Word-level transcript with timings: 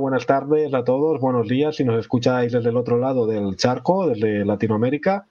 buenas 0.00 0.24
tardes 0.24 0.72
a 0.72 0.82
todos, 0.82 1.20
buenos 1.20 1.46
días 1.46 1.76
si 1.76 1.84
nos 1.84 2.00
escucháis 2.00 2.52
desde 2.52 2.70
el 2.70 2.76
otro 2.76 2.98
lado 2.98 3.26
del 3.26 3.56
charco, 3.56 4.08
desde 4.08 4.46
Latinoamérica. 4.46 5.26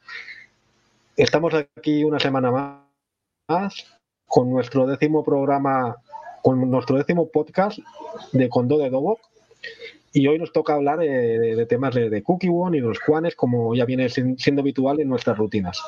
Estamos 1.18 1.54
aquí 1.56 2.04
una 2.04 2.20
semana 2.20 2.86
más 3.48 3.88
con 4.28 4.52
nuestro 4.52 4.86
décimo 4.86 5.26
programa, 5.26 5.98
con 6.44 6.70
nuestro 6.70 6.98
décimo 6.98 7.30
podcast 7.30 7.80
de 8.32 8.48
Condo 8.48 8.78
de 8.78 8.92
Dobo. 8.92 9.20
Y 10.14 10.28
hoy 10.28 10.38
nos 10.38 10.54
toca 10.54 10.76
hablar 10.76 11.02
eh, 11.02 11.56
de, 11.56 11.66
temas 11.66 11.96
de, 11.96 12.12
de 12.12 12.22
Cookie 12.22 12.50
One 12.50 12.78
y 12.78 12.82
los 12.82 13.00
Juanes, 13.00 13.36
como 13.36 13.74
ya 13.74 13.86
viene 13.86 14.08
siendo 14.10 14.62
habitual 14.62 15.00
en 15.00 15.10
nuestras 15.10 15.38
rutinas. 15.38 15.82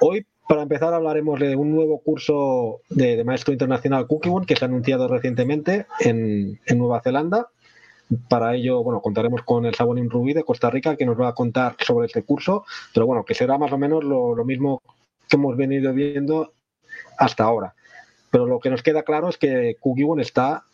Hoy 0.00 0.26
para 0.48 0.62
empezar, 0.62 0.92
hablaremos 0.92 1.38
de 1.40 1.56
un 1.56 1.74
nuevo 1.74 2.00
curso 2.00 2.80
de, 2.90 3.24
maestro 3.24 3.52
internacional 3.52 4.06
One 4.08 4.46
que 4.46 4.56
se 4.56 4.64
ha 4.64 4.68
anunciado 4.68 5.08
recientemente 5.08 5.86
en, 6.00 6.60
Nueva 6.76 7.00
Zelanda. 7.00 7.48
Para 8.28 8.54
ello, 8.54 8.82
bueno, 8.82 9.00
contaremos 9.00 9.42
con 9.42 9.64
el 9.64 9.74
Sabonín 9.74 10.10
Rubí 10.10 10.34
de 10.34 10.44
Costa 10.44 10.68
Rica, 10.68 10.96
que 10.96 11.06
nos 11.06 11.18
va 11.18 11.28
a 11.28 11.34
contar 11.34 11.76
sobre 11.78 12.06
este 12.06 12.24
curso, 12.24 12.64
pero 12.92 13.06
bueno, 13.06 13.24
que 13.24 13.34
será 13.34 13.56
más 13.56 13.72
o 13.72 13.78
menos 13.78 14.04
lo, 14.04 14.44
mismo 14.44 14.82
que 15.28 15.36
hemos 15.36 15.56
venido 15.56 15.92
viendo 15.94 16.52
hasta 17.18 17.44
ahora. 17.44 17.74
Pero 18.30 18.46
lo 18.46 18.60
que 18.60 18.70
nos 18.70 18.82
queda 18.82 19.02
claro 19.02 19.28
es 19.28 19.38
que 19.38 19.76
One 19.82 20.22
está 20.22 20.64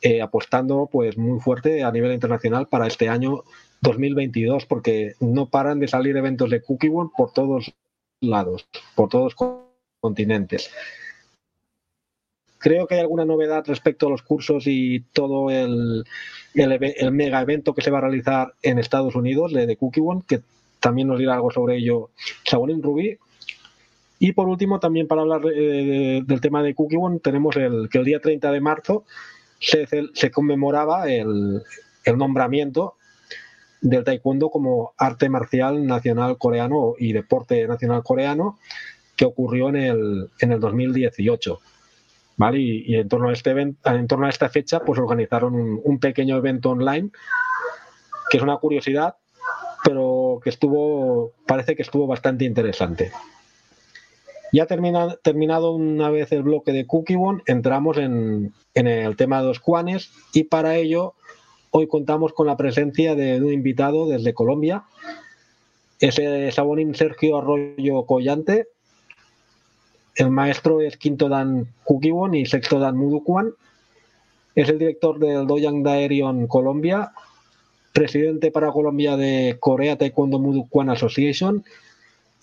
eh, 0.00 0.22
apostando 0.22 0.88
pues 0.90 1.18
muy 1.18 1.40
fuerte 1.40 1.82
a 1.82 1.92
nivel 1.92 2.12
internacional 2.12 2.68
para 2.68 2.86
este 2.86 3.08
año 3.08 3.42
2022, 3.82 4.64
porque 4.66 5.14
no 5.20 5.46
paran 5.46 5.80
de 5.80 5.88
salir 5.88 6.16
eventos 6.16 6.48
de 6.48 6.62
One 6.66 7.10
por 7.16 7.32
todos 7.32 7.74
lados, 8.22 8.66
por 8.94 9.08
todos 9.08 9.34
los 9.36 9.52
continentes. 10.00 10.70
Creo 12.58 12.86
que 12.86 12.94
hay 12.94 13.00
alguna 13.00 13.24
novedad 13.24 13.64
respecto 13.66 14.06
a 14.06 14.10
los 14.10 14.22
cursos 14.22 14.64
y 14.66 15.00
todo 15.12 15.50
el, 15.50 16.04
el, 16.54 17.12
mega 17.12 17.40
evento 17.40 17.74
que 17.74 17.82
se 17.82 17.90
va 17.90 17.98
a 17.98 18.02
realizar 18.02 18.54
en 18.62 18.78
Estados 18.78 19.16
Unidos, 19.16 19.52
de, 19.52 19.66
de 19.66 19.76
One, 19.80 20.22
que 20.26 20.42
también 20.78 21.08
nos 21.08 21.18
dirá 21.18 21.34
algo 21.34 21.50
sobre 21.50 21.76
ello 21.76 22.10
Sabonin 22.44 22.82
Rubí. 22.82 23.18
Y 24.20 24.32
por 24.32 24.48
último, 24.48 24.78
también 24.78 25.08
para 25.08 25.22
hablar 25.22 25.42
eh, 25.52 26.22
del 26.24 26.40
tema 26.40 26.62
de 26.62 26.74
One, 26.76 27.18
tenemos 27.18 27.56
el, 27.56 27.88
que 27.90 27.98
el 27.98 28.04
día 28.04 28.20
30 28.20 28.52
de 28.52 28.60
marzo 28.60 29.04
se, 29.58 29.86
se 30.14 30.30
conmemoraba 30.30 31.10
el, 31.10 31.62
el 32.04 32.18
nombramiento 32.18 32.94
del 33.82 34.04
taekwondo 34.04 34.48
como 34.48 34.94
arte 34.96 35.28
marcial 35.28 35.84
nacional 35.86 36.38
coreano 36.38 36.94
y 36.98 37.12
deporte 37.12 37.66
nacional 37.66 38.02
coreano 38.02 38.58
que 39.16 39.24
ocurrió 39.24 39.68
en 39.68 39.76
el, 39.76 40.30
en 40.38 40.52
el 40.52 40.60
2018. 40.60 41.60
¿Vale? 42.36 42.58
Y, 42.60 42.94
en, 42.94 43.08
torno 43.08 43.28
a 43.28 43.32
este 43.32 43.50
en 43.50 44.06
torno 44.06 44.26
a 44.26 44.30
esta 44.30 44.48
fecha, 44.48 44.80
pues 44.80 44.98
organizaron 44.98 45.80
un, 45.84 45.98
pequeño 45.98 46.36
evento 46.36 46.70
online, 46.70 47.10
que 48.30 48.38
es 48.38 48.42
una 48.42 48.56
curiosidad, 48.56 49.16
pero 49.84 50.40
que 50.42 50.48
estuvo, 50.48 51.32
parece 51.46 51.76
que 51.76 51.82
estuvo 51.82 52.06
bastante 52.06 52.44
interesante. 52.44 53.12
Ya 54.52 54.66
termina, 54.66 55.16
terminado 55.22 55.72
una 55.72 56.08
vez 56.08 56.32
el 56.32 56.42
bloque 56.42 56.72
de 56.72 56.86
Cookie 56.86 57.16
One, 57.16 57.42
entramos 57.46 57.98
en, 57.98 58.54
en 58.74 58.86
el 58.86 59.16
tema 59.16 59.40
de 59.40 59.48
los 59.48 59.60
cuanes 59.60 60.10
y 60.32 60.44
para 60.44 60.76
ello 60.76 61.14
Hoy 61.74 61.86
contamos 61.86 62.34
con 62.34 62.46
la 62.46 62.58
presencia 62.58 63.14
de 63.14 63.40
un 63.40 63.50
invitado 63.50 64.06
desde 64.06 64.34
Colombia. 64.34 64.84
Es 66.00 66.18
el 66.18 66.52
Sabonín 66.52 66.94
Sergio 66.94 67.38
Arroyo 67.38 68.04
Collante. 68.04 68.68
El 70.14 70.28
maestro 70.28 70.82
es 70.82 70.98
quinto 70.98 71.30
Dan 71.30 71.68
Kukiwon 71.84 72.34
y 72.34 72.44
sexto 72.44 72.78
Dan 72.78 72.98
Mudukuan. 72.98 73.54
Es 74.54 74.68
el 74.68 74.78
director 74.78 75.18
del 75.18 75.46
Doyang 75.46 75.82
Daerion 75.82 76.46
Colombia, 76.46 77.12
presidente 77.94 78.50
para 78.50 78.70
Colombia 78.70 79.16
de 79.16 79.56
Corea 79.58 79.96
Taekwondo 79.96 80.38
Mudukuan 80.38 80.90
Association 80.90 81.64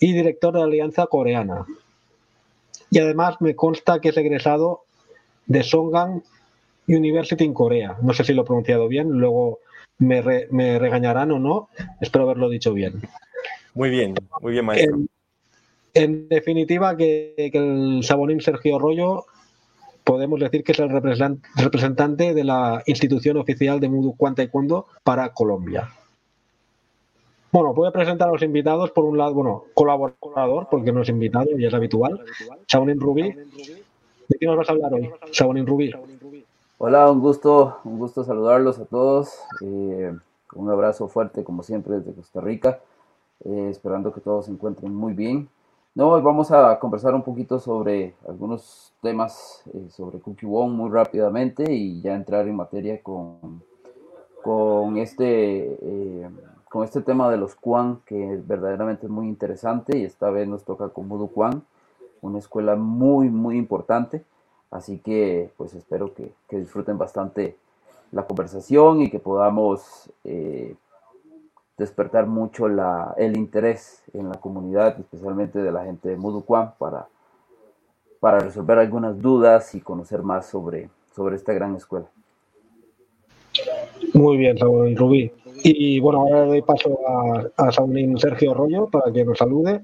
y 0.00 0.12
director 0.12 0.54
de 0.54 0.58
la 0.58 0.64
Alianza 0.64 1.06
Coreana. 1.06 1.66
Y 2.90 2.98
además 2.98 3.36
me 3.38 3.54
consta 3.54 4.00
que 4.00 4.08
es 4.08 4.16
egresado 4.16 4.80
de 5.46 5.62
Songang 5.62 6.24
University 6.96 7.44
en 7.44 7.54
Corea. 7.54 7.96
No 8.02 8.12
sé 8.12 8.24
si 8.24 8.34
lo 8.34 8.42
he 8.42 8.44
pronunciado 8.44 8.88
bien, 8.88 9.08
luego 9.10 9.60
me, 9.98 10.20
regañarán 10.78 11.30
o 11.32 11.38
no. 11.38 11.68
Espero 12.00 12.24
haberlo 12.24 12.48
dicho 12.48 12.72
bien. 12.72 13.02
Muy 13.74 13.90
bien, 13.90 14.14
muy 14.40 14.52
bien, 14.52 14.64
maestro. 14.64 14.98
En, 15.94 16.28
definitiva, 16.28 16.96
que, 16.96 17.34
el 17.36 18.00
Sabonín 18.02 18.40
Sergio 18.40 18.78
Rollo 18.78 19.24
podemos 20.04 20.40
decir 20.40 20.64
que 20.64 20.72
es 20.72 20.78
el 20.78 20.88
representante 20.88 22.34
de 22.34 22.44
la 22.44 22.82
institución 22.86 23.36
oficial 23.36 23.78
de 23.78 23.88
Mudu 23.88 24.16
Taekwondo 24.34 24.86
para 25.04 25.32
Colombia. 25.32 25.88
Bueno, 27.52 27.74
voy 27.74 27.88
a 27.88 27.92
presentar 27.92 28.28
a 28.28 28.32
los 28.32 28.42
invitados. 28.42 28.92
Por 28.92 29.04
un 29.04 29.18
lado, 29.18 29.34
bueno, 29.34 29.64
colaborador, 29.74 30.68
porque 30.70 30.92
no 30.92 31.02
es 31.02 31.08
invitado, 31.08 31.58
y 31.58 31.66
es 31.66 31.74
habitual. 31.74 32.24
Sabonín 32.66 33.00
Rubí. 33.00 33.34
¿De 34.28 34.38
qué 34.38 34.46
nos 34.46 34.56
vas 34.56 34.68
a 34.68 34.72
hablar 34.72 34.94
hoy, 34.94 35.10
Sabonín 35.32 35.66
Rubí? 35.66 35.92
Hola, 36.82 37.10
un 37.10 37.20
gusto, 37.20 37.76
un 37.84 37.98
gusto 37.98 38.24
saludarlos 38.24 38.78
a 38.78 38.86
todos. 38.86 39.38
Eh, 39.60 40.16
un 40.54 40.70
abrazo 40.70 41.08
fuerte, 41.08 41.44
como 41.44 41.62
siempre, 41.62 41.96
desde 41.96 42.14
Costa 42.14 42.40
Rica. 42.40 42.80
Eh, 43.44 43.68
esperando 43.70 44.14
que 44.14 44.22
todos 44.22 44.46
se 44.46 44.50
encuentren 44.50 44.94
muy 44.94 45.12
bien. 45.12 45.50
No, 45.94 46.08
hoy 46.08 46.22
vamos 46.22 46.50
a 46.50 46.78
conversar 46.78 47.14
un 47.14 47.22
poquito 47.22 47.58
sobre 47.58 48.14
algunos 48.26 48.94
temas 49.02 49.62
eh, 49.74 49.90
sobre 49.90 50.20
Cookie 50.20 50.46
One 50.46 50.72
muy 50.72 50.88
rápidamente 50.88 51.70
y 51.70 52.00
ya 52.00 52.14
entrar 52.14 52.48
en 52.48 52.56
materia 52.56 53.02
con, 53.02 53.62
con, 54.42 54.96
este, 54.96 56.30
con 56.70 56.84
este 56.84 57.02
tema 57.02 57.30
de 57.30 57.36
los 57.36 57.56
Quan, 57.56 58.00
que 58.06 58.40
verdaderamente 58.46 59.04
es 59.04 59.12
muy 59.12 59.28
interesante 59.28 59.98
y 59.98 60.04
esta 60.04 60.30
vez 60.30 60.48
nos 60.48 60.64
toca 60.64 60.88
con 60.88 61.10
Voodoo 61.10 61.28
Quan, 61.28 61.62
una 62.22 62.38
escuela 62.38 62.74
muy, 62.74 63.28
muy 63.28 63.58
importante. 63.58 64.24
Así 64.70 64.98
que 64.98 65.50
pues 65.56 65.74
espero 65.74 66.14
que, 66.14 66.32
disfruten 66.50 66.96
bastante 66.96 67.56
la 68.12 68.26
conversación 68.26 69.02
y 69.02 69.10
que 69.10 69.18
podamos 69.18 70.10
eh, 70.24 70.74
despertar 71.76 72.26
mucho 72.26 72.66
el 72.66 73.36
interés 73.36 74.02
en 74.12 74.28
la 74.28 74.36
comunidad, 74.36 74.98
especialmente 74.98 75.60
de 75.60 75.72
la 75.72 75.84
gente 75.84 76.08
de 76.10 76.16
Muducuan, 76.16 76.74
para, 76.78 77.08
para 78.20 78.38
resolver 78.40 78.78
algunas 78.78 79.20
dudas 79.20 79.74
y 79.74 79.80
conocer 79.80 80.22
más 80.22 80.46
sobre, 80.46 80.88
sobre 81.14 81.36
esta 81.36 81.52
gran 81.52 81.74
escuela. 81.76 82.06
Muy 84.14 84.36
bien, 84.36 84.56
Saúl 84.58 84.96
Rubí. 84.96 85.32
Y 85.62 86.00
bueno, 86.00 86.20
ahora 86.20 86.46
doy 86.46 86.62
paso 86.62 86.98
a, 87.06 87.66
a 87.68 87.72
Sergio 87.72 88.52
Arroyo 88.52 88.88
para 88.88 89.12
que 89.12 89.24
nos 89.24 89.38
salude 89.38 89.82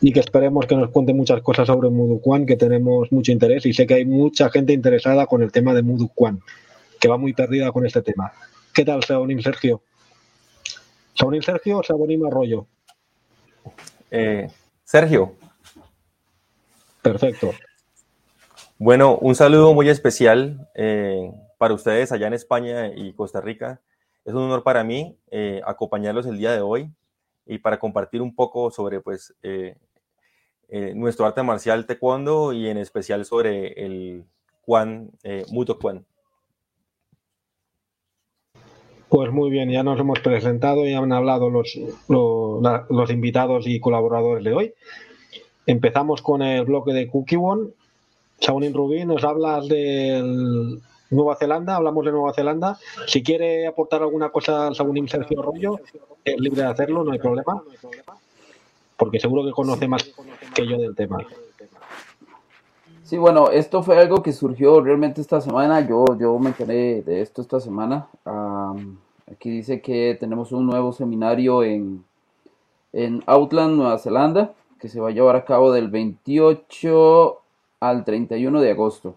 y 0.00 0.12
que 0.12 0.20
esperemos 0.20 0.66
que 0.66 0.76
nos 0.76 0.90
cuente 0.90 1.14
muchas 1.14 1.40
cosas 1.42 1.66
sobre 1.66 1.90
Muduquan, 1.90 2.46
que 2.46 2.56
tenemos 2.56 3.10
mucho 3.12 3.32
interés 3.32 3.64
y 3.66 3.72
sé 3.72 3.86
que 3.86 3.94
hay 3.94 4.04
mucha 4.04 4.50
gente 4.50 4.72
interesada 4.72 5.26
con 5.26 5.42
el 5.42 5.52
tema 5.52 5.72
de 5.74 5.82
Muduquan, 5.82 6.40
que 7.00 7.08
va 7.08 7.16
muy 7.16 7.32
perdida 7.32 7.72
con 7.72 7.86
este 7.86 8.02
tema. 8.02 8.32
¿Qué 8.72 8.84
tal, 8.84 9.02
Sabonín 9.04 9.42
Sergio? 9.42 9.82
¿Sabonín 11.14 11.42
Sergio 11.42 11.78
o 11.78 11.82
Sabonín 11.82 12.26
Arroyo? 12.26 12.66
Eh, 14.10 14.48
Sergio. 14.82 15.34
Perfecto. 17.02 17.52
Bueno, 18.78 19.16
un 19.18 19.34
saludo 19.34 19.72
muy 19.72 19.88
especial 19.88 20.68
eh, 20.74 21.30
para 21.58 21.74
ustedes 21.74 22.12
allá 22.12 22.26
en 22.26 22.34
España 22.34 22.88
y 22.94 23.12
Costa 23.12 23.40
Rica. 23.40 23.80
Es 24.24 24.34
un 24.34 24.42
honor 24.42 24.62
para 24.62 24.82
mí 24.84 25.16
eh, 25.30 25.60
acompañarlos 25.64 26.26
el 26.26 26.38
día 26.38 26.52
de 26.52 26.60
hoy 26.60 26.90
y 27.46 27.58
para 27.58 27.78
compartir 27.78 28.22
un 28.22 28.34
poco 28.34 28.70
sobre 28.70 29.00
pues, 29.00 29.34
eh, 29.42 29.76
nuestro 30.94 31.26
arte 31.26 31.42
marcial 31.42 31.86
taekwondo 31.86 32.52
y 32.52 32.68
en 32.68 32.78
especial 32.78 33.24
sobre 33.24 33.72
el 33.84 34.24
Kwan, 34.62 35.10
eh, 35.22 35.44
Muto 35.50 35.78
Kwan. 35.78 36.04
Pues 39.08 39.30
muy 39.30 39.50
bien, 39.50 39.70
ya 39.70 39.84
nos 39.84 40.00
hemos 40.00 40.18
presentado 40.20 40.86
y 40.86 40.94
han 40.94 41.12
hablado 41.12 41.48
los, 41.48 41.78
los, 42.08 43.10
invitados 43.10 43.66
y 43.66 43.78
colaboradores 43.78 44.42
de 44.42 44.52
hoy. 44.52 44.74
Empezamos 45.66 46.20
con 46.20 46.42
el 46.42 46.64
bloque 46.64 46.92
de 46.92 47.06
Kukiwon. 47.08 47.72
Shaonin 48.40 48.74
Rubí, 48.74 49.04
nos 49.04 49.22
hablas 49.22 49.68
de 49.68 50.80
Nueva 51.10 51.36
Zelanda, 51.36 51.76
hablamos 51.76 52.04
de 52.04 52.12
Nueva 52.12 52.32
Zelanda. 52.32 52.78
Si 53.06 53.22
quiere 53.22 53.66
aportar 53.66 54.02
alguna 54.02 54.30
cosa 54.30 54.66
al 54.66 54.74
Shaonin 54.74 55.08
Sergio 55.08 55.42
Rollo, 55.42 55.80
es 56.24 56.40
libre 56.40 56.62
de 56.62 56.68
hacerlo, 56.68 57.04
no 57.04 57.12
hay 57.12 57.18
problema 57.18 57.62
porque 58.96 59.20
seguro 59.20 59.44
que 59.44 59.52
conoce 59.52 59.88
más 59.88 60.10
que 60.54 60.66
yo 60.66 60.78
del 60.78 60.94
tema. 60.94 61.18
Sí, 63.02 63.18
bueno, 63.18 63.50
esto 63.50 63.82
fue 63.82 63.98
algo 63.98 64.22
que 64.22 64.32
surgió 64.32 64.80
realmente 64.80 65.20
esta 65.20 65.40
semana. 65.40 65.86
Yo, 65.86 66.04
yo 66.18 66.38
me 66.38 66.50
enteré 66.50 67.02
de 67.02 67.20
esto 67.20 67.42
esta 67.42 67.60
semana. 67.60 68.06
aquí 69.30 69.50
dice 69.50 69.80
que 69.80 70.16
tenemos 70.18 70.52
un 70.52 70.66
nuevo 70.66 70.92
seminario 70.92 71.62
en, 71.62 72.04
en 72.92 73.22
Outland, 73.26 73.76
Nueva 73.76 73.98
Zelanda, 73.98 74.54
que 74.80 74.88
se 74.88 75.00
va 75.00 75.08
a 75.08 75.12
llevar 75.12 75.36
a 75.36 75.44
cabo 75.44 75.72
del 75.72 75.88
28 75.88 77.40
al 77.80 78.04
31 78.04 78.60
de 78.60 78.70
agosto. 78.70 79.16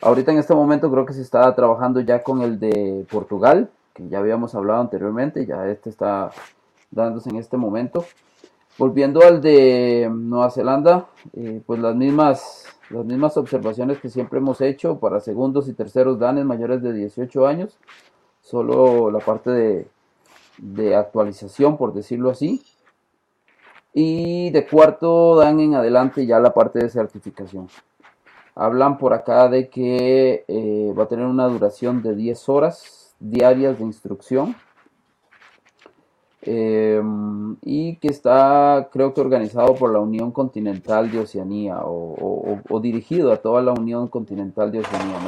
Ahorita 0.00 0.32
en 0.32 0.38
este 0.38 0.54
momento 0.54 0.90
creo 0.90 1.06
que 1.06 1.12
se 1.12 1.22
está 1.22 1.54
trabajando 1.54 2.00
ya 2.00 2.22
con 2.22 2.42
el 2.42 2.58
de 2.58 3.06
Portugal, 3.10 3.70
que 3.94 4.08
ya 4.08 4.18
habíamos 4.18 4.54
hablado 4.54 4.80
anteriormente, 4.80 5.46
ya 5.46 5.66
este 5.68 5.90
está 5.90 6.30
dándose 6.90 7.30
en 7.30 7.36
este 7.36 7.56
momento. 7.56 8.04
Volviendo 8.78 9.22
al 9.22 9.40
de 9.40 10.08
Nueva 10.12 10.50
Zelanda, 10.50 11.06
eh, 11.32 11.60
pues 11.66 11.80
las 11.80 11.96
mismas, 11.96 12.64
las 12.90 13.04
mismas 13.04 13.36
observaciones 13.36 13.98
que 13.98 14.08
siempre 14.08 14.38
hemos 14.38 14.60
hecho 14.60 15.00
para 15.00 15.18
segundos 15.18 15.68
y 15.68 15.72
terceros 15.72 16.18
danes 16.18 16.44
mayores 16.44 16.80
de 16.80 16.92
18 16.92 17.46
años, 17.46 17.76
solo 18.40 19.10
la 19.10 19.18
parte 19.18 19.50
de, 19.50 19.88
de 20.58 20.94
actualización, 20.94 21.76
por 21.76 21.92
decirlo 21.92 22.30
así. 22.30 22.62
Y 23.92 24.50
de 24.50 24.64
cuarto 24.66 25.34
dan 25.34 25.58
en 25.58 25.74
adelante 25.74 26.24
ya 26.24 26.38
la 26.38 26.54
parte 26.54 26.78
de 26.78 26.88
certificación. 26.88 27.68
Hablan 28.58 28.98
por 28.98 29.14
acá 29.14 29.48
de 29.48 29.68
que 29.68 30.44
eh, 30.48 30.94
va 30.98 31.04
a 31.04 31.08
tener 31.08 31.26
una 31.26 31.46
duración 31.46 32.02
de 32.02 32.14
10 32.14 32.48
horas 32.48 33.14
diarias 33.20 33.78
de 33.78 33.84
instrucción 33.84 34.56
Em, 36.50 37.56
y 37.62 37.96
que 37.96 38.08
está, 38.08 38.88
creo 38.92 39.12
que 39.12 39.20
organizado 39.20 39.74
por 39.74 39.92
la 39.92 39.98
Unión 39.98 40.30
Continental 40.30 41.10
de 41.10 41.20
Oceanía 41.20 41.80
o, 41.84 42.80
dirigido 42.80 43.32
a 43.32 43.38
toda 43.38 43.60
la 43.60 43.72
Unión 43.72 44.08
Continental 44.08 44.70
de 44.70 44.80
Oceanía. 44.80 45.18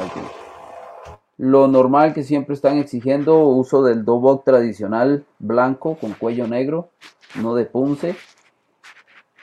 Lo 1.37 1.67
normal 1.67 2.13
que 2.13 2.23
siempre 2.23 2.55
están 2.55 2.77
exigiendo 2.77 3.39
uso 3.39 3.83
del 3.83 4.05
dobok 4.05 4.45
tradicional 4.45 5.25
blanco 5.37 5.95
con 6.01 6.13
cuello 6.13 6.47
negro, 6.47 6.89
no 7.41 7.55
de 7.55 7.65
punce. 7.65 8.15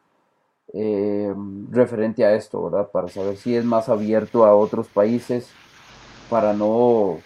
eh, 0.73 1.33
referente 1.71 2.25
a 2.25 2.33
esto, 2.33 2.63
¿verdad? 2.63 2.89
Para 2.91 3.07
saber 3.07 3.38
si 3.38 3.55
es 3.55 3.63
más 3.63 3.88
abierto 3.88 4.45
a 4.45 4.55
otros 4.55 4.88
países, 4.88 5.51
para 6.29 6.53
no, 6.53 7.19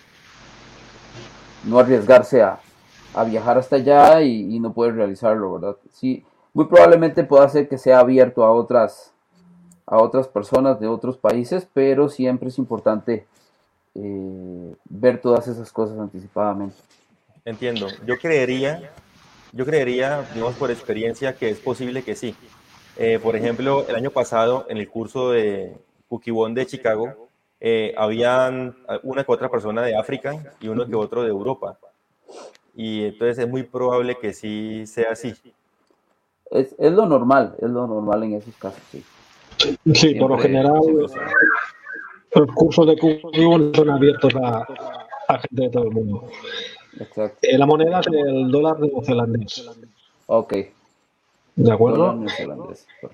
no 1.65 1.79
arriesgarse 1.79 2.41
a, 2.41 2.59
viajar 3.25 3.57
hasta 3.57 3.77
allá 3.77 4.21
y, 4.21 4.59
no 4.59 4.71
poder 4.71 4.95
realizarlo, 4.95 5.53
¿verdad? 5.53 5.77
Sí, 5.91 6.23
muy 6.53 6.65
probablemente 6.65 7.23
pueda 7.23 7.49
ser 7.49 7.67
que 7.67 7.77
sea 7.77 7.99
abierto 7.99 8.43
a 8.43 8.51
otras, 8.51 9.13
a 9.89 9.97
otras 9.97 10.27
personas 10.27 10.79
de 10.79 10.87
otros 10.87 11.17
países, 11.17 11.67
pero 11.73 12.09
siempre 12.09 12.49
es 12.49 12.59
importante 12.59 13.25
eh, 13.95 14.75
ver 14.85 15.19
todas 15.19 15.47
esas 15.47 15.71
cosas 15.71 15.97
anticipadamente. 15.97 16.75
Entiendo. 17.43 17.87
Yo 18.05 18.19
creería, 18.19 18.91
yo 19.51 19.65
creería, 19.65 20.29
digamos 20.33 20.55
por 20.55 20.69
experiencia, 20.69 21.35
que 21.35 21.49
es 21.49 21.59
posible 21.59 22.03
que 22.03 22.15
sí. 22.15 22.35
Eh, 22.97 23.17
por 23.17 23.35
ejemplo, 23.35 23.87
el 23.87 23.95
año 23.95 24.11
pasado 24.11 24.67
en 24.69 24.77
el 24.77 24.87
curso 24.87 25.31
de 25.31 25.75
Kukibon 26.07 26.53
de 26.53 26.67
Chicago, 26.67 27.27
eh, 27.59 27.95
habían 27.97 28.75
una 29.01 29.23
que 29.23 29.31
otra 29.31 29.49
persona 29.49 29.81
de 29.81 29.97
África 29.97 30.55
y 30.61 30.67
uno 30.67 30.85
que 30.85 30.95
otro 30.95 31.23
de 31.23 31.29
Europa. 31.29 31.79
Y 32.75 33.05
entonces 33.05 33.39
es 33.39 33.49
muy 33.49 33.63
probable 33.63 34.17
que 34.19 34.33
sí 34.33 34.85
sea 34.85 35.13
así. 35.13 35.33
Es, 36.51 36.75
es 36.77 36.91
lo 36.91 37.07
normal, 37.07 37.55
es 37.59 37.69
lo 37.69 37.87
normal 37.87 38.23
en 38.23 38.33
esos 38.33 38.55
casos, 38.55 38.81
sí. 38.91 39.03
Sí, 39.93 40.15
por 40.15 40.31
lo 40.31 40.37
general, 40.37 40.81
los 42.35 42.51
cursos 42.53 42.87
de 42.87 42.95
Google 42.95 43.71
son 43.75 43.89
abiertos 43.89 44.33
a, 44.35 44.65
gente 45.27 45.63
de 45.63 45.69
todo 45.69 45.83
el 45.83 45.91
mundo. 45.91 46.27
Exacto. 46.99 47.37
Eh, 47.41 47.57
la 47.57 47.65
moneda 47.65 47.99
es 47.99 48.07
el 48.07 48.51
dólar 48.51 48.79
neozelandés. 48.79 49.69
Ok. 50.27 50.53
¿De 51.55 51.71
acuerdo? 51.71 52.23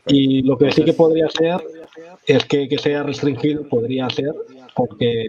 Y 0.05 0.43
lo 0.43 0.58
que 0.58 0.72
sí 0.72 0.84
que 0.84 0.93
podría 0.93 1.27
ser 1.29 1.62
es 2.27 2.46
que, 2.46 2.67
que 2.70 2.77
sea 2.77 3.01
restringido, 3.01 3.67
podría 3.67 4.08
ser, 4.10 4.34
porque 4.75 5.25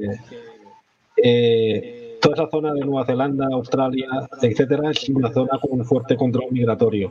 eh, 1.16 2.18
toda 2.20 2.34
esa 2.34 2.50
zona 2.50 2.74
de 2.74 2.80
Nueva 2.80 3.06
Zelanda, 3.06 3.46
Australia, 3.52 4.08
etcétera, 4.42 4.90
es 4.90 5.08
una 5.08 5.32
zona 5.32 5.58
con 5.60 5.80
un 5.80 5.86
fuerte 5.86 6.16
control 6.16 6.46
migratorio. 6.50 7.10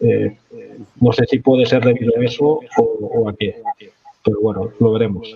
Eh, 0.00 0.36
no 1.00 1.12
sé 1.12 1.26
si 1.26 1.40
puede 1.40 1.66
ser 1.66 1.84
debido 1.84 2.12
a 2.16 2.24
eso 2.24 2.60
o, 2.76 3.28
a 3.28 3.34
qué, 3.34 3.60
pero 4.24 4.40
bueno, 4.40 4.70
lo 4.78 4.92
veremos. 4.92 5.34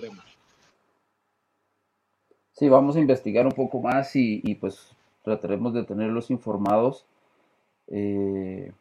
Sí, 2.53 2.69
vamos 2.69 2.95
a 2.95 2.99
investigar 2.99 3.45
un 3.45 3.51
poco 3.51 3.81
más 3.81 4.15
y, 4.15 4.55
pues 4.55 4.91
trataremos 5.23 5.73
de 5.73 5.83
tenerlos 5.83 6.29
informados, 6.31 7.05
eh, 7.87 8.71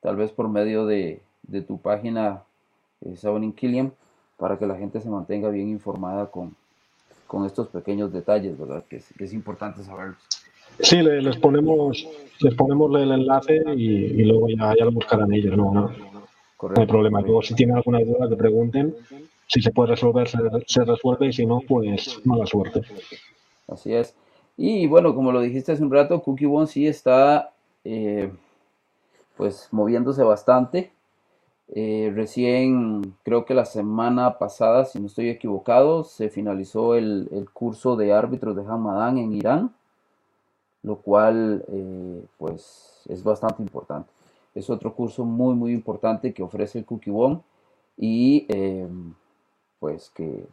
tal 0.00 0.16
vez 0.16 0.30
por 0.30 0.48
medio 0.48 0.86
de, 0.86 1.22
tu 1.66 1.80
página 1.80 2.44
eh, 3.00 3.14
Killian, 3.20 3.52
Killiam, 3.52 3.92
para 4.36 4.58
que 4.58 4.66
la 4.66 4.76
gente 4.76 5.00
se 5.00 5.10
mantenga 5.10 5.50
bien 5.50 5.68
informada 5.68 6.30
con, 6.30 6.56
estos 7.46 7.68
pequeños 7.68 8.12
detalles, 8.12 8.58
¿verdad? 8.58 8.84
Que 8.88 8.96
es, 8.96 9.32
importante 9.32 9.84
saberlos. 9.84 10.18
Sí, 10.78 11.02
les, 11.02 11.36
ponemos, 11.36 12.06
les 12.40 12.54
ponemos 12.54 12.94
el 13.00 13.12
enlace 13.12 13.62
y, 13.76 14.22
luego 14.24 14.48
ya, 14.48 14.74
ya, 14.78 14.84
lo 14.84 14.92
buscarán 14.92 15.32
ellos, 15.32 15.56
no, 15.56 15.72
no, 15.72 15.90
hay 16.76 16.86
problema. 16.86 17.20
Luego, 17.20 17.42
si 17.42 17.54
tienen 17.54 17.76
alguna 17.76 18.00
duda, 18.00 18.28
que 18.28 18.36
pregunten 18.36 18.94
si 19.46 19.60
se 19.60 19.72
puede 19.72 19.90
resolver, 19.90 20.28
se, 20.28 20.84
resuelve 20.84 21.26
y 21.26 21.32
si 21.32 21.44
no, 21.44 21.60
pues 21.66 22.20
mala 22.24 22.46
suerte. 22.46 22.82
Así 23.66 23.92
es. 23.92 24.14
Y 24.56 24.86
bueno, 24.86 25.14
como 25.14 25.32
lo 25.32 25.40
dijiste 25.40 25.72
hace 25.72 25.82
un 25.82 25.90
rato, 25.90 26.22
Cookie 26.22 26.46
One 26.46 26.66
sí 26.66 26.86
está 26.86 27.52
eh, 27.84 28.30
pues 29.36 29.68
moviéndose 29.72 30.22
bastante. 30.22 30.92
Eh, 31.72 32.12
recién, 32.14 33.14
creo 33.22 33.44
que 33.44 33.54
la 33.54 33.64
semana 33.64 34.38
pasada, 34.38 34.84
si 34.84 34.98
no 34.98 35.06
estoy 35.06 35.30
equivocado, 35.30 36.02
se 36.02 36.28
finalizó 36.28 36.94
el, 36.94 37.48
curso 37.52 37.96
de 37.96 38.12
árbitros 38.12 38.56
de 38.56 38.62
Hamadan 38.62 39.18
en 39.18 39.32
Irán, 39.32 39.74
lo 40.82 40.96
cual 40.96 41.64
eh, 41.68 42.24
pues 42.38 43.02
es 43.08 43.22
bastante 43.22 43.62
importante. 43.62 44.10
Es 44.54 44.68
otro 44.70 44.94
curso 44.94 45.24
muy 45.24 45.54
muy 45.54 45.72
importante 45.72 46.32
que 46.32 46.42
ofrece 46.42 46.78
el 46.78 46.84
Cookie 46.84 47.10
One 47.10 47.40
y 47.96 48.46
pues 49.78 50.10
que 50.10 50.46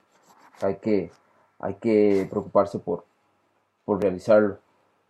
hay 0.62 0.76
que, 0.76 1.12
hay 1.60 1.76
que 1.76 2.28
preocuparse 2.30 2.80
por, 2.80 3.04
por 3.86 4.02
realizarlo. 4.02 4.58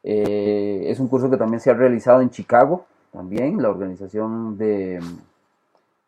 Eh, 0.04 0.84
es 0.88 1.00
un 1.00 1.08
curso 1.08 1.30
que 1.30 1.38
también 1.38 1.60
se 1.60 1.72
ha 1.72 1.74
realizado 1.74 2.22
en 2.22 2.30
Chicago, 2.30 2.86
también, 3.12 3.62
la 3.62 3.70
organización 3.70 4.58
de... 4.58 5.00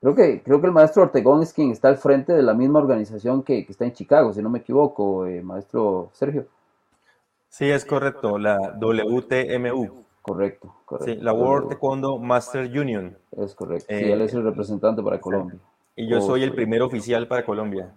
Creo 0.02 0.16
que, 0.16 0.42
creo 0.42 0.62
que 0.62 0.68
el 0.68 0.74
maestro 0.74 1.04
Ortegón 1.04 1.44
es 1.44 1.52
quien 1.52 1.72
está 1.72 1.90
al 1.90 1.98
frente 1.98 2.32
de 2.32 2.42
la 2.42 2.54
misma 2.54 2.80
organización 2.80 3.44
que, 3.44 3.66
está 3.68 3.86
en 3.86 3.94
Chicago, 3.94 4.32
si 4.34 4.42
no 4.42 4.50
me 4.50 4.60
equivoco, 4.60 5.26
eh, 5.26 5.42
maestro 5.42 6.10
Sergio. 6.14 6.46
Sí, 7.50 7.70
es 7.70 7.86
correcto, 7.86 8.38
la 8.38 8.58
WTMU. 8.80 10.06
Correcto, 10.22 10.76
correcto. 10.86 11.14
Sí, 11.14 11.16
la 11.22 11.34
World 11.34 11.70
Taekwondo 11.70 12.18
Master 12.20 12.66
Union. 12.66 13.18
Es 13.32 13.56
correcto. 13.56 13.88
sí, 13.90 14.04
él 14.04 14.22
es 14.22 14.34
el 14.34 14.44
representante 14.44 15.02
para 15.02 15.20
Colombia. 15.20 15.60
Y 15.96 16.08
yo 16.08 16.22
soy 16.22 16.44
el 16.44 16.54
primer 16.54 16.82
oficial 16.82 17.28
para 17.28 17.44
Colombia. 17.44 17.94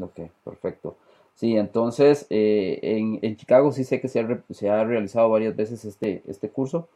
ok, 0.00 0.20
perfecto. 0.44 0.96
Sí, 1.34 1.56
entonces 1.56 2.26
eh, 2.30 2.80
en, 3.22 3.36
Chicago 3.36 3.70
sí 3.70 3.84
sé 3.84 4.00
que 4.00 4.08
se 4.08 4.70
ha, 4.70 4.84
realizado 4.84 5.30
varias 5.30 5.54
veces 5.54 5.84
este, 5.84 6.22
este 6.26 6.48
curso 6.48 6.88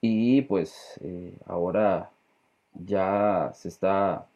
y 0.00 0.42
pues 0.42 0.98
eh, 1.02 1.34
ahora 1.46 2.10
ya 2.86 3.50
se 3.54 3.68
está 3.68 4.26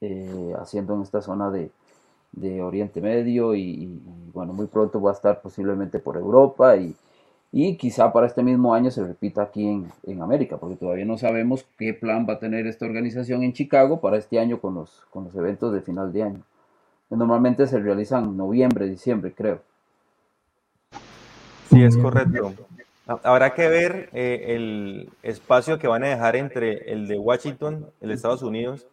eh, 0.00 0.54
haciendo 0.58 0.94
en 0.94 1.02
esta 1.02 1.22
zona 1.22 1.50
de, 1.50 1.70
Oriente 2.62 3.00
Medio 3.00 3.54
y, 3.54 4.00
bueno, 4.32 4.52
muy 4.52 4.66
pronto 4.66 5.00
va 5.00 5.10
a 5.10 5.14
estar 5.14 5.40
posiblemente 5.40 5.98
por 5.98 6.16
Europa 6.16 6.76
y, 6.76 6.94
quizá 7.76 8.12
para 8.12 8.26
este 8.26 8.42
mismo 8.42 8.74
año 8.74 8.90
se 8.90 9.04
repita 9.04 9.42
aquí 9.42 9.66
en, 9.66 9.90
en, 10.04 10.22
América, 10.22 10.58
porque 10.58 10.76
todavía 10.76 11.04
no 11.04 11.16
sabemos 11.16 11.66
qué 11.78 11.94
plan 11.94 12.26
va 12.28 12.34
a 12.34 12.38
tener 12.38 12.66
esta 12.66 12.84
organización 12.84 13.42
en 13.42 13.52
Chicago 13.52 14.00
para 14.00 14.18
este 14.18 14.38
año 14.38 14.60
con 14.60 14.74
los, 14.74 15.06
con 15.10 15.24
los 15.24 15.34
eventos 15.34 15.72
de 15.72 15.80
final 15.80 16.12
de 16.12 16.22
año. 16.22 16.42
Normalmente 17.10 17.66
se 17.66 17.78
realizan 17.78 18.24
en 18.24 18.36
noviembre, 18.36 18.86
diciembre, 18.86 19.32
creo. 19.34 19.62
Sí, 21.70 21.82
es 21.82 21.96
correcto. 21.96 22.52
Habrá 23.06 23.54
que 23.54 23.68
ver 23.68 24.10
eh, 24.12 24.54
el 24.54 25.10
espacio 25.22 25.78
que 25.78 25.88
van 25.88 26.04
a 26.04 26.08
dejar 26.08 26.36
entre 26.36 26.92
el 26.92 27.08
de 27.08 27.18
Washington, 27.18 27.86
el 28.02 28.08
de 28.08 28.14
Estados 28.14 28.42
Unidos, 28.42 28.86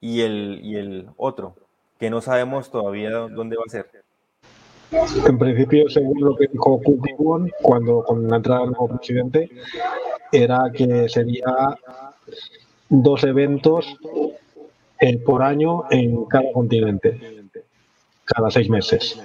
y 0.00 0.22
el, 0.22 0.60
y 0.62 0.76
el 0.76 1.08
otro, 1.16 1.54
que 1.98 2.10
no 2.10 2.20
sabemos 2.20 2.70
todavía 2.70 3.10
dónde 3.10 3.56
va 3.56 3.62
a 3.66 3.70
ser. 3.70 3.90
En 5.26 5.38
principio, 5.38 5.88
según 5.88 6.20
lo 6.20 6.36
que 6.36 6.46
dijo 6.46 6.80
Kukiwon, 6.82 7.50
cuando 7.60 8.02
con 8.02 8.26
la 8.28 8.36
entrada 8.36 8.62
del 8.62 8.70
nuevo 8.70 8.96
presidente, 8.96 9.50
era 10.32 10.70
que 10.72 11.08
sería 11.08 11.76
dos 12.88 13.24
eventos 13.24 13.96
eh, 15.00 15.18
por 15.18 15.42
año 15.42 15.84
en 15.90 16.24
cada 16.24 16.50
continente, 16.52 17.20
cada 18.24 18.50
seis 18.50 18.70
meses 18.70 19.20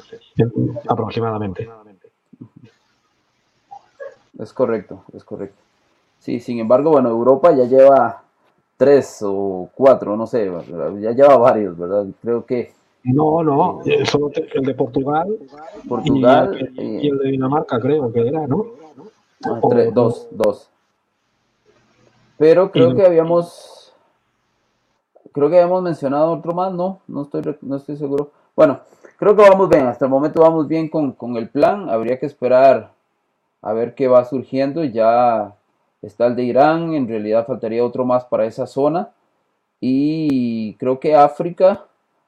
aproximadamente. 0.88 1.70
Es 4.40 4.52
correcto, 4.52 5.04
es 5.16 5.24
correcto. 5.24 5.62
Sí, 6.20 6.40
sin 6.40 6.60
embargo, 6.60 6.92
bueno, 6.92 7.10
Europa 7.10 7.52
ya 7.56 7.66
lleva 7.66 8.23
tres 8.84 9.20
o 9.22 9.70
cuatro, 9.74 10.18
no 10.18 10.28
sé, 10.28 10.52
ya 11.00 11.12
lleva 11.12 11.38
varios, 11.38 11.78
¿verdad? 11.78 12.06
Creo 12.22 12.46
que... 12.46 12.74
No, 13.06 13.42
no, 13.42 13.82
eh, 13.86 14.06
solo 14.06 14.30
el 14.34 14.64
de 14.64 14.74
Portugal, 14.74 15.38
Portugal 15.88 16.70
y 16.76 17.08
el, 17.08 17.18
de 17.18 17.32
Dinamarca, 17.32 17.80
creo 17.80 18.12
que 18.12 18.28
era, 18.28 18.46
¿no? 18.46 18.66
Ah, 19.46 19.60
dos, 19.94 20.28
dos. 20.32 20.70
Pero 22.38 22.72
creo 22.72 22.94
que 22.94 23.06
habíamos 23.06 23.94
creo 25.32 25.50
que 25.50 25.60
habíamos 25.60 25.82
mencionado 25.82 26.34
otro 26.34 26.54
más, 26.54 26.74
no, 26.74 27.00
no 27.08 27.22
estoy, 27.22 27.42
no 27.62 27.78
estoy 27.78 27.96
seguro. 27.96 28.32
Bueno, 28.54 28.82
creo 29.18 29.34
que 29.34 29.50
vamos 29.50 29.70
bien, 29.70 29.88
hasta 29.88 30.06
el 30.06 30.12
momento 30.12 30.42
vamos 30.42 30.68
bien 30.68 30.90
con, 30.90 31.38
el 31.38 31.50
plan, 31.50 31.90
habría 31.90 32.20
que 32.20 32.26
esperar 32.26 32.92
a 33.62 33.72
ver 33.72 33.96
qué 33.96 34.10
va 34.10 34.26
surgiendo, 34.26 34.84
ya 34.84 35.56
está 36.04 36.28
el 36.28 36.36
de 36.36 36.44
Irán, 36.44 36.94
en 36.94 37.08
realidad 37.08 37.48
faltaría 37.48 37.84
otro 37.84 38.06
más 38.06 38.26
para 38.26 38.46
esa 38.46 38.68
zona, 38.68 39.10
y 39.80 40.76
creo 40.76 41.00
que 41.00 41.16
África, 41.16 41.86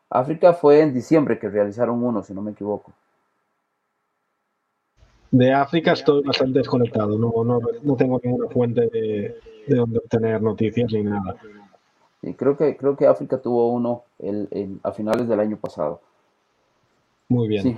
África 0.10 0.54
fue 0.54 0.82
en 0.82 0.94
diciembre 0.94 1.38
que 1.38 1.50
realizaron 1.50 2.04
uno, 2.04 2.24
si 2.24 2.34
no 2.34 2.42
me 2.42 2.52
equivoco. 2.52 2.92
De 5.32 5.54
África 5.54 5.92
estoy 5.92 6.24
bastante 6.24 6.60
desconectado, 6.60 7.18
no, 7.18 7.44
no, 7.44 7.96
tengo 7.96 8.20
ninguna 8.24 8.50
fuente 8.50 8.88
de, 8.88 9.40
de 9.68 9.76
donde 9.76 10.00
obtener 10.00 10.42
noticias 10.42 10.92
ni 10.94 11.04
nada 11.04 11.36
creo 12.34 12.58
que, 12.58 12.76
creo 12.76 12.96
que 12.96 13.06
África 13.06 13.40
tuvo 13.40 13.70
uno 13.70 14.04
el, 14.20 14.80
a 14.84 14.92
finales 14.92 15.28
del 15.28 15.40
año 15.40 15.58
pasado. 15.58 16.02
Muy 17.30 17.48
bien. 17.48 17.78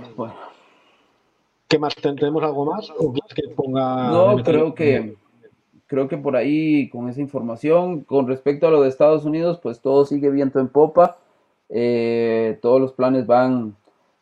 ¿Qué 1.66 1.78
más? 1.78 1.94
¿Tenemos 1.96 2.42
algo 2.42 2.64
más? 2.64 2.90
¿O 2.98 3.12
que 3.12 3.48
ponga.? 3.54 4.10
No, 4.10 4.42
creo 4.42 4.74
que, 4.74 5.16
creo 5.88 6.06
que 6.06 6.18
por 6.18 6.36
ahí 6.36 6.88
con 6.90 7.08
esa 7.08 7.20
información, 7.20 8.02
con 8.02 8.28
respecto 8.28 8.68
a 8.68 8.70
lo 8.70 8.82
de 8.82 8.88
Estados 8.88 9.24
Unidos, 9.24 9.58
pues 9.60 9.80
todo 9.80 10.04
sigue 10.04 10.30
viento 10.30 10.60
en 10.60 10.68
popa. 10.68 11.16
Eh, 11.70 12.58
todos 12.62 12.80
los 12.80 12.92
planes 12.92 13.26
van 13.26 13.74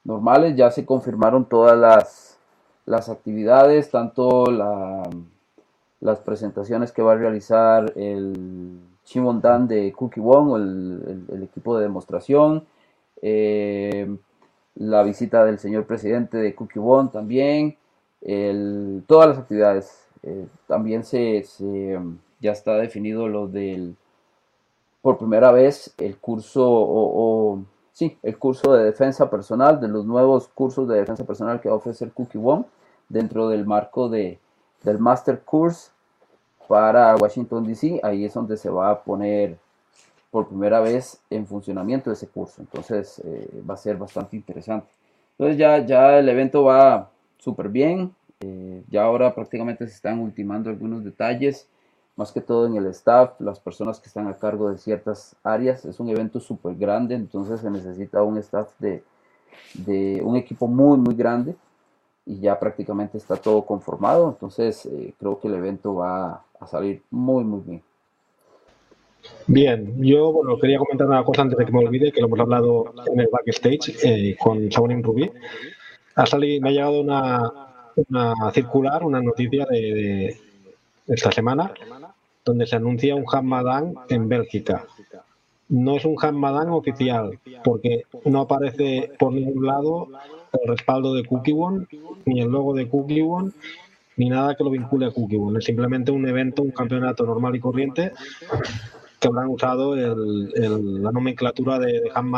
normales, 0.05 0.57
ya 0.57 0.71
se 0.71 0.87
confirmaron 0.87 1.45
todas 1.45 1.77
las, 1.77 2.39
las 2.87 3.09
actividades, 3.09 3.91
tanto 3.91 4.47
la, 4.47 5.03
las 6.01 6.21
presentaciones 6.21 6.93
que 6.93 7.03
va 7.03 7.13
a 7.13 7.17
realizar 7.17 7.93
el 7.97 8.81
Shimon 9.05 9.41
Dan 9.41 9.67
de 9.69 9.93
Cookie 9.93 10.21
Wong, 10.21 10.57
el, 10.57 11.43
equipo 11.43 11.77
de 11.77 11.83
demostración, 11.83 12.65
eh, 13.23 14.17
la 14.77 15.03
visita 15.03 15.45
del 15.45 15.59
señor 15.59 15.87
presidente 15.87 16.39
de 16.39 16.55
Cookie 16.55 16.79
Wong 16.79 17.11
también, 17.11 17.77
todas 19.07 19.29
las 19.29 19.39
actividades. 19.39 20.06
Eh, 20.27 20.47
también 20.67 21.05
se, 21.05 21.45
ya 22.41 22.53
está 22.53 22.77
definido 22.77 23.29
lo 23.29 23.47
del, 23.47 23.97
por 25.01 25.19
primera 25.19 25.53
vez, 25.53 25.95
el 25.99 26.19
curso 26.19 26.65
o, 26.69 27.63
sí, 27.93 28.19
el 28.25 28.37
curso 28.37 28.75
de 28.75 28.85
defensa 28.85 29.31
personal, 29.31 29.81
de 29.81 29.87
los 29.87 30.05
nuevos 30.05 30.49
cursos 30.49 30.89
de 30.89 30.99
defensa 30.99 31.25
personal 31.25 31.61
que 31.61 31.69
va 31.69 31.77
a 31.77 31.79
ofrecer 31.79 32.11
Cookie 32.13 32.39
Wong 32.39 32.65
dentro 33.09 33.49
del 33.49 33.65
marco 33.67 34.09
de, 34.09 34.41
del 34.83 34.99
Master 34.99 35.43
Course 35.45 35.91
para 36.67 37.15
Washington, 37.15 37.65
D.C. 37.65 38.01
Ahí 38.03 38.25
es 38.25 38.35
donde 38.35 38.57
se 38.57 38.69
va 38.69 38.91
a 38.91 39.05
poner 39.05 39.57
por 40.33 40.49
primera 40.49 40.81
vez 40.81 41.21
en 41.31 41.47
funcionamiento 41.47 42.11
ese 42.11 42.27
curso. 42.27 42.61
Entonces 42.61 43.21
eh, 43.25 43.49
va 43.69 43.75
a 43.75 43.79
ser 43.79 43.97
bastante 43.97 44.35
interesante. 44.37 44.89
Entonces 45.39 45.57
ya, 45.57 45.79
ya 45.87 46.19
el 46.19 46.29
evento 46.29 46.65
va 46.65 47.11
súper 47.39 47.69
bien. 47.69 48.13
Eh, 48.41 48.85
ya 48.89 49.05
ahora 49.05 49.35
prácticamente 49.35 49.87
se 49.87 49.95
están 49.95 50.21
ultimando 50.21 50.69
algunos 50.69 51.03
detalles, 51.05 51.69
más 52.17 52.33
que 52.33 52.41
todo 52.41 52.67
en 52.67 52.77
el 52.77 52.87
staff, 52.87 53.41
las 53.41 53.61
personas 53.61 53.99
que 53.99 54.09
están 54.09 54.29
a 54.29 54.35
cargo 54.35 54.71
de 54.71 54.79
ciertas 54.79 55.37
áreas. 55.43 55.85
Es 55.85 56.01
un 56.01 56.09
evento 56.09 56.41
súper 56.41 56.75
grande, 56.75 57.15
entonces 57.15 57.61
se 57.61 57.71
necesita 57.71 58.23
un 58.23 58.39
staff 58.39 58.71
de, 58.79 59.03
de 59.75 60.21
un 60.23 60.37
equipo 60.37 60.67
muy, 60.67 60.99
muy 60.99 61.15
grande 61.15 61.57
y 62.27 62.41
ya 62.41 62.59
prácticamente 62.59 63.17
está 63.17 63.37
todo 63.37 63.65
conformado. 63.65 64.29
Entonces 64.29 64.85
eh, 64.87 65.15
creo 65.19 65.39
que 65.39 65.49
el 65.49 65.55
evento 65.55 65.95
va 65.95 66.45
a 66.59 66.67
salir 66.67 67.03
muy, 67.11 67.45
muy 67.45 67.61
bien. 67.61 67.83
Bien, 69.47 70.03
yo 70.03 70.33
bueno, 70.33 70.59
quería 70.59 70.79
comentar 70.79 71.07
una 71.07 71.25
cosa 71.25 71.43
antes 71.43 71.59
de 71.59 71.65
que 71.65 71.73
me 71.73 71.79
olvide, 71.79 72.13
que 72.13 72.21
lo 72.21 72.27
hemos 72.27 72.41
hablado 72.41 72.93
en 73.07 73.21
el 73.21 73.29
backstage 73.31 73.97
eh, 74.05 74.37
con 74.39 74.69
Shaolin 74.69 75.03
Rubí. 75.03 75.31
Ha 76.15 76.27
salido, 76.27 76.63
me 76.63 76.69
ha 76.69 76.73
llegado 76.73 77.01
una, 77.01 77.66
una 77.97 78.35
circular, 78.53 79.03
una 79.05 79.21
noticia 79.21 79.67
de, 79.67 80.39
esta 81.07 81.33
semana, 81.33 81.73
donde 82.45 82.67
se 82.67 82.77
anuncia 82.77 83.15
un 83.15 83.25
Hamadan 83.31 83.95
en 84.09 84.29
Bélgica. 84.29 84.85
No 85.69 85.97
es 85.97 86.05
un 86.05 86.17
Hamadan 86.21 86.71
oficial, 86.71 87.39
porque 87.65 88.03
no 88.25 88.43
aparece 88.43 89.11
por 89.19 89.33
ningún 89.33 89.67
lado 89.67 90.09
el 90.53 90.69
respaldo 90.69 91.15
de 91.15 91.25
Cookie 91.25 91.55
One, 91.57 91.87
ni 92.25 92.41
el 92.41 92.49
logo 92.49 92.75
de 92.75 92.89
Cookie 92.89 93.23
One, 93.23 93.53
ni 94.17 94.29
nada 94.29 94.55
que 94.55 94.65
lo 94.65 94.71
vincule 94.71 95.07
a 95.07 95.11
Cookie 95.11 95.37
One. 95.37 95.59
Es 95.59 95.65
simplemente 95.65 96.11
un 96.11 96.27
evento, 96.29 96.63
un 96.63 96.71
campeonato 96.71 97.25
normal 97.25 97.57
y 97.57 97.61
corriente 97.61 98.13
que 99.19 99.29
habrán 99.29 99.49
usado 99.49 99.97
la 99.97 101.11
nomenclatura 101.11 101.79
de, 101.79 102.01
de 102.01 102.11
Han 102.15 102.31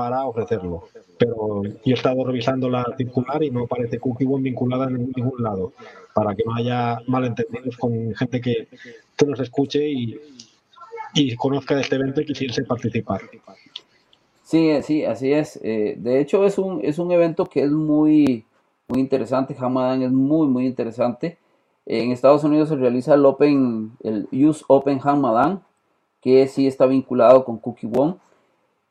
para 0.00 0.24
ofrecerlo. 0.24 0.84
Pero 1.18 1.62
yo 1.62 1.92
he 1.92 1.92
estado 1.92 2.24
revisando 2.24 2.70
la 2.70 2.82
circular 2.96 3.42
y 3.42 3.50
no 3.50 3.64
aparece 3.64 3.98
Cookie 3.98 4.24
One 4.24 4.44
vinculada 4.44 4.86
en 4.86 5.12
ningún 5.14 5.42
lado, 5.42 5.74
para 6.14 6.34
que 6.34 6.42
no 6.46 6.54
haya 6.54 6.98
malentendidos 7.06 7.76
con 7.76 8.14
gente 8.14 8.40
que, 8.40 8.68
nos 9.26 9.38
escuche 9.40 9.86
y, 9.86 10.18
y 11.14 11.36
conozca 11.36 11.74
de 11.74 11.82
este 11.82 11.96
evento 11.96 12.22
y 12.22 12.24
quisiese 12.24 12.64
participar. 12.64 13.20
Sí, 14.42 14.70
sí, 14.82 15.04
así 15.04 15.34
es. 15.34 15.60
Eh, 15.62 15.96
de 15.98 16.18
hecho, 16.20 16.46
es 16.46 16.56
un, 16.56 16.80
es 16.82 16.98
un 16.98 17.12
evento 17.12 17.44
que 17.44 17.64
es 17.64 17.70
muy, 17.70 18.46
muy 18.88 19.00
interesante. 19.00 19.54
Hamadan 19.58 20.00
es 20.02 20.10
muy, 20.10 20.46
muy 20.48 20.64
interesante. 20.64 21.36
En 21.84 22.10
Estados 22.10 22.42
Unidos 22.42 22.70
se 22.70 22.76
realiza 22.76 23.12
el 23.12 23.26
Open, 23.26 23.92
el 24.02 24.26
Use 24.32 24.64
Open 24.66 24.98
Hamadan, 25.04 25.62
que 26.22 26.48
sí 26.48 26.66
está 26.66 26.86
vinculado 26.86 27.44
con 27.44 27.58
Cookie 27.58 27.90
One, 27.94 28.14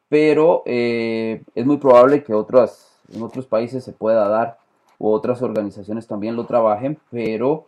pero 0.09 0.63
eh, 0.65 1.43
es 1.55 1.65
muy 1.65 1.77
probable 1.77 2.23
que 2.23 2.33
otras, 2.33 2.99
en 3.13 3.21
otros 3.21 3.45
países 3.45 3.83
se 3.83 3.93
pueda 3.93 4.27
dar 4.27 4.57
u 4.97 5.09
otras 5.09 5.41
organizaciones 5.41 6.07
también 6.07 6.35
lo 6.35 6.45
trabajen, 6.45 6.99
pero 7.09 7.65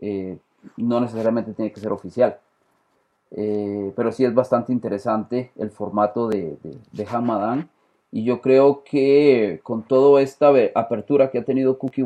eh, 0.00 0.38
no 0.76 1.00
necesariamente 1.00 1.52
tiene 1.52 1.72
que 1.72 1.80
ser 1.80 1.92
oficial. 1.92 2.38
Eh, 3.34 3.92
pero 3.96 4.12
sí 4.12 4.24
es 4.24 4.34
bastante 4.34 4.72
interesante 4.72 5.52
el 5.56 5.70
formato 5.70 6.28
de, 6.28 6.58
de, 6.92 7.06
Hamadan. 7.06 7.70
Y 8.10 8.24
yo 8.24 8.42
creo 8.42 8.82
que 8.84 9.60
con 9.62 9.84
toda 9.84 10.20
esta 10.20 10.52
apertura 10.74 11.30
que 11.30 11.38
ha 11.38 11.44
tenido 11.44 11.78
Cookie 11.78 12.04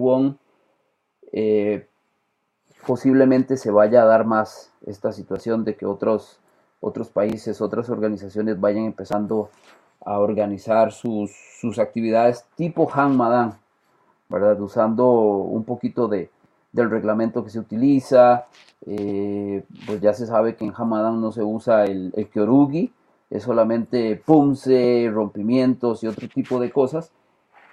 eh, 1.32 1.88
posiblemente 2.86 3.56
se 3.56 3.72
vaya 3.72 4.02
a 4.02 4.06
dar 4.06 4.24
más 4.24 4.72
esta 4.86 5.10
situación 5.10 5.64
de 5.64 5.74
que 5.74 5.84
otros, 5.84 6.38
otros 6.86 7.08
países, 7.08 7.60
otras 7.60 7.90
organizaciones 7.90 8.60
vayan 8.60 8.84
empezando 8.84 9.50
a 10.04 10.20
organizar 10.20 10.92
sus, 10.92 11.32
sus 11.60 11.80
actividades 11.80 12.44
tipo 12.54 12.88
Hamadan, 12.92 13.54
¿verdad? 14.28 14.60
Usando 14.60 15.10
un 15.10 15.64
poquito 15.64 16.06
de, 16.06 16.30
del 16.70 16.90
reglamento 16.90 17.42
que 17.42 17.50
se 17.50 17.58
utiliza. 17.58 18.46
Eh, 18.86 19.64
pues 19.86 20.00
ya 20.00 20.12
se 20.12 20.26
sabe 20.26 20.54
que 20.54 20.64
en 20.64 20.72
Hamadan 20.76 21.20
no 21.20 21.32
se 21.32 21.42
usa 21.42 21.84
el, 21.86 22.12
el 22.14 22.28
Kyorugi, 22.28 22.92
es 23.30 23.42
solamente 23.42 24.14
punce, 24.24 25.10
rompimientos 25.12 26.04
y 26.04 26.06
otro 26.06 26.28
tipo 26.28 26.60
de 26.60 26.70
cosas, 26.70 27.10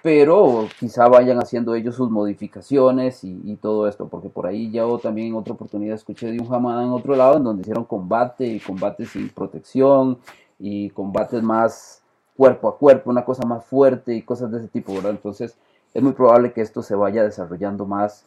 pero 0.04 0.68
quizá 0.78 1.08
vayan 1.08 1.38
haciendo 1.38 1.74
ellos 1.74 1.94
sus 1.94 2.10
modificaciones 2.10 3.24
y, 3.24 3.56
todo 3.56 3.88
esto, 3.88 4.06
porque 4.06 4.28
por 4.28 4.46
ahí 4.46 4.70
ya 4.70 4.84
también 5.02 5.28
en 5.28 5.34
otra 5.34 5.54
oportunidad 5.54 5.94
escuché 5.94 6.30
de 6.30 6.38
un 6.38 6.54
Hamadan 6.54 6.84
en 6.84 6.90
otro 6.90 7.16
lado, 7.16 7.38
en 7.38 7.44
donde 7.44 7.62
hicieron 7.62 7.86
combate 7.86 8.44
y 8.44 8.60
combates 8.60 9.12
sin 9.12 9.30
protección 9.30 10.18
y 10.58 10.90
combates 10.90 11.42
más 11.42 12.02
cuerpo 12.36 12.68
a 12.68 12.76
cuerpo, 12.76 13.08
una 13.08 13.24
cosa 13.24 13.46
más 13.46 13.64
fuerte 13.64 14.14
y 14.14 14.20
cosas 14.20 14.52
de 14.52 14.58
ese 14.58 14.68
tipo, 14.68 14.92
¿verdad? 14.92 15.12
Entonces 15.12 15.56
es 15.94 16.02
muy 16.02 16.12
probable 16.12 16.52
que 16.52 16.60
esto 16.60 16.82
se 16.82 16.94
vaya 16.94 17.22
desarrollando 17.22 17.86
más 17.86 18.26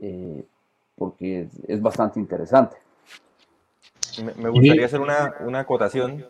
eh, 0.00 0.46
porque 0.96 1.48
es, 1.68 1.82
bastante 1.82 2.18
interesante. 2.18 2.78
Me, 4.24 4.48
gustaría 4.48 4.86
hacer 4.86 5.02
una, 5.02 5.34
una 5.40 5.60
acotación 5.60 6.24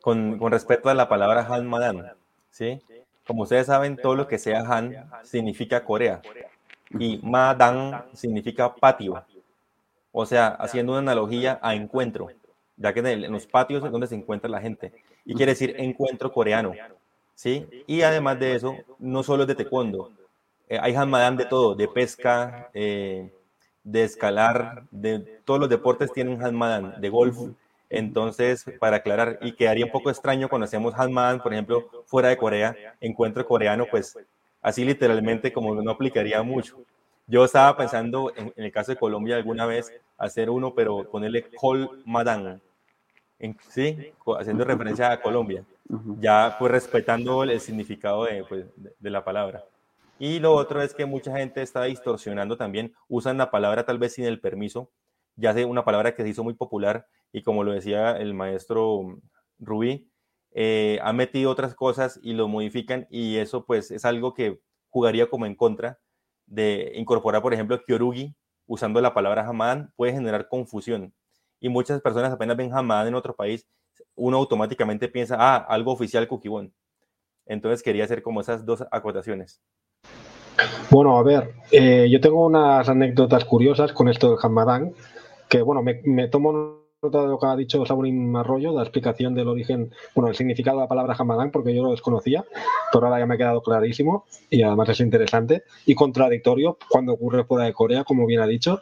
con, 0.00 0.38
con, 0.38 0.52
respecto 0.52 0.88
a 0.88 0.94
la 0.94 1.06
palabra 1.06 1.46
Han 1.50 1.66
Madan. 1.66 2.14
¿sí? 2.50 2.80
Como 3.28 3.42
ustedes 3.42 3.66
saben, 3.66 3.98
todo 3.98 4.16
lo 4.16 4.26
que 4.26 4.38
sea 4.38 4.60
Han 4.60 5.06
significa 5.22 5.84
Corea 5.84 6.22
y 6.98 7.20
Madan 7.22 8.06
significa 8.14 8.74
patio. 8.74 9.22
O 10.12 10.24
sea, 10.24 10.48
haciendo 10.48 10.92
una 10.92 11.00
analogía 11.00 11.58
a 11.62 11.74
encuentro, 11.74 12.28
ya 12.78 12.94
que 12.94 13.00
en, 13.00 13.30
los 13.30 13.46
patios 13.46 13.84
es 13.84 13.92
donde 13.92 14.06
se 14.06 14.14
encuentra 14.14 14.48
la 14.48 14.62
gente. 14.62 14.94
Y 15.26 15.34
quiere 15.34 15.52
decir 15.52 15.74
encuentro 15.78 16.32
coreano. 16.32 16.72
¿sí? 17.34 17.66
Y 17.86 18.00
además 18.00 18.40
de 18.40 18.54
eso, 18.54 18.74
no 18.98 19.22
solo 19.22 19.42
es 19.42 19.48
de 19.48 19.56
taekwondo, 19.56 20.10
eh, 20.66 20.78
hay 20.80 20.94
Hamadan 20.94 21.36
de 21.36 21.44
todo, 21.44 21.74
de 21.74 21.86
pesca, 21.86 22.70
eh, 22.72 23.30
de 23.84 24.04
escalar, 24.04 24.84
de 24.90 25.18
todos 25.44 25.60
los 25.60 25.68
deportes 25.68 26.10
tienen 26.12 26.42
Hamadan, 26.42 26.98
de 26.98 27.10
golf. 27.10 27.36
Entonces, 27.90 28.64
para 28.78 28.98
aclarar, 28.98 29.38
y 29.40 29.52
quedaría 29.52 29.86
un 29.86 29.90
poco 29.90 30.10
extraño 30.10 30.48
cuando 30.48 30.66
hacemos 30.66 30.94
Hamadan, 30.94 31.40
por 31.42 31.52
ejemplo, 31.52 31.88
fuera 32.06 32.28
de 32.28 32.36
Corea, 32.36 32.76
encuentro 33.00 33.46
coreano, 33.46 33.86
pues 33.90 34.16
así 34.60 34.84
literalmente 34.84 35.52
como 35.52 35.74
no 35.74 35.90
aplicaría 35.90 36.42
mucho. 36.42 36.76
Yo 37.26 37.44
estaba 37.44 37.76
pensando 37.76 38.32
en, 38.36 38.52
el 38.56 38.72
caso 38.72 38.92
de 38.92 38.98
Colombia 38.98 39.36
alguna 39.36 39.66
vez 39.66 39.92
hacer 40.16 40.50
uno, 40.50 40.74
pero 40.74 41.04
ponerle 41.10 41.44
Kol 41.56 42.02
Madan, 42.04 42.60
¿sí? 43.68 44.12
Haciendo 44.38 44.64
referencia 44.64 45.12
a 45.12 45.20
Colombia, 45.20 45.64
ya 46.20 46.56
pues 46.58 46.72
respetando 46.72 47.42
el 47.42 47.60
significado 47.60 48.24
de, 48.24 48.44
pues, 48.44 48.66
de 48.76 49.10
la 49.10 49.24
palabra. 49.24 49.64
Y 50.18 50.40
lo 50.40 50.54
otro 50.54 50.82
es 50.82 50.94
que 50.94 51.06
mucha 51.06 51.36
gente 51.36 51.62
está 51.62 51.84
distorsionando 51.84 52.56
también, 52.56 52.92
usan 53.08 53.38
la 53.38 53.50
palabra 53.50 53.84
tal 53.84 53.98
vez 53.98 54.14
sin 54.14 54.24
el 54.24 54.40
permiso, 54.40 54.90
ya 55.36 55.54
sé 55.54 55.64
una 55.64 55.84
palabra 55.84 56.14
que 56.14 56.22
se 56.22 56.30
hizo 56.30 56.42
muy 56.42 56.54
popular 56.54 57.06
y 57.32 57.42
como 57.42 57.64
lo 57.64 57.72
decía 57.72 58.16
el 58.16 58.34
maestro 58.34 59.20
Rubí, 59.58 60.10
eh, 60.52 61.00
metido 61.14 61.50
otras 61.50 61.74
cosas 61.74 62.18
y 62.22 62.32
lo 62.32 62.48
modifican 62.48 63.06
y 63.10 63.36
eso 63.36 63.64
pues 63.64 63.90
es 63.90 64.04
algo 64.04 64.34
que 64.34 64.60
jugaría 64.88 65.28
como 65.28 65.46
en 65.46 65.54
contra 65.54 65.98
de 66.46 66.92
incorporar, 66.94 67.42
por 67.42 67.52
ejemplo, 67.52 67.82
Kyorugi 67.84 68.34
usando 68.66 69.00
la 69.00 69.14
palabra 69.14 69.46
Hamadan 69.46 69.92
puede 69.96 70.12
generar 70.12 70.48
confusión 70.48 71.14
y 71.60 71.68
muchas 71.68 72.00
personas 72.00 72.32
apenas 72.32 72.56
ven 72.56 72.72
Hamadan 72.72 73.08
en 73.08 73.14
otro 73.14 73.34
país, 73.34 73.66
uno 74.14 74.36
automáticamente 74.36 75.08
piensa, 75.08 75.36
ah, 75.38 75.56
algo 75.56 75.92
oficial 75.92 76.28
Kukibon. 76.28 76.72
Entonces 77.46 77.82
quería 77.82 78.04
hacer 78.04 78.22
como 78.22 78.40
esas 78.40 78.64
dos 78.64 78.84
acotaciones. 78.90 79.60
Bueno, 80.90 81.18
a 81.18 81.22
ver, 81.22 81.54
eh, 81.70 82.08
yo 82.10 82.20
tengo 82.20 82.46
unas 82.46 82.88
anécdotas 82.88 83.44
curiosas 83.44 83.92
con 83.92 84.08
esto 84.08 84.30
del 84.30 84.38
Hamadán, 84.42 84.92
que 85.48 85.62
bueno, 85.62 85.82
me, 85.82 86.28
tomo 86.28 86.52
nota 86.52 86.77
de 87.00 87.10
lo 87.10 87.38
que 87.38 87.46
ha 87.46 87.54
dicho 87.54 87.86
Saburín 87.86 88.34
Arroyo, 88.34 88.72
la 88.72 88.82
explicación 88.82 89.32
del 89.32 89.46
origen, 89.46 89.92
bueno, 90.16 90.30
el 90.30 90.34
significado 90.34 90.78
de 90.78 90.82
la 90.82 90.88
palabra 90.88 91.14
Hamadán, 91.16 91.52
porque 91.52 91.72
yo 91.72 91.84
lo 91.84 91.92
desconocía, 91.92 92.44
pero 92.92 93.06
ahora 93.06 93.20
ya 93.20 93.26
me 93.26 93.34
ha 93.34 93.38
quedado 93.38 93.62
clarísimo 93.62 94.26
y 94.50 94.62
además 94.62 94.88
es 94.88 94.98
interesante 94.98 95.62
y 95.86 95.94
contradictorio 95.94 96.76
cuando 96.88 97.12
ocurre 97.12 97.44
fuera 97.44 97.66
de 97.66 97.72
Corea, 97.72 98.02
como 98.02 98.26
bien 98.26 98.40
ha 98.40 98.48
dicho. 98.48 98.80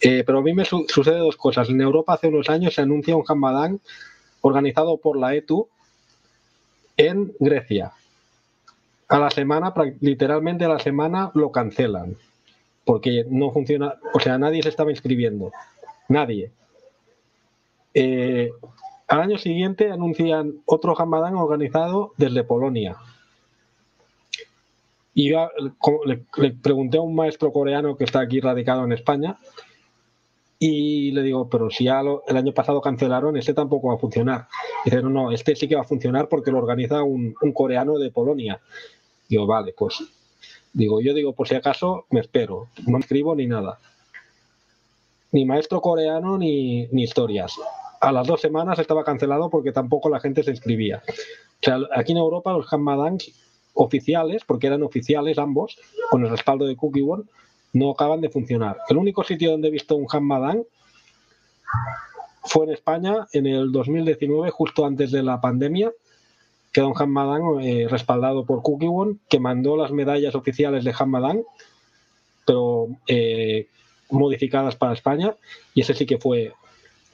Eh, 0.00 0.22
pero 0.24 0.38
a 0.38 0.42
mí 0.42 0.54
me 0.54 0.64
sucede 0.64 1.18
dos 1.18 1.36
cosas. 1.36 1.68
En 1.68 1.80
Europa 1.80 2.14
hace 2.14 2.28
unos 2.28 2.48
años 2.48 2.74
se 2.74 2.82
anuncia 2.82 3.16
un 3.16 3.24
Hamadán 3.26 3.80
organizado 4.42 4.96
por 4.98 5.18
la 5.18 5.34
ETU 5.34 5.68
en 6.96 7.32
Grecia 7.40 7.92
a 9.08 9.18
la 9.18 9.30
semana, 9.30 9.74
literalmente 10.00 10.64
a 10.64 10.68
la 10.68 10.78
semana 10.78 11.32
lo 11.34 11.50
cancelan. 11.50 12.16
Porque 12.84 13.24
no 13.28 13.50
funciona, 13.50 13.94
o 14.14 14.20
sea, 14.20 14.38
nadie 14.38 14.62
se 14.62 14.68
estaba 14.68 14.92
inscribiendo. 14.92 15.50
Nadie. 16.08 16.52
Eh, 17.98 18.52
al 19.08 19.20
año 19.22 19.38
siguiente 19.38 19.90
anuncian 19.90 20.60
otro 20.66 21.00
Hamadán 21.00 21.34
organizado 21.34 22.12
desde 22.18 22.44
Polonia. 22.44 22.96
Y 25.14 25.30
le, 25.30 26.26
le, 26.36 26.50
pregunté 26.50 26.98
a 26.98 27.00
un 27.00 27.14
maestro 27.14 27.50
coreano 27.52 27.96
que 27.96 28.04
está 28.04 28.20
aquí 28.20 28.38
radicado 28.38 28.84
en 28.84 28.92
España 28.92 29.38
y 30.58 31.10
le 31.12 31.22
digo, 31.22 31.48
pero 31.48 31.70
si 31.70 31.84
ya 31.84 32.02
el 32.26 32.36
año 32.36 32.52
pasado 32.52 32.82
cancelaron, 32.82 33.34
este 33.38 33.54
tampoco 33.54 33.88
va 33.88 33.94
a 33.94 33.98
funcionar. 33.98 34.46
dice, 34.84 35.00
no, 35.00 35.08
no, 35.08 35.32
este 35.32 35.56
sí 35.56 35.66
que 35.66 35.76
va 35.76 35.80
a 35.80 35.84
funcionar 35.84 36.28
porque 36.28 36.50
lo 36.50 36.58
organiza 36.58 37.02
un, 37.02 37.34
coreano 37.54 37.98
de 37.98 38.10
Polonia. 38.10 38.60
Digo, 39.26 39.46
vale, 39.46 39.72
pues 39.72 40.02
digo, 40.74 41.00
yo 41.00 41.14
digo, 41.14 41.32
por 41.32 41.48
si 41.48 41.54
acaso 41.54 42.04
me 42.10 42.20
espero, 42.20 42.68
no 42.86 42.98
escribo 42.98 43.34
ni 43.34 43.46
nada. 43.46 43.78
Ni 45.32 45.46
maestro 45.46 45.80
coreano 45.80 46.36
ni 46.36 46.88
historias. 46.92 47.58
A 48.00 48.12
las 48.12 48.26
dos 48.26 48.40
semanas 48.40 48.78
estaba 48.78 49.04
cancelado 49.04 49.50
porque 49.50 49.72
tampoco 49.72 50.08
la 50.08 50.20
gente 50.20 50.42
se 50.42 50.50
inscribía. 50.50 51.02
O 51.06 51.62
sea, 51.62 51.78
aquí 51.94 52.12
en 52.12 52.18
Europa 52.18 52.52
los 52.52 52.72
Hamadangs 52.72 53.32
oficiales, 53.74 54.42
porque 54.44 54.66
eran 54.66 54.82
oficiales 54.82 55.38
ambos, 55.38 55.78
con 56.10 56.24
el 56.24 56.30
respaldo 56.30 56.66
de 56.66 56.76
Cookie 56.76 57.02
One, 57.02 57.24
no 57.72 57.90
acaban 57.90 58.20
de 58.20 58.30
funcionar. 58.30 58.78
El 58.88 58.96
único 58.96 59.22
sitio 59.22 59.50
donde 59.50 59.68
he 59.68 59.70
visto 59.70 59.96
un 59.96 60.06
Hamadan 60.10 60.64
fue 62.44 62.64
en 62.64 62.72
España 62.72 63.26
en 63.32 63.46
el 63.46 63.70
2019, 63.72 64.50
justo 64.50 64.86
antes 64.86 65.10
de 65.10 65.22
la 65.22 65.40
pandemia, 65.40 65.92
que 66.72 66.80
Don 66.80 66.94
Hamadan, 66.96 67.42
eh, 67.62 67.86
respaldado 67.88 68.44
por 68.44 68.62
Cookie 68.62 68.88
One, 68.88 69.16
que 69.28 69.40
mandó 69.40 69.76
las 69.76 69.92
medallas 69.92 70.34
oficiales 70.34 70.84
de 70.84 70.94
Hamadan, 70.98 71.42
pero 72.46 72.88
eh, 73.08 73.68
modificadas 74.10 74.76
para 74.76 74.94
España, 74.94 75.34
y 75.74 75.80
ese 75.80 75.94
sí 75.94 76.06
que 76.06 76.18
fue 76.18 76.52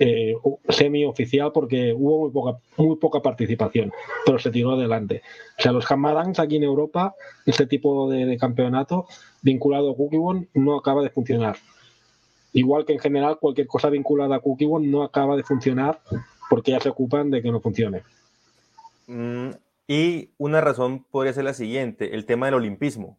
eh, 0.05 0.35
semi-oficial 0.69 1.53
porque 1.53 1.95
hubo 1.97 2.23
muy 2.23 2.31
poca, 2.33 2.59
muy 2.77 2.97
poca 2.97 3.23
participación, 3.23 3.93
pero 4.27 4.37
se 4.41 4.51
tiró 4.51 4.73
adelante. 4.73 5.23
O 5.57 5.62
sea, 5.62 5.71
los 5.71 5.88
Hamadans 5.88 6.41
aquí 6.41 6.57
en 6.57 6.65
Europa, 6.65 7.15
este 7.47 7.67
tipo 7.67 8.11
de, 8.11 8.37
campeonato 8.37 9.07
vinculado 9.43 9.93
a 9.93 9.97
Cookie 9.97 10.19
One 10.21 10.49
no 10.55 10.77
acaba 10.77 11.03
de 11.03 11.11
funcionar. 11.11 11.57
Igual 12.53 12.85
que 12.85 12.95
en 12.95 12.99
general 12.99 13.38
cualquier 13.38 13.69
cosa 13.69 13.91
vinculada 13.91 14.35
a 14.35 14.41
Cookie 14.41 14.67
One 14.69 14.88
no 14.88 15.05
acaba 15.05 15.37
de 15.37 15.45
funcionar 15.45 16.01
porque 16.51 16.73
ya 16.73 16.81
se 16.81 16.88
ocupan 16.88 17.31
de 17.31 17.41
que 17.41 17.53
no 17.53 17.61
funcione. 17.61 18.03
Mm, 19.07 19.51
y 19.87 20.31
una 20.37 20.61
razón 20.61 21.05
podría 21.12 21.33
ser 21.33 21.45
la 21.45 21.55
siguiente, 21.55 22.17
el 22.17 22.27
tema 22.27 22.47
del 22.47 22.57
olimpismo, 22.57 23.19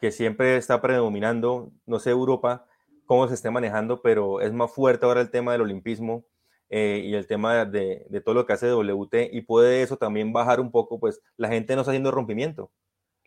que 0.00 0.12
siempre 0.12 0.56
está 0.56 0.80
predominando, 0.80 1.72
no 1.84 1.98
sé 1.98 2.08
Europa 2.08 2.64
cómo 3.10 3.26
se 3.26 3.34
esté 3.34 3.50
manejando, 3.50 4.02
pero 4.02 4.40
es 4.40 4.52
más 4.52 4.70
fuerte 4.70 5.04
ahora 5.04 5.20
el 5.20 5.32
tema 5.32 5.50
del 5.50 5.62
olimpismo 5.62 6.24
eh, 6.68 7.02
y 7.04 7.14
el 7.16 7.26
tema 7.26 7.64
de, 7.64 8.06
todo 8.24 8.36
lo 8.36 8.46
que 8.46 8.52
hace 8.52 8.68
WT 8.70 9.30
y 9.32 9.40
puede 9.40 9.82
eso 9.82 9.96
también 9.96 10.32
bajar 10.32 10.60
un 10.60 10.70
poco, 10.70 11.00
pues 11.00 11.20
la 11.36 11.48
gente 11.48 11.74
no 11.74 11.80
está 11.80 11.90
haciendo 11.90 12.12
rompimiento, 12.12 12.70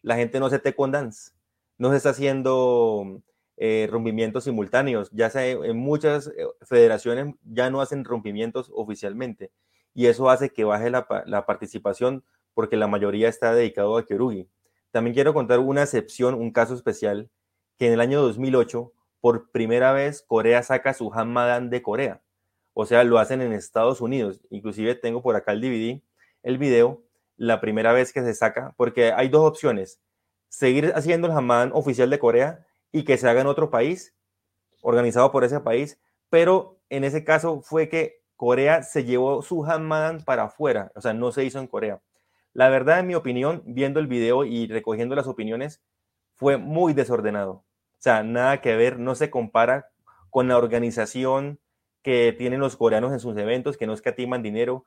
la 0.01 0.15
gente 0.15 0.39
no 0.39 0.45
hace 0.45 0.73
con 0.73 0.93
dance, 0.93 1.33
no 1.77 1.91
se 1.91 1.97
está 1.97 2.11
haciendo 2.11 3.21
eh, 3.57 3.89
rompimientos 3.91 4.45
simultáneos, 4.45 5.09
ya 5.11 5.29
sea 5.29 5.45
en 5.45 5.75
muchas 5.75 6.27
eh, 6.27 6.47
federaciones 6.61 7.35
ya 7.43 7.69
no 7.69 7.81
hacen 7.81 8.05
rompimientos 8.05 8.71
oficialmente 8.73 9.51
y 9.93 10.05
eso 10.05 10.29
hace 10.29 10.51
que 10.51 10.63
baje 10.63 10.91
la, 10.91 11.05
participación 11.45 12.23
porque 12.53 12.77
la 12.77 12.87
mayoría 12.87 13.27
está 13.27 13.53
dedicado 13.53 13.97
a 13.97 14.05
Kyorugi. 14.05 14.47
también 14.91 15.13
quiero 15.13 15.33
contar 15.33 15.59
una 15.59 15.83
excepción, 15.83 16.35
un 16.35 16.53
caso 16.53 16.73
especial, 16.73 17.29
que 17.77 17.87
en 17.87 17.91
el 17.91 17.99
año 17.99 18.21
2008, 18.21 18.93
por 19.23 19.51
primera 19.51 19.93
vez, 19.93 20.21
Corea 20.21 20.63
saca 20.63 20.93
su 20.93 21.13
Hamadan 21.13 21.69
de 21.69 21.81
Corea. 21.81 22.21
O 22.73 22.85
sea, 22.85 23.05
lo 23.05 23.19
hacen 23.19 23.39
en 23.39 23.53
Estados 23.53 24.01
Unidos. 24.01 24.41
Inclusive 24.49 24.95
tengo 24.95 25.21
por 25.21 25.37
acá 25.37 25.53
el 25.53 25.61
DVD, 25.61 26.01
el 26.41 26.57
video, 26.57 27.01
la 27.37 27.61
primera 27.61 27.93
vez 27.93 28.11
que 28.11 28.21
se 28.21 28.33
saca, 28.33 28.73
porque 28.75 29.13
hay 29.13 29.29
dos 29.29 29.49
opciones. 29.49 30.01
Seguir 30.49 30.91
haciendo 30.93 31.27
el 31.27 31.33
Hamadan 31.37 31.71
oficial 31.73 32.09
de 32.09 32.19
Corea 32.19 32.67
y 32.91 33.05
que 33.05 33.17
se 33.17 33.29
haga 33.29 33.39
en 33.39 33.47
otro 33.47 33.69
país, 33.69 34.13
organizado 34.81 35.31
por 35.31 35.45
ese 35.45 35.61
país, 35.61 35.97
pero 36.29 36.81
en 36.89 37.05
ese 37.05 37.23
caso 37.23 37.61
fue 37.61 37.87
que 37.87 38.25
Corea 38.35 38.83
se 38.83 39.05
llevó 39.05 39.41
su 39.41 39.63
Hamadan 39.63 40.21
para 40.25 40.43
afuera, 40.43 40.91
o 40.95 41.01
sea, 41.01 41.13
no 41.13 41.31
se 41.31 41.45
hizo 41.45 41.59
en 41.59 41.67
Corea. 41.67 42.01
La 42.51 42.67
verdad, 42.67 42.99
en 42.99 43.07
mi 43.07 43.15
opinión, 43.15 43.63
viendo 43.65 44.01
el 44.01 44.07
video 44.07 44.43
y 44.43 44.67
recogiendo 44.67 45.15
las 45.15 45.27
opiniones, 45.27 45.81
fue 46.35 46.57
muy 46.57 46.91
desordenado. 46.91 47.63
Sea, 48.03 48.21
nada 48.21 48.59
que 48.59 48.75
ver, 48.75 48.99
no 48.99 49.15
se 49.15 49.29
compara 49.29 49.89
con 50.29 50.49
la 50.49 50.57
organización 50.57 51.61
que 52.01 52.35
tienen 52.37 52.59
los 52.59 52.75
coreanos 52.75 53.13
en 53.13 53.21
sus 53.21 53.37
eventos, 53.37 53.77
que 53.77 53.87
no 53.87 53.93
escatiman 53.93 54.43
dinero, 54.43 54.85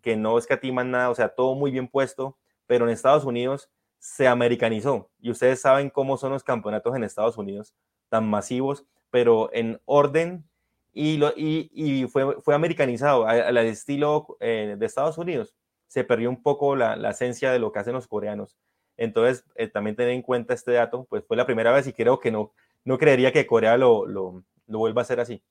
que 0.00 0.16
no 0.16 0.38
escatiman 0.38 0.90
nada, 0.90 1.10
o 1.10 1.14
sea, 1.14 1.34
todo 1.34 1.54
muy 1.54 1.70
bien 1.70 1.86
puesto, 1.86 2.38
pero 2.66 2.86
en 2.86 2.92
Estados 2.92 3.26
Unidos 3.26 3.70
se 3.98 4.26
americanizó. 4.26 5.10
Y 5.20 5.30
ustedes 5.30 5.60
saben 5.60 5.90
cómo 5.90 6.16
son 6.16 6.32
los 6.32 6.42
campeonatos 6.42 6.96
en 6.96 7.04
Estados 7.04 7.36
Unidos, 7.36 7.74
tan 8.08 8.26
masivos, 8.26 8.86
pero 9.10 9.50
en 9.52 9.78
orden 9.84 10.48
y, 10.94 11.18
lo, 11.18 11.34
y, 11.36 12.06
fue, 12.10 12.40
fue 12.40 12.54
americanizado 12.54 13.26
al 13.26 13.58
estilo 13.58 14.38
eh, 14.40 14.76
de 14.78 14.86
Estados 14.86 15.18
Unidos. 15.18 15.54
Se 15.88 16.04
perdió 16.04 16.30
un 16.30 16.42
poco 16.42 16.74
la, 16.74 17.10
esencia 17.10 17.52
de 17.52 17.58
lo 17.58 17.70
que 17.70 17.80
hacen 17.80 17.92
los 17.92 18.08
coreanos. 18.08 18.56
Entonces, 19.00 19.46
eh, 19.56 19.66
también 19.66 19.96
tener 19.96 20.12
en 20.12 20.20
cuenta 20.20 20.52
este 20.52 20.72
dato, 20.72 21.06
pues 21.08 21.24
fue 21.26 21.34
la 21.34 21.46
primera 21.46 21.72
vez 21.72 21.86
y 21.86 21.94
creo 21.94 22.20
que 22.20 22.30
no, 22.30 22.52
no 22.84 22.98
creería 22.98 23.32
que 23.32 23.46
Corea 23.46 23.78
lo, 23.78 24.04
lo, 24.04 24.44
lo 24.66 24.78
vuelva 24.78 25.00
a 25.00 25.04
hacer 25.04 25.20
así. 25.20 25.42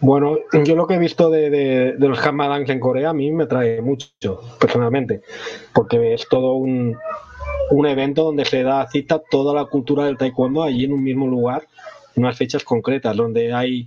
Bueno, 0.00 0.38
yo 0.64 0.74
lo 0.74 0.86
que 0.86 0.94
he 0.94 0.98
visto 0.98 1.28
de, 1.28 1.50
de, 1.50 2.08
los 2.08 2.24
Hamadans 2.24 2.70
en 2.70 2.80
Corea 2.80 3.10
a 3.10 3.12
mí 3.12 3.30
me 3.30 3.46
trae 3.46 3.82
mucho, 3.82 4.40
personalmente, 4.58 5.20
porque 5.74 6.14
es 6.14 6.26
todo 6.30 6.54
un, 6.54 6.96
un 7.72 7.86
evento 7.86 8.24
donde 8.24 8.46
se 8.46 8.62
da 8.62 8.88
cita 8.88 9.20
toda 9.30 9.52
la 9.52 9.66
cultura 9.66 10.06
del 10.06 10.16
taekwondo 10.16 10.62
allí 10.62 10.84
en 10.84 10.92
un 10.94 11.04
mismo 11.04 11.26
lugar, 11.26 11.66
unas 12.16 12.38
fechas 12.38 12.64
concretas, 12.64 13.14
donde 13.16 13.52
hay 13.52 13.86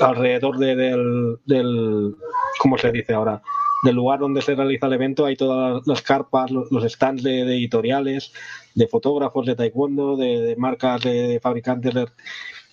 alrededor 0.00 0.56
de, 0.56 0.76
del, 0.76 1.38
del, 1.44 2.16
¿cómo 2.58 2.78
se 2.78 2.90
dice 2.90 3.12
ahora? 3.12 3.42
Del 3.82 3.94
lugar 3.94 4.20
donde 4.20 4.42
se 4.42 4.54
realiza 4.54 4.86
el 4.86 4.94
evento 4.94 5.26
hay 5.26 5.36
todas 5.36 5.86
las 5.86 6.02
carpas, 6.02 6.50
los 6.50 6.92
stands 6.92 7.22
de, 7.22 7.44
de 7.44 7.56
editoriales, 7.56 8.32
de 8.74 8.88
fotógrafos 8.88 9.46
de 9.46 9.54
taekwondo, 9.54 10.16
de, 10.16 10.40
de 10.40 10.56
marcas 10.56 11.02
de 11.02 11.38
fabricantes 11.42 11.94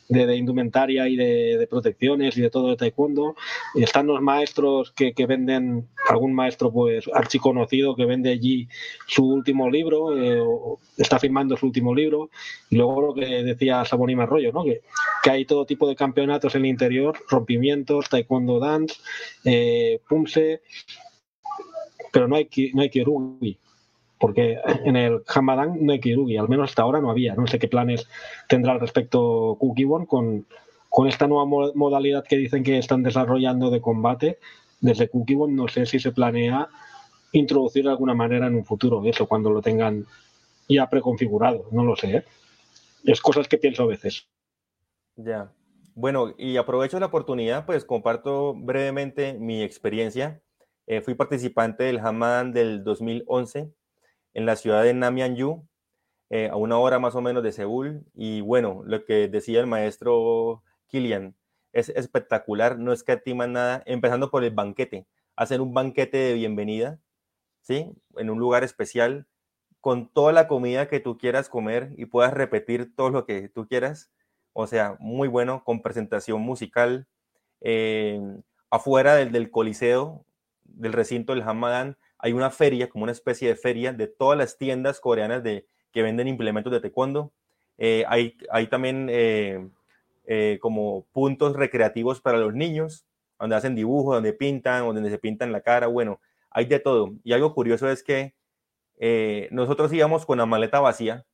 de, 0.10 0.36
indumentaria 0.36 1.08
y 1.08 1.16
de, 1.16 1.68
protecciones 1.70 2.38
y 2.38 2.42
de 2.42 2.50
todo 2.50 2.70
de 2.70 2.76
taekwondo. 2.78 3.36
Están 3.76 4.08
los 4.08 4.22
maestros 4.22 4.92
que, 4.92 5.14
venden, 5.28 5.88
algún 6.10 6.34
maestro 6.34 6.72
pues 6.72 7.10
archiconocido 7.14 7.96
que 7.96 8.06
vende 8.06 8.32
allí 8.32 8.68
su 9.08 9.26
último 9.26 9.70
libro, 9.70 10.18
eh, 10.18 10.42
está 10.98 11.20
firmando 11.20 11.58
su 11.58 11.66
último 11.66 11.94
libro. 11.94 12.30
Y 12.70 12.78
luego 12.78 13.02
lo 13.02 13.14
que 13.14 13.44
decía 13.44 13.86
Saboni 13.86 14.16
Marrollo, 14.16 14.52
¿no? 14.52 14.64
que, 14.64 14.82
que 15.24 15.30
hay 15.30 15.46
todo 15.46 15.66
tipo 15.66 15.88
de 15.88 15.96
campeonatos 15.96 16.56
en 16.56 16.62
el 16.62 16.68
interior, 16.68 17.18
rompimientos, 17.30 18.10
taekwondo 18.10 18.60
dance, 18.60 18.96
eh, 19.46 20.00
pumse, 20.08 20.62
pero 22.12 22.28
no 22.28 22.36
hay, 22.36 22.50
no 22.74 22.82
hay 22.82 22.90
kirugi 22.90 23.58
porque 24.24 24.58
en 24.86 24.96
el 24.96 25.22
Hamadan 25.28 25.86
no 25.86 25.92
hay 25.92 26.00
Kirugi, 26.00 26.38
al 26.38 26.48
menos 26.48 26.70
hasta 26.70 26.84
ahora 26.84 27.02
no 27.02 27.12
había. 27.12 27.36
No 27.36 27.46
sé 27.46 27.60
qué 27.60 27.68
planes 27.68 28.08
tendrá 28.48 28.72
al 28.72 28.80
respecto 28.80 29.58
Kukiwon 29.60 30.06
con, 30.06 30.48
con 30.88 31.10
esta 31.10 31.28
nueva 31.28 31.44
modalidad 31.76 32.24
que 32.24 32.38
dicen 32.38 32.64
que 32.64 32.78
están 32.78 33.04
desarrollando 33.04 33.70
de 33.70 33.82
combate 33.82 34.40
desde 34.80 35.10
Kukiwon. 35.10 35.54
No 35.54 35.68
sé 35.68 35.86
si 35.86 36.00
se 36.00 36.14
planea 36.14 36.70
introducir 37.34 37.84
de 37.84 37.90
alguna 37.90 38.14
manera 38.14 38.48
en 38.48 38.56
un 38.56 38.64
futuro 38.64 39.04
eso 39.04 39.28
cuando 39.28 39.50
lo 39.50 39.62
tengan 39.62 40.06
ya 40.70 40.90
preconfigurado. 40.90 41.68
No 41.72 41.84
lo 41.84 41.98
sé. 41.98 42.16
¿eh? 42.16 42.24
Es 43.04 43.20
cosas 43.20 43.50
que 43.50 43.58
pienso 43.58 43.84
a 43.84 43.88
veces. 43.88 44.30
Ya. 45.18 45.52
Bueno, 45.96 46.34
y 46.38 46.56
aprovecho 46.56 46.98
la 46.98 47.08
oportunidad, 47.08 47.66
pues 47.66 47.84
comparto 47.84 48.54
brevemente 48.54 49.34
mi 49.34 49.62
experiencia. 49.62 50.42
Eh, 50.88 51.02
fui 51.02 51.14
participante 51.14 51.84
del 51.84 52.00
Hamadan 52.00 52.54
del 52.54 52.86
2011 52.86 53.74
en 54.34 54.46
la 54.46 54.56
ciudad 54.56 54.84
de 54.84 54.94
Namyangyu, 54.94 55.66
eh, 56.30 56.50
a 56.50 56.56
una 56.56 56.78
hora 56.80 57.00
más 57.00 57.16
o 57.16 57.22
menos 57.22 57.44
de 57.44 57.52
Seúl. 57.52 58.04
Y 58.16 58.42
bueno, 58.42 58.82
lo 58.86 59.06
que 59.06 59.28
decía 59.28 59.60
el 59.60 59.68
maestro 59.68 60.64
Kilian 60.88 61.36
es 61.74 61.90
espectacular, 61.90 62.80
no 62.80 62.94
escatiman 62.94 63.54
nada, 63.54 63.84
empezando 63.86 64.30
por 64.32 64.44
el 64.44 64.52
banquete, 64.52 65.08
hacer 65.36 65.62
un 65.62 65.74
banquete 65.74 66.18
de 66.18 66.34
bienvenida, 66.34 67.00
¿sí? 67.62 67.92
En 68.18 68.30
un 68.30 68.40
lugar 68.40 68.64
especial, 68.64 69.28
con 69.82 70.08
toda 70.08 70.32
la 70.34 70.48
comida 70.48 70.88
que 70.88 71.00
tú 71.00 71.18
quieras 71.18 71.50
comer 71.50 71.94
y 71.98 72.06
puedas 72.06 72.34
repetir 72.34 72.96
todo 72.96 73.10
lo 73.10 73.26
que 73.26 73.50
tú 73.50 73.68
quieras. 73.68 74.12
O 74.54 74.68
sea, 74.68 74.96
muy 75.00 75.28
bueno, 75.28 75.64
con 75.64 75.82
presentación 75.82 76.42
musical. 76.42 77.08
Eh, 77.62 78.22
afuera 78.70 79.16
del, 79.16 79.32
del 79.32 79.52
coliseo, 79.52 80.26
del 80.64 80.94
recinto 80.94 81.34
del 81.34 81.44
Hamadan, 81.44 81.98
hay 82.24 82.32
una 82.32 82.52
feria, 82.52 82.90
como 82.90 83.04
una 83.04 83.12
especie 83.12 83.50
de 83.50 83.58
feria 83.58 83.92
de 83.92 84.08
todas 84.08 84.38
las 84.38 84.58
tiendas 84.58 85.02
coreanas 85.02 85.44
de, 85.44 85.68
que 85.92 86.02
venden 86.02 86.30
implementos 86.30 86.72
de 86.72 86.80
taekwondo. 86.80 87.34
Eh, 87.78 88.06
hay, 88.08 88.38
hay, 88.50 88.68
también 88.68 89.10
eh, 89.12 89.68
eh, 90.26 90.58
como 90.62 91.06
puntos 91.12 91.54
recreativos 91.54 92.22
para 92.22 92.38
los 92.38 92.54
niños, 92.54 93.06
donde 93.38 93.58
hacen 93.58 93.76
dibujos, 93.76 94.16
donde 94.16 94.32
pintan, 94.32 94.86
donde 94.86 95.10
se 95.10 95.18
pintan 95.18 95.52
la 95.52 95.60
cara, 95.60 95.88
bueno, 95.88 96.22
hay 96.50 96.64
de 96.64 96.80
todo. 96.80 97.14
Y 97.26 97.34
algo 97.34 97.54
curioso 97.54 97.90
es 97.90 98.04
que 98.04 98.34
nosotros 99.52 99.92
íbamos 99.92 100.26
con 100.26 100.38
la 100.38 100.46
maleta 100.46 100.80
vacía, 100.80 101.26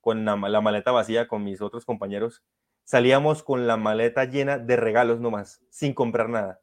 con 0.00 0.24
la, 0.24 0.34
la, 0.36 0.60
maleta 0.62 0.92
vacía 0.92 1.28
con 1.28 1.44
mis 1.44 1.60
otros 1.60 1.84
compañeros, 1.84 2.42
salíamos 2.84 3.42
con 3.42 3.66
la 3.66 3.76
maleta 3.76 4.24
llena 4.24 4.56
de 4.56 4.76
regalos 4.76 5.20
nomás, 5.20 5.60
sin 5.68 5.92
comprar 5.92 6.30
nada. 6.30 6.62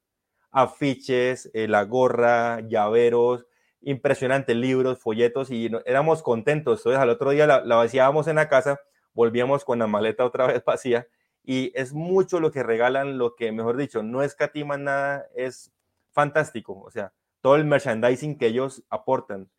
Afiches, 0.50 1.52
la 1.54 1.84
gorra, 1.84 2.62
llaveros, 2.62 3.46
impresionante, 3.82 4.56
libros, 4.56 5.00
folletos 5.00 5.52
y 5.52 5.72
éramos 5.86 6.22
contentos. 6.22 6.80
Entonces 6.80 7.02
al 7.02 7.10
otro 7.10 7.32
día 7.32 7.48
la, 7.48 7.62
la, 7.64 7.76
vaciábamos 7.76 8.28
en 8.28 8.36
la 8.36 8.50
casa, 8.50 8.80
volvíamos 9.14 9.66
con 9.66 9.80
la 9.80 9.88
maleta 9.88 10.26
otra 10.26 10.48
vez 10.54 10.64
vacía 10.64 11.08
y 11.44 11.72
es 11.76 11.94
mucho 11.94 12.40
lo 12.40 12.52
que 12.52 12.64
regalan, 12.64 13.18
lo 13.18 13.36
que, 13.36 13.52
mejor 13.52 13.78
dicho, 13.78 14.04
no 14.04 14.22
escatiman 14.24 14.84
nada, 14.84 15.28
es 15.36 15.72
fantástico. 16.12 16.80
O 16.80 16.92
sea, 16.92 17.14
todo 17.42 17.56
el 17.56 17.66
merchandising 17.66 18.38
que 18.38 18.48
ellos 18.48 18.84
aportan, 18.90 19.50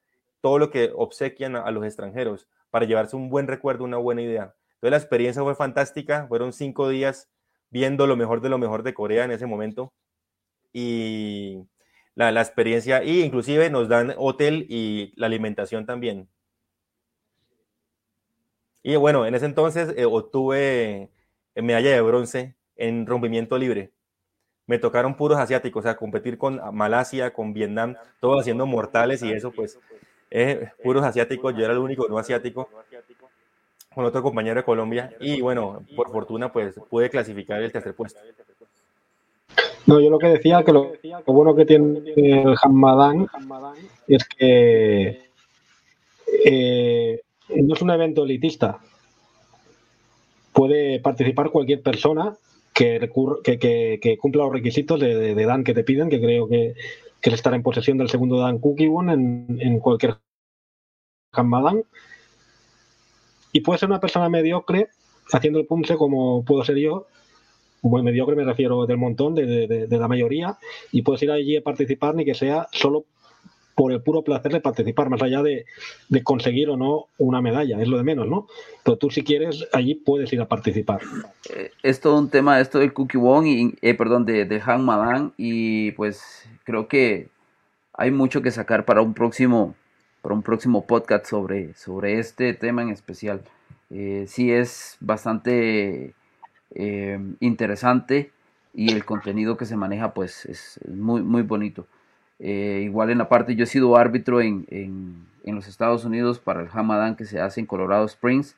todo 0.40 0.58
lo 0.58 0.70
que 0.70 0.92
obsequian 0.94 1.56
a, 1.56 1.62
a 1.62 1.70
los 1.70 1.84
extranjeros 1.84 2.48
para 2.70 2.86
llevarse 2.86 3.16
un 3.16 3.30
buen 3.30 3.48
recuerdo, 3.48 3.84
una 3.84 3.96
buena 3.96 4.22
idea. 4.22 4.54
Entonces 4.74 4.90
la 4.90 4.96
experiencia 4.96 5.42
fue 5.42 5.54
fantástica, 5.54 6.26
fueron 6.28 6.52
cinco 6.52 6.88
días 6.88 7.28
viendo 7.70 8.06
lo 8.06 8.16
mejor 8.16 8.40
de 8.40 8.48
lo 8.48 8.58
mejor 8.58 8.82
de 8.82 8.94
Corea 8.94 9.24
en 9.24 9.30
ese 9.30 9.46
momento 9.46 9.92
y 10.72 11.66
la, 12.20 12.30
la 12.32 12.42
experiencia 12.42 13.02
y 13.02 13.22
inclusive 13.22 13.70
nos 13.70 13.88
dan 13.88 14.14
hotel 14.18 14.66
y 14.68 15.12
la 15.16 15.26
alimentación 15.26 15.86
también. 15.86 16.28
Y 18.82 18.96
bueno, 18.96 19.26
en 19.26 19.34
ese 19.34 19.46
entonces 19.46 19.94
eh, 19.96 20.04
obtuve 20.04 21.10
eh, 21.54 21.62
medalla 21.62 21.90
de 21.90 22.00
bronce 22.00 22.54
en 22.76 23.06
rompimiento 23.06 23.58
libre. 23.58 23.92
Me 24.66 24.78
tocaron 24.78 25.16
puros 25.16 25.38
asiáticos, 25.38 25.80
o 25.80 25.82
sea, 25.84 25.96
competir 25.96 26.38
con 26.38 26.60
Malasia, 26.74 27.32
con 27.32 27.52
Vietnam, 27.52 27.96
todos 28.20 28.40
haciendo 28.40 28.66
mortales 28.66 29.22
y 29.22 29.32
eso, 29.32 29.50
pues, 29.52 29.78
eh, 30.30 30.70
puros 30.82 31.04
asiáticos. 31.04 31.54
Yo 31.56 31.64
era 31.64 31.72
el 31.72 31.80
único 31.80 32.08
no 32.08 32.18
asiático 32.18 32.68
con 33.94 34.04
otro 34.04 34.22
compañero 34.22 34.56
de 34.56 34.64
Colombia. 34.64 35.14
Y 35.20 35.40
bueno, 35.40 35.84
por 35.96 36.10
fortuna, 36.12 36.52
pues 36.52 36.76
pude 36.88 37.10
clasificar 37.10 37.62
el 37.62 37.72
tercer 37.72 37.94
puesto. 37.94 38.20
No, 39.90 39.98
yo 39.98 40.08
lo 40.08 40.20
que 40.20 40.28
decía 40.28 40.62
que 40.62 40.72
lo, 40.72 40.92
bueno 41.26 41.56
que 41.56 41.66
tiene 41.66 42.00
el 42.14 42.54
Hamadan 42.62 43.26
es 44.06 44.24
que 44.24 45.30
eh, 46.44 47.20
no 47.56 47.74
es 47.74 47.82
un 47.82 47.90
evento 47.90 48.22
elitista. 48.22 48.78
Puede 50.52 51.00
participar 51.00 51.50
cualquier 51.50 51.82
persona 51.82 52.36
que, 52.72 53.10
cumpla 53.10 54.44
los 54.44 54.52
requisitos 54.52 55.00
de, 55.00 55.34
Dan 55.34 55.64
que 55.64 55.74
te 55.74 55.82
piden, 55.82 56.08
que 56.08 56.20
creo 56.20 56.46
que, 56.46 56.76
que 57.20 57.30
estar 57.30 57.52
en 57.52 57.64
posesión 57.64 57.98
del 57.98 58.10
segundo 58.10 58.38
Dan 58.38 58.60
Cookie 58.60 58.86
One 58.86 59.12
en, 59.12 59.58
en 59.60 59.80
cualquier 59.80 60.18
Hamadan. 61.32 61.82
Y 63.50 63.62
puede 63.62 63.80
ser 63.80 63.88
una 63.88 63.98
persona 63.98 64.28
mediocre 64.28 64.86
haciendo 65.32 65.58
el 65.58 65.66
punce 65.66 65.96
como 65.96 66.44
puedo 66.44 66.62
ser 66.62 66.76
yo, 66.76 67.08
buen 67.82 68.04
mediocre 68.04 68.36
me 68.36 68.44
refiero 68.44 68.86
del 68.86 68.98
montón, 68.98 69.34
de, 69.34 69.46
de, 69.46 69.86
de, 69.86 69.98
la 69.98 70.08
mayoría, 70.08 70.58
y 70.92 71.02
puedes 71.02 71.22
ir 71.22 71.30
allí 71.30 71.56
a 71.56 71.62
participar 71.62 72.14
ni 72.14 72.24
que 72.24 72.34
sea 72.34 72.68
solo 72.72 73.04
por 73.80 73.92
el 73.92 74.02
puro 74.02 74.22
placer 74.22 74.52
de 74.52 74.60
participar, 74.60 75.08
más 75.08 75.22
allá 75.22 75.42
de, 75.42 75.64
conseguir 76.22 76.68
o 76.68 76.76
no 76.76 77.06
una 77.16 77.40
medalla, 77.40 77.80
es 77.80 77.88
lo 77.88 77.96
de 77.96 78.02
menos, 78.02 78.28
¿no? 78.28 78.46
Pero 78.84 78.98
tú 78.98 79.08
si 79.08 79.22
quieres, 79.22 79.66
allí 79.72 79.94
puedes 79.94 80.30
ir 80.34 80.40
a 80.42 80.48
participar. 80.48 81.00
Eh, 81.54 81.70
es 81.82 81.98
todo 81.98 82.18
un 82.18 82.28
tema, 82.28 82.60
esto 82.60 82.78
del 82.78 82.92
Cookie 82.92 83.16
Wong, 83.16 83.46
y, 83.46 83.74
eh, 83.80 83.94
perdón, 83.94 84.26
de, 84.26 84.44
de 84.44 84.60
Han 84.62 84.84
Madan, 84.84 85.32
y 85.38 85.92
pues 85.92 86.46
creo 86.64 86.88
que 86.88 87.28
hay 87.94 88.10
mucho 88.10 88.42
que 88.42 88.50
sacar 88.50 88.84
para 88.84 89.00
un 89.00 89.14
próximo, 89.14 89.74
para 90.20 90.34
un 90.34 90.42
próximo 90.42 90.86
podcast 90.86 91.24
sobre, 91.24 91.72
sobre 91.72 92.18
este 92.18 92.52
tema 92.52 92.82
en 92.82 92.90
especial. 92.90 93.40
Eh, 93.88 94.26
sí 94.28 94.52
es 94.52 94.98
bastante 95.00 96.12
interesante 97.40 98.30
y 98.74 98.92
el 98.92 99.04
contenido 99.04 99.56
que 99.56 99.66
se 99.66 99.76
maneja 99.76 100.14
pues 100.14 100.46
es 100.46 100.80
muy, 100.88 101.22
muy 101.22 101.42
bonito. 101.42 101.86
Eh, 102.38 102.82
igual 102.84 103.10
en 103.10 103.18
la 103.18 103.28
parte, 103.28 103.54
yo 103.54 103.64
he 103.64 103.66
sido 103.66 103.96
árbitro 103.96 104.40
en, 104.40 104.66
en, 104.70 105.26
en, 105.44 105.54
los 105.54 105.68
Estados 105.68 106.04
Unidos 106.04 106.38
para 106.38 106.62
el 106.62 106.68
Hamadan 106.72 107.16
que 107.16 107.26
se 107.26 107.40
hace 107.40 107.60
en 107.60 107.66
Colorado 107.66 108.06
Springs 108.06 108.56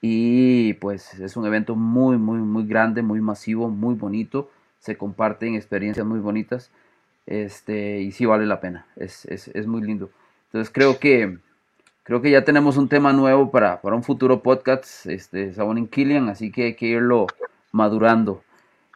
y 0.00 0.74
pues 0.74 1.18
es 1.20 1.36
un 1.36 1.44
evento 1.44 1.74
muy, 1.74 2.16
muy, 2.16 2.38
muy 2.38 2.66
grande, 2.66 3.02
muy 3.02 3.20
masivo, 3.20 3.68
muy 3.68 3.94
bonito. 3.96 4.50
Se 4.78 4.96
comparten 4.96 5.54
experiencias 5.54 6.06
muy 6.06 6.20
bonitas 6.20 6.70
este, 7.26 8.00
y 8.00 8.12
sí 8.12 8.24
vale 8.24 8.46
la 8.46 8.60
pena, 8.60 8.86
es, 8.96 9.26
es, 9.26 9.48
es 9.48 9.66
muy 9.66 9.82
lindo. 9.82 10.10
Entonces 10.46 10.72
creo 10.72 10.98
que, 10.98 11.38
creo 12.08 12.22
que 12.22 12.30
ya 12.30 12.42
tenemos 12.42 12.78
un 12.78 12.88
tema 12.88 13.12
nuevo 13.12 13.50
para, 13.50 13.82
para 13.82 13.94
un 13.94 14.02
futuro 14.02 14.42
podcast, 14.42 15.04
este, 15.04 15.52
Sabonin 15.52 15.86
Killian, 15.86 16.30
así 16.30 16.50
que 16.50 16.64
hay 16.64 16.74
que 16.74 16.86
irlo 16.86 17.26
madurando. 17.70 18.40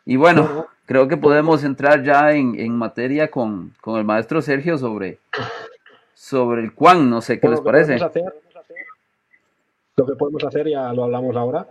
Y 0.06 0.16
bueno, 0.16 0.66
creo 0.86 1.08
que 1.08 1.18
podemos 1.18 1.62
entrar 1.62 2.02
ya 2.02 2.32
en, 2.32 2.74
materia 2.74 3.30
con, 3.30 3.74
el 3.84 4.04
maestro 4.04 4.40
Sergio 4.40 4.78
sobre, 4.78 5.18
sobre 6.14 6.62
el 6.62 6.70
Juan, 6.70 7.10
no 7.10 7.20
sé 7.20 7.38
qué 7.38 7.50
les 7.50 7.60
parece. 7.60 7.98
lo 7.98 10.06
que 10.06 10.16
podemos 10.18 10.42
hacer, 10.44 10.70
ya 10.70 10.90
lo 10.94 11.04
hablamos 11.04 11.36
ahora, 11.36 11.66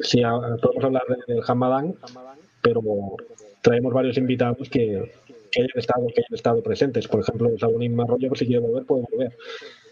si 0.00 0.20
podemos 0.20 0.82
hablar 0.82 1.04
del 1.28 1.42
Hamadán, 1.46 1.94
pero 2.60 2.82
traemos 3.60 3.94
varios 3.94 4.18
invitados 4.18 4.68
que, 4.68 5.12
hayan 5.56 5.70
estado, 5.76 6.08
que 6.08 6.22
hayan 6.22 6.34
estado 6.34 6.60
presentes. 6.60 7.06
Por 7.06 7.20
ejemplo, 7.20 7.56
Sabonín 7.56 7.94
Marrollo, 7.94 8.34
si 8.34 8.46
quiere 8.46 8.66
volver, 8.66 8.84
puede 8.84 9.04
volver 9.08 9.36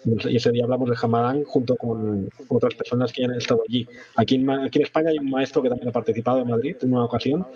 y 0.05 0.37
ese 0.37 0.51
día 0.51 0.65
hablamos 0.65 0.89
de 0.89 0.97
Hamadán 1.01 1.45
junto 1.45 1.77
con 1.77 2.31
otras 2.49 2.75
personas 2.75 3.13
que 3.13 3.25
han 3.25 3.35
estado 3.35 3.63
allí. 3.69 3.87
Aquí 4.17 4.37
en, 4.37 4.49
aquí 4.51 4.79
en 4.79 4.85
España 4.85 5.11
hay 5.11 5.19
un 5.19 5.31
maestro 5.31 5.63
que 5.63 5.69
también 5.69 5.89
ha 5.89 5.93
participado 5.93 6.41
en 6.41 6.49
Madrid 6.49 6.77
en 6.81 6.93
una 6.93 7.05
ocasión, 7.05 7.47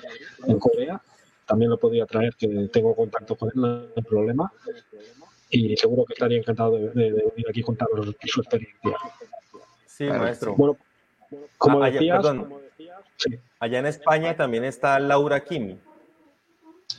en 0.47 0.59
Corea. 0.59 1.01
También 1.47 1.71
lo 1.71 1.79
podría 1.79 2.07
traer, 2.07 2.35
que 2.35 2.49
tengo 2.73 2.95
contacto 2.95 3.37
con 3.37 3.49
él, 3.49 3.55
no 3.57 3.87
hay 3.97 4.03
problema. 4.03 4.53
Y 5.51 5.77
seguro 5.77 6.05
que 6.05 6.15
estaría 6.15 6.39
encantado 6.39 6.73
de, 6.73 6.89
venir 6.89 7.47
aquí 7.49 7.61
a 7.61 7.65
contarnos 7.65 8.15
su 8.25 8.41
experiencia. 8.41 8.97
Sí, 9.87 10.05
maestro. 10.05 10.55
Bueno, 10.57 10.77
como 11.57 11.83
ah, 11.83 11.91
decías, 11.91 12.17
perdón, 12.19 12.55
allá 13.59 13.79
en 13.79 13.87
España 13.87 14.37
también 14.37 14.65
está 14.65 14.99
Laura 14.99 15.45
Kimi. 15.45 15.79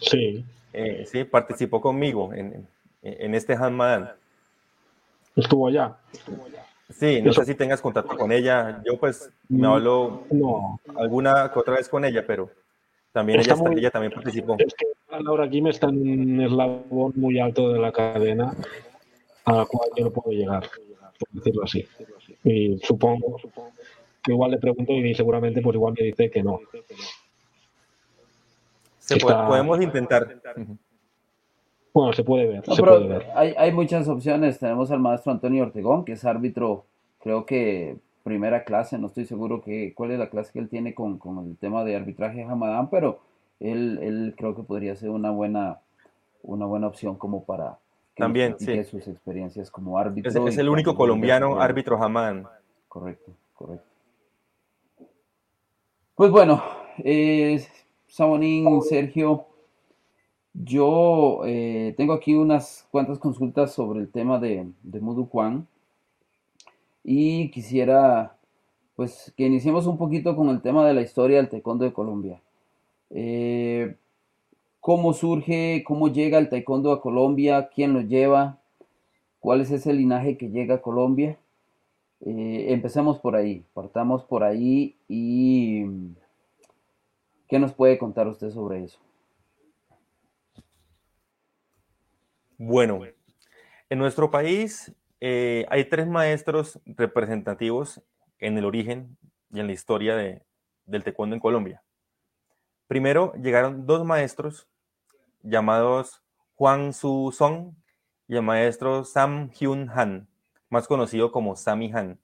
Sí. 0.02 0.44
Eh, 0.74 1.06
sí, 1.10 1.24
participó 1.24 1.82
conmigo 1.82 2.34
en, 2.34 2.68
en 3.02 3.36
este 3.36 3.54
Hamadán 3.54 4.12
estuvo 5.36 5.68
allá. 5.68 5.98
Sí, 6.90 7.22
no 7.22 7.34
sé 7.34 7.46
si 7.46 7.56
tengas 7.56 7.82
contacto 7.82 8.16
con 8.16 8.32
ella. 8.32 8.82
Yo 8.86 8.98
pues 8.98 9.30
me 9.50 9.68
hablo 9.68 10.24
alguna 10.96 11.52
que 11.52 11.60
otra 11.60 11.76
vez 11.76 11.90
con 11.90 12.06
ella, 12.06 12.24
pero 12.26 12.50
también 13.12 13.40
ella, 13.40 13.56
ella, 13.76 13.92
también 13.92 14.14
participó. 14.14 14.56
Es 14.60 14.74
que 14.74 14.86
Laura 15.24 15.48
me 15.48 15.70
está 15.70 15.88
en 15.88 16.02
un 16.02 16.42
eslabón 16.42 17.14
muy 17.16 17.40
alto 17.40 17.72
de 17.74 17.80
la 17.80 17.92
cadena 17.92 18.54
a 19.46 19.54
la 19.54 19.66
cual 19.66 19.90
yo 19.96 20.06
no 20.06 20.12
puedo 20.12 20.32
llegar, 20.38 20.70
por 21.20 21.30
decirlo 21.32 21.64
así. 21.64 21.88
Y 22.44 22.78
supongo 22.80 23.38
que 24.24 24.32
igual 24.32 24.52
le 24.52 24.58
pregunto 24.58 24.94
y 24.94 25.16
seguramente 25.16 25.62
pues 25.62 25.76
igual 25.76 25.94
me 25.98 26.06
dice 26.06 26.30
que 26.30 26.44
no. 26.44 26.60
Se 29.00 29.18
podemos 29.18 29.82
intentar. 29.82 30.36
Bueno, 31.96 32.12
se 32.12 32.26
puede 32.26 32.46
ver. 32.46 32.62
Hay, 33.36 33.72
muchas 33.72 34.10
opciones. 34.10 34.60
Tenemos 34.60 34.92
al 34.92 35.00
maestro 35.00 35.32
Antonio 35.32 35.64
Ortegón, 35.64 36.04
que 36.04 36.12
es 36.12 36.26
árbitro, 36.26 36.84
creo 37.22 37.46
que 37.46 37.96
primera 38.22 38.66
clase, 38.66 38.98
no 38.98 39.08
estoy 39.08 39.24
seguro 39.24 39.62
que, 39.62 39.94
cuál 39.96 40.12
es 40.12 40.20
la 40.20 40.30
clase 40.30 40.52
que 40.52 40.60
él 40.60 40.68
tiene 40.68 40.94
con, 40.94 41.22
el 41.48 41.56
tema 41.56 41.86
de 41.86 41.96
arbitraje 41.96 42.44
Hamadán, 42.44 42.90
pero 42.90 43.22
él, 43.62 44.00
él, 44.02 44.34
creo 44.36 44.54
que 44.58 44.64
podría 44.64 44.98
ser 44.98 45.10
una 45.10 45.32
buena, 45.32 45.80
una 46.44 46.66
buena 46.66 46.88
opción 46.88 47.16
como 47.16 47.46
para 47.46 47.78
que 48.14 48.24
También, 48.24 48.58
sí. 48.60 48.84
sus 48.84 49.08
experiencias 49.08 49.72
como 49.72 49.98
árbitro. 49.98 50.48
Es, 50.50 50.58
el 50.58 50.68
único 50.68 50.96
colombiano 50.96 51.62
árbitro 51.62 51.96
Hamadán. 52.04 52.46
Correcto, 52.90 53.32
correcto. 53.54 53.88
Pues 56.14 56.30
bueno, 56.30 56.62
eh, 56.98 57.66
Sabonín, 58.08 58.82
Sergio, 58.82 59.46
yo 60.64 61.42
eh, 61.46 61.94
tengo 61.98 62.14
aquí 62.14 62.36
unas 62.36 62.88
cuantas 62.92 63.20
consultas 63.20 63.74
sobre 63.74 64.00
el 64.00 64.10
tema 64.10 64.40
de, 64.40 64.68
de 64.84 65.00
Mudu 65.02 65.28
Kwan 65.28 65.68
y 67.04 67.52
quisiera 67.52 68.36
pues 68.96 69.34
que 69.36 69.46
iniciemos 69.46 69.88
un 69.88 69.98
poquito 69.98 70.36
con 70.36 70.50
el 70.50 70.62
tema 70.62 70.88
de 70.88 70.94
la 70.94 71.02
historia 71.02 71.38
del 71.38 71.50
taekwondo 71.50 71.84
de 71.84 71.94
Colombia. 71.94 72.42
Eh, 73.10 73.96
¿Cómo 74.80 75.14
surge, 75.14 75.84
cómo 75.86 76.08
llega 76.10 76.38
el 76.38 76.50
taekwondo 76.50 76.92
a 76.92 77.02
Colombia? 77.02 77.70
¿Quién 77.74 77.94
lo 77.94 78.02
lleva? 78.02 78.60
¿Cuál 79.40 79.62
es 79.62 79.72
ese 79.72 79.94
linaje 79.94 80.38
que 80.38 80.50
llega 80.50 80.76
a 80.76 80.82
Colombia? 80.82 81.38
Eh, 82.22 82.68
empecemos 82.70 83.20
por 83.20 83.36
ahí, 83.36 83.66
partamos 83.74 84.24
por 84.24 84.44
ahí 84.44 84.96
y 85.10 85.86
¿qué 87.48 87.60
nos 87.60 87.74
puede 87.74 87.98
contar 87.98 88.28
usted 88.28 88.52
sobre 88.52 88.86
eso? 88.86 89.00
Bueno, 92.58 93.02
en 93.90 94.00
nuestro 94.00 94.32
país 94.32 94.96
eh, 95.20 95.66
hay 95.68 95.90
tres 95.90 96.08
maestros 96.08 96.80
representativos 96.86 98.02
en 98.40 98.58
el 98.58 98.64
origen 98.64 99.18
y 99.52 99.60
en 99.60 99.68
la 99.68 99.74
historia 99.74 100.16
del 100.16 101.04
taekwondo 101.04 101.36
en 101.36 101.42
Colombia. 101.42 101.84
Primero 102.88 103.34
llegaron 103.34 103.86
dos 103.86 104.06
maestros 104.06 104.70
llamados 105.44 106.24
Juan 106.54 106.94
Su 106.94 107.36
Song 107.38 107.74
y 108.26 108.38
el 108.38 108.44
maestro 108.44 109.04
Sam 109.04 109.52
Hyun 109.52 109.92
Han, 109.94 110.30
más 110.70 110.88
conocido 110.88 111.34
como 111.34 111.58
Sammy 111.58 111.92
Han, 111.92 112.22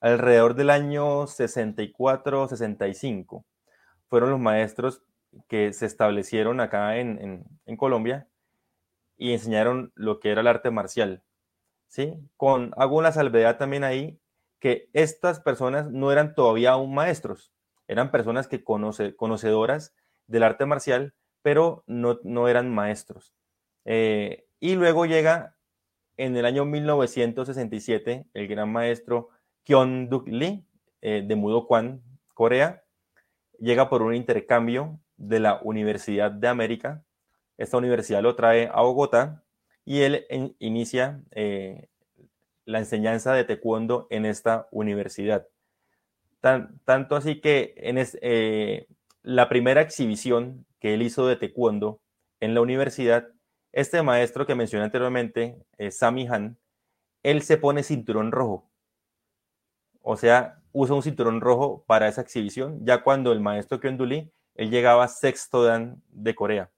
alrededor 0.00 0.56
del 0.56 0.68
año 0.68 1.26
64-65. 1.26 3.46
Fueron 4.08 4.28
los 4.28 4.40
maestros 4.40 5.02
que 5.48 5.72
se 5.72 5.86
establecieron 5.86 6.60
acá 6.60 6.98
en 6.98 7.46
Colombia 7.78 8.26
y 9.20 9.34
enseñaron 9.34 9.92
lo 9.94 10.18
que 10.18 10.30
era 10.30 10.40
el 10.40 10.46
arte 10.46 10.70
marcial. 10.70 11.22
¿sí? 11.88 12.14
Con, 12.38 12.72
hago 12.78 12.96
una 12.96 13.12
salvedad 13.12 13.58
también 13.58 13.84
ahí, 13.84 14.18
que 14.58 14.88
estas 14.94 15.40
personas 15.40 15.90
no 15.90 16.10
eran 16.10 16.34
todavía 16.34 16.70
aún 16.70 16.94
maestros, 16.94 17.52
eran 17.86 18.10
personas 18.10 18.48
que 18.48 18.64
conoce, 18.64 19.14
conocedoras 19.14 19.94
del 20.26 20.42
arte 20.42 20.64
marcial, 20.64 21.12
pero 21.42 21.84
no, 21.86 22.18
no 22.24 22.48
eran 22.48 22.70
maestros. 22.70 23.34
Eh, 23.84 24.46
y 24.58 24.74
luego 24.74 25.04
llega 25.04 25.54
en 26.16 26.34
el 26.36 26.46
año 26.46 26.64
1967 26.64 28.26
el 28.32 28.48
gran 28.48 28.72
maestro 28.72 29.28
Kyung 29.64 30.08
Duk 30.08 30.28
Lee 30.28 30.64
eh, 31.02 31.22
de 31.26 31.36
Mudo 31.36 31.66
Kwan, 31.66 32.02
Corea, 32.32 32.84
llega 33.58 33.90
por 33.90 34.00
un 34.00 34.14
intercambio 34.14 34.98
de 35.18 35.40
la 35.40 35.60
Universidad 35.62 36.30
de 36.30 36.48
América 36.48 37.04
esta 37.60 37.76
universidad 37.76 38.22
lo 38.22 38.36
trae 38.36 38.70
a 38.72 38.80
Bogotá 38.80 39.44
y 39.84 40.00
él 40.00 40.26
inicia 40.58 41.22
eh, 41.32 41.88
la 42.64 42.78
enseñanza 42.78 43.34
de 43.34 43.44
taekwondo 43.44 44.06
en 44.10 44.24
esta 44.24 44.66
universidad. 44.70 45.46
tanto 46.40 47.16
así 47.16 47.40
que 47.40 47.74
en 47.76 47.98
eh, 48.22 48.86
la 49.22 49.50
primera 49.50 49.82
exhibición 49.82 50.64
que 50.80 50.94
él 50.94 51.02
hizo 51.02 51.26
de 51.26 51.36
taekwondo 51.36 52.00
en 52.40 52.54
la 52.54 52.62
universidad, 52.62 53.28
este 53.72 54.02
maestro 54.02 54.46
que 54.46 54.54
mencioné 54.54 54.86
anteriormente, 54.86 55.58
eh, 55.76 55.90
Sami 55.90 56.26
Han, 56.28 56.58
él 57.22 57.42
se 57.42 57.58
pone 57.58 57.82
cinturón 57.82 58.32
rojo. 58.32 58.70
O 60.00 60.16
sea, 60.16 60.62
usa 60.72 60.94
un 60.96 61.02
cinturón 61.02 61.42
rojo 61.42 61.84
para 61.86 62.08
esa 62.08 62.22
exhibición, 62.22 62.86
ya 62.86 63.02
cuando 63.02 63.32
el 63.32 63.40
maestro 63.40 63.80
Kyonduli, 63.80 64.32
él 64.54 64.70
llegaba 64.70 65.08
sexto 65.08 65.62
dan 65.64 66.02
de 66.08 66.34
Corea. 66.34 66.70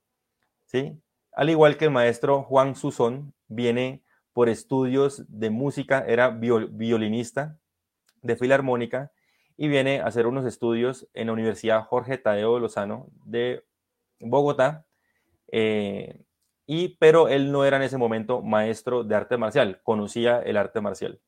Al 1.32 1.50
igual 1.50 1.76
que 1.76 1.86
el 1.86 1.90
maestro 1.90 2.42
Juan 2.42 2.74
Susón, 2.74 3.34
viene 3.48 4.02
por 4.32 4.48
estudios 4.48 5.24
de 5.28 5.50
música, 5.50 6.04
era 6.06 6.30
violinista 6.30 7.58
de 8.22 8.36
filarmónica 8.36 9.12
y 9.56 9.68
viene 9.68 10.00
a 10.00 10.06
hacer 10.06 10.26
unos 10.26 10.46
estudios 10.46 11.08
en 11.12 11.26
la 11.26 11.34
Universidad 11.34 11.84
Jorge 11.84 12.18
Tadeo 12.18 12.58
Lozano 12.58 13.08
de 13.24 13.64
Bogotá. 14.20 14.86
Eh, 15.50 16.22
y, 16.66 16.96
pero 16.96 17.28
él 17.28 17.52
no 17.52 17.64
era 17.64 17.76
en 17.76 17.82
ese 17.82 17.98
momento 17.98 18.40
maestro 18.40 19.04
de 19.04 19.14
arte 19.14 19.36
marcial, 19.36 19.80
conocía 19.82 20.40
el 20.40 20.56
arte 20.56 20.80
marcial. 20.80 21.20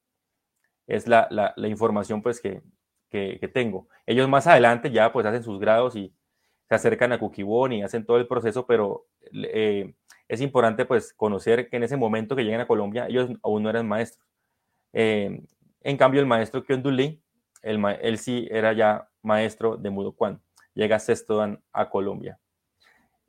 Es 0.87 1.07
la, 1.07 1.55
información 1.57 2.23
pues 2.23 2.41
que, 2.41 2.63
que, 3.11 3.39
que, 3.41 3.49
tengo. 3.49 3.89
Ellos 4.07 4.29
más 4.29 4.47
adelante 4.47 4.91
ya 4.91 5.13
pues 5.13 5.27
hacen 5.27 5.43
sus 5.43 5.59
grados 5.59 5.97
y 5.97 6.15
se 6.69 6.75
acercan 6.75 7.13
a 7.13 7.19
Kukibon 7.19 7.73
y 7.73 7.83
hacen 7.83 8.05
todo 8.05 8.17
el 8.17 8.27
proceso, 8.27 8.67
pero 8.67 9.07
eh, 9.33 9.95
es 10.29 10.41
importante 10.41 10.85
pues 10.85 11.13
conocer 11.13 11.69
que 11.69 11.77
en 11.77 11.83
ese 11.83 11.97
momento 11.97 12.35
que 12.37 12.45
llegan 12.45 12.61
a 12.61 12.67
Colombia 12.67 13.07
ellos 13.09 13.31
aún 13.43 13.63
no 13.63 13.71
eran 13.71 13.87
maestros. 13.87 14.25
Eh, 14.93 15.43
en 15.83 15.97
cambio 15.97 16.21
el 16.21 16.27
maestro 16.27 16.65
Kyonduli, 16.65 17.21
él, 17.63 17.83
él 18.01 18.19
sí 18.19 18.49
era 18.51 18.73
ya 18.73 19.09
maestro 19.23 19.77
de 19.77 19.91
Mudo 19.91 20.13
Kwan. 20.13 20.41
Llega 20.75 20.99
sexto 20.99 21.37
dan 21.37 21.63
a 21.73 21.89
Colombia 21.89 22.39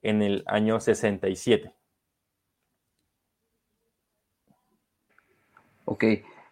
en 0.02 0.22
el 0.22 0.44
año 0.46 0.80
67. 0.80 1.72
Ok. 5.86 6.04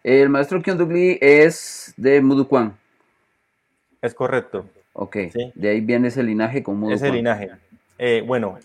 El 0.02 0.28
maestro 0.28 0.60
Kyondugli 0.60 1.18
es 1.20 1.94
de 1.96 2.20
Mudukwán. 2.20 2.78
Es 4.02 4.14
correcto. 4.14 4.68
Ok. 4.94 5.16
¿Sí? 5.32 5.52
De 5.54 5.70
ahí 5.70 5.80
viene 5.80 6.08
ese 6.08 6.22
linaje 6.22 6.62
con 6.62 6.78
Mudukwán. 6.78 6.96
Ese 6.96 7.12
linaje. 7.12 7.50
Eh, 7.98 8.24
bueno, 8.26 8.58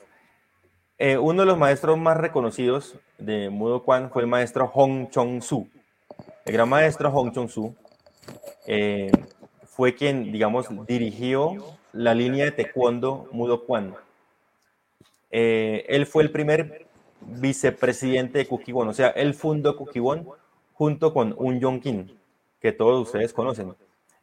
eh, 0.98 1.18
uno 1.18 1.42
de 1.42 1.46
los 1.46 1.58
maestros 1.58 1.98
más 1.98 2.18
reconocidos 2.18 2.96
de 3.18 3.50
Mudukwán 3.50 4.10
fue 4.12 4.22
el 4.22 4.28
maestro 4.28 4.68
Hong 4.68 5.10
Chong-su. 5.10 5.68
El 6.46 6.54
gran 6.54 6.70
maestro 6.70 7.12
Hong 7.12 7.32
Chong-su 7.32 7.76
eh, 8.68 9.12
fue 9.66 9.96
quien, 9.96 10.32
digamos, 10.32 10.68
dirigió 10.88 11.56
la 11.94 12.14
línea 12.14 12.46
de 12.46 12.52
taekwondo 12.52 13.28
Mudukwán. 13.32 13.96
Eh, 15.32 15.86
él 15.90 16.06
fue 16.06 16.24
el 16.24 16.32
primer 16.32 16.88
vicepresidente 17.22 18.40
de 18.40 18.48
Kukiwon, 18.48 18.88
o 18.88 18.94
sea, 18.94 19.10
él 19.10 19.34
fundó 19.34 19.76
Kukiwon 19.76 20.28
junto 20.74 21.14
con 21.14 21.36
Un 21.38 21.60
Yong-kin, 21.60 22.18
que 22.62 22.72
todos 22.72 23.08
ustedes 23.08 23.34
conocen. 23.34 23.76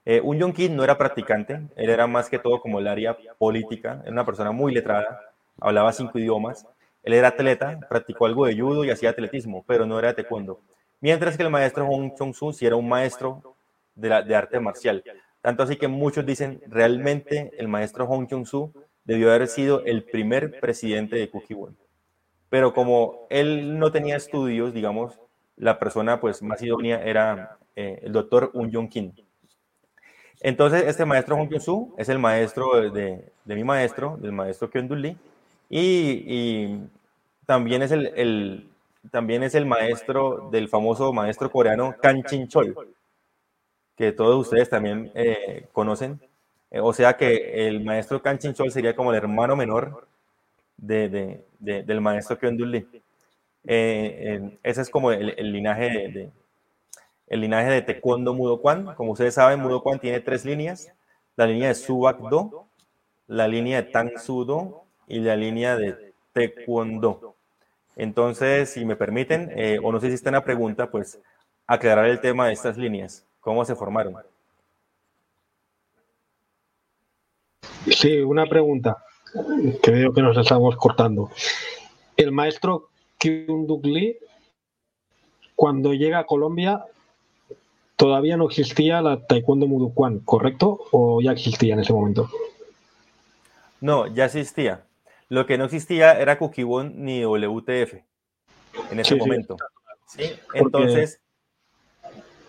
Eh, 0.08 0.20
un 0.22 0.38
Yong-kin 0.38 0.76
no 0.76 0.84
era 0.84 0.96
practicante, 0.96 1.62
él 1.74 1.90
era 1.90 2.06
más 2.06 2.30
que 2.30 2.38
todo 2.38 2.60
como 2.60 2.78
el 2.78 2.86
área 2.86 3.16
política, 3.38 4.00
era 4.04 4.12
una 4.12 4.24
persona 4.24 4.52
muy 4.52 4.72
letrada, 4.72 5.20
hablaba 5.60 5.92
cinco 5.92 6.20
idiomas, 6.20 6.64
él 7.02 7.12
era 7.14 7.28
atleta, 7.28 7.80
practicó 7.88 8.26
algo 8.26 8.46
de 8.46 8.56
judo 8.56 8.84
y 8.84 8.90
hacía 8.90 9.10
atletismo, 9.10 9.64
pero 9.66 9.84
no 9.84 9.98
era 9.98 10.14
taekwondo. 10.14 10.60
Mientras 11.00 11.36
que 11.36 11.42
el 11.42 11.50
maestro 11.50 11.86
Hong 11.88 12.14
Chong-su 12.14 12.52
sí 12.52 12.64
era 12.64 12.76
un 12.76 12.88
maestro 12.88 13.56
de, 13.96 14.08
la, 14.08 14.22
de 14.22 14.36
arte 14.36 14.60
marcial. 14.60 15.02
Tanto 15.40 15.64
así 15.64 15.74
que 15.74 15.88
muchos 15.88 16.24
dicen, 16.24 16.62
realmente 16.68 17.50
el 17.58 17.66
maestro 17.66 18.06
Hong 18.06 18.28
Chong-su 18.28 18.72
debió 19.04 19.30
haber 19.32 19.48
sido 19.48 19.84
el 19.84 20.04
primer 20.04 20.60
presidente 20.60 21.16
de 21.16 21.28
Kukiwon. 21.28 21.76
Pero 22.48 22.72
como 22.72 23.26
él 23.28 23.76
no 23.76 23.90
tenía 23.90 24.14
estudios, 24.14 24.72
digamos, 24.72 25.18
la 25.56 25.80
persona 25.80 26.20
pues 26.20 26.42
más 26.42 26.62
idónea 26.62 27.02
era 27.02 27.58
eh, 27.74 27.98
el 28.04 28.12
doctor 28.12 28.52
Un 28.54 28.70
Yong 28.70 28.88
Kim. 28.88 29.12
Entonces, 30.46 30.84
este 30.86 31.04
maestro 31.04 31.34
Hong 31.34 31.48
Kyung-soo 31.48 31.92
es 31.98 32.08
el 32.08 32.20
maestro 32.20 32.88
de, 32.92 33.32
de, 33.44 33.54
mi 33.56 33.64
maestro, 33.64 34.16
del 34.16 34.30
maestro 34.30 34.70
Kyung 34.70 34.86
Dul 34.86 35.02
Lee, 35.02 35.16
y, 35.68 36.22
y, 36.24 36.80
también, 37.46 37.82
es 37.82 37.90
el, 37.90 38.12
el, 38.14 38.68
también 39.10 39.42
es 39.42 39.56
el 39.56 39.66
maestro 39.66 40.48
del 40.52 40.68
famoso 40.68 41.12
maestro 41.12 41.50
coreano 41.50 41.96
Kan 42.00 42.22
Chin 42.22 42.46
Chol, 42.46 42.76
que 43.96 44.12
todos 44.12 44.36
ustedes 44.46 44.70
también 44.70 45.10
eh, 45.16 45.66
conocen. 45.72 46.20
Eh, 46.70 46.78
o 46.78 46.92
sea 46.92 47.16
que 47.16 47.66
el 47.66 47.82
maestro 47.82 48.22
Kan 48.22 48.38
Chin 48.38 48.54
Chol 48.54 48.70
sería 48.70 48.94
como 48.94 49.10
el 49.10 49.16
hermano 49.16 49.56
menor 49.56 50.06
de, 50.76 51.08
de, 51.08 51.44
de, 51.58 51.82
del 51.82 52.00
maestro 52.00 52.38
Kyung 52.38 52.56
Dul 52.56 52.70
Lee. 52.70 53.02
Eh, 53.66 54.56
ese 54.62 54.82
es 54.82 54.90
como 54.90 55.10
el, 55.10 55.34
el 55.36 55.50
linaje 55.50 55.90
de, 56.08 56.30
el 57.26 57.40
linaje 57.40 57.70
de 57.70 57.82
Taekwondo 57.82 58.34
Mudo 58.34 58.60
Kwan. 58.60 58.94
Como 58.94 59.12
ustedes 59.12 59.34
saben, 59.34 59.60
Mudo 59.60 59.82
Kwan 59.82 59.98
tiene 59.98 60.20
tres 60.20 60.44
líneas: 60.44 60.92
la 61.36 61.46
línea 61.46 61.68
de 61.68 61.74
Subak 61.74 62.18
Do, 62.28 62.66
la 63.26 63.48
línea 63.48 63.82
de 63.82 63.90
Tang 63.90 64.18
Sudo 64.18 64.84
y 65.06 65.20
la 65.20 65.36
línea 65.36 65.76
de 65.76 66.12
Taekwondo. 66.32 67.34
Entonces, 67.96 68.70
si 68.70 68.84
me 68.84 68.96
permiten, 68.96 69.50
eh, 69.56 69.78
o 69.82 69.90
no 69.90 70.00
sé 70.00 70.08
si 70.08 70.14
está 70.14 70.28
en 70.28 70.34
la 70.34 70.44
pregunta, 70.44 70.90
pues 70.90 71.20
aclarar 71.66 72.06
el 72.06 72.20
tema 72.20 72.46
de 72.46 72.52
estas 72.52 72.76
líneas, 72.76 73.26
cómo 73.40 73.64
se 73.64 73.74
formaron. 73.74 74.16
Sí, 77.86 78.20
una 78.20 78.46
pregunta 78.46 79.02
que 79.82 79.90
veo 79.90 80.12
que 80.12 80.22
nos 80.22 80.36
estamos 80.36 80.76
cortando. 80.76 81.30
El 82.16 82.32
maestro 82.32 82.88
Kyung 83.18 83.66
Duk 83.66 83.84
Lee, 83.84 84.18
cuando 85.54 85.94
llega 85.94 86.18
a 86.18 86.26
Colombia, 86.26 86.84
todavía 87.96 88.36
no 88.36 88.46
existía 88.46 89.00
la 89.02 89.26
Taekwondo 89.26 89.66
Mudukwán, 89.66 90.20
¿correcto? 90.20 90.80
¿O 90.92 91.20
ya 91.20 91.32
existía 91.32 91.74
en 91.74 91.80
ese 91.80 91.92
momento? 91.92 92.30
No, 93.80 94.06
ya 94.06 94.26
existía. 94.26 94.84
Lo 95.28 95.46
que 95.46 95.58
no 95.58 95.64
existía 95.64 96.18
era 96.18 96.38
Kukibon 96.38 97.04
ni 97.04 97.24
WTF 97.24 97.94
en 98.90 99.00
ese 99.00 99.14
sí, 99.14 99.16
momento. 99.16 99.56
Sí, 100.06 100.22
¿Sí? 100.22 100.32
Entonces. 100.54 101.20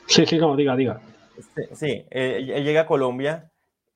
Sí, 0.05 0.25
sí, 0.25 0.37
no, 0.37 0.55
diga, 0.55 0.75
diga. 0.75 1.01
Sí, 1.73 2.05
él, 2.09 2.49
él 2.51 2.63
llega 2.63 2.81
a 2.81 2.87
Colombia 2.87 3.51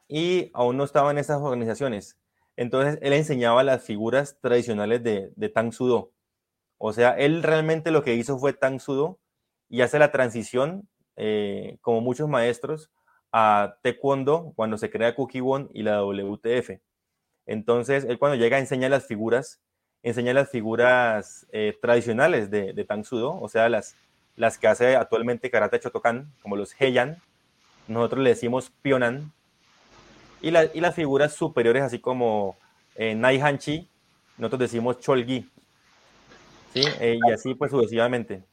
y 0.08 0.50
aún 0.54 0.78
no 0.78 0.84
estaba 0.84 1.12
en 1.12 1.18
esas 1.18 1.42
organizaciones. 1.42 2.18
Entonces 2.58 3.00
él 3.02 3.14
enseñaba 3.14 3.64
las 3.64 3.84
figuras 3.84 4.38
tradicionales 4.42 5.04
de, 5.04 5.32
de 5.36 5.50
Tang 5.50 5.72
Sudo. 5.72 6.12
O 6.78 6.94
sea, 6.94 7.12
él 7.12 7.44
realmente 7.44 7.92
lo 7.92 8.04
que 8.04 8.16
hizo 8.16 8.38
fue 8.38 8.54
Tang 8.54 8.80
Sudo 8.80 9.20
y 9.70 9.82
hace 9.82 10.00
la 10.00 10.12
transición, 10.12 10.88
eh, 11.24 11.78
como 11.82 12.02
muchos 12.02 12.28
maestros, 12.28 12.90
a 13.32 13.76
Taekwondo 13.84 14.54
cuando 14.56 14.80
se 14.80 14.90
crea 14.90 15.14
Kukiwon 15.14 15.70
y 15.72 15.84
la 15.84 16.04
WTF. 16.04 16.80
Entonces, 17.46 18.06
él 18.06 18.18
cuando 18.18 18.38
llega 18.38 18.58
enseña 18.58 18.90
las 18.90 19.06
figuras, 19.06 19.62
enseña 20.02 20.34
las 20.34 20.50
figuras 20.50 21.46
eh, 21.52 21.78
tradicionales 21.80 22.50
de, 22.50 22.74
de 22.74 22.86
Tang 22.86 23.06
Sudo, 23.06 23.40
o 23.40 23.48
sea, 23.50 23.70
las, 23.70 23.96
las 24.36 24.58
que 24.58 24.68
hace 24.68 24.96
actualmente 24.96 25.52
Karate 25.52 25.80
Chotokan, 25.80 26.34
como 26.42 26.56
los 26.56 26.74
Heian, 26.82 27.18
nosotros 27.88 28.24
le 28.24 28.32
decimos 28.32 28.72
Pionan, 28.82 29.32
y, 30.42 30.50
la, 30.50 30.66
y 30.74 30.82
las 30.82 30.96
figuras 30.96 31.34
superiores, 31.36 31.84
así 31.84 32.00
como 32.00 32.58
eh, 32.96 33.14
Nai 33.14 33.40
Hanchi, 33.40 33.88
nosotros 34.40 34.62
decimos 34.62 35.00
Cholgi, 35.00 35.48
¿sí? 36.74 36.82
Eh, 37.00 37.20
y 37.28 37.32
así 37.32 37.54
pues 37.54 37.70
sucesivamente. 37.70 38.44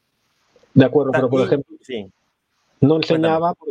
De 0.75 0.85
acuerdo, 0.85 1.11
pero 1.11 1.29
por 1.31 1.41
ejemplo, 1.41 1.75
sí. 1.81 2.11
No 2.81 2.97
enseñaba, 2.97 3.53
por, 3.53 3.69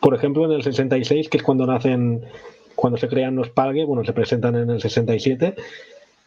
por, 0.00 0.14
ejemplo, 0.14 0.44
en 0.44 0.52
el 0.52 0.62
66, 0.62 1.28
que 1.28 1.36
es 1.36 1.42
cuando 1.42 1.66
nacen, 1.66 2.24
cuando 2.74 2.98
se 2.98 3.08
crean 3.08 3.36
los 3.36 3.50
palgue, 3.50 3.84
bueno, 3.84 4.04
se 4.04 4.12
presentan 4.12 4.56
en 4.56 4.70
el 4.70 4.80
67, 4.80 5.54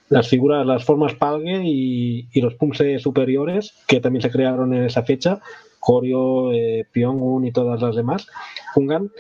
las 0.10 0.28
figuras, 0.28 0.66
las 0.66 0.84
formas 0.84 1.16
palgue 1.16 1.62
y, 1.64 2.28
y 2.32 2.42
los 2.42 2.56
pumse 2.56 3.00
superiores, 3.00 3.74
que 3.88 4.00
también 4.00 4.22
se 4.22 4.32
crearon 4.32 4.74
en 4.74 4.84
esa 4.84 5.04
fecha, 5.04 5.42
Koryo, 5.80 6.54
eh, 6.54 6.88
Pyongun 6.92 7.46
y 7.46 7.52
todas 7.52 7.82
las 7.82 7.96
demás, 7.96 8.28
Kungan, 8.74 9.12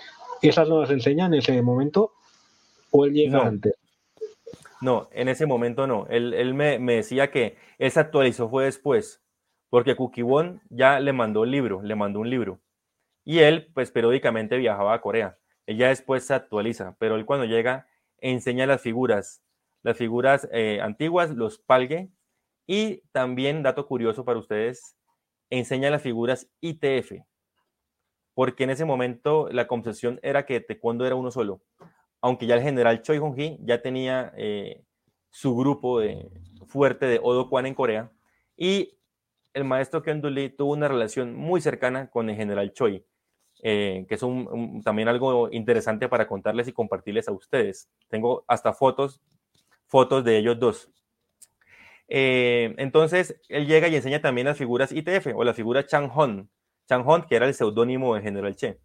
¿esas 0.41 0.69
no 0.69 0.79
las 0.79 0.91
enseña 0.91 1.25
en 1.25 1.33
ese 1.33 1.61
momento 1.61 2.13
o 2.91 3.05
él 3.05 3.13
llega 3.13 3.39
no. 3.39 3.43
antes? 3.43 3.75
No, 4.79 5.07
en 5.11 5.29
ese 5.29 5.45
momento 5.45 5.87
no. 5.87 6.07
Él, 6.09 6.33
él 6.33 6.53
me, 6.53 6.79
me, 6.79 6.95
decía 6.95 7.31
que 7.31 7.57
él 7.79 7.91
se 7.91 7.99
actualizó 7.99 8.49
fue 8.49 8.65
después, 8.65 9.21
porque 9.69 9.95
Kukibon 9.95 10.61
ya 10.69 10.99
le 10.99 11.13
mandó 11.13 11.43
el 11.43 11.51
libro, 11.51 11.81
le 11.81 11.95
mandó 11.95 12.19
un 12.19 12.29
libro. 12.29 12.59
Y 13.23 13.39
él, 13.39 13.71
pues 13.73 13.91
periódicamente 13.91 14.57
viajaba 14.57 14.93
a 14.93 15.01
Corea. 15.01 15.37
Él 15.65 15.77
ya 15.77 15.89
después 15.89 16.25
se 16.25 16.33
actualiza, 16.33 16.95
pero 16.99 17.15
él 17.15 17.25
cuando 17.25 17.45
llega 17.45 17.87
enseña 18.19 18.65
las 18.65 18.81
figuras, 18.81 19.41
las 19.81 19.97
figuras 19.97 20.47
eh, 20.51 20.79
antiguas, 20.81 21.31
los 21.31 21.59
palgue, 21.59 22.09
y 22.65 23.01
también, 23.11 23.63
dato 23.63 23.87
curioso 23.87 24.23
para 24.23 24.39
ustedes, 24.39 24.95
enseña 25.49 25.89
las 25.89 26.01
figuras 26.01 26.49
ITF, 26.61 27.23
porque 28.33 28.63
en 28.63 28.69
ese 28.69 28.85
momento 28.85 29.49
la 29.51 29.67
concepción 29.67 30.19
era 30.23 30.45
que 30.45 30.61
Taekwondo 30.61 31.05
era 31.05 31.15
uno 31.15 31.31
solo 31.31 31.61
aunque 32.23 32.47
ya 32.47 32.55
el 32.55 32.61
general 32.61 33.01
Choi 33.01 33.17
Hong-hee 33.17 33.59
ya 33.65 33.81
tenía 33.81 34.31
eh, 34.37 34.81
su 35.29 35.57
grupo 35.57 35.99
fuerte 36.67 37.05
de 37.05 37.19
Odo 37.21 37.49
Kwan 37.49 37.65
en 37.65 37.75
Corea, 37.75 38.13
y 38.55 38.97
el 39.53 39.65
maestro 39.65 40.01
Kyung 40.01 40.23
Lee 40.27 40.49
tuvo 40.49 40.71
una 40.71 40.87
relación 40.87 41.35
muy 41.35 41.59
cercana 41.59 42.09
con 42.09 42.29
el 42.29 42.37
general 42.37 42.71
Choi, 42.71 43.05
eh, 43.63 44.05
que 44.09 44.15
es 44.15 44.23
un, 44.23 44.81
también 44.83 45.07
algo 45.07 45.49
interesante 45.49 46.09
para 46.09 46.27
contarles 46.27 46.67
y 46.67 46.73
compartirles 46.73 47.29
a 47.29 47.31
ustedes. 47.31 47.89
Tengo 48.09 48.43
hasta 48.47 48.73
fotos, 48.73 49.21
fotos 49.87 50.25
de 50.25 50.37
ellos 50.37 50.59
dos. 50.59 50.91
Eh, 52.09 52.75
entonces, 52.77 53.39
él 53.47 53.65
llega 53.65 53.87
y 53.87 53.95
enseña 53.95 54.21
también 54.21 54.47
las 54.47 54.57
figuras 54.57 54.91
ITF 54.91 55.27
o 55.33 55.45
la 55.45 55.53
figura 55.53 55.85
Chang 55.85 56.11
Hon, 56.13 56.49
Chang 56.87 57.07
Hon, 57.07 57.23
que 57.23 57.37
era 57.37 57.47
el 57.47 57.53
seudónimo 57.53 58.13
del 58.13 58.23
general 58.23 58.55
Che. 58.55 58.79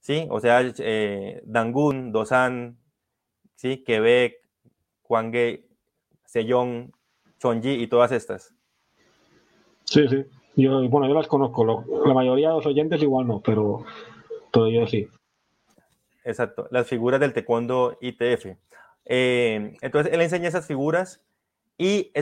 ¿sí? 0.00 0.26
O 0.30 0.40
sea, 0.40 0.60
eh, 0.78 1.40
Dangun, 1.44 2.12
Dosan, 2.12 2.78
¿sí? 3.54 3.82
Quebec, 3.82 4.36
Hwanghae, 5.04 5.64
Sejong, 6.26 6.92
Chonji 7.38 7.70
y 7.70 7.86
todas 7.86 8.12
estas. 8.12 8.54
Sí, 9.84 10.06
sí. 10.06 10.24
Yo, 10.56 10.86
bueno, 10.88 11.08
yo 11.08 11.14
las 11.14 11.28
conozco. 11.28 11.84
la 12.04 12.12
mayoría 12.12 12.48
de 12.48 12.56
los 12.56 12.66
oyentes 12.66 13.00
igual 13.02 13.26
no, 13.26 13.40
pero, 13.40 13.84
yo 14.66 14.86
sí. 14.86 15.08
Exacto, 16.24 16.66
las 16.70 16.88
figuras 16.88 17.20
del 17.20 17.32
taekwondo 17.32 17.96
ITF. 18.00 18.56
Eh, 19.04 19.76
entonces 19.80 20.12
él 20.12 20.20
enseña 20.20 20.48
esas 20.48 20.66
figuras 20.66 21.22
y 21.78 22.12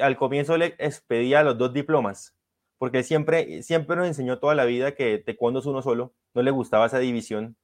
al 0.00 0.16
comienzo 0.16 0.56
le 0.56 0.74
expedía 0.78 1.42
los 1.42 1.58
dos 1.58 1.72
diplomas, 1.72 2.34
porque 2.78 3.02
siempre, 3.02 3.62
siempre 3.62 3.96
nos 3.96 4.06
enseñó 4.06 4.38
toda 4.38 4.54
la 4.54 4.64
vida 4.64 4.94
que 4.94 5.18
taekwondo 5.18 5.58
es 5.58 5.66
uno 5.66 5.82
solo, 5.82 6.14
no 6.34 6.42
le 6.42 6.50
gustaba 6.50 6.86
esa 6.86 6.98
división. 6.98 7.56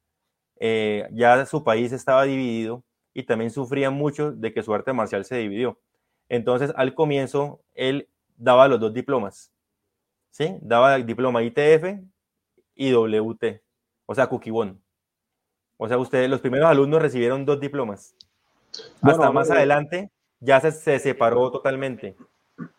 Eh, 0.60 1.08
ya 1.12 1.46
su 1.46 1.62
país 1.62 1.92
estaba 1.92 2.24
dividido 2.24 2.82
y 3.14 3.22
también 3.22 3.50
sufría 3.50 3.90
mucho 3.90 4.32
de 4.32 4.52
que 4.52 4.62
su 4.62 4.74
arte 4.74 4.92
marcial 4.92 5.24
se 5.24 5.36
dividió. 5.36 5.78
Entonces, 6.28 6.72
al 6.76 6.94
comienzo, 6.94 7.62
él 7.74 8.08
daba 8.36 8.68
los 8.68 8.80
dos 8.80 8.92
diplomas. 8.92 9.52
¿Sí? 10.30 10.56
Daba 10.60 10.96
el 10.96 11.06
diploma 11.06 11.42
ITF 11.42 12.00
y 12.74 12.92
WT, 12.92 13.62
o 14.08 14.14
sea, 14.14 14.26
Kukibon. 14.26 14.80
O 15.76 15.86
sea, 15.86 15.98
ustedes, 15.98 16.28
los 16.28 16.40
primeros 16.40 16.68
alumnos 16.68 17.02
recibieron 17.02 17.44
dos 17.44 17.60
diplomas. 17.60 18.14
Hasta 19.02 19.30
más 19.30 19.50
adelante 19.50 20.10
ya 20.40 20.60
se, 20.60 20.72
se, 20.72 20.98
separó 20.98 21.50
totalmente. 21.50 22.16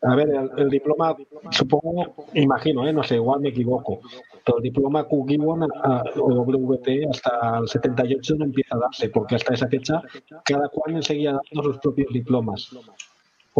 A 0.01 0.15
ver, 0.15 0.27
el, 0.57 0.69
diploma, 0.69 1.15
supongo, 1.51 2.13
imagino, 2.33 2.85
¿eh? 2.85 2.91
no 2.91 3.01
sé, 3.03 3.15
igual 3.15 3.39
me 3.39 3.49
equivoco, 3.49 4.01
pero 4.45 4.57
el 4.57 4.63
diploma 4.63 5.05
Kukibon 5.05 5.63
o 5.63 6.43
WT 6.43 7.07
hasta 7.09 7.59
el 7.59 7.67
78 7.69 8.35
no 8.35 8.45
empieza 8.45 8.75
a 8.75 8.79
darse, 8.79 9.09
porque 9.09 9.35
hasta 9.35 9.53
esa 9.53 9.69
fecha 9.69 10.01
cada 10.43 10.67
cual 10.67 11.01
seguía 11.01 11.31
dando 11.31 11.63
sus 11.63 11.77
propios 11.77 12.11
diplomas 12.11 12.69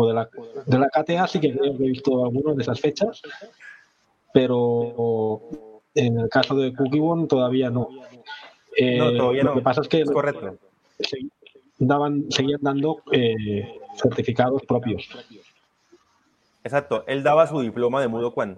de 0.06 0.14
la, 0.14 0.30
de 0.66 0.80
la 0.80 0.90
KTA 0.90 1.28
sí 1.28 1.40
que 1.40 1.48
he 1.48 1.70
visto 1.72 2.26
algunos 2.26 2.56
de 2.56 2.64
esas 2.64 2.80
fechas, 2.80 3.22
pero 4.34 5.40
en 6.00 6.20
el 6.20 6.30
caso 6.30 6.56
de 6.56 6.74
Cookie 6.74 7.02
todavía 7.28 7.70
no. 7.70 7.90
Eh, 8.76 8.98
todavía 8.98 9.44
lo 9.44 9.56
que 9.56 9.62
pasa 9.62 9.82
es 9.82 9.88
que 9.88 10.04
correcto. 10.06 10.58
daban, 11.78 12.32
seguían 12.32 12.62
dando 12.62 13.02
eh, 13.12 13.80
certificados 13.96 14.64
propios. 14.66 15.10
Exacto, 16.64 17.04
él 17.08 17.24
daba 17.24 17.48
su 17.48 17.62
diploma 17.62 18.02
de 18.02 18.08
Mudo 18.08 18.34
Kwan. 18.34 18.56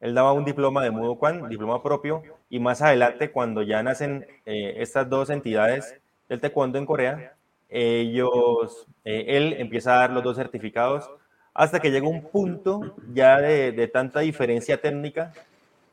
Él 0.00 0.14
daba 0.14 0.32
un 0.32 0.44
diploma 0.44 0.82
de 0.82 0.90
Mudo 0.90 1.16
Kwan, 1.16 1.48
diploma 1.48 1.82
propio, 1.82 2.22
y 2.50 2.60
más 2.60 2.82
adelante, 2.82 3.30
cuando 3.30 3.62
ya 3.62 3.82
nacen 3.82 4.26
eh, 4.44 4.74
estas 4.78 5.08
dos 5.08 5.30
entidades 5.30 5.96
del 6.28 6.40
taekwondo 6.40 6.78
en 6.78 6.86
Corea, 6.86 7.34
ellos, 7.68 8.86
él 9.02 9.54
empieza 9.58 9.94
a 9.94 9.98
dar 9.98 10.12
los 10.12 10.22
dos 10.22 10.36
certificados 10.36 11.10
hasta 11.56 11.80
que 11.80 11.90
llega 11.90 12.06
un 12.06 12.22
punto 12.22 12.94
ya 13.14 13.40
de, 13.40 13.88
tanta 13.88 14.20
diferencia 14.20 14.78
técnica 14.78 15.32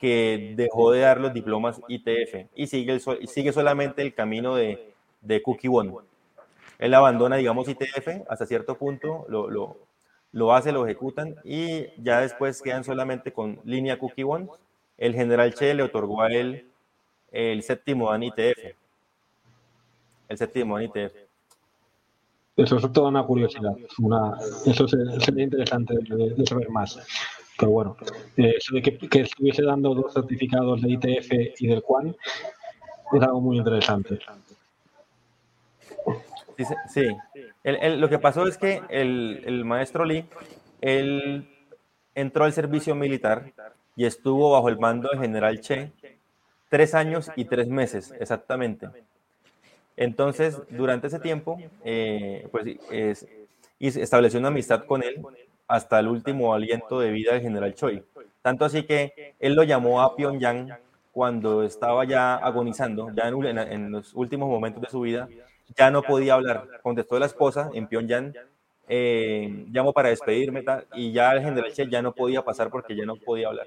que 0.03 0.53
dejó 0.57 0.91
de 0.91 0.99
dar 0.99 1.21
los 1.21 1.33
diplomas 1.33 1.79
ITF 1.87 2.49
y 2.55 2.67
sigue, 2.67 2.99
sigue 3.25 3.53
solamente 3.53 4.01
el 4.01 4.13
camino 4.13 4.53
de, 4.53 4.91
de 5.21 5.41
Cookie 5.41 5.69
One. 5.69 5.93
Él 6.77 6.93
abandona, 6.93 7.37
digamos, 7.37 7.69
ITF 7.69 8.29
hasta 8.29 8.45
cierto 8.45 8.77
punto, 8.77 9.25
lo, 9.29 9.49
lo, 9.49 9.77
lo, 10.33 10.53
hace, 10.53 10.73
lo 10.73 10.85
ejecutan 10.85 11.37
y 11.45 11.85
ya 12.03 12.19
después 12.19 12.61
quedan 12.61 12.83
solamente 12.83 13.31
con 13.31 13.61
línea 13.63 13.97
Cookie 13.97 14.25
One. 14.25 14.49
El 14.97 15.13
general 15.13 15.53
Che 15.53 15.73
le 15.73 15.83
otorgó 15.83 16.21
a 16.21 16.27
él 16.27 16.67
el 17.31 17.63
séptimo 17.63 18.11
dan 18.11 18.23
ITF. 18.23 18.75
El 20.27 20.37
séptimo 20.37 20.75
dan 20.75 20.83
ITF. 20.83 21.13
Eso 22.57 22.75
es 22.75 22.91
toda 22.91 23.07
una 23.07 23.23
curiosidad. 23.23 23.71
Una, 23.99 24.37
eso 24.65 24.85
sería 24.85 25.43
interesante 25.45 25.95
de, 25.97 26.45
saber 26.45 26.69
más. 26.69 26.99
Pero 27.63 27.71
bueno, 27.71 27.97
eh, 28.35 28.55
eso 28.57 28.75
de 28.75 28.81
que, 28.81 29.21
estuviese 29.21 29.63
dando 29.63 29.95
dos 29.95 30.13
certificados 30.13 30.81
de 30.81 30.91
ITF 30.91 31.61
y 31.61 31.67
del 31.67 31.81
QUAN 31.81 32.13
es 33.13 33.21
algo 33.21 33.39
muy 33.39 33.57
interesante. 33.57 34.19
Sí, 36.89 37.07
lo 37.63 38.09
que 38.09 38.19
pasó 38.19 38.45
es 38.45 38.57
que 38.57 38.81
el, 38.89 39.63
maestro 39.63 40.03
Lee, 40.03 40.25
él 40.81 41.47
entró 42.15 42.43
al 42.43 42.51
servicio 42.51 42.95
militar 42.95 43.53
y 43.95 44.05
estuvo 44.05 44.51
bajo 44.51 44.67
el 44.67 44.77
mando 44.77 45.07
del 45.07 45.21
general 45.21 45.61
Che 45.61 45.91
tres 46.67 46.93
años 46.93 47.31
y 47.37 47.45
tres 47.45 47.69
meses, 47.69 48.13
exactamente. 48.19 48.89
Entonces, 49.95 50.59
durante 50.69 51.07
ese 51.07 51.19
tiempo, 51.19 51.57
eh, 51.85 52.45
pues 52.51 53.25
estableció 53.79 54.39
una 54.39 54.49
amistad 54.49 54.83
con 54.85 55.01
él 55.01 55.23
hasta 55.73 55.99
el 55.99 56.07
último 56.07 56.53
aliento 56.53 56.99
de 56.99 57.09
vida 57.09 57.33
del 57.33 57.41
general 57.41 57.73
Choi. 57.73 58.03
Tanto 58.43 58.63
así 58.63 58.83
que 58.83 59.33
él 59.39 59.55
lo 59.55 59.63
llamó 59.63 60.03
a 60.03 60.15
Pyongyang 60.15 60.69
cuando 61.11 61.63
estaba 61.63 62.05
ya 62.05 62.35
agonizando, 62.35 63.11
ya 63.11 63.27
en, 63.27 63.91
los 63.91 64.13
últimos 64.13 64.49
momentos 64.49 64.83
de 64.83 64.89
su 64.89 65.01
vida, 65.01 65.27
ya 65.75 65.89
no 65.89 66.03
podía 66.03 66.35
hablar. 66.35 66.67
Contestó 66.83 67.17
la 67.17 67.25
esposa 67.25 67.71
en 67.73 67.87
Pyongyang, 67.87 68.35
eh, 68.87 69.65
llamó 69.71 69.93
para 69.93 70.09
despedirme 70.09 70.63
y 70.93 71.11
ya 71.11 71.31
el 71.33 71.41
general 71.41 71.73
Choi 71.73 71.89
ya 71.89 72.03
no 72.03 72.13
podía 72.13 72.43
pasar 72.43 72.69
porque 72.69 72.95
ya 72.95 73.05
no 73.05 73.15
podía 73.15 73.47
hablar. 73.47 73.65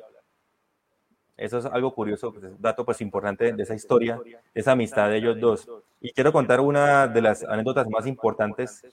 Eso 1.36 1.59
es 1.59 1.66
algo 1.66 1.92
curioso, 1.92 2.32
pues, 2.32 2.44
dato 2.61 2.84
pues 2.84 3.00
importante 3.00 3.52
de 3.52 3.62
esa 3.64 3.74
historia, 3.74 4.20
de 4.24 4.40
esa 4.61 4.72
amistad 4.72 5.11
de 5.11 5.16
ellos 5.16 5.40
dos. 5.40 5.68
Y 6.00 6.12
quiero 6.12 6.32
contar 6.32 6.61
una 6.61 7.09
de 7.09 7.20
las 7.20 7.42
anécdotas 7.42 7.88
más 7.90 8.07
importantes 8.07 8.86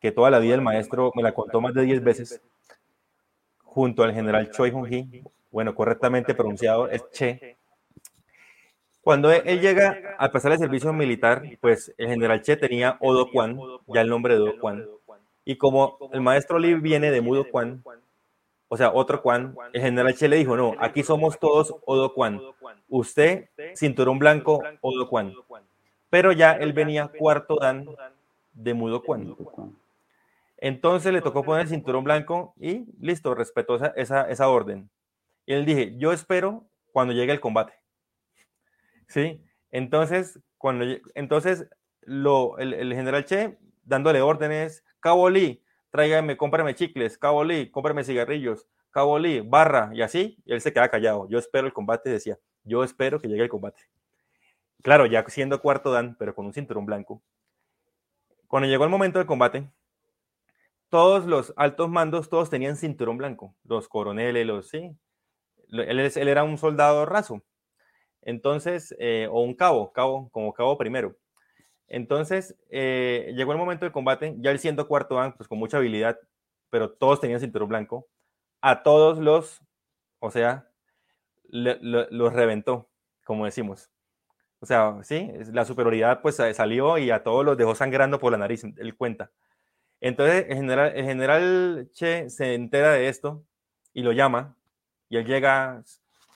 que 0.00 0.12
toda 0.12 0.30
la 0.30 0.38
vida 0.38 0.54
el 0.54 0.62
maestro 0.62 1.12
me 1.14 1.22
la 1.22 1.32
contó 1.32 1.60
más 1.60 1.74
de 1.74 1.82
10 1.82 2.02
veces, 2.02 2.40
junto 3.70 4.02
al 4.02 4.12
general 4.12 4.50
Choi 4.50 4.70
Hong-hee, 4.70 5.22
bueno, 5.50 5.74
correctamente 5.74 6.34
pronunciado 6.34 6.88
es 6.88 7.08
Che. 7.12 7.56
Cuando 9.02 9.30
él 9.32 9.60
llega 9.60 10.16
a 10.18 10.30
pasar 10.30 10.52
el 10.52 10.58
servicio 10.58 10.92
militar, 10.92 11.42
pues 11.60 11.94
el 11.96 12.08
general 12.08 12.42
Che 12.42 12.56
tenía 12.56 12.96
Odo 13.00 13.30
Kwan, 13.30 13.58
ya 13.86 14.00
el 14.00 14.08
nombre 14.08 14.34
de 14.34 14.40
Odo 14.40 14.58
Kwan. 14.58 14.86
Y 15.44 15.56
como 15.56 15.98
el 16.12 16.20
maestro 16.20 16.58
Lee 16.58 16.74
viene 16.74 17.10
de 17.10 17.20
Mudo 17.20 17.48
Kwan, 17.48 17.82
o 18.68 18.76
sea, 18.76 18.92
otro 18.92 19.22
Kwan, 19.22 19.56
el 19.72 19.80
general 19.80 20.14
Che 20.14 20.28
le 20.28 20.36
dijo, 20.36 20.56
no, 20.56 20.74
aquí 20.78 21.02
somos 21.02 21.38
todos 21.38 21.74
Odo 21.86 22.12
Kwan. 22.12 22.40
Usted, 22.88 23.48
cinturón 23.74 24.18
blanco, 24.18 24.62
Odo 24.80 25.08
Kwan. 25.08 25.32
Pero 26.10 26.32
ya 26.32 26.52
él 26.52 26.72
venía 26.72 27.08
cuarto 27.08 27.56
dan 27.56 27.86
de 28.52 28.74
Mudo 28.74 29.02
Kwan. 29.02 29.36
Entonces 30.60 31.12
le 31.12 31.22
tocó 31.22 31.42
poner 31.42 31.62
el 31.62 31.68
cinturón 31.68 32.04
blanco 32.04 32.54
y 32.58 32.84
listo, 33.00 33.34
respetó 33.34 33.76
esa, 33.96 34.22
esa, 34.28 34.48
orden. 34.48 34.90
Y 35.46 35.54
él 35.54 35.64
dije, 35.64 35.96
yo 35.96 36.12
espero 36.12 36.68
cuando 36.92 37.14
llegue 37.14 37.32
el 37.32 37.40
combate. 37.40 37.72
¿Sí? 39.08 39.42
Entonces, 39.70 40.38
cuando, 40.58 40.84
entonces 41.14 41.66
lo, 42.02 42.58
el, 42.58 42.94
general 42.94 43.24
Che 43.24 43.58
dándole 43.84 44.20
órdenes, 44.20 44.84
Cabo 45.00 45.30
Lee, 45.30 45.64
tráigame, 45.90 46.36
cómprame 46.36 46.74
chicles, 46.74 47.16
Cabo 47.16 47.42
Lee, 47.42 47.70
cómprame 47.70 48.04
cigarrillos, 48.04 48.68
Cabo 48.90 49.18
Lee, 49.18 49.40
barra, 49.40 49.90
y 49.94 50.02
así, 50.02 50.36
y 50.44 50.52
él 50.52 50.60
se 50.60 50.72
queda 50.74 50.90
callado. 50.90 51.26
Yo 51.28 51.38
espero 51.38 51.66
el 51.66 51.72
combate, 51.72 52.10
decía, 52.10 52.38
yo 52.64 52.84
espero 52.84 53.18
que 53.18 53.28
llegue 53.28 53.44
el 53.44 53.48
combate. 53.48 53.82
Claro, 54.82 55.06
ya 55.06 55.24
siendo 55.28 55.60
cuarto 55.60 55.90
dan, 55.90 56.16
pero 56.18 56.34
con 56.34 56.46
un 56.46 56.52
cinturón 56.52 56.84
blanco. 56.84 57.22
Cuando 58.46 58.68
llegó 58.68 58.84
el 58.84 58.90
momento 58.90 59.18
del 59.18 59.26
combate, 59.26 59.68
todos 60.90 61.26
los 61.26 61.54
altos 61.56 61.88
mandos, 61.88 62.28
todos 62.28 62.50
tenían 62.50 62.76
cinturón 62.76 63.18
blanco, 63.18 63.56
los 63.64 63.88
coroneles, 63.88 64.46
los, 64.46 64.68
sí, 64.68 64.90
él, 65.70 66.00
él 66.00 66.28
era 66.28 66.44
un 66.44 66.58
soldado 66.58 67.06
raso. 67.06 67.42
Entonces, 68.22 68.94
eh, 68.98 69.28
o 69.30 69.42
un 69.42 69.54
cabo, 69.54 69.92
cabo, 69.92 70.30
como 70.30 70.52
cabo 70.52 70.76
primero. 70.78 71.16
Entonces, 71.88 72.56
eh, 72.70 73.32
llegó 73.36 73.52
el 73.52 73.58
momento 73.58 73.84
del 73.84 73.92
combate, 73.92 74.36
ya 74.38 74.50
él 74.50 74.58
siendo 74.58 74.86
cuarto 74.88 75.16
dan, 75.16 75.34
pues 75.36 75.48
con 75.48 75.58
mucha 75.58 75.78
habilidad, 75.78 76.18
pero 76.70 76.92
todos 76.92 77.20
tenían 77.20 77.40
cinturón 77.40 77.68
blanco. 77.68 78.08
A 78.62 78.82
todos 78.82 79.18
los, 79.18 79.60
o 80.20 80.30
sea, 80.30 80.70
los 81.44 82.32
reventó, 82.32 82.90
como 83.24 83.44
decimos. 83.46 83.90
O 84.60 84.66
sea, 84.66 84.98
sí, 85.02 85.30
la 85.52 85.64
superioridad 85.64 86.22
pues 86.22 86.36
salió 86.36 86.98
y 86.98 87.10
a 87.10 87.22
todos 87.24 87.44
los 87.44 87.56
dejó 87.56 87.74
sangrando 87.74 88.18
por 88.20 88.32
la 88.32 88.38
nariz, 88.38 88.64
él 88.64 88.96
cuenta. 88.96 89.30
Entonces, 90.00 90.46
el 90.48 90.56
general, 90.56 90.92
el 90.94 91.04
general 91.04 91.88
Che 91.92 92.30
se 92.30 92.54
entera 92.54 92.92
de 92.92 93.08
esto 93.08 93.44
y 93.92 94.02
lo 94.02 94.12
llama, 94.12 94.56
y 95.08 95.16
él 95.16 95.26
llega, 95.26 95.82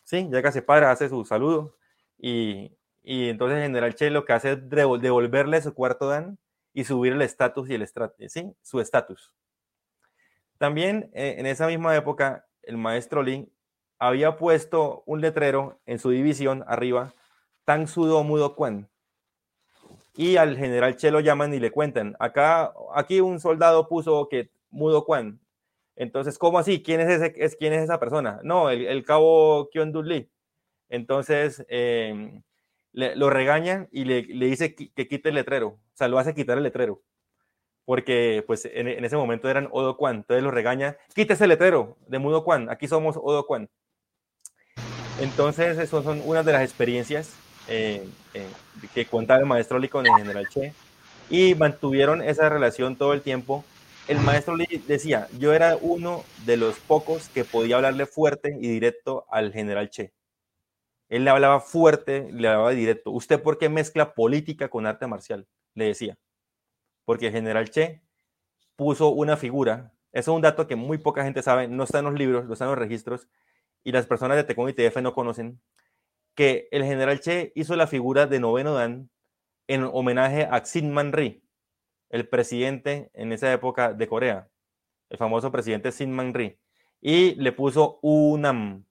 sí, 0.04 0.28
llega, 0.30 0.52
se 0.52 0.62
para, 0.62 0.90
hace 0.90 1.08
su 1.08 1.24
saludo, 1.24 1.76
y, 2.18 2.76
y 3.02 3.28
entonces 3.28 3.58
el 3.58 3.64
general 3.64 3.94
Che 3.94 4.10
lo 4.10 4.24
que 4.24 4.32
hace 4.32 4.52
es 4.52 4.68
devolverle 4.68 5.62
su 5.62 5.74
cuarto 5.74 6.08
dan 6.08 6.38
y 6.74 6.84
subir 6.84 7.12
el 7.12 7.22
estatus 7.22 7.70
y 7.70 7.74
el 7.74 7.88
¿sí? 8.28 8.52
su 8.60 8.80
estatus. 8.80 9.32
También 10.58 11.10
eh, 11.14 11.36
en 11.38 11.46
esa 11.46 11.66
misma 11.68 11.96
época, 11.96 12.46
el 12.62 12.76
maestro 12.76 13.22
Lee 13.22 13.50
había 13.98 14.36
puesto 14.36 15.02
un 15.06 15.20
letrero 15.20 15.80
en 15.86 15.98
su 15.98 16.10
división 16.10 16.64
arriba, 16.66 17.14
Tan 17.64 17.86
Sudo 17.86 18.22
Mudo 18.24 18.54
Kwan. 18.54 18.88
Y 20.16 20.36
al 20.36 20.56
general 20.56 20.96
Che 20.96 21.10
lo 21.10 21.20
llaman 21.20 21.52
y 21.54 21.60
le 21.60 21.72
cuentan, 21.72 22.16
acá, 22.20 22.72
aquí 22.94 23.20
un 23.20 23.40
soldado 23.40 23.88
puso 23.88 24.28
que 24.28 24.50
Mudo 24.70 25.04
Kwan. 25.04 25.40
Entonces, 25.96 26.38
¿cómo 26.38 26.58
así? 26.58 26.82
¿Quién 26.82 27.00
es, 27.00 27.20
esa 27.60 28.00
persona? 28.00 28.40
No, 28.44 28.70
el, 28.70 29.04
cabo 29.04 29.68
Kyon 29.70 29.92
Lee. 30.06 30.30
Entonces, 30.88 31.64
em, 31.68 32.42
lo 32.92 33.30
regaña 33.30 33.88
y 33.90 34.04
le, 34.04 34.22
dice 34.22 34.74
que, 34.74 35.08
quite 35.08 35.28
el 35.30 35.36
letrero. 35.36 35.68
O 35.68 35.96
sea, 35.96 36.08
lo 36.08 36.18
hace 36.18 36.34
quitar 36.34 36.58
el 36.58 36.64
letrero. 36.64 37.02
Porque, 37.84 38.44
pues, 38.46 38.64
en, 38.66 39.04
ese 39.04 39.16
momento 39.16 39.48
eran 39.48 39.68
Odo 39.72 39.96
Kwan. 39.96 40.16
Entonces 40.16 40.42
lo 40.44 40.50
regaña, 40.50 40.96
quite 41.14 41.34
ese 41.34 41.46
letrero 41.46 41.96
de 42.08 42.18
Mudo 42.18 42.44
Kwan. 42.44 42.70
Aquí 42.70 42.88
somos 42.88 43.16
Odo 43.16 43.46
Kwan. 43.46 43.68
Entonces, 45.20 45.78
esas 45.78 46.04
son 46.04 46.22
unas 46.24 46.44
de 46.44 46.52
las 46.52 46.62
experiencias 46.62 47.36
eh, 47.68 48.08
eh, 48.34 48.48
que 48.92 49.06
cuenta 49.06 49.36
el 49.36 49.46
maestro 49.46 49.78
Lee 49.78 49.88
con 49.88 50.06
el 50.06 50.12
general 50.16 50.48
Che. 50.48 50.72
Y 51.30 51.54
mantuvieron 51.54 52.22
esa 52.22 52.48
relación 52.48 52.96
todo 52.96 53.12
el 53.12 53.22
tiempo 53.22 53.64
el 54.06 54.20
maestro 54.20 54.54
Lee 54.54 54.82
decía, 54.86 55.28
yo 55.38 55.54
era 55.54 55.78
uno 55.80 56.24
de 56.44 56.58
los 56.58 56.78
pocos 56.78 57.30
que 57.30 57.44
podía 57.44 57.76
hablarle 57.76 58.04
fuerte 58.04 58.54
y 58.60 58.68
directo 58.68 59.24
al 59.30 59.50
general 59.50 59.88
Che. 59.88 60.12
Él 61.08 61.24
le 61.24 61.30
hablaba 61.30 61.60
fuerte, 61.60 62.28
le 62.30 62.48
hablaba 62.48 62.70
directo. 62.72 63.10
¿Usted 63.10 63.42
por 63.42 63.56
qué 63.56 63.70
mezcla 63.70 64.12
política 64.12 64.68
con 64.68 64.86
arte 64.86 65.06
marcial? 65.06 65.46
Le 65.74 65.86
decía. 65.86 66.18
Porque 67.06 67.28
el 67.28 67.32
general 67.32 67.70
Che 67.70 68.02
puso 68.76 69.08
una 69.08 69.38
figura. 69.38 69.94
Eso 70.12 70.32
es 70.32 70.36
un 70.36 70.42
dato 70.42 70.66
que 70.66 70.76
muy 70.76 70.98
poca 70.98 71.24
gente 71.24 71.42
sabe, 71.42 71.66
no 71.68 71.84
está 71.84 72.00
en 72.00 72.04
los 72.04 72.14
libros, 72.14 72.44
no 72.46 72.52
está 72.52 72.66
en 72.66 72.70
los 72.70 72.78
registros, 72.78 73.26
y 73.84 73.92
las 73.92 74.06
personas 74.06 74.36
de 74.36 74.44
Tecón 74.44 74.68
y 74.68 74.74
TF 74.74 74.98
no 74.98 75.14
conocen, 75.14 75.60
que 76.34 76.68
el 76.70 76.84
general 76.84 77.20
Che 77.20 77.52
hizo 77.54 77.76
la 77.76 77.86
figura 77.86 78.26
de 78.26 78.40
noveno 78.40 78.74
dan 78.74 79.10
en 79.66 79.84
homenaje 79.84 80.46
a 80.50 80.62
Xin 80.62 80.92
Man 80.92 81.12
Ri 81.12 81.44
el 82.14 82.28
presidente 82.28 83.10
en 83.12 83.32
esa 83.32 83.52
época 83.52 83.92
de 83.92 84.06
Corea, 84.06 84.48
el 85.10 85.18
famoso 85.18 85.50
presidente 85.50 85.90
Sin 85.90 86.12
Man 86.12 86.32
Ri, 86.32 86.56
y 87.00 87.34
le 87.34 87.50
puso 87.50 87.98
Unam, 88.02 88.84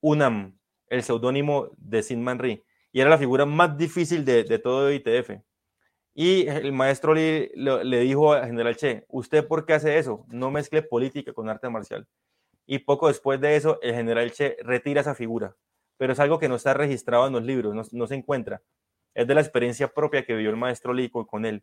Unam, 0.00 0.58
el 0.88 1.02
seudónimo 1.02 1.68
de 1.76 2.02
Sin 2.02 2.24
Man 2.24 2.38
Ri, 2.38 2.64
y 2.92 3.00
era 3.02 3.10
la 3.10 3.18
figura 3.18 3.44
más 3.44 3.76
difícil 3.76 4.24
de, 4.24 4.58
todo 4.58 4.90
ITF. 4.90 5.32
Y 6.14 6.46
el 6.48 6.72
maestro 6.72 7.12
Lee 7.12 7.50
le 7.54 8.00
dijo 8.00 8.32
al 8.32 8.46
general 8.46 8.74
Che, 8.76 9.04
¿usted 9.08 9.46
por 9.46 9.66
qué 9.66 9.74
hace 9.74 9.98
eso? 9.98 10.24
No 10.28 10.50
mezcle 10.50 10.80
política 10.80 11.34
con 11.34 11.50
arte 11.50 11.68
marcial. 11.68 12.08
Y 12.64 12.78
poco 12.78 13.08
después 13.08 13.38
de 13.38 13.54
eso, 13.56 13.78
el 13.82 13.94
general 13.94 14.32
Che 14.32 14.56
retira 14.62 15.02
esa 15.02 15.14
figura. 15.14 15.54
Pero 15.98 16.12
es 16.12 16.20
algo 16.20 16.38
que 16.38 16.48
no 16.48 16.56
está 16.56 16.74
registrado 16.74 17.26
en 17.26 17.32
los 17.32 17.44
libros, 17.44 17.92
no, 17.92 18.06
se 18.06 18.14
encuentra. 18.14 18.62
Es 19.14 19.26
de 19.26 19.34
la 19.34 19.40
experiencia 19.40 19.88
propia 19.88 20.24
que 20.24 20.34
vivió 20.34 20.50
el 20.50 20.56
maestro 20.56 20.92
Lee 20.92 21.10
con 21.10 21.46
él. 21.46 21.62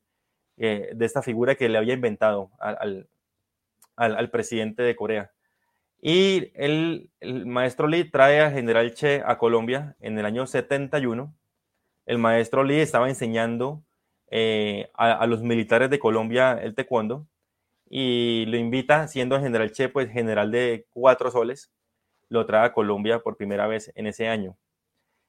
Eh, 0.58 0.92
de 0.94 1.06
esta 1.06 1.24
figura 1.24 1.56
que 1.56 1.68
le 1.68 1.80
había 1.80 1.96
inventado 1.96 2.52
al, 2.60 4.30
presidente 4.30 4.84
de 4.84 4.96
Corea. 4.96 5.32
Y 6.00 6.52
el, 6.54 7.10
maestro 7.46 7.88
Lee 7.88 8.10
trae 8.10 8.42
al 8.42 8.54
general 8.54 8.94
Che 8.94 9.24
a 9.26 9.38
Colombia 9.38 9.96
en 10.00 10.20
el 10.20 10.26
año 10.26 10.46
71. 10.46 11.34
El 12.06 12.18
maestro 12.20 12.64
Lee 12.64 12.82
estaba 12.82 13.10
enseñando 13.10 13.84
eh, 14.30 14.92
a, 14.94 15.26
los 15.26 15.42
militares 15.42 15.90
de 15.90 16.00
Colombia 16.00 16.54
el 16.62 16.76
taekwondo 16.76 17.28
y 17.90 18.46
lo 18.48 18.58
invita, 18.58 19.08
siendo 19.08 19.36
el 19.36 19.42
general 19.42 19.72
Che, 19.72 19.90
pues 19.90 20.12
general 20.12 20.52
de 20.52 20.86
cuatro 20.92 21.32
soles, 21.32 21.72
lo 22.34 22.48
trae 22.48 22.66
a 22.66 22.74
Colombia 22.74 23.20
por 23.20 23.38
primera 23.38 23.68
vez 23.68 23.92
en 23.94 24.08
ese 24.08 24.28
año. 24.28 24.58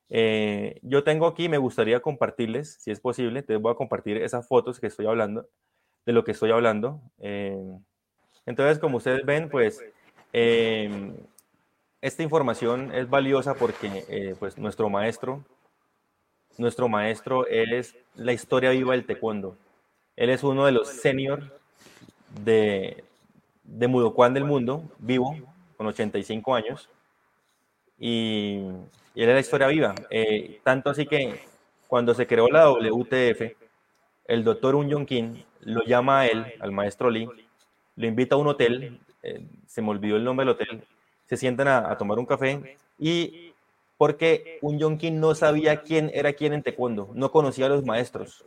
Eh, 0.09 0.81
yo 0.83 1.05
tengo 1.05 1.27
aquí, 1.27 1.51
me 1.51 1.59
gustaría 1.59 2.01
compartirles, 2.01 2.79
si 2.81 2.91
es 2.91 2.99
posible, 2.99 3.43
te 3.43 3.57
voy 3.57 3.73
a 3.73 3.77
compartir 3.77 4.17
esas 4.17 4.49
fotos 4.49 4.81
que 4.81 4.87
estoy 4.87 5.07
hablando, 5.07 5.47
de 6.07 6.13
lo 6.15 6.25
que 6.25 6.33
estoy 6.33 6.51
hablando. 6.51 7.03
Eh, 7.19 7.79
entonces, 8.47 8.79
como 8.79 8.97
ustedes 8.97 9.25
ven, 9.27 9.51
pues 9.51 9.85
eh, 10.33 11.13
esta 12.01 12.23
información 12.23 12.91
es 12.95 13.09
valiosa 13.09 13.55
porque 13.55 14.35
pues 14.39 14.57
nuestro 14.57 14.89
maestro, 14.89 15.45
nuestro 16.57 16.89
maestro 16.89 17.47
es 17.47 17.97
la 18.15 18.33
historia 18.33 18.71
viva 18.71 18.93
del 18.93 19.05
taekwondo. 19.05 19.59
Él 20.17 20.31
es 20.31 20.43
uno 20.43 20.65
de 20.65 20.73
los 20.73 20.89
senior 20.89 21.61
de, 22.43 23.05
de 23.63 23.89
Mudokan 23.89 24.33
del 24.33 24.45
mundo, 24.45 24.85
vivo, 24.99 25.37
con 25.77 25.87
85 25.87 26.55
años. 26.55 26.89
Y 27.99 28.61
y 29.15 29.25
la 29.25 29.39
historia 29.39 29.69
viva. 29.69 29.95
Eh, 30.11 30.61
tanto 30.65 30.91
así 30.91 31.07
que 31.07 31.41
cuando 31.87 32.15
se 32.15 32.27
creó 32.27 32.49
la 32.49 32.69
WTF, 32.71 33.57
el 34.27 34.43
doctor 34.43 34.75
Un 34.75 34.91
Jong 34.91 35.07
Kim 35.07 35.43
lo 35.61 35.85
llama 35.85 36.21
a 36.21 36.27
él, 36.27 36.45
al 36.61 36.73
maestro 36.73 37.11
Lee, 37.11 37.29
lo 37.97 38.07
invita 38.07 38.35
a 38.35 38.39
un 38.39 38.49
hotel, 38.49 38.99
eh, 39.23 39.47
se 39.67 39.83
me 39.83 39.91
olvidó 39.91 40.17
el 40.17 40.25
nombre 40.25 40.45
del 40.45 40.55
hotel, 40.55 40.85
se 41.27 41.37
sientan 41.37 41.69
a, 41.69 41.97
tomar 41.97 42.19
un 42.19 42.27
café 42.27 42.77
y 42.99 43.53
porque 43.97 44.59
Un 44.61 44.81
Jong 44.81 44.99
Kim 44.99 45.21
no 45.21 45.35
sabía 45.37 45.83
quién 45.83 46.11
era 46.13 46.33
quién 46.33 46.53
en 46.53 46.63
taekwondo, 46.63 47.11
no 47.15 47.31
conocía 47.31 47.67
a 47.67 47.69
los 47.69 47.85
maestros. 47.85 48.45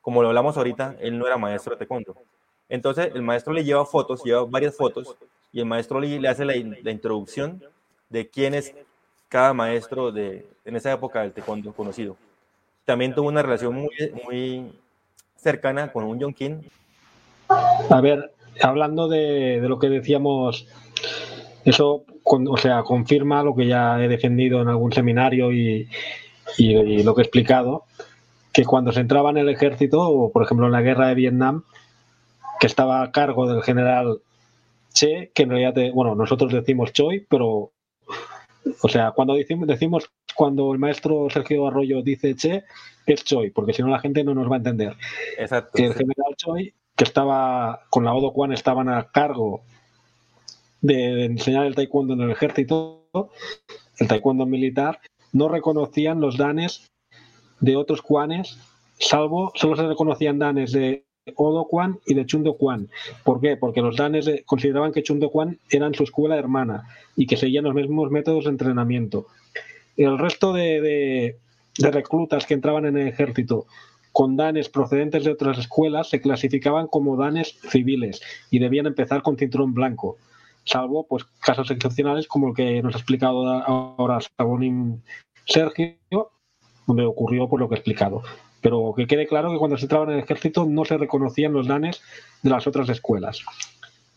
Como 0.00 0.22
lo 0.22 0.28
hablamos 0.28 0.56
ahorita, 0.56 0.96
él 1.00 1.18
no 1.18 1.26
era 1.26 1.36
maestro 1.36 1.72
de 1.72 1.78
taekwondo. 1.78 2.14
Entonces 2.68 3.10
el 3.12 3.22
maestro 3.22 3.52
le 3.52 3.64
lleva 3.64 3.84
fotos, 3.84 4.22
lleva 4.22 4.44
varias 4.44 4.76
fotos 4.76 5.16
y 5.52 5.58
el 5.58 5.66
maestro 5.66 5.98
Lee 5.98 6.20
le 6.20 6.28
hace 6.28 6.44
la, 6.44 6.54
la 6.54 6.90
introducción 6.92 7.60
de 8.08 8.28
quién 8.28 8.54
es 8.54 8.74
cada 9.28 9.52
maestro 9.52 10.12
de, 10.12 10.46
en 10.64 10.76
esa 10.76 10.92
época 10.92 11.22
del 11.22 11.32
taekwondo 11.32 11.72
conocido. 11.72 12.16
También 12.84 13.14
tuvo 13.14 13.28
una 13.28 13.42
relación 13.42 13.74
muy, 13.74 13.90
muy 14.24 14.72
cercana 15.36 15.92
con 15.92 16.04
un 16.04 16.32
Kim. 16.32 16.62
A 17.48 18.00
ver, 18.00 18.32
hablando 18.62 19.08
de, 19.08 19.60
lo 19.62 19.78
que 19.78 19.88
decíamos, 19.88 20.66
eso, 21.64 22.04
o 22.24 22.56
sea, 22.56 22.82
confirma 22.82 23.42
lo 23.42 23.54
que 23.54 23.66
ya 23.66 24.02
he 24.02 24.08
defendido 24.08 24.62
en 24.62 24.68
algún 24.68 24.92
seminario 24.92 25.52
y, 25.52 25.88
y, 26.58 27.02
lo 27.02 27.14
que 27.14 27.22
he 27.22 27.24
explicado, 27.24 27.84
que 28.52 28.64
cuando 28.64 28.92
se 28.92 29.00
entraba 29.00 29.30
en 29.30 29.38
el 29.38 29.48
ejército, 29.48 30.00
o 30.00 30.30
por 30.30 30.44
ejemplo 30.44 30.66
en 30.66 30.72
la 30.72 30.82
guerra 30.82 31.08
de 31.08 31.14
Vietnam, 31.14 31.64
que 32.60 32.66
estaba 32.66 33.02
a 33.02 33.10
cargo 33.10 33.46
del 33.46 33.62
general 33.62 34.20
Che, 34.92 35.30
que 35.34 35.42
en 35.42 35.50
realidad, 35.50 35.74
bueno, 35.92 36.14
nosotros 36.14 36.52
decimos 36.52 36.92
Choi, 36.92 37.26
pero 37.28 37.72
o 38.82 38.88
sea, 38.88 39.12
cuando 39.12 39.34
decimos, 39.34 39.66
decimos, 39.66 40.10
cuando 40.34 40.72
el 40.72 40.78
maestro 40.78 41.28
Sergio 41.30 41.66
Arroyo 41.66 42.02
dice 42.02 42.34
Che, 42.34 42.64
es 43.06 43.24
Choi, 43.24 43.50
porque 43.50 43.72
si 43.72 43.82
no 43.82 43.88
la 43.88 44.00
gente 44.00 44.24
no 44.24 44.34
nos 44.34 44.50
va 44.50 44.54
a 44.54 44.58
entender. 44.58 44.96
Exacto. 45.38 45.72
Que 45.74 45.86
el 45.86 45.94
general 45.94 46.34
Choi, 46.36 46.74
que 46.96 47.04
estaba 47.04 47.82
con 47.90 48.04
la 48.04 48.14
Odo 48.14 48.32
Kwan, 48.32 48.52
estaban 48.52 48.88
a 48.88 49.10
cargo 49.10 49.62
de, 50.80 51.24
enseñar 51.26 51.66
el 51.66 51.74
taekwondo 51.74 52.14
en 52.14 52.22
el 52.22 52.30
ejército, 52.30 53.08
el 53.98 54.08
taekwondo 54.08 54.46
militar, 54.46 55.00
no 55.32 55.48
reconocían 55.48 56.20
los 56.20 56.36
danes 56.36 56.90
de 57.60 57.76
otros 57.76 58.02
kwanes, 58.02 58.58
salvo, 58.98 59.52
solo 59.54 59.76
se 59.76 59.86
reconocían 59.86 60.38
danes 60.38 60.72
de 60.72 61.06
Odo 61.34 61.64
Kwan 61.66 61.98
y 62.06 62.14
de 62.14 62.24
Chundo 62.24 62.54
Kwan. 62.56 62.88
¿Por 63.24 63.40
qué? 63.40 63.56
Porque 63.56 63.82
los 63.82 63.96
danes 63.96 64.30
consideraban 64.44 64.92
que 64.92 65.02
Chundo 65.02 65.30
Kwan 65.30 65.58
eran 65.70 65.94
su 65.94 66.04
escuela 66.04 66.36
hermana 66.36 66.84
y 67.16 67.26
que 67.26 67.36
seguían 67.36 67.64
los 67.64 67.74
mismos 67.74 68.10
métodos 68.10 68.44
de 68.44 68.50
entrenamiento. 68.50 69.26
El 69.96 70.18
resto 70.18 70.52
de, 70.52 71.36
reclutas 71.78 72.46
que 72.46 72.54
entraban 72.54 72.86
en 72.86 72.96
el 72.96 73.08
ejército 73.08 73.66
con 74.12 74.36
danes 74.36 74.68
procedentes 74.68 75.24
de 75.24 75.32
otras 75.32 75.58
escuelas 75.58 76.08
se 76.08 76.20
clasificaban 76.20 76.86
como 76.86 77.16
danes 77.16 77.58
civiles 77.70 78.22
y 78.50 78.58
debían 78.58 78.86
empezar 78.86 79.20
con 79.22 79.36
cinturón 79.36 79.74
blanco, 79.74 80.16
salvo 80.64 81.06
pues 81.06 81.24
casos 81.40 81.70
excepcionales 81.70 82.26
como 82.26 82.48
el 82.48 82.54
que 82.54 82.82
nos 82.82 82.94
ha 82.94 82.98
explicado 82.98 83.46
ahora 83.46 84.20
Sabonín 84.38 85.02
Sergio, 85.44 86.30
donde 86.86 87.04
ocurrió 87.04 87.46
por 87.48 87.60
lo 87.60 87.68
que 87.68 87.74
he 87.74 87.78
explicado. 87.78 88.22
Pero 88.60 88.94
que 88.96 89.06
quede 89.06 89.26
claro 89.26 89.52
que 89.52 89.58
cuando 89.58 89.76
se 89.76 89.84
entraba 89.84 90.06
en 90.06 90.12
el 90.12 90.24
ejército 90.24 90.64
no 90.64 90.84
se 90.84 90.96
reconocían 90.96 91.52
los 91.52 91.66
danes 91.66 92.02
de 92.42 92.50
las 92.50 92.66
otras 92.66 92.88
escuelas. 92.88 93.44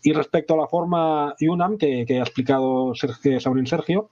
Y 0.01 0.13
respecto 0.13 0.53
a 0.53 0.57
la 0.57 0.67
forma 0.67 1.35
UNAM 1.41 1.77
que, 1.77 2.05
ha 2.09 2.23
explicado 2.23 2.93
Saurín 3.39 3.67
Sergio, 3.67 4.09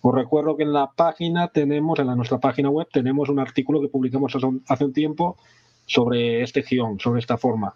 os 0.00 0.14
recuerdo 0.14 0.56
que 0.56 0.62
en 0.62 0.72
la 0.72 0.90
página 0.94 1.48
tenemos, 1.48 1.98
en 1.98 2.06
nuestra 2.06 2.38
página 2.38 2.70
web, 2.70 2.88
tenemos 2.90 3.28
un 3.28 3.38
artículo 3.38 3.80
que 3.80 3.88
publicamos 3.88 4.34
hace 4.68 4.84
un, 4.84 4.92
tiempo 4.92 5.36
sobre 5.84 6.42
este 6.42 6.62
guion, 6.62 6.98
sobre 7.00 7.20
esta 7.20 7.36
forma, 7.36 7.74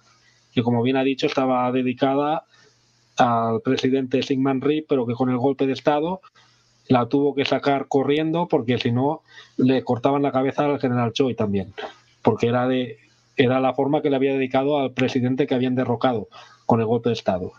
que 0.53 0.63
como 0.63 0.83
bien 0.83 0.97
ha 0.97 1.05
dicho 1.05 1.27
estaba 1.27 1.71
dedicada 1.71 2.45
al 3.19 3.61
presidente 3.61 4.23
Sigmund 4.23 4.63
Rhee, 4.65 4.87
pero 4.89 5.07
que 5.07 5.15
con 5.15 5.29
el 5.29 5.39
golpe 5.39 5.67
de 5.67 5.75
Estado 5.75 6.21
la 6.91 7.07
tuvo 7.07 7.37
que 7.37 7.45
sacar 7.45 7.87
corriendo 7.87 8.49
porque 8.49 8.77
si 8.79 8.91
no 8.91 9.23
le 9.57 9.85
cortaban 9.85 10.23
la 10.23 10.33
cabeza 10.33 10.65
al 10.65 10.81
general 10.81 11.13
Choi 11.13 11.37
también, 11.37 11.73
porque 12.21 12.49
era 12.49 12.67
de 12.67 12.99
era 13.37 13.61
la 13.61 13.73
forma 13.75 14.03
que 14.03 14.11
le 14.11 14.17
había 14.17 14.35
dedicado 14.35 14.77
al 14.77 14.93
presidente 14.93 15.47
que 15.47 15.55
habían 15.55 15.77
derrocado 15.77 16.29
con 16.67 16.81
el 16.81 16.87
golpe 16.87 17.09
de 17.09 17.15
Estado. 17.15 17.53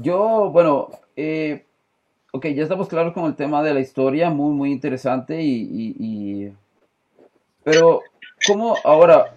Yo, 0.00 0.50
bueno, 0.50 0.88
eh, 1.14 1.64
ok, 2.32 2.46
ya 2.48 2.64
estamos 2.64 2.88
claros 2.88 3.14
con 3.14 3.26
el 3.26 3.36
tema 3.36 3.62
de 3.62 3.72
la 3.72 3.80
historia, 3.80 4.28
muy, 4.28 4.52
muy 4.52 4.72
interesante 4.72 5.40
y, 5.40 6.52
pero, 7.62 8.02
¿cómo 8.44 8.76
ahora, 8.82 9.36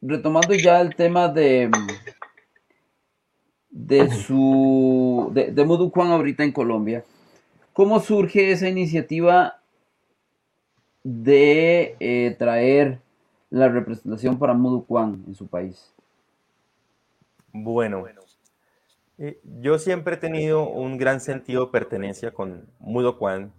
retomando 0.00 0.54
ya 0.54 0.80
el 0.80 0.94
tema 0.94 1.28
de, 1.28 1.68
de 3.70 4.08
su 4.12 5.30
de, 5.34 5.50
de 5.50 5.64
Mudu 5.64 5.90
Kwan 5.90 6.12
ahorita 6.12 6.44
en 6.44 6.52
Colombia. 6.52 7.04
¿Cómo 7.76 8.00
surge 8.00 8.52
esa 8.52 8.70
iniciativa 8.70 9.60
de 11.04 11.94
eh, 12.00 12.34
traer 12.38 13.02
la 13.50 13.68
representación 13.68 14.38
para 14.38 14.54
Mudu 14.54 14.86
Kwan 14.86 15.22
en 15.26 15.34
su 15.34 15.46
país? 15.46 15.92
Bueno, 17.52 18.02
eh, 19.18 19.38
yo 19.60 19.78
siempre 19.78 20.14
he 20.14 20.16
tenido 20.16 20.66
un 20.66 20.96
gran 20.96 21.20
sentido 21.20 21.66
de 21.66 21.72
pertenencia 21.72 22.30
con 22.32 22.66
Mudo 22.78 23.18
Kwan, 23.18 23.52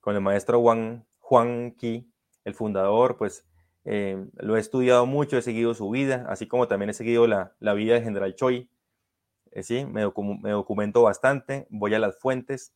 con 0.00 0.16
el 0.16 0.20
maestro 0.20 0.60
Juan, 0.60 1.04
Juan 1.20 1.70
Ki, 1.70 2.10
el 2.44 2.54
fundador, 2.54 3.18
pues 3.18 3.46
eh, 3.84 4.26
lo 4.34 4.56
he 4.56 4.60
estudiado 4.60 5.06
mucho, 5.06 5.38
he 5.38 5.42
seguido 5.42 5.74
su 5.74 5.88
vida, 5.90 6.26
así 6.28 6.48
como 6.48 6.66
también 6.66 6.90
he 6.90 6.94
seguido 6.94 7.28
la, 7.28 7.54
la 7.60 7.74
vida 7.74 7.94
de 7.94 8.02
General 8.02 8.34
Choi. 8.34 8.68
Eh, 9.52 9.62
sí, 9.62 9.84
me, 9.84 10.02
documento 10.02 11.02
bastante, 11.02 11.68
voy 11.70 11.94
a 11.94 12.00
las 12.00 12.18
fuentes, 12.18 12.74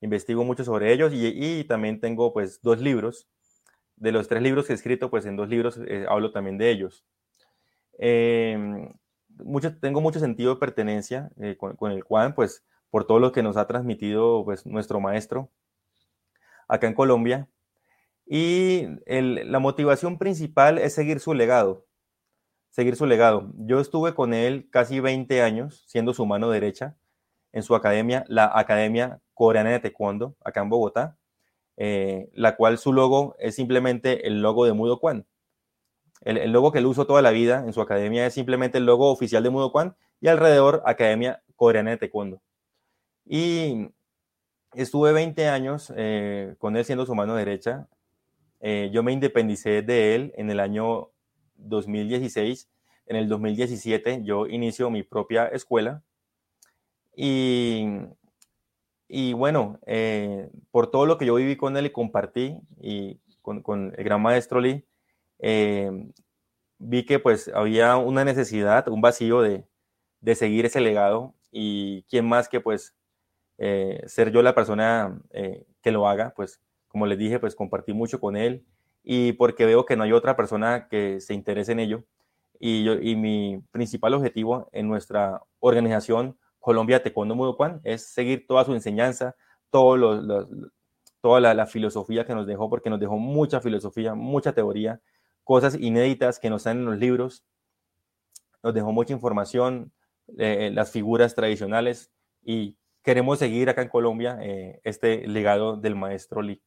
investigo 0.00 0.44
mucho 0.44 0.64
sobre 0.64 0.92
ellos 0.92 1.12
y, 1.12 1.26
y, 1.26 1.64
también 1.64 2.00
tengo 2.00 2.32
pues 2.32 2.60
dos 2.62 2.80
libros. 2.80 3.28
De 3.96 4.12
los 4.12 4.28
tres 4.28 4.42
libros 4.42 4.66
que 4.66 4.72
he 4.72 4.76
escrito, 4.76 5.10
pues 5.10 5.26
en 5.26 5.36
dos 5.36 5.48
libros 5.48 5.78
eh, 5.86 6.06
hablo 6.08 6.32
también 6.32 6.58
de 6.58 6.70
ellos. 6.70 7.04
Mucho, 9.44 9.78
tengo 9.78 10.00
mucho 10.00 10.20
sentido 10.20 10.54
de 10.54 10.60
pertenencia 10.60 11.30
con, 11.58 11.76
con, 11.76 11.92
el 11.92 12.02
Juan, 12.02 12.34
pues 12.34 12.64
por 12.90 13.06
todo 13.06 13.18
lo 13.18 13.32
que 13.32 13.42
nos 13.42 13.56
ha 13.56 13.66
transmitido 13.66 14.44
pues 14.44 14.66
nuestro 14.66 15.00
maestro 15.00 15.50
acá 16.68 16.86
en 16.86 16.94
Colombia 16.94 17.48
y 18.32 18.86
la 19.08 19.58
motivación 19.58 20.16
principal 20.16 20.78
es 20.78 20.94
seguir 20.94 21.18
su 21.18 21.34
legado. 21.34 21.84
Seguir 22.70 22.94
su 22.94 23.04
legado. 23.04 23.52
Yo 23.56 23.80
estuve 23.80 24.14
con 24.14 24.34
él 24.34 24.68
casi 24.70 25.00
20 25.00 25.42
años, 25.42 25.82
siendo 25.88 26.14
su 26.14 26.24
mano 26.26 26.48
derecha, 26.48 26.96
en 27.52 27.62
su 27.62 27.74
academia, 27.74 28.24
la 28.28 28.50
Academia 28.54 29.20
Coreana 29.34 29.70
de 29.70 29.80
Taekwondo, 29.80 30.36
acá 30.44 30.60
en 30.60 30.68
Bogotá, 30.68 31.16
eh, 31.76 32.28
la 32.34 32.56
cual 32.56 32.78
su 32.78 32.92
logo 32.92 33.36
es 33.38 33.54
simplemente 33.54 34.26
el 34.26 34.42
logo 34.42 34.64
de 34.64 34.72
Mudo 34.72 34.98
Kwan. 35.00 35.26
El, 36.22 36.52
logo 36.52 36.70
que 36.72 36.78
él 36.78 36.86
usó 36.86 37.06
toda 37.06 37.22
la 37.22 37.30
vida 37.30 37.64
en 37.64 37.72
su 37.72 37.80
academia 37.80 38.26
es 38.26 38.34
simplemente 38.34 38.78
el 38.78 38.84
logo 38.84 39.10
oficial 39.10 39.42
de 39.42 39.50
Mudo 39.50 39.72
Kwan 39.72 39.96
y 40.20 40.28
alrededor 40.28 40.82
Academia 40.84 41.42
Coreana 41.56 41.90
de 41.90 41.96
Taekwondo. 41.96 42.42
Y 43.24 43.88
estuve 44.74 45.12
20 45.12 45.48
años 45.48 45.92
eh, 45.96 46.54
con 46.58 46.76
él 46.76 46.84
siendo 46.84 47.06
su 47.06 47.14
mano 47.14 47.34
derecha 47.34 47.88
eh, 48.60 48.90
yo 48.92 49.02
me 49.02 49.12
independicé 49.12 49.82
de 49.82 50.14
él 50.14 50.32
en 50.36 50.50
el 50.50 50.60
año 50.60 51.10
2016. 51.56 52.68
En 53.06 53.16
el 53.16 53.28
2017 53.28 54.22
yo 54.22 54.46
inicio 54.46 54.90
mi 54.90 55.02
propia 55.02 55.46
escuela. 55.48 56.02
Y, 57.14 57.86
y 59.08 59.32
bueno, 59.32 59.78
eh, 59.86 60.50
por 60.70 60.90
todo 60.90 61.06
lo 61.06 61.18
que 61.18 61.26
yo 61.26 61.34
viví 61.34 61.56
con 61.56 61.76
él 61.76 61.86
y 61.86 61.92
compartí 61.92 62.58
y 62.80 63.20
con, 63.42 63.94
el 63.96 64.04
gran 64.04 64.22
maestro 64.22 64.60
Lee, 64.60 64.86
eh, 65.40 65.90
vi 66.78 67.04
que 67.04 67.18
pues 67.18 67.50
había 67.54 67.96
una 67.96 68.24
necesidad, 68.24 68.88
un 68.88 69.00
vacío 69.00 69.42
de, 69.42 69.66
de 70.20 70.34
seguir 70.34 70.66
ese 70.66 70.80
legado 70.80 71.34
y 71.50 72.04
quién 72.04 72.28
más 72.28 72.48
que 72.48 72.60
pues 72.60 72.94
ser 74.06 74.32
yo 74.32 74.40
la 74.40 74.54
persona 74.54 75.20
que 75.82 75.90
lo 75.90 76.08
haga, 76.08 76.32
pues 76.34 76.62
como 76.88 77.06
les 77.06 77.18
dije, 77.18 77.38
pues 77.38 77.54
compartí 77.54 77.92
mucho 77.92 78.18
con 78.18 78.36
él 78.36 78.64
y 79.02 79.32
porque 79.32 79.64
veo 79.64 79.86
que 79.86 79.96
no 79.96 80.02
hay 80.02 80.12
otra 80.12 80.36
persona 80.36 80.88
que 80.88 81.20
se 81.20 81.34
interese 81.34 81.72
en 81.72 81.80
ello. 81.80 82.04
Y, 82.58 82.84
yo, 82.84 82.94
y 82.94 83.16
mi 83.16 83.62
principal 83.70 84.12
objetivo 84.14 84.68
en 84.72 84.88
nuestra 84.88 85.42
organización 85.60 86.38
Colombia 86.60 87.02
Taekwondo 87.02 87.34
Mudo 87.34 87.56
Kwan 87.56 87.80
es 87.84 88.06
seguir 88.06 88.46
toda 88.46 88.64
su 88.64 88.74
enseñanza, 88.74 89.34
todo 89.70 90.48
toda 91.20 91.54
la, 91.54 91.66
filosofía 91.66 92.24
que 92.24 92.34
nos 92.34 92.46
dejó, 92.46 92.70
porque 92.70 92.88
nos 92.88 93.00
dejó 93.00 93.18
mucha 93.18 93.60
filosofía, 93.60 94.14
mucha 94.14 94.52
teoría, 94.52 95.00
cosas 95.44 95.74
inéditas 95.74 96.38
que 96.38 96.48
no 96.48 96.56
están 96.56 96.78
en 96.78 96.84
los 96.86 96.98
libros, 96.98 97.44
nos 98.62 98.72
dejó 98.72 98.92
mucha 98.92 99.12
información, 99.12 99.92
eh, 100.38 100.70
las 100.72 100.92
figuras 100.92 101.34
tradicionales 101.34 102.10
y 102.42 102.76
queremos 103.02 103.38
seguir 103.38 103.68
acá 103.68 103.82
en 103.82 103.88
Colombia 103.88 104.38
eh, 104.40 104.80
este 104.84 105.26
legado 105.26 105.76
del 105.76 105.96
maestro 105.96 106.42
Lee. 106.42 106.62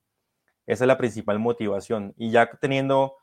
Esa 0.66 0.84
es 0.84 0.88
la 0.88 0.98
principal 0.98 1.40
motivación. 1.40 2.14
Y 2.18 2.32
ya 2.32 2.50
teniendo 2.60 3.16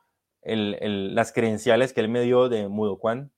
las 0.42 1.32
credenciales 1.32 1.92
que 1.92 2.00
él 2.00 2.08
me 2.08 2.22
dio 2.22 2.48
de 2.48 2.68
Mudoquan, 2.68 3.30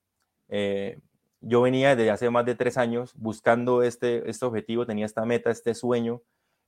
eh, 0.48 1.00
yo 1.43 1.62
venía 1.62 1.95
desde 1.97 2.11
hace 2.11 2.30
más 2.30 2.47
de 2.47 2.55
tres 2.55 2.78
años 2.78 3.12
buscando 3.16 3.82
este, 3.82 4.28
este 4.30 4.45
objetivo, 4.45 4.86
tenía 4.86 5.07
esta 5.07 5.24
meta, 5.24 5.51
este 5.51 5.74
sueño. 5.74 6.22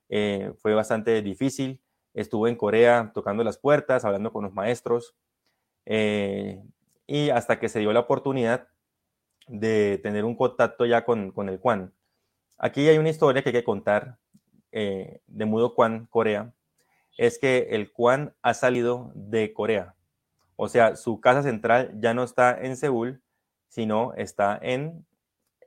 Eh, 0.09 0.53
fue 0.59 0.75
bastante 0.75 1.23
difícil. 1.23 1.81
Estuve 2.13 2.51
en 2.51 2.57
Corea 2.57 3.11
tocando 3.15 3.43
las 3.43 3.59
puertas, 3.59 4.05
hablando 4.05 4.33
con 4.33 4.45
los 4.45 4.53
maestros. 4.53 5.15
Eh, 5.87 6.63
y 7.07 7.31
hasta 7.31 7.59
que 7.59 7.69
se 7.69 7.81
dio 7.81 7.93
la 7.93 8.01
oportunidad 8.01 8.69
de 9.47 9.99
tener 10.03 10.25
un 10.25 10.37
contacto 10.37 10.87
ya 10.87 11.05
con, 11.05 11.31
con 11.31 11.49
el 11.49 11.59
Kwan. 11.59 11.93
Aquí 12.59 12.89
hay 12.89 12.99
una 12.99 13.11
historia 13.11 13.43
que 13.43 13.51
hay 13.51 13.55
que 13.55 13.65
contar 13.65 14.19
de 14.73 15.45
Mudo 15.45 15.75
Kwan, 15.77 16.07
Corea 16.11 16.53
es 17.17 17.39
que 17.39 17.69
el 17.71 17.93
Kwan 17.93 18.35
ha 18.43 18.55
salido 18.55 19.13
de 19.15 19.53
Corea. 19.53 19.95
O 20.57 20.69
sea, 20.69 20.97
su 20.97 21.21
casa 21.21 21.43
central 21.43 21.93
ya 22.01 22.15
no 22.15 22.23
está 22.23 22.59
en 22.61 22.77
Seúl, 22.77 23.21
sino 23.75 24.15
está 24.15 24.57
en, 24.63 25.05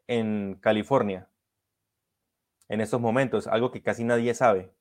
en 0.08 0.56
California. 0.62 1.28
En 2.70 2.80
estos 2.80 3.02
momentos, 3.02 3.48
algo 3.48 3.70
que 3.70 3.82
casi 3.82 4.06
nadie 4.06 4.34
sabe. 4.34 4.72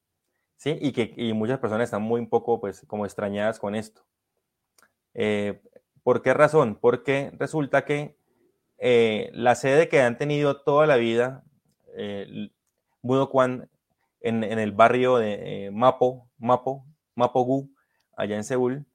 ¿sí? 0.56 0.78
Y 0.80 0.92
que 0.92 1.12
y 1.16 1.32
muchas 1.32 1.58
personas 1.58 1.86
están 1.86 2.02
muy 2.02 2.20
un 2.20 2.28
poco, 2.28 2.60
pues, 2.60 2.84
como 2.86 3.04
extrañadas 3.04 3.58
con 3.58 3.74
esto. 3.74 4.06
Eh, 5.12 5.60
¿Por 6.04 6.22
qué 6.22 6.34
razón? 6.34 6.78
Porque 6.80 7.32
resulta 7.36 7.84
que 7.84 8.16
eh, 8.78 9.30
la 9.32 9.56
sede 9.56 9.88
que 9.88 10.00
han 10.02 10.18
tenido 10.18 10.62
toda 10.62 10.86
la 10.86 10.94
vida, 10.94 11.42
eh, 11.96 12.52
Mudo 13.02 13.28
Kwan 13.28 13.68
en, 14.20 14.44
el 14.44 14.70
barrio 14.70 15.16
de 15.16 15.66
eh, 15.66 15.70
Mapo, 15.72 16.28
Mapo, 16.38 16.86
Mapogu, 17.16 17.72
allá 18.16 18.36
en 18.36 18.44
Seúl. 18.44 18.86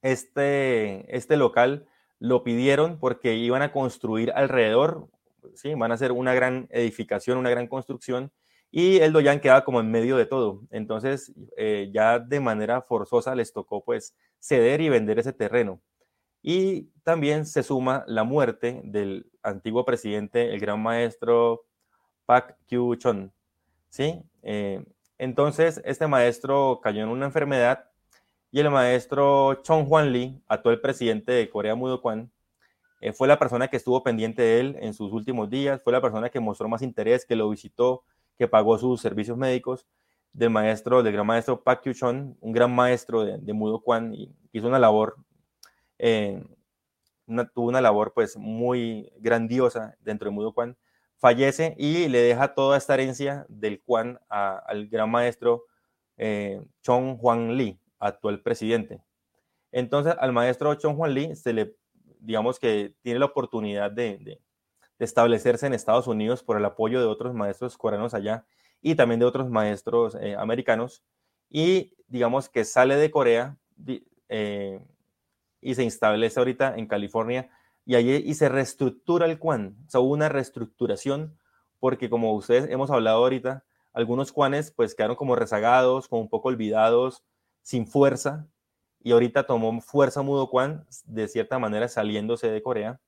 Este, 0.00 1.14
este 1.14 1.36
local 1.36 1.86
lo 2.22 2.44
pidieron 2.44 3.00
porque 3.00 3.34
iban 3.34 3.62
a 3.62 3.72
construir 3.72 4.30
alrededor, 4.36 5.08
¿sí? 5.54 5.74
van 5.74 5.90
a 5.90 5.94
hacer 5.94 6.12
una 6.12 6.32
gran 6.34 6.68
edificación, 6.70 7.36
una 7.36 7.50
gran 7.50 7.66
construcción, 7.66 8.30
y 8.70 8.98
el 8.98 9.12
Doyan 9.12 9.40
queda 9.40 9.64
como 9.64 9.80
en 9.80 9.90
medio 9.90 10.16
de 10.16 10.24
todo. 10.24 10.62
Entonces, 10.70 11.32
eh, 11.56 11.90
ya 11.92 12.20
de 12.20 12.38
manera 12.38 12.80
forzosa 12.80 13.34
les 13.34 13.52
tocó 13.52 13.82
pues 13.82 14.14
ceder 14.38 14.80
y 14.80 14.88
vender 14.88 15.18
ese 15.18 15.32
terreno. 15.32 15.82
Y 16.42 16.90
también 17.02 17.44
se 17.44 17.64
suma 17.64 18.04
la 18.06 18.22
muerte 18.22 18.80
del 18.84 19.26
antiguo 19.42 19.84
presidente, 19.84 20.54
el 20.54 20.60
gran 20.60 20.80
maestro 20.80 21.64
Pak 22.24 22.56
Kyu-chon, 22.68 23.32
¿sí? 23.88 24.22
Eh, 24.44 24.84
entonces, 25.18 25.82
este 25.84 26.06
maestro 26.06 26.78
cayó 26.82 27.02
en 27.02 27.08
una 27.08 27.26
enfermedad 27.26 27.91
y 28.52 28.60
el 28.60 28.70
maestro 28.70 29.54
Chong 29.62 29.88
Hwan 29.88 30.12
Lee, 30.12 30.40
actual 30.46 30.80
presidente 30.80 31.32
de 31.32 31.50
Corea 31.50 31.74
Mudo 31.74 32.00
Kwan, 32.00 32.30
eh, 33.00 33.12
fue 33.12 33.26
la 33.26 33.38
persona 33.38 33.66
que 33.66 33.76
estuvo 33.76 34.02
pendiente 34.04 34.42
de 34.42 34.60
él 34.60 34.76
en 34.80 34.94
sus 34.94 35.12
últimos 35.12 35.50
días, 35.50 35.82
fue 35.82 35.92
la 35.92 36.00
persona 36.00 36.28
que 36.28 36.38
mostró 36.38 36.68
más 36.68 36.82
interés, 36.82 37.26
que 37.26 37.34
lo 37.34 37.50
visitó, 37.50 38.04
que 38.38 38.46
pagó 38.46 38.78
sus 38.78 39.00
servicios 39.00 39.36
médicos 39.36 39.88
del 40.32 40.50
maestro, 40.50 41.02
del 41.02 41.14
gran 41.14 41.26
maestro 41.26 41.62
Pak 41.62 41.82
Kyu 41.82 41.94
Chon, 41.94 42.36
un 42.40 42.52
gran 42.52 42.72
maestro 42.72 43.24
de, 43.24 43.38
de 43.38 43.52
Mudo 43.52 43.80
Kwan, 43.80 44.14
y 44.14 44.30
hizo 44.52 44.68
una 44.68 44.78
labor, 44.78 45.16
eh, 45.98 46.44
tuvo 47.54 47.68
una 47.68 47.80
labor 47.80 48.12
pues 48.14 48.36
muy 48.36 49.10
grandiosa 49.18 49.96
dentro 50.00 50.28
de 50.28 50.34
Mudo 50.34 50.52
Kwan 50.52 50.76
fallece 51.22 51.76
y 51.78 52.08
le 52.08 52.18
deja 52.18 52.52
toda 52.52 52.76
esta 52.76 52.94
herencia 52.94 53.46
del 53.48 53.80
Kwan 53.80 54.18
al 54.28 54.88
gran 54.88 55.08
maestro 55.08 55.66
eh, 56.16 56.60
Chong 56.82 57.16
Juan 57.16 57.56
Lee, 57.56 57.78
actual 58.02 58.40
presidente. 58.40 59.02
Entonces, 59.70 60.14
al 60.18 60.32
maestro 60.32 60.74
Chong 60.74 60.96
Juan 60.96 61.14
Lee 61.14 61.34
se 61.34 61.52
le, 61.52 61.76
digamos 62.20 62.58
que 62.58 62.94
tiene 63.02 63.20
la 63.20 63.26
oportunidad 63.26 63.90
de, 63.90 64.40
establecerse 64.98 65.66
en 65.66 65.74
Estados 65.74 66.06
Unidos 66.06 66.44
por 66.44 66.56
el 66.56 66.64
apoyo 66.64 67.00
de 67.00 67.06
otros 67.06 67.34
maestros 67.34 67.76
coreanos 67.76 68.14
allá 68.14 68.46
y 68.80 68.94
también 68.94 69.18
de 69.18 69.26
otros 69.26 69.50
maestros 69.50 70.16
eh, 70.20 70.36
americanos. 70.36 71.02
Y 71.50 71.96
digamos 72.06 72.48
que 72.48 72.64
sale 72.64 72.94
de 72.94 73.10
Corea 73.10 73.56
eh, 74.28 74.80
y 75.60 75.74
se 75.74 75.84
establece 75.84 76.38
ahorita 76.38 76.76
en 76.76 76.86
California 76.86 77.50
y, 77.84 77.96
allí, 77.96 78.14
y 78.14 78.34
se 78.34 78.48
reestructura 78.48 79.26
el 79.26 79.40
Quan. 79.40 79.76
O 79.86 79.90
sea, 79.90 80.00
hubo 80.00 80.12
una 80.12 80.28
reestructuración 80.28 81.36
porque 81.80 82.08
como 82.08 82.32
ustedes 82.34 82.70
hemos 82.70 82.92
hablado 82.92 83.24
ahorita, 83.24 83.64
algunos 83.92 84.30
Quanes 84.30 84.70
pues 84.70 84.94
quedaron 84.94 85.16
como 85.16 85.34
rezagados, 85.34 86.06
como 86.06 86.22
un 86.22 86.28
poco 86.28 86.48
olvidados, 86.48 87.24
sin 87.62 87.86
fuerza, 87.86 88.46
y 89.00 89.12
ahorita 89.12 89.44
tomó 89.46 89.80
fuerza 89.80 90.22
Mudo 90.22 90.48
Quan, 90.48 90.86
de 91.06 91.28
cierta 91.28 91.58
manera 91.58 91.88
saliéndose 91.88 92.50
de 92.50 92.62
Corea, 92.62 93.00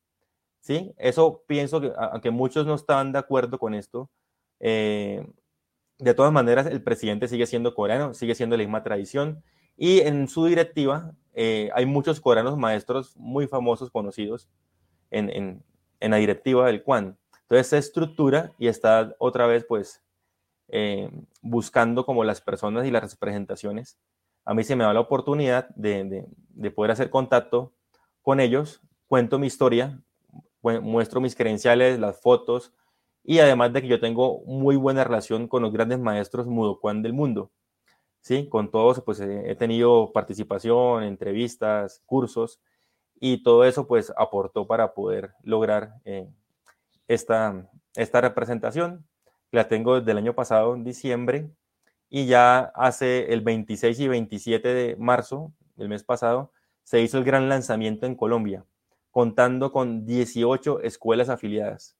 ¿sí? 0.60 0.92
Eso 0.96 1.44
pienso 1.46 1.80
que, 1.80 1.92
aunque 1.96 2.30
muchos 2.30 2.66
no 2.66 2.74
están 2.74 3.12
de 3.12 3.18
acuerdo 3.18 3.58
con 3.58 3.74
esto, 3.74 4.10
eh, 4.60 5.26
de 5.98 6.14
todas 6.14 6.32
maneras 6.32 6.66
el 6.66 6.82
presidente 6.82 7.28
sigue 7.28 7.46
siendo 7.46 7.74
coreano, 7.74 8.14
sigue 8.14 8.34
siendo 8.34 8.56
la 8.56 8.62
misma 8.64 8.82
tradición 8.82 9.44
y 9.76 10.00
en 10.00 10.26
su 10.28 10.46
directiva 10.46 11.12
eh, 11.34 11.70
hay 11.74 11.86
muchos 11.86 12.20
coreanos 12.20 12.56
maestros 12.56 13.16
muy 13.16 13.46
famosos, 13.46 13.90
conocidos 13.90 14.48
en, 15.10 15.30
en, 15.30 15.64
en 16.00 16.10
la 16.10 16.16
directiva 16.16 16.66
del 16.66 16.82
Kwan. 16.82 17.16
Entonces 17.42 17.68
se 17.68 17.78
estructura 17.78 18.52
y 18.58 18.68
está 18.68 19.14
otra 19.18 19.46
vez 19.46 19.64
pues 19.68 20.02
eh, 20.68 21.10
buscando 21.42 22.04
como 22.04 22.24
las 22.24 22.40
personas 22.40 22.86
y 22.86 22.90
las 22.90 23.12
representaciones. 23.12 23.98
A 24.44 24.54
mí 24.54 24.64
se 24.64 24.76
me 24.76 24.84
da 24.84 24.92
la 24.92 25.00
oportunidad 25.00 25.68
de, 25.70 26.04
de, 26.04 26.26
de 26.50 26.70
poder 26.70 26.90
hacer 26.90 27.10
contacto 27.10 27.72
con 28.22 28.40
ellos, 28.40 28.80
cuento 29.06 29.38
mi 29.38 29.46
historia, 29.46 30.00
muestro 30.62 31.20
mis 31.20 31.36
credenciales, 31.36 31.98
las 31.98 32.20
fotos, 32.20 32.72
y 33.22 33.38
además 33.38 33.72
de 33.72 33.82
que 33.82 33.88
yo 33.88 34.00
tengo 34.00 34.40
muy 34.46 34.76
buena 34.76 35.04
relación 35.04 35.48
con 35.48 35.62
los 35.62 35.72
grandes 35.72 35.98
maestros 35.98 36.46
Mudokuan 36.46 37.02
del 37.02 37.12
mundo. 37.12 37.50
¿sí? 38.20 38.48
Con 38.48 38.70
todos, 38.70 39.02
pues 39.02 39.20
he 39.20 39.54
tenido 39.56 40.12
participación, 40.12 41.04
entrevistas, 41.04 42.02
cursos, 42.06 42.60
y 43.20 43.42
todo 43.42 43.64
eso, 43.64 43.86
pues 43.86 44.12
aportó 44.16 44.66
para 44.66 44.94
poder 44.94 45.32
lograr 45.42 45.94
eh, 46.04 46.28
esta, 47.06 47.70
esta 47.94 48.20
representación. 48.20 49.06
La 49.50 49.68
tengo 49.68 49.98
desde 49.98 50.12
el 50.12 50.18
año 50.18 50.34
pasado, 50.34 50.74
en 50.74 50.84
diciembre, 50.84 51.50
y 52.10 52.26
ya 52.26 52.72
hace 52.74 53.32
el 53.32 53.40
26 53.40 53.98
y 54.00 54.08
27 54.08 54.74
de 54.74 54.96
marzo, 54.96 55.52
el 55.76 55.88
mes 55.88 56.04
pasado, 56.04 56.52
se 56.82 57.00
hizo 57.00 57.18
el 57.18 57.24
gran 57.24 57.48
lanzamiento 57.48 58.06
en 58.06 58.14
Colombia, 58.14 58.64
contando 59.10 59.72
con 59.72 60.06
18 60.06 60.80
escuelas 60.80 61.28
afiliadas. 61.28 61.96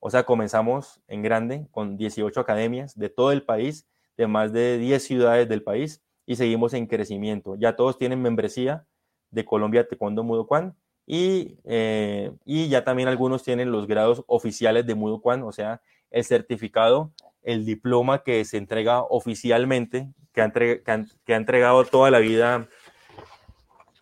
O 0.00 0.10
sea, 0.10 0.24
comenzamos 0.24 1.00
en 1.06 1.22
grande 1.22 1.68
con 1.70 1.96
18 1.96 2.40
academias 2.40 2.98
de 2.98 3.08
todo 3.08 3.30
el 3.30 3.44
país, 3.44 3.86
de 4.16 4.26
más 4.26 4.52
de 4.52 4.78
10 4.78 5.02
ciudades 5.02 5.48
del 5.48 5.62
país, 5.62 6.02
y 6.26 6.36
seguimos 6.36 6.74
en 6.74 6.86
crecimiento. 6.86 7.56
Ya 7.56 7.76
todos 7.76 7.98
tienen 7.98 8.22
membresía 8.22 8.86
de 9.30 9.44
Colombia 9.44 9.86
Taekwondo 9.86 10.24
Mudo 10.24 10.46
Kwan 10.46 10.76
y, 11.06 11.58
eh, 11.64 12.32
y 12.44 12.68
ya 12.68 12.84
también 12.84 13.08
algunos 13.08 13.42
tienen 13.42 13.70
los 13.72 13.86
grados 13.86 14.24
oficiales 14.26 14.86
de 14.86 14.94
Mudo 14.94 15.20
Kwan, 15.20 15.42
o 15.42 15.52
sea, 15.52 15.82
el 16.10 16.24
certificado, 16.24 17.12
el 17.42 17.64
diploma 17.64 18.22
que 18.22 18.44
se 18.44 18.56
entrega 18.56 19.02
oficialmente, 19.02 20.08
que 20.32 20.40
ha, 20.40 21.36
entregado 21.36 21.84
toda 21.84 22.10
la 22.10 22.18
vida 22.18 22.68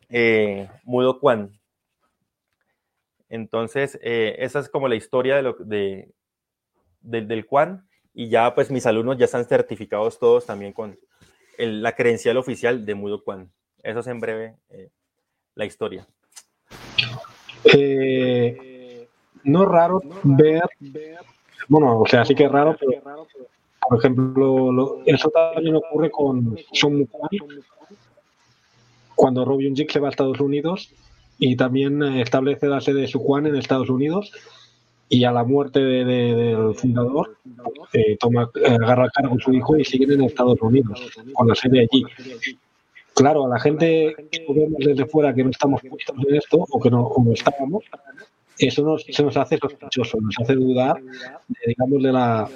eh, 0.08 0.68
Mudo 0.84 1.18
Kwan. 1.18 1.58
Entonces, 3.28 3.98
eh, 4.02 4.36
esa 4.38 4.60
es 4.60 4.68
como 4.68 4.88
la 4.88 4.96
historia 4.96 5.36
de 5.36 5.42
lo, 5.42 5.54
de, 5.54 6.12
de, 7.00 7.22
del 7.22 7.46
Kwan 7.46 7.88
y 8.12 8.28
ya 8.28 8.54
pues 8.54 8.70
mis 8.70 8.86
alumnos 8.86 9.18
ya 9.18 9.26
están 9.26 9.44
certificados 9.44 10.18
todos 10.18 10.46
también 10.46 10.72
con 10.72 10.98
la 11.58 11.94
credencial 11.94 12.36
oficial 12.36 12.84
de 12.84 12.94
Mudo 12.94 13.22
Kwan. 13.22 13.52
Eso 13.82 14.00
es 14.00 14.06
en 14.08 14.20
breve 14.20 14.56
eh, 14.70 14.90
la 15.54 15.64
historia. 15.64 16.06
No 19.42 19.64
raro 19.64 20.02
ver, 20.22 20.62
bueno, 21.68 22.00
o 22.00 22.06
sea, 22.06 22.24
sí 22.24 22.34
que 22.34 22.44
es 22.44 22.52
raro, 22.52 22.76
pero 22.78 22.92
por 23.88 23.98
ejemplo, 23.98 24.72
lo, 24.72 25.02
eso 25.06 25.30
también 25.30 25.76
ocurre 25.76 26.10
con 26.10 26.56
Son 26.72 27.08
cuando 29.14 29.44
Rob 29.44 29.60
Jik 29.60 29.90
se 29.90 30.00
va 30.00 30.08
a 30.08 30.10
Estados 30.10 30.40
Unidos 30.40 30.92
y 31.38 31.56
también 31.56 32.02
establece 32.02 32.68
la 32.68 32.80
sede 32.80 33.02
de 33.02 33.08
su 33.08 33.22
Kwan 33.22 33.46
en 33.46 33.56
Estados 33.56 33.90
Unidos 33.90 34.32
y 35.08 35.24
a 35.24 35.32
la 35.32 35.44
muerte 35.44 35.80
de, 35.80 36.04
de, 36.04 36.34
del 36.34 36.74
fundador 36.74 37.36
eh, 37.92 38.16
toma, 38.18 38.48
agarra 38.64 39.06
a 39.06 39.10
cargo 39.10 39.38
su 39.40 39.52
hijo 39.52 39.76
y 39.76 39.84
siguen 39.84 40.12
en 40.12 40.22
Estados 40.22 40.60
Unidos 40.62 41.00
con 41.34 41.48
la 41.48 41.54
sede 41.54 41.80
allí. 41.80 42.04
Claro, 43.14 43.46
a 43.46 43.48
la 43.48 43.58
gente 43.58 44.14
que 44.30 44.46
vemos 44.48 44.78
desde 44.78 45.04
fuera 45.06 45.34
que 45.34 45.42
no 45.42 45.50
estamos 45.50 45.82
puestos 45.82 46.16
en 46.26 46.36
esto 46.36 46.64
o 46.70 46.80
que 46.80 46.90
no 46.90 47.12
estábamos, 47.32 47.84
eso 48.66 48.82
nos, 48.82 49.04
se 49.04 49.22
nos 49.22 49.36
hace 49.36 49.58
sospechoso, 49.58 50.18
nos 50.20 50.34
hace 50.40 50.54
dudar, 50.54 51.00
digamos, 51.66 52.02
de 52.02 52.12
la, 52.12 52.48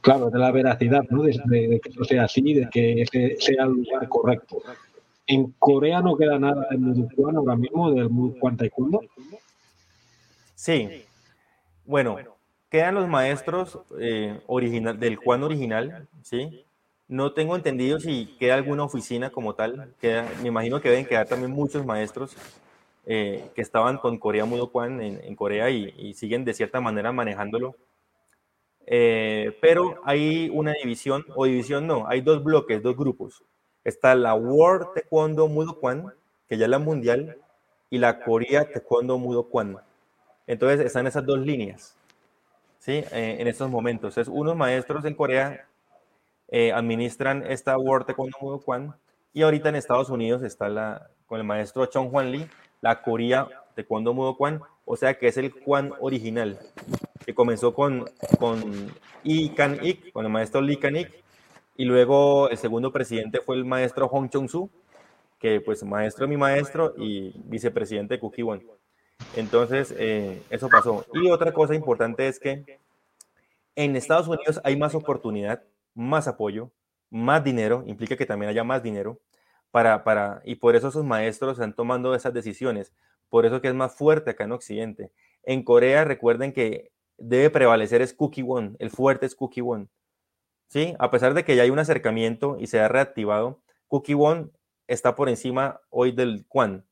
claro, 0.00 0.30
de 0.30 0.38
la 0.38 0.50
veracidad, 0.50 1.04
¿no? 1.10 1.22
de, 1.22 1.80
que 1.82 1.88
eso 1.88 2.04
sea 2.04 2.24
así, 2.24 2.54
de 2.54 2.68
que 2.70 3.02
ese 3.02 3.36
sea 3.38 3.64
el 3.64 3.72
lugar 3.72 4.08
correcto. 4.08 4.62
En 5.26 5.52
Corea 5.58 6.00
no 6.00 6.16
queda 6.16 6.38
nada 6.38 6.66
del 6.70 6.80
Mudukuan 6.80 7.36
ahora 7.36 7.56
mismo, 7.56 7.90
del 7.90 8.10
Mudukuan 8.10 8.56
Taekwondo. 8.56 9.00
Sí, 10.54 11.04
bueno, 11.86 12.16
quedan 12.70 12.94
los 12.94 13.08
maestros 13.08 13.78
eh, 14.00 14.40
original, 14.46 14.98
del 14.98 15.16
Juan 15.16 15.42
original, 15.42 16.08
¿sí? 16.22 16.64
No 17.06 17.32
tengo 17.32 17.54
entendido 17.54 18.00
si 18.00 18.26
queda 18.38 18.54
alguna 18.54 18.84
oficina 18.84 19.30
como 19.30 19.54
tal. 19.54 19.94
Queda, 20.00 20.26
me 20.42 20.48
imagino 20.48 20.80
que 20.80 20.88
deben 20.88 21.06
quedar 21.06 21.26
también 21.26 21.50
muchos 21.50 21.84
maestros 21.84 22.36
eh, 23.06 23.50
que 23.54 23.62
estaban 23.62 23.98
con 23.98 24.18
Corea 24.18 24.44
Mudo 24.44 24.70
Kwan 24.70 25.00
en, 25.00 25.36
Corea 25.36 25.70
y, 25.70 25.94
y, 25.96 26.14
siguen 26.14 26.44
de 26.44 26.54
cierta 26.54 26.80
manera 26.80 27.12
manejándolo. 27.12 27.76
Eh, 28.86 29.56
pero 29.60 30.00
hay 30.04 30.50
una 30.52 30.72
división, 30.72 31.24
o 31.34 31.46
división 31.46 31.86
no, 31.86 32.06
hay 32.06 32.20
dos 32.20 32.42
bloques, 32.42 32.82
dos 32.82 32.96
grupos. 32.96 33.42
Está 33.82 34.14
la 34.14 34.34
World 34.34 34.88
Taekwondo 34.94 35.48
Mudo 35.48 35.78
Kwan, 35.78 36.12
que 36.48 36.56
ya 36.56 36.64
es 36.64 36.70
la 36.70 36.78
mundial, 36.78 37.38
y 37.90 37.98
la 37.98 38.20
Corea 38.20 38.70
Taekwondo 38.70 39.18
Mudo 39.18 39.48
Kwan. 39.48 39.78
Entonces 40.46 40.84
están 40.84 41.06
esas 41.06 41.24
dos 41.24 41.38
líneas, 41.38 41.96
¿sí? 42.78 42.92
Eh, 43.12 43.36
en 43.38 43.46
estos 43.46 43.70
momentos. 43.70 44.16
Entonces, 44.16 44.32
unos 44.34 44.56
maestros 44.56 45.04
en 45.04 45.14
Corea 45.14 45.66
eh, 46.48 46.72
administran 46.72 47.44
esta 47.46 47.76
World 47.78 48.06
Taekwondo 48.06 48.36
Mudo 48.40 48.60
Kwan 48.60 48.94
y 49.32 49.42
ahorita 49.42 49.70
en 49.70 49.76
Estados 49.76 50.10
Unidos 50.10 50.42
está 50.42 50.68
la, 50.68 51.10
con 51.26 51.38
el 51.38 51.44
maestro 51.44 51.86
Chong 51.86 52.10
Hwan 52.12 52.30
Lee, 52.30 52.48
la 52.84 53.00
Corea 53.00 53.48
Taekwondo 53.74 54.12
Mudo 54.12 54.36
Kwan, 54.36 54.60
o 54.84 54.94
sea 54.94 55.14
que 55.18 55.28
es 55.28 55.38
el 55.38 55.54
Kwan 55.54 55.94
original, 56.00 56.58
que 57.24 57.34
comenzó 57.34 57.72
con, 57.72 58.04
con 58.38 58.92
Lee 59.22 59.54
Kan 59.56 59.78
Ik, 59.82 60.12
con 60.12 60.26
el 60.26 60.30
maestro 60.30 60.60
Lee 60.60 60.76
Kan 60.76 60.96
Ik, 60.96 61.10
y 61.78 61.86
luego 61.86 62.50
el 62.50 62.58
segundo 62.58 62.92
presidente 62.92 63.40
fue 63.40 63.56
el 63.56 63.64
maestro 63.64 64.06
Hong 64.08 64.28
Chong 64.28 64.50
Su, 64.50 64.70
que 65.38 65.62
pues 65.62 65.82
maestro 65.82 66.28
mi 66.28 66.36
maestro 66.36 66.92
y 66.98 67.32
vicepresidente 67.46 68.14
de 68.14 68.20
Kukiwon. 68.20 68.62
Entonces, 69.34 69.94
eh, 69.96 70.42
eso 70.50 70.68
pasó. 70.68 71.06
Y 71.14 71.30
otra 71.30 71.52
cosa 71.52 71.74
importante 71.74 72.28
es 72.28 72.38
que 72.38 72.80
en 73.76 73.96
Estados 73.96 74.28
Unidos 74.28 74.60
hay 74.62 74.76
más 74.76 74.94
oportunidad, 74.94 75.62
más 75.94 76.28
apoyo, 76.28 76.70
más 77.08 77.42
dinero, 77.42 77.82
implica 77.86 78.14
que 78.14 78.26
también 78.26 78.50
haya 78.50 78.62
más 78.62 78.82
dinero, 78.82 79.20
para, 79.74 80.04
para, 80.04 80.40
y 80.44 80.54
por 80.54 80.76
eso 80.76 80.86
esos 80.86 81.04
maestros 81.04 81.54
están 81.54 81.74
tomando 81.74 82.14
esas 82.14 82.32
decisiones, 82.32 82.94
por 83.28 83.44
eso 83.44 83.60
que 83.60 83.66
es 83.66 83.74
más 83.74 83.96
fuerte 83.96 84.30
acá 84.30 84.44
en 84.44 84.52
Occidente. 84.52 85.10
En 85.42 85.64
Corea, 85.64 86.04
recuerden 86.04 86.52
que 86.52 86.92
debe 87.18 87.50
prevalecer 87.50 88.00
es 88.00 88.14
Cookie 88.14 88.44
One, 88.46 88.76
el 88.78 88.90
fuerte 88.90 89.26
es 89.26 89.34
Cookie 89.34 89.62
One. 89.62 89.88
¿Sí? 90.68 90.94
A 91.00 91.10
pesar 91.10 91.34
de 91.34 91.44
que 91.44 91.56
ya 91.56 91.64
hay 91.64 91.70
un 91.70 91.80
acercamiento 91.80 92.56
y 92.60 92.68
se 92.68 92.78
ha 92.78 92.86
reactivado, 92.86 93.62
Cookie 93.88 94.14
One 94.14 94.50
está 94.86 95.16
por 95.16 95.28
encima 95.28 95.80
hoy 95.90 96.12
del 96.12 96.46
Kwan. 96.46 96.86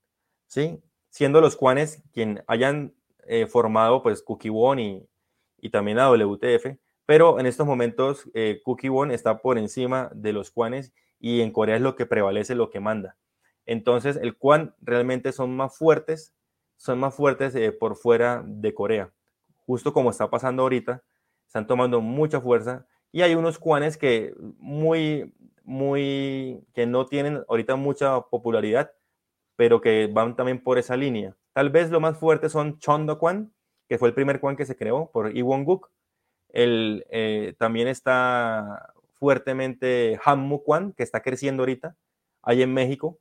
¿Sí? 0.48 0.82
siendo 1.12 1.42
los 1.42 1.56
Juanes 1.56 2.02
quien 2.12 2.42
hayan 2.48 2.94
eh, 3.26 3.46
formado 3.46 4.02
pues 4.02 4.22
Kukibon 4.22 4.80
y, 4.80 5.06
y 5.60 5.70
también 5.70 5.98
a 5.98 6.10
WTF, 6.10 6.78
pero 7.06 7.38
en 7.38 7.46
estos 7.46 7.66
momentos 7.66 8.28
eh, 8.34 8.60
Kukibon 8.64 9.12
está 9.12 9.38
por 9.38 9.58
encima 9.58 10.10
de 10.14 10.32
los 10.32 10.50
Juanes 10.50 10.92
y 11.22 11.40
en 11.40 11.52
Corea 11.52 11.76
es 11.76 11.82
lo 11.82 11.94
que 11.94 12.04
prevalece, 12.04 12.56
lo 12.56 12.68
que 12.68 12.80
manda. 12.80 13.16
Entonces 13.64 14.16
el 14.16 14.36
Kwan 14.36 14.74
realmente 14.82 15.32
son 15.32 15.56
más 15.56 15.78
fuertes, 15.78 16.34
son 16.76 16.98
más 16.98 17.14
fuertes 17.14 17.54
eh, 17.54 17.70
por 17.70 17.96
fuera 17.96 18.42
de 18.44 18.74
Corea, 18.74 19.12
justo 19.64 19.92
como 19.92 20.10
está 20.10 20.28
pasando 20.28 20.64
ahorita, 20.64 21.04
están 21.46 21.68
tomando 21.68 22.00
mucha 22.00 22.40
fuerza 22.40 22.86
y 23.12 23.22
hay 23.22 23.36
unos 23.36 23.60
Kwanes 23.60 23.96
que 23.96 24.34
muy, 24.58 25.32
muy, 25.62 26.66
que 26.74 26.86
no 26.86 27.06
tienen 27.06 27.44
ahorita 27.48 27.76
mucha 27.76 28.20
popularidad, 28.22 28.90
pero 29.54 29.80
que 29.80 30.10
van 30.12 30.34
también 30.34 30.60
por 30.60 30.76
esa 30.76 30.96
línea. 30.96 31.36
Tal 31.52 31.70
vez 31.70 31.90
lo 31.90 32.00
más 32.00 32.18
fuerte 32.18 32.48
son 32.48 32.80
Chondo 32.80 33.18
Kwan, 33.18 33.52
que 33.88 33.96
fue 33.96 34.08
el 34.08 34.14
primer 34.14 34.40
Kwan 34.40 34.56
que 34.56 34.66
se 34.66 34.76
creó 34.76 35.08
por 35.12 35.36
Iwon 35.36 35.64
Guk. 35.64 35.88
El, 36.48 37.06
eh, 37.10 37.54
también 37.58 37.86
está 37.86 38.92
fuertemente 39.22 40.18
Hammu 40.24 40.64
Kwan, 40.64 40.94
que 40.94 41.04
está 41.04 41.22
creciendo 41.22 41.62
ahorita, 41.62 41.96
ahí 42.42 42.60
en 42.60 42.74
México. 42.74 43.20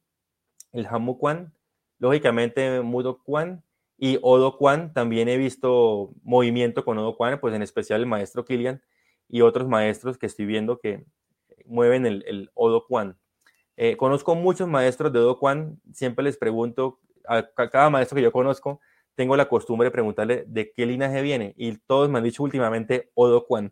El 0.72 0.88
Hammu 0.88 1.20
Kwan, 1.20 1.54
lógicamente 2.00 2.82
Mudo 2.82 3.22
Kwan 3.22 3.64
y 4.00 4.18
Odo 4.24 4.58
Kwan. 4.58 4.94
También 4.94 5.30
he 5.30 5.38
visto 5.38 6.12
movimiento 6.24 6.84
con 6.84 6.98
Odo 6.98 7.16
Kwan, 7.16 7.40
pues 7.40 7.54
en 7.54 7.62
especial 7.62 8.00
el 8.00 8.08
maestro 8.08 8.46
Kilian 8.46 8.82
y 9.30 9.42
otros 9.42 9.68
maestros 9.68 10.18
que 10.18 10.26
estoy 10.26 10.48
viendo 10.48 10.80
que 10.80 11.06
mueven 11.68 12.08
el, 12.08 12.50
Odo 12.56 12.88
Kwan. 12.88 13.20
Eh, 13.78 13.96
conozco 13.96 14.34
muchos 14.34 14.68
maestros 14.68 15.14
de 15.14 15.20
Do 15.20 15.38
Kwan, 15.38 15.80
siempre 15.94 16.24
les 16.24 16.36
pregunto, 16.36 17.00
a, 17.28 17.46
cada 17.70 17.92
maestro 17.92 18.16
que 18.16 18.24
yo 18.24 18.32
conozco, 18.32 18.82
tengo 19.14 19.36
la 19.36 19.48
costumbre 19.48 19.86
de 19.86 19.92
preguntarle 19.92 20.46
de 20.48 20.72
qué 20.72 20.88
linaje 20.88 21.22
viene 21.22 21.54
y 21.58 21.78
todos 21.78 22.10
me 22.10 22.18
han 22.18 22.24
dicho 22.24 22.42
últimamente 22.42 23.12
Odo 23.14 23.46
Kwan. 23.46 23.72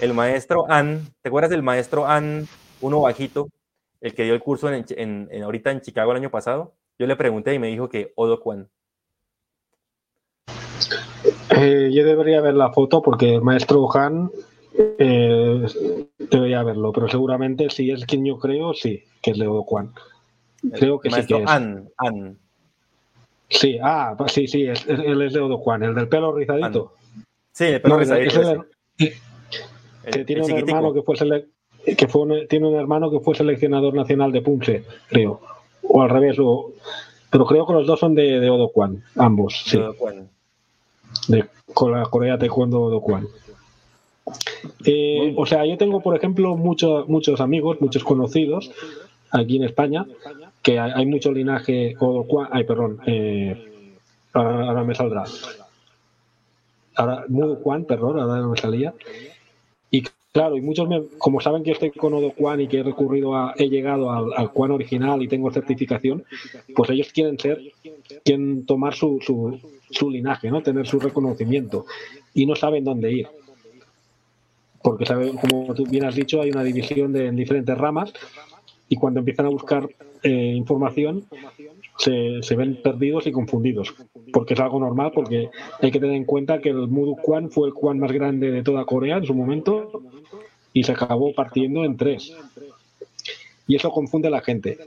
El 0.00 0.12
maestro 0.12 0.66
An, 0.68 1.06
¿te 1.22 1.28
acuerdas 1.28 1.50
del 1.50 1.62
maestro 1.62 2.06
An, 2.06 2.46
uno 2.80 3.00
bajito, 3.00 3.48
el 4.00 4.14
que 4.14 4.24
dio 4.24 4.34
el 4.34 4.40
curso 4.40 4.70
en, 4.70 5.28
ahorita 5.42 5.70
en 5.70 5.80
Chicago 5.80 6.10
el 6.10 6.18
año 6.18 6.30
pasado? 6.30 6.74
Yo 6.98 7.06
le 7.06 7.16
pregunté 7.16 7.54
y 7.54 7.58
me 7.58 7.68
dijo 7.68 7.88
que 7.88 8.12
Odo 8.16 8.40
Kwan. 8.40 8.68
Eh, 11.50 11.90
yo 11.92 12.04
debería 12.04 12.40
ver 12.40 12.54
la 12.54 12.72
foto 12.72 13.00
porque 13.00 13.36
el 13.36 13.42
maestro 13.42 13.88
Han 13.96 14.30
eh, 14.76 15.66
debería 16.18 16.62
verlo, 16.62 16.92
pero 16.92 17.08
seguramente 17.08 17.70
si 17.70 17.90
es 17.90 18.04
quien 18.04 18.24
yo 18.24 18.38
creo, 18.38 18.74
sí, 18.74 19.04
que 19.22 19.30
es 19.30 19.38
Leo 19.38 19.64
Kwan. 19.64 19.92
Creo 20.72 20.98
que 20.98 21.10
sí 21.10 21.26
que 21.26 21.42
es. 21.42 21.48
An, 21.48 21.88
An. 21.98 22.38
Sí, 23.48 23.78
ah, 23.82 24.16
sí, 24.26 24.48
sí, 24.48 24.66
es, 24.66 24.86
él 24.86 25.22
es 25.22 25.32
Leo 25.32 25.56
Juan, 25.58 25.82
el 25.82 25.94
del 25.94 26.08
pelo 26.08 26.34
rizadito. 26.34 26.94
Sí, 27.52 27.64
el 27.64 27.80
pelo 27.80 27.98
rizadito. 27.98 28.66
Que 30.10 30.24
tiene 30.24 30.42
un 30.42 30.50
hermano 30.50 30.92
que 30.92 31.02
fue, 31.02 31.16
que 31.96 32.08
fue 32.08 32.46
tiene 32.46 32.68
un 32.68 32.74
hermano 32.74 33.10
que 33.10 33.20
fue 33.20 33.34
seleccionador 33.34 33.94
nacional 33.94 34.32
de 34.32 34.42
Punce, 34.42 34.84
creo. 35.08 35.40
O 35.82 36.02
al 36.02 36.10
revés, 36.10 36.36
pero 37.30 37.46
creo 37.46 37.66
que 37.66 37.72
los 37.72 37.86
dos 37.86 38.00
son 38.00 38.14
de, 38.14 38.40
de 38.40 38.50
Odo 38.50 38.70
Kwan, 38.70 39.02
ambos, 39.16 39.62
sí. 39.66 39.78
De 41.28 41.44
con 41.74 41.92
la 41.92 42.04
Corea 42.04 42.38
Taekwondo 42.38 42.80
Odo 42.82 43.00
Kwan. 43.00 43.26
Eh, 44.86 45.34
o 45.36 45.44
sea, 45.44 45.66
yo 45.66 45.76
tengo, 45.76 46.00
por 46.00 46.16
ejemplo, 46.16 46.56
muchos 46.56 47.08
muchos 47.08 47.40
amigos, 47.40 47.80
muchos 47.80 48.04
conocidos 48.04 48.70
aquí 49.30 49.56
en 49.56 49.64
España, 49.64 50.06
que 50.62 50.78
hay, 50.78 51.04
mucho 51.06 51.32
linaje 51.32 51.96
Odo 51.98 52.24
Kwan, 52.24 52.48
ay, 52.52 52.64
perdón, 52.64 53.00
eh, 53.06 53.92
ahora, 54.32 54.84
me 54.84 54.94
saldrá. 54.94 55.24
Ahora, 56.94 57.24
Mudo 57.28 57.58
Kwan, 57.60 57.84
perdón, 57.84 58.20
ahora 58.20 58.40
no 58.40 58.50
me 58.50 58.56
salía. 58.56 58.94
Claro, 60.34 60.56
y 60.56 60.60
muchos, 60.62 60.88
como 61.18 61.40
saben 61.40 61.62
que 61.62 61.70
estoy 61.70 61.92
con 61.92 62.12
Odo 62.12 62.32
Kwan 62.32 62.60
y 62.60 62.66
que 62.66 62.80
he 62.80 62.82
recurrido 62.82 63.36
a, 63.36 63.54
he 63.56 63.68
llegado 63.68 64.10
al, 64.10 64.32
al 64.34 64.50
original 64.72 65.22
y 65.22 65.28
tengo 65.28 65.52
certificación, 65.52 66.24
pues 66.74 66.90
ellos 66.90 67.12
quieren 67.12 67.38
ser, 67.38 67.60
quieren 68.24 68.66
tomar 68.66 68.94
su, 68.94 69.20
su, 69.24 69.60
su 69.90 70.10
linaje, 70.10 70.50
¿no? 70.50 70.60
Tener 70.60 70.88
su 70.88 70.98
reconocimiento 70.98 71.86
y 72.34 72.46
no 72.46 72.56
saben 72.56 72.82
dónde 72.82 73.12
ir. 73.12 73.28
Porque, 74.82 75.06
saben, 75.06 75.36
como 75.36 75.72
tú 75.72 75.86
bien 75.86 76.04
has 76.04 76.16
dicho, 76.16 76.42
hay 76.42 76.50
una 76.50 76.64
división 76.64 77.12
de, 77.12 77.28
en 77.28 77.36
diferentes 77.36 77.78
ramas 77.78 78.12
y 78.88 78.96
cuando 78.96 79.20
empiezan 79.20 79.46
a 79.46 79.50
buscar 79.50 79.88
eh, 80.24 80.52
información 80.56 81.26
se, 81.96 82.56
ven 82.56 82.80
perdidos 82.82 83.26
y 83.26 83.32
confundidos, 83.32 83.94
porque 84.32 84.54
es 84.54 84.60
algo 84.60 84.80
normal, 84.80 85.12
porque 85.14 85.50
hay 85.80 85.90
que 85.90 86.00
tener 86.00 86.16
en 86.16 86.24
cuenta 86.24 86.60
que 86.60 86.70
el 86.70 86.88
Mudu 86.88 87.16
Kwan 87.16 87.50
fue 87.50 87.68
el 87.68 87.74
Kwan 87.74 87.98
más 87.98 88.12
grande 88.12 88.50
de 88.50 88.62
toda 88.62 88.84
Corea 88.84 89.18
en 89.18 89.24
su 89.24 89.34
momento 89.34 90.02
y 90.72 90.82
se 90.82 90.92
acabó 90.92 91.32
partiendo 91.32 91.84
en 91.84 91.96
tres. 91.96 92.34
Y 93.66 93.76
eso 93.76 93.90
confunde 93.90 94.28
a 94.28 94.32
la 94.32 94.40
gente. 94.40 94.78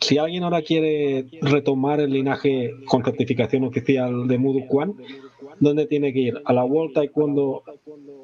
Si 0.00 0.16
alguien 0.16 0.44
ahora 0.44 0.62
quiere 0.62 1.26
retomar 1.42 2.00
el 2.00 2.12
linaje 2.12 2.72
con 2.86 3.04
certificación 3.04 3.64
oficial 3.64 4.28
de 4.28 4.38
Mudu 4.38 4.66
Kwan, 4.68 4.94
¿dónde 5.58 5.86
tiene 5.86 6.12
que 6.12 6.20
ir? 6.20 6.42
¿A 6.44 6.52
la 6.52 6.64
World 6.64 6.94
Taekwondo 6.94 7.64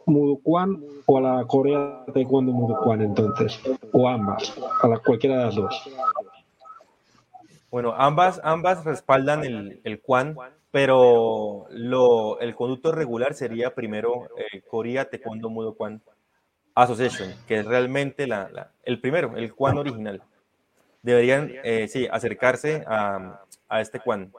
Mudu 0.07 0.39
Kwan 0.39 0.81
o 1.07 1.19
a 1.19 1.21
la 1.21 1.45
Corea 1.47 2.05
Taekwondo 2.15 2.53
Mudu 2.53 2.77
Kwan 2.77 3.03
entonces? 3.03 3.61
¿O 3.93 4.09
ambas? 4.09 4.57
A 4.83 4.89
la, 4.89 4.99
cualquiera 4.99 5.39
de 5.39 5.45
las 5.47 5.55
dos. 5.57 5.83
Bueno, 7.75 7.93
ambas, 7.99 8.41
ambas 8.45 8.85
respaldan 8.85 9.43
el, 9.43 9.81
el 9.83 10.01
Kwan, 10.01 10.37
pero 10.71 11.67
lo, 11.71 12.39
el 12.39 12.55
conducto 12.55 12.93
regular 12.93 13.35
sería 13.35 13.75
primero 13.75 14.29
eh, 14.39 14.61
Korea 14.61 15.11
Taekwondo 15.11 15.51
Mudo 15.51 15.75
Kwan 15.75 16.01
Association, 16.77 17.35
que 17.49 17.57
es 17.57 17.67
realmente 17.67 18.29
la, 18.29 18.71
el 18.85 19.01
primero, 19.01 19.37
el 19.37 19.53
Kwan 19.53 19.77
original. 19.77 20.23
Deberían, 21.03 21.51
eh, 21.65 21.89
sí, 21.89 22.07
acercarse 22.09 22.85
a, 22.87 23.41
a 23.69 23.81
este 23.81 23.99
Kwan, 23.99 24.33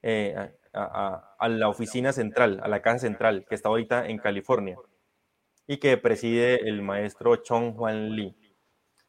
eh, 0.00 0.52
a, 0.72 1.34
a, 1.36 1.48
la 1.48 1.68
oficina 1.68 2.12
central, 2.12 2.60
a 2.62 2.68
la 2.68 2.80
casa 2.80 3.00
central, 3.00 3.44
que 3.48 3.56
está 3.56 3.70
ahorita 3.70 4.06
en 4.06 4.18
California, 4.18 4.76
y 5.66 5.78
que 5.78 5.96
preside 5.96 6.68
el 6.68 6.80
maestro 6.80 7.34
Chong 7.34 7.74
Juan 7.74 8.14
Lee. 8.14 8.36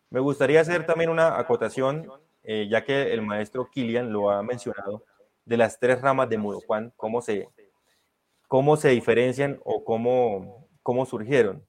Me 0.09 0.21
gustaría 0.21 0.59
hacer 0.59 0.87
también 0.87 1.11
una 1.11 1.37
acotación 1.37 2.09
eh, 2.43 2.67
ya 2.69 2.83
que 2.83 3.13
el 3.13 3.21
maestro 3.21 3.69
Kilian 3.69 4.11
lo 4.11 4.31
ha 4.31 4.43
mencionado, 4.43 5.03
de 5.45 5.57
las 5.57 5.79
tres 5.79 6.01
ramas 6.01 6.29
de 6.29 6.37
Mudokan, 6.37 6.93
cómo 6.95 7.21
se, 7.21 7.49
cómo 8.47 8.77
se 8.77 8.89
diferencian 8.89 9.59
o 9.63 9.83
cómo, 9.83 10.67
cómo 10.81 11.05
surgieron. 11.05 11.65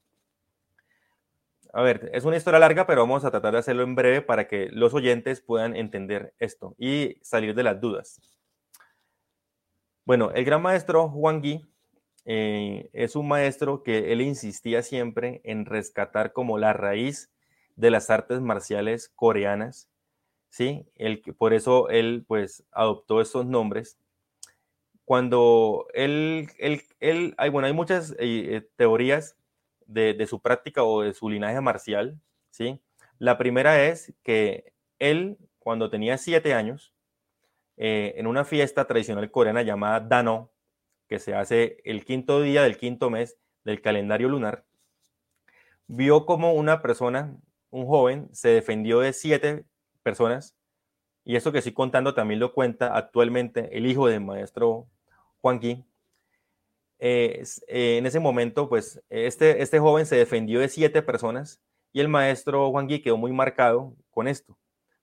A 1.73 1.83
ver, 1.83 2.09
es 2.13 2.25
una 2.25 2.37
historia 2.37 2.61
larga, 2.61 2.87
pero 2.87 3.01
vamos 3.01 3.25
a 3.25 3.31
tratar 3.33 3.53
de 3.53 3.59
hacerlo 3.59 3.83
en 3.83 3.97
breve 3.97 4.23
para 4.23 4.47
que 4.47 4.69
los 4.71 4.95
oyentes 4.95 5.41
puedan 5.41 5.75
entender 5.75 6.33
esto 6.39 6.77
y 6.79 7.19
salir 7.23 7.55
de 7.55 7.65
las 7.65 7.81
dudas. 7.81 8.21
Bueno, 10.05 10.31
el 10.31 10.45
gran 10.45 10.63
maestro 10.63 11.09
Juan 11.09 11.41
Gui 11.41 11.67
eh, 12.27 12.91
es 12.93 13.17
un 13.17 13.27
maestro 13.27 13.83
que 13.83 14.13
él 14.13 14.21
insistía 14.21 14.83
siempre 14.83 15.41
en 15.45 15.67
rescatar 15.67 16.33
como 16.33 16.59
la 16.59 16.73
raíz 16.73 17.33
de 17.75 17.91
las 17.91 18.09
artes 18.09 18.41
marciales 18.41 19.09
coreanas 19.09 19.89
¿sí? 20.55 20.87
El, 20.95 21.21
por 21.37 21.53
eso 21.53 21.89
él 21.89 22.25
pues 22.29 22.65
adoptó 22.71 23.21
estos 23.21 23.45
nombres. 23.45 23.99
Cuando 25.05 25.89
él, 25.95 26.49
él, 26.59 26.83
él 27.01 27.35
hay, 27.39 27.51
bueno, 27.51 27.67
hay 27.67 27.73
muchas 27.73 28.13
eh, 28.13 28.17
eh, 28.21 28.69
teorías 28.77 29.37
de, 29.87 30.25
su 30.29 30.41
práctica 30.41 30.85
o 30.85 31.03
de 31.03 31.13
su 31.13 31.29
linaje 31.29 31.61
marcial, 31.61 32.21
¿sí? 32.51 32.81
La 33.19 33.37
primera 33.37 33.85
es 33.85 34.15
que 34.23 34.73
él, 35.01 35.39
cuando 35.59 35.91
tenía 35.91 36.19
siete 36.19 36.55
años, 36.55 36.95
eh, 37.77 38.15
en 38.17 38.29
una 38.29 38.45
fiesta 38.45 38.87
tradicional 38.87 39.33
coreana 39.33 39.63
llamada 39.63 39.99
Dano, 39.99 40.53
que 41.09 41.19
se 41.19 41.35
hace 41.35 41.79
el 41.85 42.05
quinto 42.05 42.41
día 42.41 42.63
del 42.63 42.79
quinto 42.79 43.11
mes 43.11 43.39
del 43.65 43.83
calendario 43.83 44.29
lunar, 44.29 44.65
vio 45.89 46.27
como 46.27 46.53
una 46.53 46.81
persona, 46.81 47.37
un 47.71 47.87
joven, 47.87 48.29
se 48.33 48.51
defendió 48.51 49.01
de 49.01 49.13
siete 49.13 49.65
personas. 50.05 50.55
Y 51.25 51.37
esto 51.37 51.51
que 51.51 51.59
estoy 51.59 51.73
contando 51.73 52.15
también 52.15 52.39
lo 52.39 52.53
cuenta 52.53 52.97
actualmente 52.97 53.77
el 53.77 53.87
hijo 53.87 54.07
del 54.07 54.21
maestro 54.21 54.87
Juan 55.41 55.59
Gui. 55.59 55.85
Eh, 57.01 57.43
en 57.67 58.07
ese 58.07 58.21
momento, 58.21 58.69
pues 58.69 59.03
este, 59.09 59.63
este 59.63 59.81
joven 59.81 60.07
se 60.07 60.17
defendió 60.17 60.61
de 60.61 60.69
siete 60.69 61.03
personas 61.03 61.61
y 61.93 62.01
el 62.01 62.09
maestro 62.09 62.71
Juan 62.71 62.87
Gui 62.87 63.01
quedó 63.01 63.17
muy 63.17 63.33
marcado 63.33 63.97
con 64.11 64.29
esto, 64.29 64.57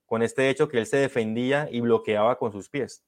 con 0.06 0.22
este 0.22 0.50
hecho 0.50 0.70
que 0.70 0.78
él 0.78 0.86
se 0.86 0.98
defendía 0.98 1.68
y 1.72 1.82
bloqueaba 1.82 2.38
con 2.38 2.52
sus 2.52 2.70
pies. 2.70 3.04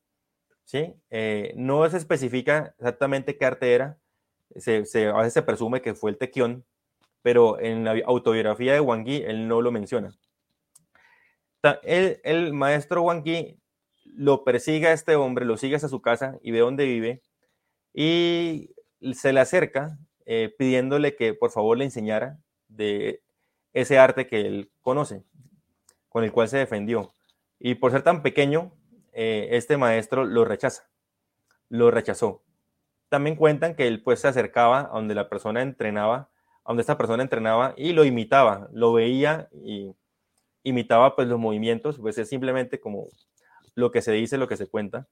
¿sí? 0.65 0.93
Eh, 1.11 1.53
no 1.55 1.87
se 1.89 1.97
especifica 1.97 2.73
exactamente 2.77 3.37
qué 3.37 3.45
arte 3.45 3.73
era, 3.73 3.97
se, 4.55 4.85
se, 4.85 5.07
a 5.07 5.17
veces 5.17 5.33
se 5.33 5.43
presume 5.43 5.81
que 5.81 5.95
fue 5.95 6.11
el 6.11 6.17
tequión, 6.17 6.65
pero 7.21 7.59
en 7.59 7.83
la 7.83 7.95
autobiografía 8.05 8.73
de 8.73 8.79
Juan 8.79 9.03
Gui 9.03 9.23
él 9.23 9.47
no 9.47 9.61
lo 9.61 9.71
menciona 9.71 10.13
el, 11.83 12.53
maestro 12.53 13.03
Wang 13.03 13.23
lo 14.05 14.43
persigue 14.43 14.87
a 14.87 14.93
este 14.93 15.15
hombre, 15.15 15.45
lo 15.45 15.57
sigue 15.57 15.75
hasta 15.75 15.87
su 15.87 16.01
casa 16.01 16.37
y 16.41 16.51
ve 16.51 16.59
dónde 16.59 16.85
vive 16.85 17.21
y 17.93 18.71
se 19.13 19.33
le 19.33 19.39
acerca 19.39 19.97
eh, 20.25 20.53
pidiéndole 20.57 21.15
que 21.15 21.33
por 21.33 21.51
favor 21.51 21.77
le 21.77 21.85
enseñara 21.85 22.39
de 22.67 23.21
ese 23.73 23.97
arte 23.97 24.27
que 24.27 24.41
él 24.41 24.71
conoce, 24.81 25.23
con 26.09 26.23
el 26.23 26.31
cual 26.31 26.47
se 26.47 26.57
defendió. 26.57 27.11
Y 27.59 27.75
por 27.75 27.91
ser 27.91 28.03
tan 28.03 28.21
pequeño, 28.21 28.73
eh, 29.13 29.49
este 29.51 29.77
maestro 29.77 30.25
lo 30.25 30.45
rechaza, 30.45 30.89
lo 31.69 31.91
rechazó. 31.91 32.43
También 33.09 33.35
cuentan 33.35 33.75
que 33.75 33.87
él 33.87 34.01
pues 34.01 34.21
se 34.21 34.27
acercaba 34.27 34.81
a 34.81 34.95
donde 34.95 35.15
la 35.15 35.29
persona 35.29 35.61
entrenaba, 35.61 36.29
a 36.63 36.69
donde 36.69 36.81
esta 36.81 36.97
persona 36.97 37.23
entrenaba 37.23 37.73
y 37.77 37.93
lo 37.93 38.05
imitaba, 38.05 38.69
lo 38.71 38.93
veía 38.93 39.49
y 39.51 39.95
imitaba 40.63 41.15
pues 41.15 41.27
los 41.27 41.39
movimientos, 41.39 41.99
pues 41.99 42.17
es 42.17 42.29
simplemente 42.29 42.79
como 42.79 43.07
lo 43.75 43.91
que 43.91 44.01
se 44.01 44.11
dice, 44.11 44.37
lo 44.37 44.47
que 44.47 44.57
se 44.57 44.67
cuenta. 44.67 45.07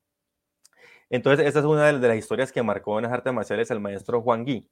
Entonces, 1.10 1.46
esta 1.46 1.60
es 1.60 1.66
una 1.66 1.92
de 1.92 2.08
las 2.08 2.18
historias 2.18 2.52
que 2.52 2.64
marcó 2.64 2.98
en 2.98 3.04
las 3.04 3.12
artes 3.12 3.34
marciales 3.34 3.70
al 3.70 3.82
maestro 3.82 4.22
Juan 4.22 4.46
Gui. 4.46 4.70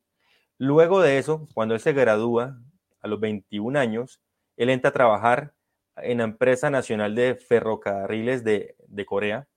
Luego 0.57 1.01
de 1.01 1.17
eso, 1.17 1.47
cuando 1.53 1.73
él 1.73 1.81
se 1.81 1.93
gradúa 1.93 2.57
a 3.01 3.07
los 3.07 3.19
21 3.19 3.77
años, 3.77 4.21
él 4.55 4.69
entra 4.69 4.89
a 4.89 4.93
trabajar 4.93 5.53
en 5.97 6.19
la 6.19 6.23
empresa 6.25 6.69
nacional 6.69 7.15
de 7.15 7.35
ferrocarriles 7.35 8.43
de, 8.43 8.75
Corea 9.05 9.47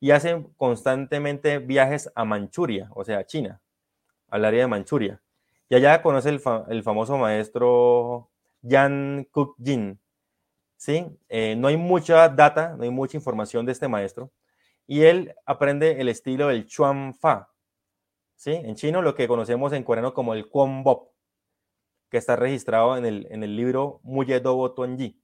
y 0.00 0.10
hace 0.10 0.44
constantemente 0.56 1.58
viajes 1.58 2.10
a 2.14 2.24
Manchuria, 2.24 2.90
o 2.94 3.04
sea, 3.04 3.18
a 3.18 3.26
China, 3.26 3.60
al 4.28 4.44
área 4.44 4.62
de 4.62 4.66
Manchuria. 4.66 5.20
Y 5.68 5.74
allá 5.74 6.02
conoce 6.02 6.28
el, 6.28 6.40
el 6.68 6.82
famoso 6.82 7.18
maestro 7.18 8.30
Yan 8.62 9.26
Kuk-jin, 9.32 9.98
¿sí? 10.78 11.06
Eh, 11.28 11.56
no 11.56 11.68
hay 11.68 11.76
mucha 11.76 12.28
data, 12.30 12.74
no 12.76 12.84
hay 12.84 12.90
mucha 12.90 13.18
información 13.18 13.66
de 13.66 13.72
este 13.72 13.88
maestro. 13.88 14.32
y 14.86 15.02
él 15.02 15.34
aprende 15.44 16.00
el 16.00 16.08
estilo 16.08 16.48
del 16.48 16.66
Chuan 16.66 17.14
Fa, 17.14 17.50
¿sí? 18.36 18.52
En 18.52 18.74
chino 18.74 19.02
lo 19.02 19.14
que 19.14 19.28
conocemos 19.28 19.72
en 19.74 19.84
coreano 19.84 20.14
como 20.14 20.32
el 20.34 20.48
Kwon 20.48 20.82
Bop, 20.82 21.10
que 22.10 22.16
está 22.16 22.36
registrado 22.36 22.96
en 22.96 23.04
el, 23.04 23.26
en 23.30 23.42
el 23.44 23.54
libro 23.56 24.00
Muye 24.02 24.40
Dobo 24.40 24.72
Tuanji. 24.72 25.20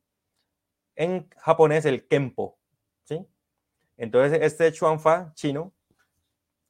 En 0.97 1.31
japonés 1.39 1.87
el 1.87 2.07
Kempo, 2.07 2.59
¿sí? 3.05 3.27
Entonces 3.97 4.41
este 4.43 4.71
Chuan 4.73 5.01
Fa 5.01 5.33
chino, 5.35 5.73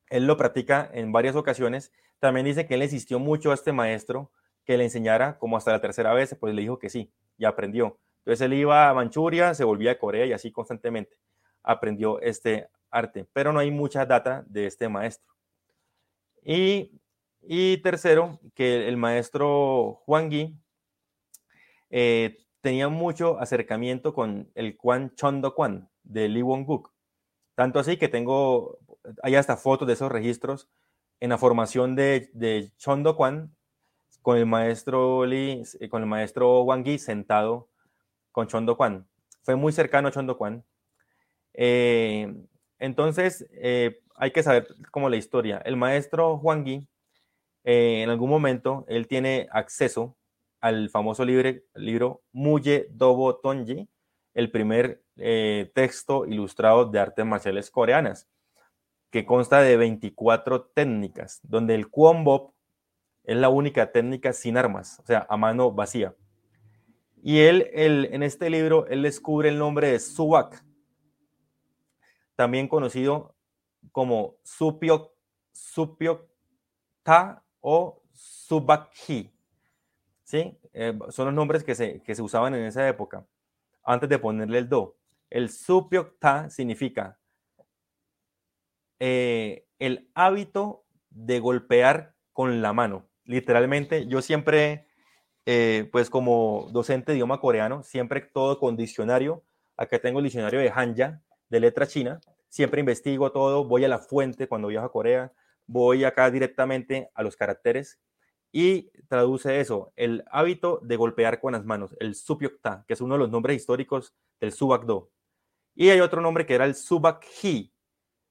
él 0.09 0.27
lo 0.27 0.37
practica 0.37 0.89
en 0.93 1.11
varias 1.11 1.35
ocasiones. 1.37 1.93
También 2.21 2.47
dice 2.47 2.67
que 2.67 2.75
él 2.75 2.83
insistió 2.85 3.19
mucho 3.19 3.51
a 3.51 3.55
este 3.55 3.73
maestro 3.73 4.31
que 4.65 4.79
le 4.79 4.85
enseñara 4.85 5.39
como 5.39 5.57
hasta 5.57 5.73
la 5.73 5.81
tercera 5.81 6.15
vez, 6.15 6.37
pues 6.39 6.55
le 6.55 6.63
dijo 6.63 6.79
que 6.79 6.91
sí, 6.91 7.13
y 7.39 7.45
aprendió. 7.45 7.99
Entonces 8.25 8.41
él 8.47 8.55
iba 8.55 8.89
a 8.89 8.95
Manchuria, 8.95 9.53
se 9.53 9.65
volvía 9.65 9.93
a 9.93 9.99
Corea 9.99 10.25
y 10.25 10.33
así 10.33 10.51
constantemente 10.51 11.19
aprendió 11.63 12.21
este 12.23 12.71
arte, 12.91 13.27
pero 13.35 13.53
no 13.53 13.59
hay 13.59 13.71
mucha 13.71 14.07
data 14.07 14.45
de 14.47 14.67
este 14.67 14.89
maestro. 14.89 15.35
Y, 16.43 17.79
tercero, 17.83 18.41
que 18.55 18.89
el 18.89 18.97
maestro 18.97 20.01
Juan 20.07 20.31
Gui 20.31 20.57
eh, 21.91 22.39
tenía 22.63 22.89
mucho 22.89 23.39
acercamiento 23.39 24.15
con 24.15 24.51
el 24.55 24.77
Kwan 24.79 25.15
Chondo 25.15 25.55
Kwan 25.55 25.91
de 26.03 26.29
Lee 26.29 26.43
Won-guk. 26.43 26.93
Tanto 27.55 27.79
así 27.79 27.99
que 27.99 28.09
tengo, 28.09 28.79
hay 29.23 29.35
hasta 29.35 29.59
fotos 29.59 29.87
de 29.87 29.95
esos 29.95 30.11
registros 30.11 30.71
en 31.21 31.29
la 31.29 31.39
formación 31.39 31.95
de, 31.95 32.31
de 32.33 32.73
Chondo 32.79 33.17
Kwan 33.17 33.55
con 34.23 34.39
el 34.39 34.47
maestro 34.47 35.27
Lee, 35.27 35.63
eh, 35.81 35.91
con 35.91 36.03
el 36.03 36.09
maestro 36.09 36.63
Wang 36.63 36.85
Yi 36.85 36.99
sentado 36.99 37.69
con 38.35 38.49
Chondo 38.49 38.77
Kwan. 38.77 39.07
Fue 39.45 39.55
muy 39.55 39.73
cercano 39.73 40.09
a 40.09 40.11
Chondo 40.11 40.37
Kwan. 40.37 40.65
Eh, 41.55 42.35
entonces, 42.81 43.47
eh, 43.53 44.01
hay 44.17 44.33
que 44.33 44.43
saber 44.43 44.67
como 44.91 45.09
la 45.09 45.17
historia. 45.17 45.63
El 45.65 45.77
maestro 45.77 46.37
Juan 46.39 46.65
Gui, 46.65 46.89
eh, 47.63 48.03
en 48.03 48.11
algún 48.11 48.29
momento, 48.29 48.85
él 48.89 49.07
tiene 49.07 49.47
acceso 49.53 50.17
al 50.61 50.91
famoso 50.91 51.25
libro 51.25 52.23
Muye 52.33 52.89
Dobo 52.91 53.37
Tonji, 53.37 53.89
el 54.35 54.51
primer 54.51 55.01
texto 55.73 56.27
ilustrado 56.27 56.87
de 56.87 56.99
artes 56.99 57.25
marciales 57.25 57.71
coreanas, 57.71 58.29
que 59.13 59.25
consta 59.25 59.61
de 59.61 59.77
24 59.77 60.65
técnicas, 60.75 61.39
donde 61.45 61.77
el 61.77 61.89
Kwon 61.89 62.25
Bop 62.25 62.53
es 63.23 63.37
la 63.37 63.49
única 63.49 63.93
técnica 63.93 64.33
sin 64.33 64.57
armas, 64.57 64.99
o 64.99 65.07
sea, 65.07 65.25
a 65.29 65.37
mano 65.37 65.71
vacía. 65.71 66.17
Y 67.27 67.41
él, 67.41 67.71
él 67.73 68.11
en 68.13 68.23
este 68.23 68.51
libro, 68.51 68.87
él 68.87 69.01
descubre 69.01 69.49
el 69.49 69.57
nombre 69.59 69.91
de 69.91 69.99
Subak, 69.99 70.63
también 72.37 72.69
conocido 72.69 73.35
como 73.93 74.37
Supyok, 74.43 75.11
Ta 77.03 77.43
o 77.61 78.03
Subakhi. 78.13 79.33
¿Sí? 80.23 80.59
Eh, 80.75 80.99
son 81.09 81.25
los 81.25 81.35
nombres 81.35 81.65
que 81.65 81.75
se, 81.75 82.03
que 82.03 82.15
se 82.15 82.21
usaban 82.21 82.55
en 82.55 82.67
esa 82.67 82.87
época, 82.87 83.27
antes 83.83 84.11
de 84.11 84.19
ponerle 84.19 84.59
el 84.59 84.69
Do. 84.69 84.99
El 85.31 85.49
Supyok 85.49 86.19
Ta 86.19 86.51
significa 86.51 87.19
eh, 89.01 89.67
el 89.79 90.11
hábito 90.15 90.85
de 91.09 91.41
golpear 91.41 92.15
con 92.35 92.61
la 92.61 92.75
mano. 92.75 93.09
Literalmente, 93.25 94.07
yo 94.09 94.21
siempre, 94.21 94.84
eh, 95.47 95.89
pues 95.93 96.11
como 96.11 96.69
docente 96.73 97.13
de 97.13 97.19
idioma 97.19 97.41
coreano, 97.41 97.83
siempre 97.83 98.21
todo 98.21 98.59
con 98.59 98.77
diccionario. 98.77 99.45
Acá 99.77 99.99
tengo 99.99 100.21
el 100.21 100.25
diccionario 100.25 100.61
de 100.61 100.71
Hanja, 100.71 101.23
de 101.49 101.61
letra 101.61 101.87
china, 101.87 102.21
siempre 102.49 102.81
investigo 102.81 103.33
todo, 103.33 103.65
voy 103.65 103.85
a 103.85 103.89
la 103.89 103.99
fuente 103.99 104.49
cuando 104.49 104.69
viajo 104.69 104.87
a 104.87 104.93
Corea, 104.93 105.33
voy 105.67 106.05
acá 106.05 106.31
directamente 106.31 107.11
a 107.15 107.23
los 107.23 107.37
caracteres 107.37 107.99
y 108.53 108.91
traduce 109.09 109.59
eso, 109.59 109.93
el 109.97 110.23
hábito 110.31 110.79
de 110.85 110.95
golpear 110.95 111.41
con 111.41 111.55
las 111.55 111.65
manos, 111.65 111.97
el 111.99 112.15
Supyokta, 112.15 112.85
que 112.87 112.95
es 112.95 113.01
uno 113.01 113.17
de 113.17 113.19
los 113.19 113.31
nombres 113.31 113.57
históricos 113.57 114.15
del 114.41 114.53
Subakdo. 114.53 115.11
Y 115.75 115.91
hay 115.91 115.99
otro 115.99 116.21
nombre 116.21 116.47
que 116.47 116.55
era 116.55 116.65
el 116.65 116.77
Subakhi. 116.77 117.75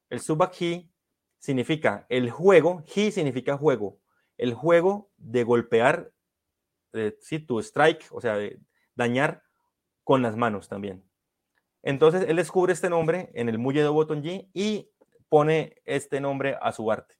El 0.08 0.20
Subakhi 0.20 0.90
significa 1.38 2.06
el 2.08 2.30
juego, 2.30 2.82
Hi 2.94 3.12
significa 3.12 3.58
juego, 3.58 3.98
el 4.38 4.54
juego 4.54 5.10
de 5.18 5.44
golpear, 5.44 6.13
eh, 6.94 7.16
sí, 7.20 7.38
tu 7.38 7.58
strike, 7.58 8.06
o 8.10 8.20
sea, 8.20 8.38
dañar 8.94 9.42
con 10.02 10.22
las 10.22 10.36
manos 10.36 10.68
también. 10.68 11.04
Entonces 11.82 12.24
él 12.28 12.36
descubre 12.36 12.72
este 12.72 12.88
nombre 12.88 13.30
en 13.34 13.48
el 13.48 13.58
Muye 13.58 13.82
de 13.82 13.88
Botonji 13.88 14.50
y 14.54 14.90
pone 15.28 15.76
este 15.84 16.20
nombre 16.20 16.56
a 16.60 16.72
su 16.72 16.90
arte. 16.90 17.14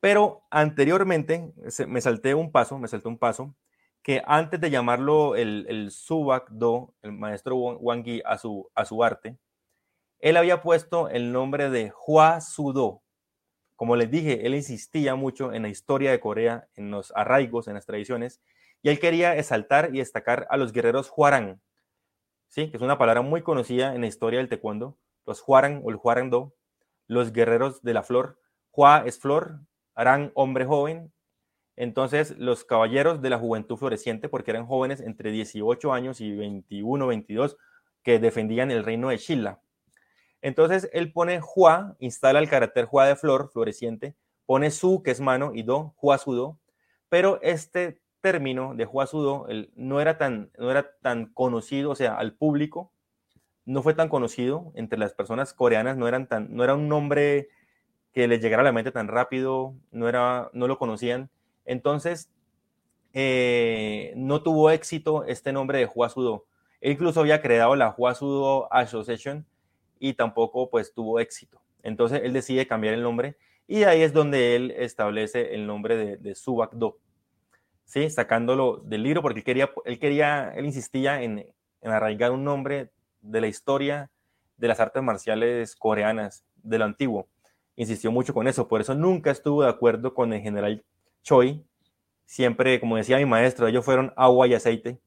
Pero 0.00 0.42
anteriormente 0.50 1.52
me 1.86 2.00
salté 2.00 2.34
un 2.34 2.50
paso, 2.50 2.78
me 2.78 2.88
salté 2.88 3.08
un 3.08 3.18
paso, 3.18 3.54
que 4.02 4.22
antes 4.26 4.60
de 4.60 4.70
llamarlo 4.70 5.36
el, 5.36 5.66
el 5.68 5.90
Subak 5.90 6.48
Do, 6.50 6.94
el 7.02 7.12
maestro 7.12 7.56
Wang 7.56 8.02
Yi, 8.04 8.22
a 8.24 8.38
su, 8.38 8.70
a 8.74 8.84
su 8.84 9.04
arte, 9.04 9.36
él 10.18 10.36
había 10.36 10.62
puesto 10.62 11.08
el 11.08 11.32
nombre 11.32 11.70
de 11.70 11.92
Hua 12.06 12.40
Sudo. 12.40 13.02
Como 13.80 13.96
les 13.96 14.10
dije, 14.10 14.46
él 14.46 14.54
insistía 14.54 15.14
mucho 15.14 15.54
en 15.54 15.62
la 15.62 15.70
historia 15.70 16.10
de 16.10 16.20
Corea, 16.20 16.68
en 16.74 16.90
los 16.90 17.14
arraigos, 17.16 17.66
en 17.66 17.72
las 17.72 17.86
tradiciones, 17.86 18.42
y 18.82 18.90
él 18.90 19.00
quería 19.00 19.38
exaltar 19.38 19.88
y 19.94 20.00
destacar 20.00 20.46
a 20.50 20.58
los 20.58 20.74
guerreros 20.74 21.10
Huarang, 21.16 21.62
¿sí? 22.46 22.70
que 22.70 22.76
es 22.76 22.82
una 22.82 22.98
palabra 22.98 23.22
muy 23.22 23.40
conocida 23.40 23.94
en 23.94 24.02
la 24.02 24.06
historia 24.06 24.38
del 24.38 24.50
taekwondo, 24.50 24.98
los 25.24 25.42
Huarang 25.46 25.80
o 25.82 25.88
el 25.88 25.96
Huarang-do, 25.96 26.52
los 27.06 27.32
guerreros 27.32 27.80
de 27.80 27.94
la 27.94 28.02
flor. 28.02 28.38
Hua 28.70 29.04
es 29.06 29.18
flor, 29.18 29.60
Arang 29.94 30.30
hombre 30.34 30.66
joven. 30.66 31.10
Entonces, 31.74 32.36
los 32.36 32.64
caballeros 32.64 33.22
de 33.22 33.30
la 33.30 33.38
juventud 33.38 33.78
floreciente, 33.78 34.28
porque 34.28 34.50
eran 34.50 34.66
jóvenes 34.66 35.00
entre 35.00 35.30
18 35.30 35.94
años 35.94 36.20
y 36.20 36.36
21, 36.36 37.06
22, 37.06 37.56
que 38.02 38.18
defendían 38.18 38.70
el 38.70 38.84
reino 38.84 39.08
de 39.08 39.16
Shilla. 39.16 39.58
Entonces, 40.42 40.88
él 40.92 41.12
pone 41.12 41.40
Hua, 41.54 41.96
instala 41.98 42.38
el 42.38 42.48
carácter 42.48 42.88
Hua 42.90 43.06
de 43.06 43.16
flor, 43.16 43.50
floreciente, 43.52 44.14
pone 44.46 44.70
Su, 44.70 45.02
que 45.02 45.10
es 45.10 45.20
mano, 45.20 45.52
y 45.54 45.62
Do, 45.62 45.94
Hua 46.00 46.18
Sudo, 46.18 46.58
pero 47.08 47.40
este 47.42 48.00
término 48.20 48.74
de 48.74 48.86
Huasudo 48.86 49.46
no, 49.74 50.00
era 50.00 50.18
tan, 50.18 50.50
no 50.58 50.70
era 50.70 50.92
tan 51.00 51.26
conocido, 51.26 51.90
o 51.90 51.94
sea, 51.94 52.16
al 52.16 52.34
público, 52.34 52.92
no 53.64 53.82
fue 53.82 53.94
tan 53.94 54.08
conocido 54.08 54.72
entre 54.74 54.98
las 54.98 55.12
personas 55.12 55.52
coreanas, 55.52 55.96
no, 55.96 56.08
eran 56.08 56.26
tan, 56.26 56.54
no 56.54 56.64
era 56.64 56.74
un 56.74 56.88
nombre 56.88 57.48
que 58.12 58.26
les 58.28 58.40
llegara 58.40 58.62
a 58.62 58.64
la 58.64 58.72
mente 58.72 58.92
tan 58.92 59.08
rápido, 59.08 59.74
no, 59.90 60.08
era, 60.08 60.50
no 60.52 60.66
lo 60.66 60.78
conocían. 60.78 61.30
Entonces, 61.64 62.30
eh, 63.12 64.12
no 64.16 64.42
tuvo 64.42 64.70
éxito 64.70 65.24
este 65.24 65.52
nombre 65.52 65.78
de 65.78 65.86
Huasudo. 65.86 66.46
Él 66.80 66.92
incluso 66.92 67.20
había 67.20 67.42
creado 67.42 67.76
la 67.76 67.94
Huasudo 67.96 68.72
Association 68.72 69.46
y 70.00 70.14
tampoco 70.14 70.68
pues 70.68 70.92
tuvo 70.92 71.20
éxito. 71.20 71.62
Entonces 71.84 72.22
él 72.24 72.32
decide 72.32 72.66
cambiar 72.66 72.94
el 72.94 73.02
nombre 73.02 73.36
y 73.68 73.84
ahí 73.84 74.02
es 74.02 74.12
donde 74.12 74.56
él 74.56 74.72
establece 74.72 75.54
el 75.54 75.68
nombre 75.68 75.96
de, 75.96 76.16
de 76.16 76.34
Subak-do. 76.34 76.98
¿sí? 77.90 78.08
sacándolo 78.08 78.76
del 78.84 79.02
libro, 79.02 79.20
porque 79.20 79.40
él 79.40 79.98
quería, 79.98 80.52
él, 80.54 80.64
insistía 80.64 81.22
en, 81.22 81.40
en 81.80 81.90
arraigar 81.90 82.30
un 82.30 82.44
nombre 82.44 82.92
de 83.20 83.40
la 83.40 83.48
historia 83.48 84.10
de 84.56 84.68
las 84.68 84.78
artes 84.78 85.02
marciales 85.02 85.74
coreanas, 85.74 86.44
de 86.62 86.78
lo 86.78 86.84
antiguo. 86.84 87.28
Insistió 87.74 88.12
mucho 88.12 88.32
con 88.32 88.46
eso, 88.46 88.68
por 88.68 88.80
eso 88.80 88.94
nunca 88.94 89.32
estuvo 89.32 89.64
de 89.64 89.70
acuerdo 89.70 90.14
con 90.14 90.32
el 90.32 90.40
general 90.40 90.84
Choi. 91.24 91.64
Siempre, 92.26 92.78
como 92.78 92.96
decía 92.96 93.16
mi 93.16 93.26
maestro, 93.26 93.66
ellos 93.66 93.84
fueron 93.84 94.12
agua 94.16 94.46
y 94.46 94.54
aceite 94.54 95.00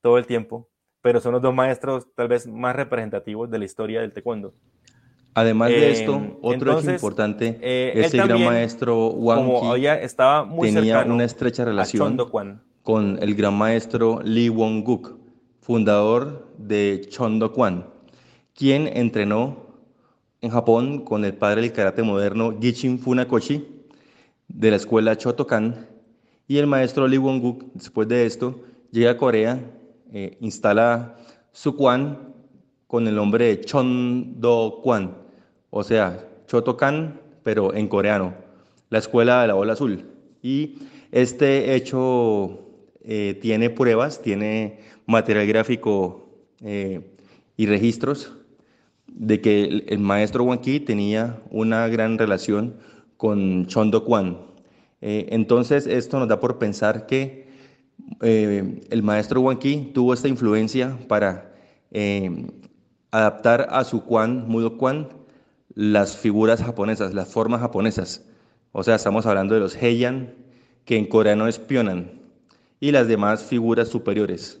todo 0.00 0.16
el 0.16 0.26
tiempo, 0.26 0.68
pero 1.04 1.20
son 1.20 1.32
los 1.32 1.42
dos 1.42 1.54
maestros 1.54 2.06
tal 2.14 2.28
vez 2.28 2.46
más 2.46 2.74
representativos 2.74 3.50
de 3.50 3.58
la 3.58 3.66
historia 3.66 4.00
del 4.00 4.10
taekwondo. 4.10 4.54
Además 5.34 5.68
de 5.68 5.92
esto, 5.92 6.14
eh, 6.14 6.38
otro 6.40 6.80
hecho 6.80 6.92
importante 6.92 7.58
eh, 7.60 7.92
es 7.94 8.14
el 8.14 8.26
gran 8.26 8.42
maestro 8.42 9.08
Wang 9.08 9.76
Qi 9.76 9.86
estaba 9.86 10.46
muy 10.46 10.72
tenía 10.72 11.04
una 11.04 11.24
estrecha 11.24 11.62
relación 11.66 12.16
con 12.82 13.18
el 13.20 13.34
gran 13.34 13.52
maestro 13.52 14.22
Lee 14.24 14.48
Won-guk, 14.48 15.18
fundador 15.60 16.48
de 16.56 17.06
Chondokwon, 17.10 17.84
quien 18.54 18.86
entrenó 18.86 19.66
en 20.40 20.50
Japón 20.52 21.04
con 21.04 21.26
el 21.26 21.34
padre 21.34 21.60
del 21.60 21.72
karate 21.74 22.02
moderno 22.02 22.58
Gichin 22.58 22.98
Funakoshi 22.98 23.68
de 24.48 24.70
la 24.70 24.76
escuela 24.76 25.18
Chotokan 25.18 25.86
y 26.48 26.56
el 26.56 26.66
maestro 26.66 27.06
Lee 27.06 27.18
Won-guk, 27.18 27.62
después 27.74 28.08
de 28.08 28.24
esto, 28.24 28.62
llega 28.90 29.10
a 29.10 29.16
Corea, 29.18 29.60
eh, 30.14 30.38
instala 30.40 31.18
su 31.52 31.76
Kwan 31.76 32.32
con 32.86 33.06
el 33.06 33.14
nombre 33.14 33.44
de 33.48 33.60
Chondokwon 33.60 35.24
o 35.76 35.82
sea, 35.82 36.24
Chotokan, 36.46 37.20
pero 37.42 37.74
en 37.74 37.88
coreano, 37.88 38.32
la 38.90 38.98
escuela 38.98 39.42
de 39.42 39.48
la 39.48 39.56
ola 39.56 39.72
azul. 39.72 40.04
Y 40.40 40.76
este 41.10 41.74
hecho 41.74 42.60
eh, 43.02 43.36
tiene 43.42 43.70
pruebas, 43.70 44.22
tiene 44.22 44.78
material 45.04 45.48
gráfico 45.48 46.28
eh, 46.62 47.00
y 47.56 47.66
registros 47.66 48.32
de 49.08 49.40
que 49.40 49.84
el, 49.88 49.98
maestro 49.98 50.44
Wang 50.44 50.60
Qi 50.60 50.78
tenía 50.78 51.42
una 51.50 51.88
gran 51.88 52.18
relación 52.18 52.76
con 53.16 53.66
Chondo 53.66 54.04
Kwan. 54.04 54.38
Eh, 55.00 55.26
entonces, 55.30 55.88
esto 55.88 56.20
nos 56.20 56.28
da 56.28 56.38
por 56.38 56.60
pensar 56.60 57.06
que 57.06 57.43
eh, 58.20 58.80
el 58.90 59.02
maestro 59.02 59.40
Wang 59.40 59.58
Qi 59.58 59.92
tuvo 59.94 60.14
esta 60.14 60.28
influencia 60.28 60.98
para 61.08 61.52
eh, 61.90 62.46
adaptar 63.10 63.68
a 63.70 63.84
su 63.84 64.04
Kwan, 64.04 64.48
Mudo 64.48 64.76
Kwan, 64.78 65.08
las 65.74 66.16
figuras 66.16 66.62
japonesas, 66.62 67.14
las 67.14 67.28
formas 67.32 67.60
japonesas. 67.60 68.24
O 68.72 68.82
sea, 68.82 68.96
estamos 68.96 69.26
hablando 69.26 69.54
de 69.54 69.60
los 69.60 69.76
Heian, 69.76 70.34
que 70.84 70.96
en 70.96 71.06
coreano 71.06 71.48
es 71.48 71.58
Pyonan, 71.58 72.20
y 72.80 72.92
las 72.92 73.08
demás 73.08 73.42
figuras 73.44 73.88
superiores. 73.88 74.60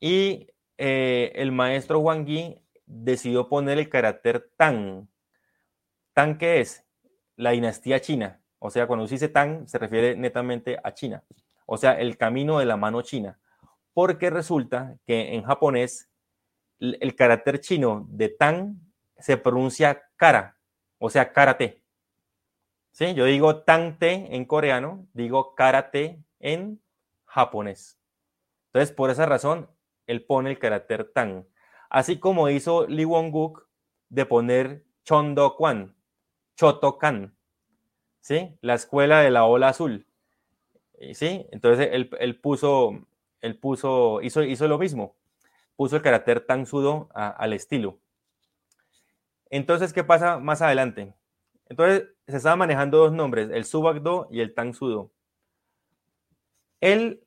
Y 0.00 0.46
eh, 0.78 1.32
el 1.34 1.52
maestro 1.52 1.98
Wang 2.00 2.24
decidió 2.88 3.48
poner 3.48 3.78
el 3.78 3.88
carácter 3.88 4.50
Tang. 4.56 5.08
¿Tang 6.14 6.38
qué 6.38 6.60
es? 6.60 6.84
La 7.36 7.50
dinastía 7.50 8.00
china. 8.00 8.40
O 8.58 8.70
sea, 8.70 8.86
cuando 8.86 9.06
se 9.06 9.14
dice 9.14 9.28
Tang, 9.28 9.68
se 9.68 9.78
refiere 9.78 10.16
netamente 10.16 10.78
a 10.82 10.92
China. 10.92 11.22
O 11.66 11.76
sea, 11.76 11.92
el 11.92 12.16
camino 12.16 12.58
de 12.58 12.64
la 12.64 12.76
mano 12.76 13.02
china. 13.02 13.38
Porque 13.92 14.30
resulta 14.30 14.96
que 15.06 15.34
en 15.34 15.42
japonés 15.42 16.10
el 16.80 17.14
carácter 17.14 17.60
chino 17.60 18.06
de 18.08 18.28
Tang 18.28 18.76
se 19.18 19.36
pronuncia 19.36 20.02
cara, 20.16 20.56
o 20.98 21.10
sea, 21.10 21.32
karate. 21.32 21.82
¿Sí? 22.92 23.14
Yo 23.14 23.24
digo 23.24 23.62
Tang-te 23.62 24.34
en 24.34 24.44
coreano, 24.44 25.06
digo 25.12 25.54
karate 25.54 26.22
en 26.40 26.80
japonés. 27.24 28.00
Entonces, 28.72 28.94
por 28.94 29.10
esa 29.10 29.26
razón, 29.26 29.70
él 30.06 30.24
pone 30.24 30.50
el 30.50 30.58
carácter 30.58 31.12
tan. 31.12 31.46
Así 31.88 32.18
como 32.18 32.48
hizo 32.48 32.86
Lee 32.86 33.04
Wong-guk 33.04 33.66
de 34.08 34.26
poner 34.26 34.84
Chondo-kwan, 35.04 35.94
Choto-kan, 36.56 37.34
¿sí? 38.20 38.58
La 38.60 38.74
escuela 38.74 39.20
de 39.20 39.30
la 39.30 39.44
ola 39.44 39.68
azul. 39.68 40.06
¿Sí? 41.14 41.46
Entonces 41.52 41.88
él, 41.92 42.40
puso, 42.40 43.06
él 43.40 43.58
puso, 43.58 44.20
hizo, 44.20 44.42
hizo 44.42 44.68
lo 44.68 44.78
mismo. 44.78 45.14
Puso 45.76 45.96
el 45.96 46.02
carácter 46.02 46.40
tan 46.44 46.66
sudo 46.66 47.08
al 47.14 47.52
estilo. 47.52 48.00
Entonces, 49.48 49.92
¿qué 49.92 50.04
pasa 50.04 50.38
más 50.38 50.60
adelante? 50.60 51.14
Entonces, 51.68 52.08
se 52.26 52.36
estaban 52.36 52.58
manejando 52.58 52.98
dos 52.98 53.12
nombres, 53.12 53.50
el 53.50 53.64
Subakdo 53.64 54.28
y 54.30 54.40
el 54.40 54.54
Tan 54.54 54.74
Sudo. 54.74 55.10
Él 56.80 57.22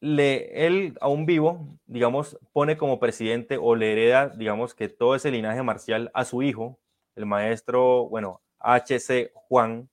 le, 0.00 0.66
él 0.66 0.96
aún 1.00 1.26
vivo, 1.26 1.78
digamos, 1.86 2.38
pone 2.52 2.76
como 2.76 2.98
presidente 2.98 3.58
o 3.60 3.74
le 3.76 3.92
hereda, 3.92 4.28
digamos, 4.28 4.74
que 4.74 4.88
todo 4.88 5.14
ese 5.14 5.30
linaje 5.30 5.62
marcial 5.62 6.10
a 6.14 6.24
su 6.24 6.42
hijo, 6.42 6.78
el 7.16 7.26
maestro, 7.26 8.08
bueno, 8.08 8.40
H.C. 8.58 9.30
Juan, 9.34 9.90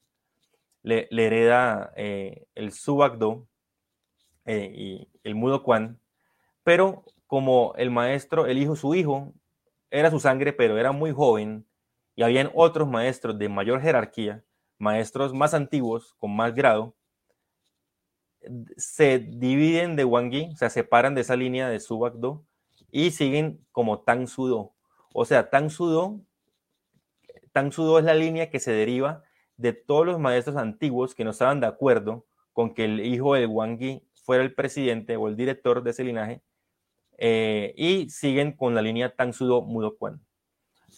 le, 0.84 1.08
hereda 1.12 1.91
eh, 1.97 2.45
el 2.55 2.72
Subakdo 2.72 3.45
eh, 4.45 4.72
y 4.74 5.10
el 5.24 5.36
Mudo 5.36 5.64
Kwan, 5.64 5.99
pero 6.64 7.03
como 7.28 7.74
el 7.76 7.91
maestro, 7.91 8.45
el 8.45 8.58
hijo, 8.58 8.78
su 8.78 8.95
hijo, 8.95 9.34
era 9.91 10.10
su 10.10 10.20
sangre, 10.20 10.53
pero 10.53 10.78
era 10.78 10.93
muy 10.93 11.12
joven, 11.12 11.66
y 12.16 12.24
habían 12.24 12.49
otros 12.53 12.88
maestros 12.88 13.38
de 13.38 13.49
mayor 13.49 13.82
jerarquía, 13.82 14.43
maestros 14.78 15.34
más 15.34 15.53
antiguos, 15.53 16.16
con 16.18 16.36
más 16.36 16.53
grado, 16.55 16.95
se 18.77 19.19
dividen 19.19 19.95
de 19.95 20.05
Wangi, 20.05 20.51
o 20.53 20.57
sea, 20.57 20.69
separan 20.69 21.15
de 21.15 21.21
esa 21.21 21.35
línea 21.35 21.69
de 21.69 21.79
Subakdo 21.79 22.43
y 22.91 23.11
siguen 23.11 23.65
como 23.71 24.01
Tang 24.01 24.27
Sudo. 24.27 24.73
O 25.13 25.25
sea, 25.25 25.49
Tang 25.49 25.69
Sudo, 25.69 26.21
Tang 27.51 27.71
Sudo 27.71 27.99
es 27.99 28.05
la 28.05 28.13
línea 28.13 28.49
que 28.49 28.59
se 28.59 28.71
deriva 28.71 29.23
de 29.57 29.73
todos 29.73 30.05
los 30.05 30.19
maestros 30.19 30.55
antiguos 30.55 31.15
que 31.15 31.23
no 31.23 31.31
estaban 31.31 31.59
de 31.59 31.67
acuerdo 31.67 32.25
con 32.53 32.73
que 32.73 32.85
el 32.85 33.05
hijo 33.05 33.35
de 33.35 33.45
Wangi 33.45 34.03
fuera 34.23 34.43
el 34.43 34.53
presidente 34.53 35.15
o 35.15 35.27
el 35.27 35.35
director 35.35 35.83
de 35.83 35.91
ese 35.91 36.03
linaje 36.03 36.41
eh, 37.17 37.73
y 37.75 38.09
siguen 38.09 38.51
con 38.51 38.75
la 38.75 38.81
línea 38.81 39.15
Tang 39.15 39.33
Sudo 39.33 39.61
Mudo 39.61 39.97
Kwan. 39.97 40.21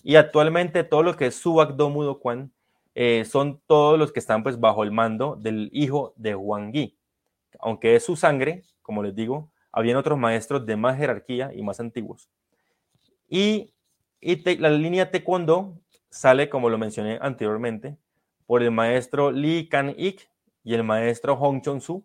Y 0.04 0.16
actualmente 0.16 0.84
todo 0.84 1.04
lo 1.04 1.16
que 1.16 1.28
es 1.28 1.36
Subakdo 1.36 1.90
Mudo 1.90 2.20
Kwan 2.20 2.52
eh, 2.96 3.24
son 3.26 3.62
todos 3.66 3.98
los 3.98 4.12
que 4.12 4.20
están 4.20 4.44
pues 4.44 4.60
bajo 4.60 4.84
el 4.84 4.92
mando 4.92 5.36
del 5.36 5.70
hijo 5.72 6.14
de 6.18 6.36
Wangi 6.36 6.99
aunque 7.60 7.96
es 7.96 8.04
su 8.04 8.16
sangre, 8.16 8.64
como 8.82 9.04
les 9.04 9.16
digo, 9.16 9.52
habían 9.72 9.98
otros 9.98 10.18
maestros 10.18 10.66
de 10.66 10.76
más 10.76 10.98
jerarquía 10.98 11.52
y 11.54 11.62
más 11.62 11.80
antiguos. 11.80 12.30
Y, 13.28 13.74
la 14.22 14.70
línea 14.70 15.12
Taekwondo 15.12 15.80
sale, 16.10 16.50
como 16.50 16.70
lo 16.70 16.78
mencioné 16.78 17.20
anteriormente, 17.22 17.98
por 18.46 18.64
el 18.64 18.72
maestro 18.72 19.32
Lee 19.32 19.70
Kan-ik 19.70 20.30
y 20.64 20.74
el 20.74 20.84
maestro 20.84 21.38
Hong 21.38 21.62
Chong-su, 21.62 22.04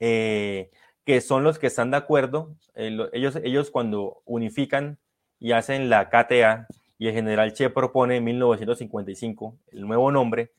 eh, 0.00 0.70
que 1.04 1.20
son 1.20 1.44
los 1.44 1.58
que 1.58 1.66
están 1.66 1.90
de 1.90 1.98
acuerdo. 1.98 2.56
Eh, 2.74 2.96
ellos, 3.12 3.36
ellos 3.36 3.70
cuando 3.70 4.22
unifican 4.24 4.98
y 5.38 5.52
hacen 5.52 5.90
la 5.90 6.08
KTA 6.08 6.66
y 6.98 7.08
el 7.08 7.14
general 7.14 7.52
Che 7.52 7.70
propone 7.70 8.16
en 8.16 8.24
1955 8.24 9.58
el 9.72 9.86
nuevo 9.86 10.10
nombre, 10.10 10.52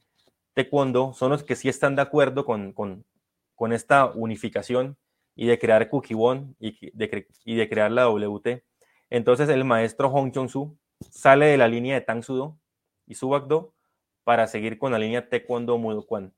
Taekwondo, 0.54 1.14
son 1.14 1.32
los 1.32 1.44
que 1.44 1.56
sí 1.56 1.70
están 1.70 1.96
de 1.96 2.02
acuerdo 2.02 2.46
con, 2.46 2.74
con 2.74 3.06
esta 3.74 4.08
unificación 4.08 4.98
y 5.36 5.48
de 5.48 5.60
crear 5.60 5.90
Kukibon 5.90 6.56
y 6.60 6.92
de, 6.94 7.28
y 7.46 7.56
de 7.56 7.70
crear 7.70 7.92
la 7.92 8.08
WT. 8.10 8.64
Entonces 9.10 9.50
el 9.50 9.64
maestro 9.64 10.10
Hong 10.10 10.32
Chong-su 10.32 10.78
sale 11.10 11.46
de 11.48 11.58
la 11.58 11.68
línea 11.68 11.96
de 11.96 12.02
Tang 12.02 12.24
Sudo 12.24 12.58
y 13.08 13.16
Subakdo 13.16 13.74
para 14.24 14.48
seguir 14.48 14.78
con 14.78 14.92
la 14.92 15.00
línea 15.00 15.30
Taekwondo 15.30 15.78
Mudo 15.78 16.06
Kwan. 16.06 16.34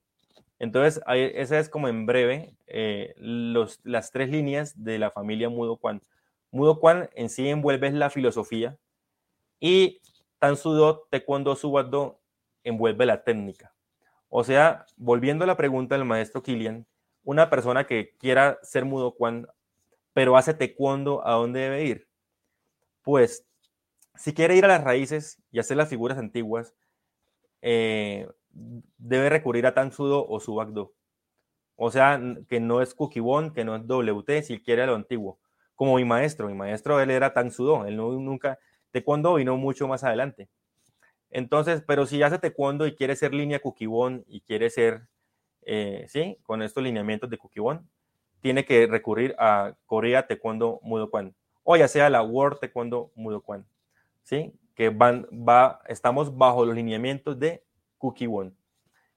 Entonces, 0.59 1.03
esa 1.07 1.59
es 1.59 1.67
como 1.67 1.87
en 1.89 2.05
breve 2.05 2.55
eh, 2.67 3.13
los, 3.17 3.81
las 3.83 4.11
tres 4.11 4.29
líneas 4.29 4.81
de 4.81 4.97
la 4.97 5.11
familia 5.11 5.49
Mudo 5.49 5.77
Kwan. 5.77 6.01
Mudo 6.51 6.79
Kwan 6.79 7.09
en 7.15 7.29
sí 7.29 7.49
envuelve 7.49 7.91
la 7.91 8.09
filosofía 8.09 8.77
y 9.59 10.01
Tan 10.39 10.55
Sudo, 10.57 11.07
Taekwondo, 11.09 11.55
Subakdo 11.55 12.19
envuelve 12.63 13.05
la 13.05 13.23
técnica. 13.23 13.73
O 14.29 14.43
sea, 14.43 14.85
volviendo 14.95 15.43
a 15.43 15.47
la 15.47 15.57
pregunta 15.57 15.95
del 15.95 16.05
maestro 16.05 16.41
Kilian, 16.43 16.85
una 17.23 17.49
persona 17.49 17.85
que 17.85 18.15
quiera 18.17 18.59
ser 18.63 18.85
mudo 18.85 19.15
pero 20.13 20.37
hace 20.37 20.53
taekwondo, 20.53 21.25
¿a 21.25 21.33
dónde 21.33 21.61
debe 21.61 21.83
ir? 21.85 22.07
Pues, 23.01 23.45
si 24.15 24.33
quiere 24.33 24.55
ir 24.55 24.65
a 24.65 24.67
las 24.67 24.83
raíces 24.83 25.41
y 25.51 25.59
hacer 25.59 25.77
las 25.77 25.89
figuras 25.89 26.17
antiguas, 26.17 26.75
eh, 27.61 28.27
debe 28.51 29.29
recurrir 29.29 29.65
a 29.65 29.73
Tansudo 29.73 30.25
o 30.27 30.39
Subakdo. 30.39 30.93
O 31.75 31.91
sea, 31.91 32.21
que 32.47 32.59
no 32.59 32.81
es 32.81 32.93
Kukibon, 32.93 33.53
que 33.53 33.63
no 33.63 33.75
es 33.75 33.87
WT, 33.87 34.43
si 34.43 34.61
quiere 34.61 34.83
a 34.83 34.87
lo 34.87 34.95
antiguo. 34.95 35.39
Como 35.75 35.95
mi 35.95 36.05
maestro, 36.05 36.47
mi 36.47 36.53
maestro 36.53 37.01
él 37.01 37.09
era 37.09 37.33
Tansudo, 37.33 37.85
él 37.85 37.97
no, 37.97 38.11
nunca, 38.11 38.59
taekwondo 38.91 39.35
vino 39.35 39.57
mucho 39.57 39.87
más 39.87 40.03
adelante. 40.03 40.49
Entonces, 41.31 41.83
pero 41.85 42.05
si 42.05 42.21
hace 42.21 42.37
taekwondo 42.37 42.85
y 42.85 42.95
quiere 42.95 43.15
ser 43.15 43.33
línea 43.33 43.59
Kukibon 43.59 44.23
y 44.27 44.41
quiere 44.41 44.69
ser 44.69 45.07
eh, 45.65 46.05
¿sí? 46.07 46.37
con 46.43 46.61
estos 46.61 46.83
lineamientos 46.83 47.29
de 47.29 47.37
Kukibon, 47.37 47.87
tiene 48.41 48.65
que 48.65 48.87
recurrir 48.87 49.35
a 49.39 49.75
Corea 49.85 50.27
Taekwondo 50.27 50.79
Mudo 50.83 51.09
o 51.63 51.77
ya 51.77 51.87
sea 51.87 52.09
la 52.09 52.21
World 52.21 52.59
Taekwondo 52.59 53.11
Mudo 53.15 53.43
¿sí? 54.21 54.53
que 54.75 54.89
van, 54.89 55.25
va, 55.31 55.81
estamos 55.87 56.37
bajo 56.37 56.65
los 56.65 56.75
lineamientos 56.75 57.39
de 57.39 57.63
Kukibon. 57.97 58.55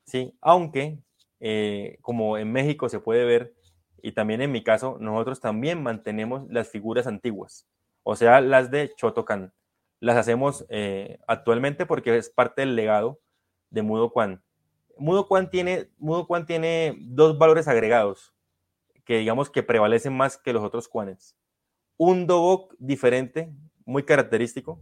¿sí? 0.04 0.34
Aunque, 0.40 0.98
eh, 1.40 1.98
como 2.02 2.38
en 2.38 2.52
México 2.52 2.88
se 2.88 3.00
puede 3.00 3.24
ver, 3.24 3.54
y 4.02 4.12
también 4.12 4.40
en 4.40 4.52
mi 4.52 4.62
caso, 4.62 4.98
nosotros 5.00 5.40
también 5.40 5.82
mantenemos 5.82 6.48
las 6.48 6.68
figuras 6.68 7.06
antiguas, 7.06 7.66
o 8.04 8.14
sea, 8.14 8.40
las 8.40 8.70
de 8.70 8.94
Chotokan. 8.94 9.52
Las 9.98 10.16
hacemos 10.16 10.66
eh, 10.68 11.18
actualmente 11.26 11.86
porque 11.86 12.16
es 12.16 12.28
parte 12.30 12.60
del 12.60 12.76
legado 12.76 13.18
de 13.70 13.82
Mudo 13.82 14.10
Kwan. 14.12 14.42
Mudo 14.96 15.28
tiene, 15.50 15.90
Mudo 15.98 16.26
tiene 16.46 16.96
dos 17.00 17.38
valores 17.38 17.68
agregados 17.68 18.34
que 19.04 19.18
digamos 19.18 19.48
que 19.50 19.62
prevalecen 19.62 20.14
más 20.14 20.36
que 20.36 20.52
los 20.52 20.64
otros 20.64 20.88
Quanets. 20.88 21.36
Un 21.96 22.26
Dobok 22.26 22.74
diferente, 22.78 23.52
muy 23.84 24.02
característico, 24.02 24.80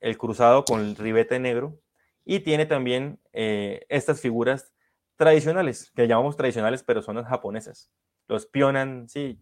el 0.00 0.18
cruzado 0.18 0.64
con 0.64 0.80
el 0.80 0.96
ribete 0.96 1.38
negro, 1.38 1.78
y 2.24 2.40
tiene 2.40 2.66
también 2.66 3.20
eh, 3.32 3.86
estas 3.88 4.20
figuras 4.20 4.74
tradicionales, 5.16 5.92
que 5.94 6.08
llamamos 6.08 6.36
tradicionales, 6.36 6.82
pero 6.82 7.02
son 7.02 7.16
las 7.16 7.26
japonesas. 7.26 7.90
Los 8.26 8.46
Pionan, 8.46 9.08
sí, 9.08 9.40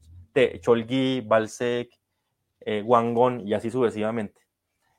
Cholgi, 0.61 1.21
Balsek, 1.21 1.91
eh, 2.61 2.83
Wangon 2.83 3.47
y 3.47 3.55
así 3.55 3.71
sucesivamente. 3.71 4.41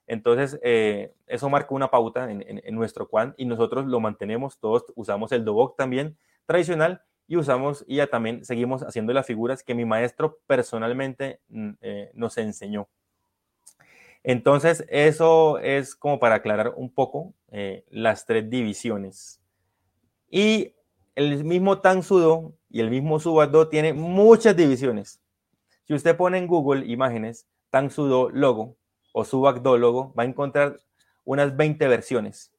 Entonces, 0.10 0.60
eh, 0.64 1.14
eso 1.28 1.52
marcó 1.52 1.76
una 1.76 1.92
pauta 1.92 2.32
en, 2.32 2.76
nuestro 2.76 3.08
Quan 3.08 3.36
y 3.38 3.46
nosotros 3.46 3.86
lo 3.86 4.00
mantenemos, 4.00 4.58
todos 4.58 4.86
usamos 4.96 5.32
el 5.32 5.46
Dobok 5.46 5.78
también 5.78 6.18
tradicional 6.48 7.04
y 7.28 7.38
usamos 7.38 7.86
y 7.88 7.98
ya 7.98 8.08
también 8.08 8.44
seguimos 8.44 8.82
haciendo 8.82 9.14
las 9.14 9.28
figuras 9.28 9.62
que 9.62 9.76
mi 9.76 9.86
maestro 9.86 10.40
personalmente 10.48 11.42
mm, 11.50 11.70
eh, 11.82 12.12
nos 12.16 12.40
enseñó. 12.40 12.90
Entonces, 14.24 14.84
eso 14.90 15.60
es 15.60 15.96
como 15.96 16.20
para 16.20 16.36
aclarar 16.36 16.74
un 16.76 16.92
poco 16.92 17.36
eh, 17.52 17.86
las 17.92 18.26
tres 18.26 18.50
divisiones. 18.50 19.40
Y 20.28 20.74
el 21.14 21.44
mismo 21.44 21.82
Tang 21.82 22.02
Sudo 22.02 22.56
y 22.68 22.80
el 22.80 22.90
mismo 22.90 23.20
Subado 23.20 23.68
tiene 23.68 23.94
muchas 23.94 24.58
divisiones. 24.58 25.22
Si 25.84 25.94
usted 25.94 26.18
pone 26.18 26.40
en 26.40 26.48
Google 26.48 26.88
imágenes 26.88 27.48
Tang 27.70 27.92
Sudo 27.92 28.32
logo, 28.32 28.79
o 29.12 29.26
su 29.26 29.42
logo, 29.42 30.14
va 30.18 30.24
a 30.24 30.26
encontrar 30.26 30.80
unas 31.24 31.56
20 31.56 31.88
versiones. 31.88 32.52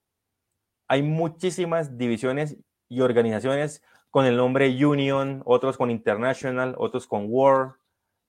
Hay 0.88 1.02
muchísimas 1.02 1.96
divisiones 1.96 2.56
y 2.88 3.00
organizaciones 3.00 3.82
con 4.10 4.26
el 4.26 4.36
nombre 4.36 4.68
Union, 4.84 5.42
otros 5.44 5.76
con 5.76 5.90
International, 5.90 6.74
otros 6.78 7.06
con 7.06 7.26
War 7.28 7.74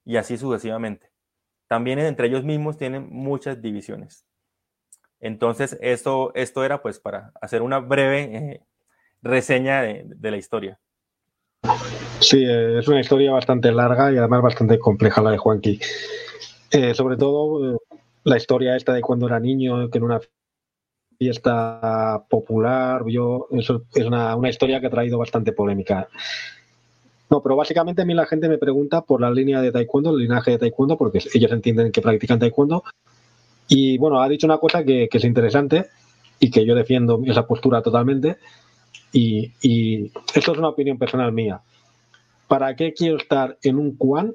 y 0.06 0.18
así 0.18 0.38
sucesivamente. 0.38 1.12
También 1.68 2.00
entre 2.00 2.28
ellos 2.28 2.44
mismos 2.44 2.78
tienen 2.78 3.08
muchas 3.10 3.62
divisiones. 3.62 4.26
Entonces, 5.20 5.78
esto, 5.82 6.32
esto 6.34 6.64
era 6.64 6.82
pues 6.82 7.00
para 7.00 7.32
hacer 7.42 7.62
una 7.62 7.80
breve 7.80 8.22
eh, 8.24 8.62
reseña 9.22 9.82
de, 9.82 10.32
la 10.32 10.38
historia. 10.38 10.80
Sí, 12.20 12.44
eh, 12.44 12.80
es 12.80 12.88
una 12.88 13.00
historia 13.00 13.32
bastante 13.32 13.72
larga 13.72 14.12
y 14.12 14.18
además 14.18 14.42
bastante 14.42 14.80
compleja 14.80 15.22
la 15.22 15.32
de 15.32 15.38
Juanqui. 15.38 15.80
Eh, 16.72 16.94
sobre 16.94 17.18
todo, 17.18 17.80
la 18.24 18.38
historia 18.38 18.76
esta 18.76 18.94
de 18.94 19.02
cuando 19.02 19.28
era 19.28 19.40
niño, 19.40 19.90
que 19.90 19.98
en 19.98 20.04
una 20.04 20.20
fiesta 21.18 22.24
popular, 22.30 23.04
yo, 23.08 23.48
eso 23.52 23.84
es 23.94 24.06
una, 24.06 24.38
historia 24.50 24.80
que 24.80 24.88
ha 24.88 24.92
traído 24.92 25.18
bastante 25.18 25.52
polémica. 25.54 26.08
No, 27.30 27.42
pero 27.42 27.56
básicamente 27.56 28.02
a 28.02 28.06
mí 28.06 28.14
la 28.14 28.26
gente 28.26 28.50
me 28.50 28.58
pregunta 28.58 29.02
por 29.02 29.22
la 29.22 29.32
línea 29.32 29.62
de 29.62 29.72
taekwondo, 29.72 30.12
el 30.12 30.18
linaje 30.18 30.52
de 30.52 30.58
taekwondo, 30.58 30.98
porque 30.98 31.20
ellos 31.34 31.52
entienden 31.52 31.92
que 31.92 32.02
practican 32.02 32.40
taekwondo. 32.40 32.84
Y 33.68 33.98
bueno, 33.98 34.20
ha 34.22 34.28
dicho 34.28 34.48
una 34.48 34.58
cosa 34.58 34.84
que, 34.84 35.08
es 35.12 35.24
interesante 35.24 35.86
y 36.40 36.50
que 36.52 36.66
yo 36.66 36.76
defiendo 36.76 37.22
esa 37.26 37.48
postura 37.48 37.82
totalmente. 37.82 38.38
Y, 39.14 39.52
y, 39.62 40.12
esto 40.34 40.52
es 40.52 40.58
una 40.58 40.70
opinión 40.70 40.98
personal 40.98 41.32
mía. 41.32 41.62
¿Para 42.48 42.76
qué 42.76 42.94
quiero 42.94 43.18
estar 43.18 43.58
en 43.62 43.78
un 43.78 43.96
Kwan 43.96 44.34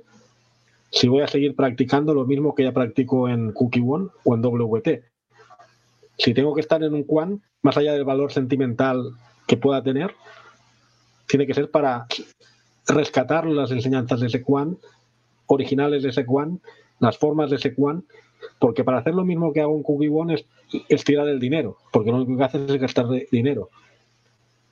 si 0.90 1.08
voy 1.08 1.22
a 1.22 1.28
seguir 1.28 1.54
practicando 1.54 2.14
lo 2.14 2.24
mismo 2.24 2.54
que 2.54 2.64
ya 2.64 2.72
practico 2.72 3.28
en 3.28 3.52
Cookie 3.52 3.82
One 3.86 4.08
o 4.24 4.34
en 4.34 4.42
WT. 4.42 5.04
Si 6.18 6.32
tengo 6.32 6.54
que 6.54 6.60
estar 6.60 6.82
en 6.82 6.94
un 6.94 7.04
Quan, 7.04 7.42
más 7.62 7.76
allá 7.76 7.92
del 7.92 8.04
valor 8.04 8.32
sentimental 8.32 9.12
que 9.46 9.56
pueda 9.56 9.82
tener, 9.82 10.14
tiene 11.26 11.46
que 11.46 11.54
ser 11.54 11.70
para 11.70 12.06
rescatar 12.86 13.46
las 13.46 13.70
enseñanzas 13.70 14.20
de 14.20 14.28
ese 14.28 14.42
Quan, 14.42 14.78
originales 15.46 16.02
de 16.02 16.10
ese 16.10 16.24
Quan, 16.24 16.60
las 17.00 17.18
formas 17.18 17.50
de 17.50 17.56
ese 17.56 17.74
Quan, 17.74 18.04
porque 18.58 18.84
para 18.84 18.98
hacer 18.98 19.14
lo 19.14 19.24
mismo 19.24 19.52
que 19.52 19.60
hago 19.60 19.76
en 19.76 19.82
Cookie 19.82 20.08
One 20.08 20.36
es, 20.88 21.04
tirar 21.04 21.28
el 21.28 21.40
dinero, 21.40 21.76
porque 21.92 22.10
lo 22.10 22.18
único 22.18 22.36
que 22.36 22.44
haces 22.44 22.70
es 22.70 22.80
gastar 22.80 23.06
dinero. 23.30 23.68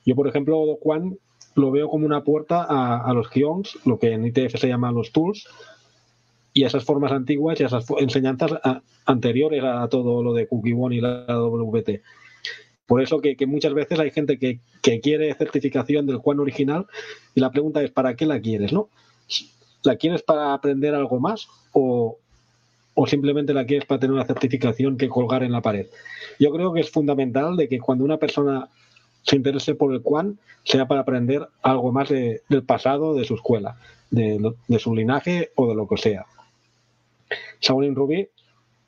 Yo, 0.07 0.15
por 0.15 0.29
ejemplo, 0.29 0.79
Quan 0.81 1.19
lo 1.55 1.71
veo 1.71 1.89
como 1.89 2.07
una 2.07 2.25
puerta 2.25 2.67
a, 2.69 3.13
los 3.13 3.29
Kions, 3.29 3.79
lo 3.85 3.99
que 3.99 4.13
en 4.13 4.27
ITF 4.27 4.59
se 4.59 4.69
llama 4.69 4.91
los 4.91 5.13
tools, 5.13 5.47
y 6.55 6.63
esas 6.65 6.85
formas 6.85 7.11
antiguas 7.11 7.61
y 7.61 7.65
esas 7.65 7.85
enseñanzas 7.99 8.53
anteriores 9.05 9.63
a 9.65 9.89
todo 9.89 10.23
lo 10.23 10.33
de 10.33 10.47
Cookie 10.47 10.73
One 10.73 10.97
y 10.97 11.01
la 11.01 11.27
WT. 11.27 12.01
Por 12.87 13.03
eso 13.03 13.21
que, 13.21 13.37
muchas 13.47 13.75
veces 13.75 13.99
hay 13.99 14.13
gente 14.13 14.39
que, 14.39 14.61
quiere 15.01 15.35
certificación 15.35 16.07
del 16.07 16.19
Juan 16.19 16.39
original 16.39 16.87
y 17.35 17.41
la 17.41 17.51
pregunta 17.51 17.83
es 17.83 17.91
¿para 17.91 18.15
qué 18.15 18.25
la 18.25 18.41
quieres? 18.41 18.73
¿no? 18.73 18.89
¿La 19.83 19.97
quieres 19.97 20.23
para 20.23 20.55
aprender 20.55 20.95
algo 20.95 21.19
más 21.19 21.49
o, 21.73 22.19
simplemente 23.07 23.53
la 23.53 23.67
quieres 23.67 23.87
para 23.87 23.99
tener 23.99 24.15
una 24.15 24.25
certificación 24.25 24.97
que 24.97 25.09
colgar 25.09 25.43
en 25.43 25.51
la 25.51 25.61
pared? 25.61 25.89
Yo 26.39 26.53
creo 26.53 26.73
que 26.73 26.81
es 26.81 26.91
fundamental 26.91 27.57
de 27.57 27.69
que 27.69 27.81
cuando 27.81 28.05
una 28.05 28.19
persona 28.19 28.69
se 29.23 29.37
interese 29.37 29.75
por 29.75 29.93
el 29.93 30.03
Quan 30.03 30.39
sea 30.63 30.87
para 30.87 31.01
aprender 31.01 31.49
algo 31.63 31.91
más 31.91 32.11
del 32.11 32.63
pasado, 32.65 33.15
de 33.15 33.25
su 33.25 33.35
escuela, 33.35 33.77
de 34.11 34.79
su 34.79 34.95
linaje 34.95 35.51
o 35.57 35.67
de 35.67 35.75
lo 35.75 35.89
que 35.89 35.97
sea. 35.97 36.27
Shaolin 37.65 37.95
Rubí, 37.95 38.29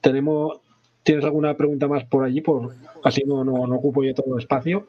tenemos, 0.02 0.60
¿tienes 1.02 1.24
alguna 1.24 1.56
pregunta 1.56 1.88
más 1.88 2.04
por 2.04 2.24
allí? 2.24 2.42
Por, 2.42 2.74
así 3.02 3.22
no, 3.24 3.42
no, 3.42 3.54
ocupo 3.74 4.04
yo 4.04 4.14
todo 4.14 4.34
el 4.34 4.42
espacio. 4.42 4.86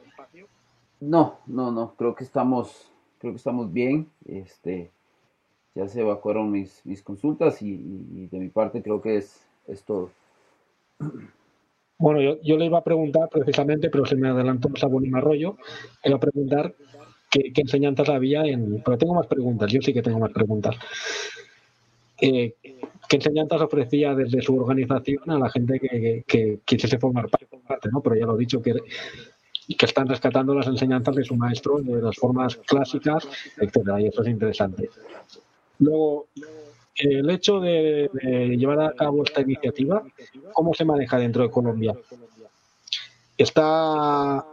No, 1.00 1.38
no, 1.46 1.70
no, 1.70 1.94
creo 1.96 2.14
que 2.14 2.24
estamos, 2.24 2.90
creo 3.18 3.32
que 3.32 3.38
estamos 3.38 3.72
bien. 3.72 4.10
Este, 4.26 4.90
ya 5.74 5.88
se 5.88 6.02
evacuaron 6.02 6.50
mis, 6.50 6.84
mis 6.84 7.02
consultas 7.02 7.62
y, 7.62 8.28
de 8.30 8.38
mi 8.38 8.48
parte 8.48 8.82
creo 8.82 9.00
que 9.00 9.16
es, 9.16 9.46
es 9.66 9.82
todo. 9.84 10.10
Bueno, 11.98 12.20
yo, 12.20 12.56
le 12.58 12.66
iba 12.66 12.78
a 12.78 12.84
preguntar 12.84 13.28
precisamente, 13.30 13.88
pero 13.88 14.04
se 14.04 14.16
me 14.16 14.28
adelantó 14.28 14.68
Sabonín 14.76 15.16
Arroyo, 15.16 15.56
le 16.04 16.10
iba 16.10 16.16
a 16.18 16.20
preguntar 16.20 16.74
qué, 17.30 17.52
qué, 17.52 17.62
enseñanzas 17.62 18.08
había 18.08 18.42
en... 18.42 18.82
Pero 18.84 18.98
tengo 18.98 19.14
más 19.14 19.26
preguntas, 19.26 19.72
yo 19.72 19.80
sí 19.80 19.94
que 19.94 20.02
tengo 20.02 20.18
más 20.18 20.32
preguntas. 20.32 20.76
Eh, 22.20 22.54
¿Qué 23.08 23.16
enseñanzas 23.16 23.62
ofrecía 23.62 24.14
desde 24.14 24.42
su 24.42 24.56
organización 24.56 25.30
a 25.30 25.38
la 25.38 25.48
gente 25.50 25.80
que, 25.80 26.60
quisiese 26.64 26.98
formar 26.98 27.28
parte? 27.28 27.88
¿no? 27.90 28.00
Pero 28.00 28.16
ya 28.16 28.26
lo 28.26 28.36
he 28.36 28.38
dicho, 28.38 28.60
que, 28.60 28.74
que 28.74 29.86
están 29.86 30.08
rescatando 30.08 30.54
las 30.54 30.66
enseñanzas 30.66 31.16
de 31.16 31.24
su 31.24 31.34
maestro 31.34 31.78
de 31.80 32.02
las 32.02 32.16
formas 32.16 32.56
clásicas, 32.56 33.26
etcétera, 33.56 34.00
y 34.00 34.06
eso 34.08 34.22
es 34.22 34.28
interesante. 34.28 34.90
Luego, 35.78 36.26
el 36.96 37.30
hecho 37.30 37.60
de, 37.60 38.10
llevar 38.58 38.80
a 38.80 38.92
cabo 38.92 39.22
esta 39.24 39.40
iniciativa, 39.40 40.02
¿cómo 40.52 40.74
se 40.74 40.84
maneja 40.84 41.18
dentro 41.18 41.42
de 41.42 41.50
Colombia? 41.50 41.94
¿Está 43.36 44.44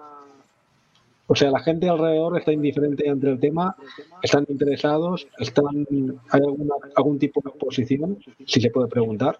o 1.27 1.35
sea, 1.35 1.49
la 1.49 1.60
gente 1.60 1.89
alrededor 1.89 2.38
está 2.38 2.52
indiferente 2.52 3.10
ante 3.10 3.30
el 3.30 3.39
tema, 3.39 3.76
están 4.22 4.45
interesados, 4.47 5.27
están, 5.39 5.88
¿hay 6.30 6.41
alguna, 6.41 6.76
algún 6.95 7.18
tipo 7.18 7.41
de 7.41 7.49
oposición? 7.49 8.19
Si 8.45 8.61
se 8.61 8.69
puede 8.69 8.88
preguntar. 8.88 9.39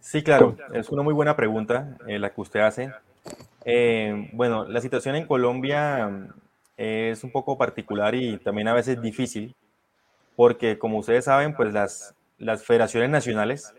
Sí, 0.00 0.22
claro, 0.22 0.56
es 0.74 0.90
una 0.90 1.02
muy 1.02 1.14
buena 1.14 1.36
pregunta 1.36 1.96
eh, 2.08 2.18
la 2.18 2.30
que 2.30 2.40
usted 2.40 2.60
hace. 2.60 2.92
Eh, 3.64 4.28
bueno, 4.32 4.64
la 4.64 4.80
situación 4.80 5.14
en 5.14 5.26
Colombia 5.26 6.28
eh, 6.76 7.10
es 7.12 7.22
un 7.22 7.30
poco 7.30 7.56
particular 7.56 8.14
y 8.16 8.38
también 8.38 8.66
a 8.68 8.74
veces 8.74 9.00
difícil, 9.00 9.54
porque 10.34 10.78
como 10.78 10.98
ustedes 10.98 11.26
saben, 11.26 11.54
pues 11.54 11.72
las, 11.72 12.14
las 12.38 12.64
federaciones 12.64 13.10
nacionales 13.10 13.72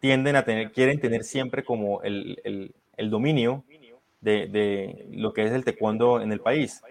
tienden 0.00 0.36
a 0.36 0.44
tener, 0.44 0.70
quieren 0.70 1.00
tener 1.00 1.24
siempre 1.24 1.64
como 1.64 2.00
el 2.02 2.40
el 2.44 2.72
dominio 3.10 3.64
de, 4.20 5.06
lo 5.10 5.32
que 5.32 5.44
es 5.44 5.52
el 5.52 5.64
taekwondo 5.64 6.20
en 6.20 6.32
el 6.32 6.40
país. 6.40 6.82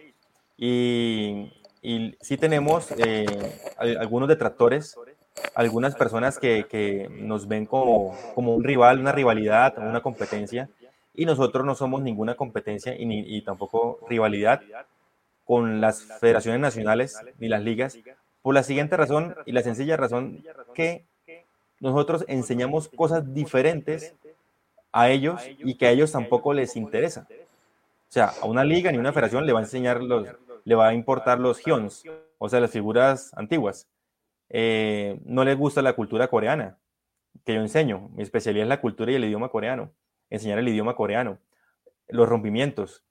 Y, 0.58 1.52
y 1.82 2.16
sí 2.22 2.38
tenemos 2.38 2.92
eh, 2.98 3.26
algunos 3.78 4.30
detractores, 4.30 4.96
algunas 5.54 5.96
personas 5.96 6.40
que, 6.40 7.10
nos 7.12 7.48
ven 7.48 7.66
como, 7.66 8.18
como, 8.34 8.56
un 8.56 8.64
rival, 8.64 9.00
una 9.00 9.12
rivalidad, 9.12 9.78
una 9.78 10.02
competencia, 10.02 10.70
y 11.14 11.26
nosotros 11.26 11.66
no 11.66 11.76
somos 11.76 12.02
ninguna 12.02 12.36
competencia 12.36 12.96
y, 12.98 13.06
ni, 13.06 13.20
y 13.20 13.42
tampoco 13.42 14.00
rivalidad 14.10 14.62
con 15.46 15.80
las 15.80 16.04
federaciones 16.20 16.60
nacionales 16.60 17.18
ni 17.38 17.48
las 17.48 17.62
ligas, 17.64 17.98
por 18.42 18.54
la 18.54 18.64
siguiente 18.64 18.98
razón 18.98 19.36
y 19.46 19.52
la 19.52 19.62
sencilla 19.62 19.98
razón 19.98 20.44
que 20.74 21.06
nosotros 21.80 22.26
enseñamos 22.28 22.90
cosas 22.90 23.34
diferentes 23.34 24.16
a 24.96 25.10
ellos 25.10 25.42
y 25.60 25.76
que 25.76 25.88
a 25.88 25.92
ellos 25.92 26.14
tampoco 26.14 26.54
les 26.54 26.78
interesa. 26.78 27.28
O 27.30 28.12
sea, 28.16 28.32
a 28.42 28.46
una 28.46 28.64
liga 28.64 28.94
ni 28.94 28.98
una 28.98 29.12
federación 29.12 29.46
le 29.46 29.52
va 29.52 29.60
a 29.60 29.64
enseñar 29.64 30.02
los, 30.02 30.26
le 30.64 30.76
va 30.76 30.88
a 30.88 30.94
importar 30.94 31.38
los 31.38 31.62
hyons, 31.62 32.06
o 32.38 32.48
sea, 32.48 32.62
las 32.62 32.72
figuras 32.72 33.34
antiguas. 33.36 33.90
Eh, 34.48 35.20
no 35.26 35.44
les 35.44 35.58
gusta 35.58 35.82
la 35.82 35.94
cultura 35.98 36.30
coreana, 36.30 36.78
que 37.44 37.56
yo 37.56 37.60
enseño. 37.60 38.10
Mi 38.16 38.24
especialidad 38.24 38.64
es 38.64 38.70
la 38.70 38.80
cultura 38.80 39.12
y 39.12 39.16
el 39.16 39.26
idioma 39.26 39.50
coreano, 39.50 39.92
enseñar 40.30 40.60
el 40.60 40.70
idioma 40.70 40.96
coreano, 40.96 41.40
los 42.08 42.30
rompimientos, 42.30 43.04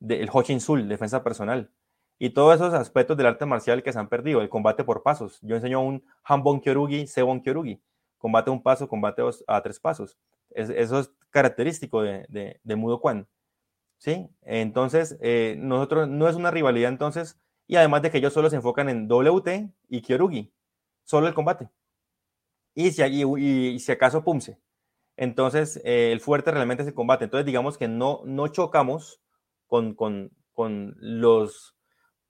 el 0.00 0.30
Hochin 0.32 0.60
Sul, 0.60 0.88
defensa 0.88 1.22
personal, 1.22 1.70
y 2.18 2.30
todos 2.30 2.56
esos 2.56 2.74
aspectos 2.74 3.16
del 3.16 3.26
arte 3.26 3.46
marcial 3.46 3.84
que 3.84 3.92
se 3.92 4.00
han 4.00 4.08
perdido, 4.08 4.40
el 4.40 4.48
combate 4.48 4.82
por 4.82 5.04
pasos. 5.04 5.38
Yo 5.42 5.54
enseño 5.54 5.80
un 5.80 6.04
Hanbon 6.24 6.60
Kyorugi, 6.60 7.06
Sebon 7.06 7.40
Kyorugi, 7.40 7.80
combate 8.18 8.50
un 8.50 8.60
paso, 8.60 8.88
combate 8.88 9.22
a 9.46 9.62
tres 9.62 9.78
pasos. 9.78 10.18
es 10.50 10.90
característico 11.30 12.02
de, 12.02 12.26
de, 12.28 12.60
de 12.62 12.76
Mudo 12.76 13.00
Kwan. 13.00 13.28
¿Sí? 13.98 14.28
Entonces, 14.42 15.18
eh, 15.20 15.56
nosotros 15.58 16.08
no 16.08 16.28
es 16.28 16.36
una 16.36 16.50
rivalidad 16.50 16.90
entonces, 16.90 17.38
y 17.66 17.76
además 17.76 18.02
de 18.02 18.10
que 18.10 18.18
ellos 18.18 18.32
solo 18.32 18.50
se 18.50 18.56
enfocan 18.56 18.88
en 18.88 19.08
WT 19.08 19.70
y 19.88 20.02
Kyorugi, 20.02 20.52
solo 21.04 21.28
el 21.28 21.34
combate. 21.34 21.68
y 22.74 22.90
si, 22.92 23.02
y, 23.02 23.78
si 23.78 23.92
acaso 23.92 24.24
Pumse. 24.24 24.58
Entonces, 25.16 25.80
eh, 25.84 26.12
el 26.12 26.20
fuerte 26.20 26.50
realmente 26.50 26.84
se 26.84 26.94
combate. 26.94 27.24
Entonces, 27.24 27.46
digamos 27.46 27.76
que 27.78 27.88
no, 27.88 28.22
no 28.24 28.48
chocamos 28.48 29.20
con, 29.66 29.94
con, 29.94 30.30
con, 30.52 30.94
los, 30.98 31.76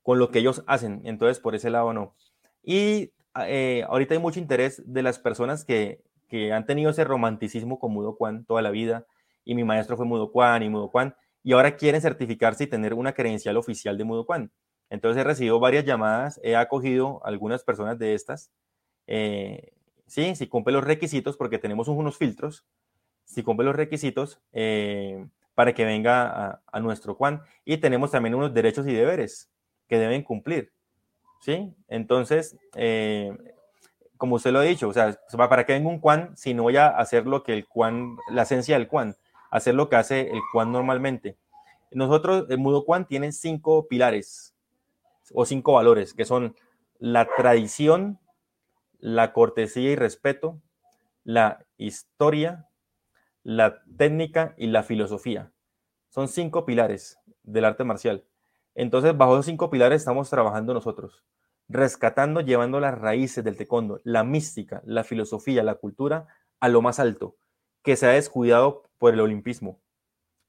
con 0.02 0.18
lo 0.18 0.31
que 0.31 0.40
ellos 0.40 0.64
hacen. 0.66 1.02
Entonces, 1.05 1.40
por 1.40 1.55
ese 1.55 1.70
lado 1.70 1.93
no. 1.93 2.16
Y 2.62 3.12
eh, 3.47 3.85
ahorita 3.89 4.14
hay 4.14 4.20
mucho 4.20 4.40
interés 4.40 4.82
de 4.86 5.02
las 5.02 5.18
personas 5.18 5.64
que, 5.64 6.02
que 6.31 6.52
han 6.52 6.65
tenido 6.65 6.90
ese 6.90 7.05
romanticismo 7.05 7.78
con 7.78 7.93
Mudo 7.93 8.16
Kwan 8.16 8.44
toda 8.47 8.62
la 8.62 8.70
vida. 8.70 9.07
Y 9.44 9.55
mi 9.55 9.65
maestro 9.65 9.97
fue 9.97 10.07
Mudo 10.07 10.32
Kwan 10.32 10.62
y 10.62 10.70
Mudo 10.70 10.90
Kwan. 10.90 11.15
Y 11.43 11.52
ahora 11.52 11.77
quieren 11.77 12.01
certificarse 12.01 12.65
y 12.65 12.66
tener 12.69 12.94
una 12.94 13.12
credencial 13.12 13.57
oficial 13.57 13.98
de 13.98 14.05
Mudo 14.05 14.24
Kwan. 14.24 14.51
Entonces 14.89 15.20
he 15.20 15.24
recibido 15.24 15.61
varias 15.61 15.85
llamadas, 15.85 16.40
he 16.43 16.57
acogido 16.57 17.20
algunas 17.24 17.65
personas 17.65 17.98
de 17.98 18.15
estas. 18.15 18.51
Eh, 19.07 19.73
sí, 20.07 20.35
si 20.35 20.47
cumple 20.47 20.73
los 20.73 20.85
requisitos, 20.85 21.36
porque 21.36 21.59
tenemos 21.59 21.89
unos 21.89 22.16
filtros, 22.16 22.65
si 23.24 23.43
cumple 23.43 23.66
los 23.66 23.77
requisitos 23.77 24.40
eh, 24.52 25.27
para 25.55 25.74
que 25.74 25.85
venga 25.85 26.62
a, 26.66 26.81
nuestro 26.81 27.15
Juan. 27.15 27.43
Y 27.65 27.78
tenemos 27.78 28.11
también 28.11 28.35
unos 28.35 28.55
derechos 28.55 28.86
y 28.86 28.93
deberes 28.93 29.51
que 29.89 29.98
deben 29.98 30.23
cumplir. 30.23 30.73
¿Sí? 31.40 31.74
Entonces, 31.89 32.57
eh, 32.74 33.36
como 34.20 34.34
usted 34.34 34.52
lo 34.52 34.59
ha 34.59 34.64
dicho, 34.64 34.86
o 34.86 34.92
sea, 34.92 35.18
para 35.48 35.64
que 35.64 35.72
venga 35.72 35.88
un 35.88 35.98
Juan, 35.98 36.36
si 36.36 36.52
no 36.52 36.64
voy 36.64 36.76
a 36.76 36.88
hacer 36.88 37.26
lo 37.26 37.42
que 37.42 37.55
el 37.55 37.64
Juan, 37.64 38.18
la 38.30 38.42
esencia 38.42 38.78
del 38.78 38.86
Juan, 38.86 39.16
hacer 39.51 39.74
lo 39.74 39.88
que 39.88 39.97
hace 39.97 40.30
el 40.30 40.40
Juan 40.52 40.70
normalmente. 40.72 41.38
Nosotros, 41.90 42.44
el 42.51 42.59
Mudo 42.59 42.82
Juan 42.82 43.06
tiene 43.06 43.32
cinco 43.32 43.88
pilares 43.88 44.55
o 45.32 45.47
cinco 45.47 45.72
valores, 45.72 46.12
que 46.12 46.26
son 46.26 46.55
la 46.98 47.30
tradición, 47.34 48.18
la 48.98 49.32
cortesía 49.32 49.90
y 49.90 49.97
respeto, 49.97 50.60
la 51.24 51.64
historia, 51.78 52.68
la 53.42 53.82
técnica 53.97 54.55
y 54.59 54.66
la 54.66 54.82
filosofía. 54.82 55.51
Son 56.10 56.28
cinco 56.28 56.66
pilares 56.66 57.18
del 57.42 57.64
arte 57.64 57.84
marcial. 57.84 58.26
Entonces, 58.74 59.16
bajo 59.16 59.32
esos 59.32 59.47
cinco 59.47 59.70
pilares 59.70 60.02
estamos 60.02 60.28
trabajando 60.28 60.74
nosotros, 60.74 61.24
rescatando, 61.70 62.40
llevando 62.40 62.80
las 62.80 62.98
raíces 62.98 63.44
del 63.44 63.56
taekwondo, 63.56 64.01
la 64.02 64.24
mística, 64.24 64.82
la 64.84 65.05
filosofía, 65.05 65.62
la 65.62 65.76
cultura 65.76 66.26
a 66.59 66.68
lo 66.68 66.82
más 66.82 66.98
alto, 66.98 67.36
que 67.82 67.97
se 67.97 68.06
ha 68.06 68.10
descuidado 68.10 68.82
por 68.98 69.14
el 69.14 69.20
olimpismo. 69.20 69.80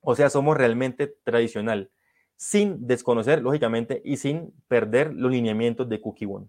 O 0.02 0.16
sea, 0.16 0.30
somos 0.32 0.58
realmente 0.58 1.16
tradicional 1.24 1.92
sin 2.36 2.88
desconocer, 2.88 3.44
lógicamente, 3.44 4.02
y 4.04 4.18
sin 4.18 4.52
perder 4.68 5.14
los 5.14 5.32
lineamientos 5.32 5.88
de 5.88 6.02
Cookie 6.02 6.26
One. 6.26 6.48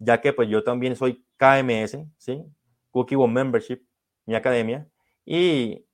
Ya 0.00 0.20
que 0.20 0.32
pues 0.32 0.48
yo 0.48 0.64
también 0.64 0.96
soy 0.96 1.24
KMS, 1.36 1.98
¿sí? 2.18 2.44
Cookie 2.90 3.14
One 3.14 3.32
Membership, 3.32 3.86
mi 4.26 4.34
academia, 4.34 4.88
y, 5.24 5.86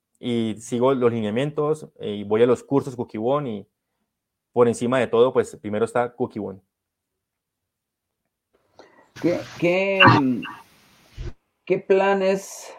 sigo 0.57 0.95
los 0.95 1.13
lineamientos 1.13 1.89
eh, 1.99 2.15
y 2.15 2.23
voy 2.23 2.41
a 2.41 2.47
los 2.47 2.63
cursos 2.63 2.95
Cookie 2.95 3.19
One 3.21 3.49
y 3.51 3.67
por 4.51 4.67
encima 4.67 4.99
de 4.99 5.07
todo, 5.07 5.31
pues 5.31 5.55
primero 5.57 5.85
está 5.85 6.11
Cookie 6.15 6.39
One. 6.39 6.59
¿Qué, 9.21 9.39
qué, 11.65 11.77
planes, 11.79 12.73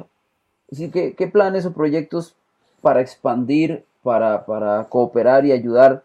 sí, 0.71 0.91
qué, 0.91 1.15
qué, 1.15 1.27
planes 1.27 1.67
o 1.67 1.73
proyectos 1.73 2.35
para 2.81 3.01
expandir, 3.01 3.85
para, 4.03 4.47
para 4.47 4.85
cooperar 4.89 5.45
y 5.45 5.53
ayudar 5.53 6.03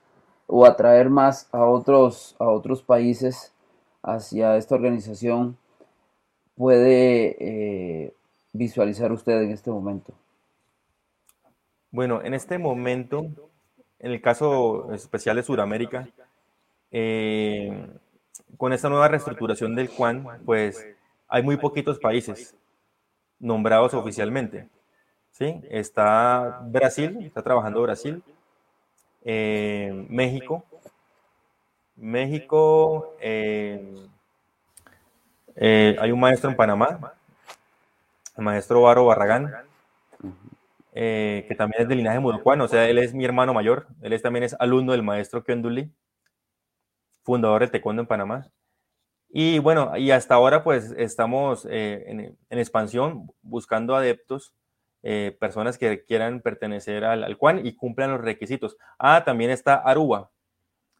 o 0.47 0.65
atraer 0.65 1.09
más 1.09 1.47
a 1.51 1.65
otros, 1.65 2.35
a 2.39 2.49
otros 2.49 2.81
países 2.81 3.53
hacia 4.03 4.57
esta 4.57 4.75
organización 4.75 5.57
puede 6.55 7.35
eh, 7.39 8.13
visualizar 8.53 9.11
usted 9.11 9.41
en 9.41 9.51
este 9.51 9.71
momento? 9.71 10.13
Bueno, 11.91 12.21
en 12.23 12.33
este 12.33 12.57
momento, 12.57 13.25
en 13.99 14.11
el 14.11 14.21
caso 14.21 14.91
especial 14.93 15.37
de 15.37 15.43
Sudamérica, 15.43 16.09
eh, 16.91 17.87
con 18.57 18.73
esta 18.73 18.89
nueva 18.89 19.07
reestructuración 19.07 19.75
del 19.75 19.89
CUAN, 19.89 20.25
pues 20.45 20.85
hay 21.27 21.43
muy 21.43 21.57
poquitos 21.57 21.99
países 21.99 22.55
nombrados 23.39 23.93
oficialmente. 23.93 24.67
¿sí? 25.31 25.61
Está 25.69 26.61
Brasil, 26.63 27.17
está 27.21 27.41
trabajando 27.41 27.81
Brasil, 27.81 28.23
eh, 29.23 30.05
México. 30.09 30.63
México, 31.97 33.15
eh, 33.21 33.95
eh, 35.55 35.95
hay 35.99 36.11
un 36.11 36.19
maestro 36.19 36.49
en 36.49 36.57
Panamá, 36.57 37.13
el 38.37 38.43
maestro 38.43 38.81
Baro 38.81 39.05
Barragán, 39.05 39.53
que 40.93 41.55
también 41.57 41.83
es 41.83 41.87
de 41.87 41.95
linaje 41.95 42.19
mudocuano, 42.19 42.65
o 42.65 42.67
sea, 42.67 42.89
él 42.89 42.97
es 42.97 43.13
mi 43.13 43.23
hermano 43.23 43.53
mayor, 43.53 43.87
él 44.01 44.21
también 44.21 44.43
es 44.43 44.55
alumno 44.59 44.91
del 44.91 45.03
maestro 45.03 45.43
Kenduli, 45.43 45.89
fundador 47.25 47.61
del 47.61 47.71
taekwondo 47.71 48.03
en 48.03 48.07
Panamá. 48.07 48.51
Y 49.29 49.59
bueno, 49.59 49.97
y 49.97 50.11
hasta 50.11 50.35
ahora 50.35 50.63
pues 50.63 50.93
estamos 50.97 51.65
en, 51.65 52.37
en, 52.49 52.59
expansión, 52.59 53.27
buscando 53.41 53.95
adeptos 53.95 54.53
eh, 55.03 55.35
personas 55.39 55.77
que 55.77 56.05
quieran 56.05 56.41
pertenecer 56.41 57.03
al, 57.03 57.23
al 57.23 57.65
y 57.65 57.75
cumplan 57.75 58.11
los 58.11 58.21
requisitos. 58.21 58.77
Ah, 58.97 59.23
también 59.25 59.51
está 59.51 59.75
Aruba. 59.75 60.31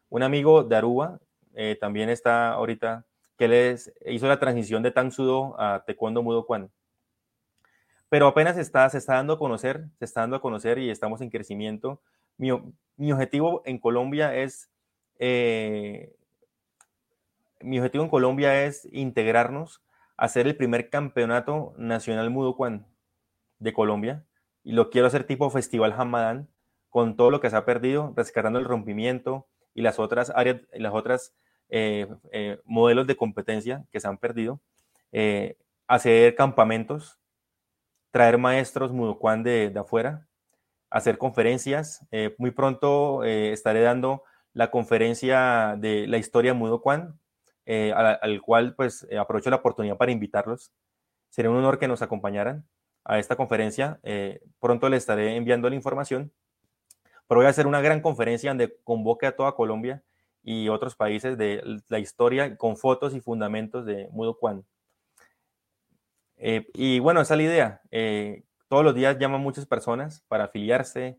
Un 0.10 0.24
amigo 0.24 0.64
de 0.64 0.76
Aruba 0.76 1.20
eh, 1.54 1.78
también 1.80 2.10
está 2.10 2.50
ahorita, 2.50 3.06
que 3.38 3.48
les 3.48 3.94
hizo 4.06 4.28
la 4.28 4.40
transición 4.40 4.84
de 4.84 4.92
Tang 4.92 5.12
Sudo 5.12 5.56
a 5.60 5.84
Taekwondo 5.86 6.22
Mudo 6.22 6.46
Kwan. 6.46 6.70
Pero 8.10 8.28
apenas 8.28 8.58
está, 8.58 8.90
se 8.90 8.98
está 8.98 9.16
dando 9.16 9.34
a 9.34 9.40
conocer, 9.40 9.86
se 9.98 10.06
está 10.06 10.22
dando 10.22 10.36
a 10.36 10.42
conocer 10.42 10.78
y 10.78 10.90
estamos 10.90 11.22
en 11.22 11.30
crecimiento. 11.30 12.02
Mi, 12.38 12.50
mi 12.98 13.12
objetivo 13.12 13.62
en 13.66 13.80
Colombia 13.80 14.36
es, 14.36 14.70
eh, 15.20 16.16
mi 17.62 17.80
objetivo 17.80 18.04
en 18.04 18.10
Colombia 18.10 18.66
es 18.66 18.88
integrarnos, 18.92 19.82
hacer 20.18 20.48
el 20.48 20.56
primer 20.56 20.90
campeonato 20.90 21.74
nacional 21.78 22.30
Mudo 22.30 22.56
de 23.60 23.74
Colombia 23.74 24.24
y 24.64 24.74
lo 24.74 24.90
quiero 24.90 25.08
hacer 25.08 25.26
tipo 25.26 25.50
Festival 25.50 25.94
Hamadán 25.98 26.48
con 26.90 27.16
todo 27.16 27.30
lo 27.30 27.42
que 27.42 27.50
se 27.50 27.56
ha 27.56 27.66
perdido, 27.66 28.14
rescatando 28.16 28.60
el 28.60 28.66
rompimiento 28.66 29.48
y 29.74 29.82
las 29.82 30.00
otras 30.00 30.32
áreas, 30.34 30.62
las 30.74 30.94
otras 30.94 31.34
eh, 31.70 32.08
eh, 32.32 32.60
modelos 32.64 33.08
de 33.08 33.18
competencia 33.18 33.86
que 33.92 34.00
se 34.00 34.08
han 34.08 34.18
perdido, 34.18 34.62
eh, 35.12 35.58
hacer 35.88 36.36
campamentos, 36.36 37.20
traer 38.12 38.38
maestros 38.38 38.92
mudocuán 38.92 39.44
de, 39.44 39.70
de 39.70 39.80
afuera, 39.80 40.28
hacer 40.90 41.18
conferencias. 41.18 42.06
muy 42.38 42.52
pronto 42.52 43.24
estaré 43.24 43.82
dando 43.82 44.24
la 44.56 44.72
conferencia 44.72 45.76
de 45.78 46.08
la 46.08 46.18
historia 46.18 46.56
mudocuán, 46.56 47.20
al, 47.68 48.20
al, 48.22 48.42
cual 48.42 48.74
pues 48.76 49.08
aprovecho 49.20 49.52
la 49.52 49.58
oportunidad 49.58 49.98
para 49.98 50.12
invitarlos. 50.12 50.72
Sería 51.30 51.52
un 51.52 51.58
honor 51.58 51.78
que 51.78 51.88
nos 51.88 52.02
acompañaran 52.02 52.66
a 53.06 53.20
esta 53.20 53.38
conferencia. 53.38 54.00
Eh, 54.04 54.42
pronto 54.60 54.90
le 54.90 54.98
estaré 54.98 55.36
enviando 55.36 55.70
la 55.70 55.76
información, 55.76 56.34
pero 57.28 57.40
voy 57.40 57.46
a 57.46 57.50
hacer 57.50 57.68
una 57.68 57.82
gran 57.82 58.02
conferencia 58.02 58.50
donde 58.50 58.76
convoque 58.84 59.28
a 59.28 59.36
toda 59.36 59.56
Colombia 59.56 60.04
y 60.44 60.70
otros 60.70 60.96
países 60.96 61.38
de 61.38 61.64
la 61.88 62.00
historia 62.00 62.58
con 62.58 62.78
fotos 62.78 63.16
y 63.16 63.22
fundamentos 63.22 63.86
de 63.86 64.10
Mudo 64.12 64.38
Kwan. 64.38 64.66
Eh, 66.38 66.68
y 66.74 67.00
bueno, 67.00 67.22
esa 67.22 67.36
es 67.36 67.38
la 67.38 67.44
idea. 67.44 67.82
Eh, 67.92 68.44
todos 68.68 68.84
los 68.84 68.94
días 68.94 69.18
llaman 69.18 69.42
muchas 69.42 69.66
personas 69.66 70.24
para 70.28 70.46
afiliarse, 70.46 71.18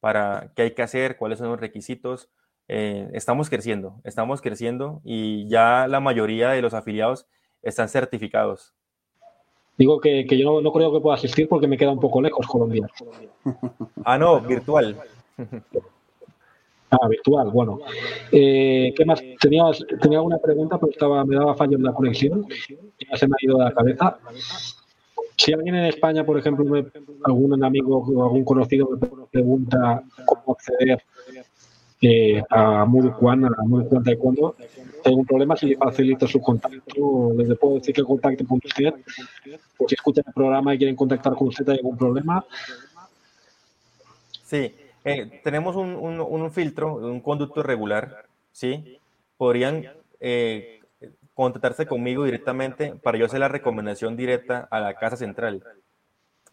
para 0.00 0.52
qué 0.56 0.62
hay 0.62 0.74
que 0.74 0.82
hacer, 0.82 1.16
cuáles 1.16 1.38
son 1.38 1.48
los 1.48 1.60
requisitos. 1.60 2.30
Estamos 2.68 3.48
creciendo, 3.48 3.96
estamos 4.04 4.40
creciendo 4.40 5.00
y 5.04 5.48
ya 5.48 5.86
la 5.88 6.00
mayoría 6.00 6.50
de 6.50 6.62
los 6.62 6.74
afiliados 6.74 7.26
están 7.62 7.88
certificados. 7.88 8.74
Digo 9.78 10.00
que, 10.00 10.26
yo 10.26 10.60
no, 10.62 10.72
creo 10.72 10.92
que 10.92 11.00
pueda 11.00 11.16
asistir 11.16 11.48
porque 11.48 11.66
me 11.66 11.76
queda 11.76 11.90
un 11.90 12.00
poco 12.00 12.22
lejos 12.22 12.46
Colombia. 12.46 12.88
Ah, 14.04 14.18
no, 14.18 14.40
virtual. 14.40 14.96
Ah, 16.88 17.08
virtual, 17.08 17.50
bueno. 17.50 17.80
Eh, 18.30 18.94
¿Qué 18.96 19.04
más? 19.04 19.20
Tenía, 19.40 19.64
tenía 20.00 20.20
una 20.20 20.38
pregunta, 20.38 20.78
pero 20.78 20.92
estaba, 20.92 21.24
me 21.24 21.34
daba 21.34 21.56
fallo 21.56 21.76
en 21.76 21.82
la 21.82 21.92
conexión. 21.92 22.46
Ya 22.48 23.16
se 23.16 23.26
me 23.26 23.34
ha 23.34 23.44
ido 23.44 23.58
de 23.58 23.64
la 23.64 23.72
cabeza. 23.72 24.18
Si 25.36 25.52
alguien 25.52 25.74
en 25.74 25.86
España, 25.86 26.24
por 26.24 26.38
ejemplo, 26.38 26.64
algún 27.24 27.64
amigo 27.64 27.98
o 27.98 28.22
algún 28.22 28.44
conocido 28.44 28.88
me 28.88 29.26
pregunta 29.26 30.04
cómo 30.26 30.52
acceder 30.54 31.02
eh, 32.00 32.42
a 32.50 32.86
Kwan, 33.18 33.44
a 33.44 33.48
Kwan 33.48 34.04
Taekwondo, 34.04 34.56
tengo 35.02 35.18
un 35.18 35.26
problema 35.26 35.56
si 35.56 35.66
le 35.66 36.28
su 36.28 36.40
contacto, 36.40 37.32
les 37.36 37.58
puedo 37.58 37.76
decir 37.76 37.94
que 37.94 38.04
contacte 38.04 38.44
con 38.44 38.60
usted, 38.62 38.94
o 39.78 39.88
si 39.88 39.94
escuchan 39.94 40.24
el 40.26 40.32
programa 40.32 40.74
y 40.74 40.78
quieren 40.78 40.96
contactar 40.96 41.34
con 41.34 41.48
usted, 41.48 41.68
¿hay 41.68 41.78
algún 41.78 41.96
problema? 41.96 42.44
Sí, 44.44 44.74
eh, 45.04 45.40
tenemos 45.42 45.76
un, 45.76 45.94
un, 45.94 46.20
un, 46.20 46.50
filtro, 46.50 46.96
un 46.96 47.20
conducto 47.20 47.62
regular, 47.62 48.26
¿sí? 48.52 48.98
Podrían 49.36 49.84
eh, 50.20 50.80
contactarse 51.34 51.86
conmigo 51.86 52.24
directamente 52.24 52.94
para 52.94 53.18
yo 53.18 53.26
hacer 53.26 53.40
la 53.40 53.48
recomendación 53.48 54.16
directa 54.16 54.66
a 54.70 54.80
la 54.80 54.94
casa 54.94 55.16
central. 55.16 55.62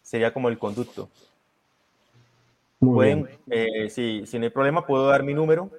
Sería 0.02 0.32
como 0.32 0.48
el 0.48 0.58
conducto. 0.58 1.08
Pueden, 2.92 3.28
eh, 3.50 3.88
si, 3.88 4.26
si 4.26 4.38
no 4.38 4.44
hay 4.44 4.50
problema, 4.50 4.86
puedo 4.86 5.06
dar 5.06 5.22
mi 5.22 5.34
número 5.34 5.70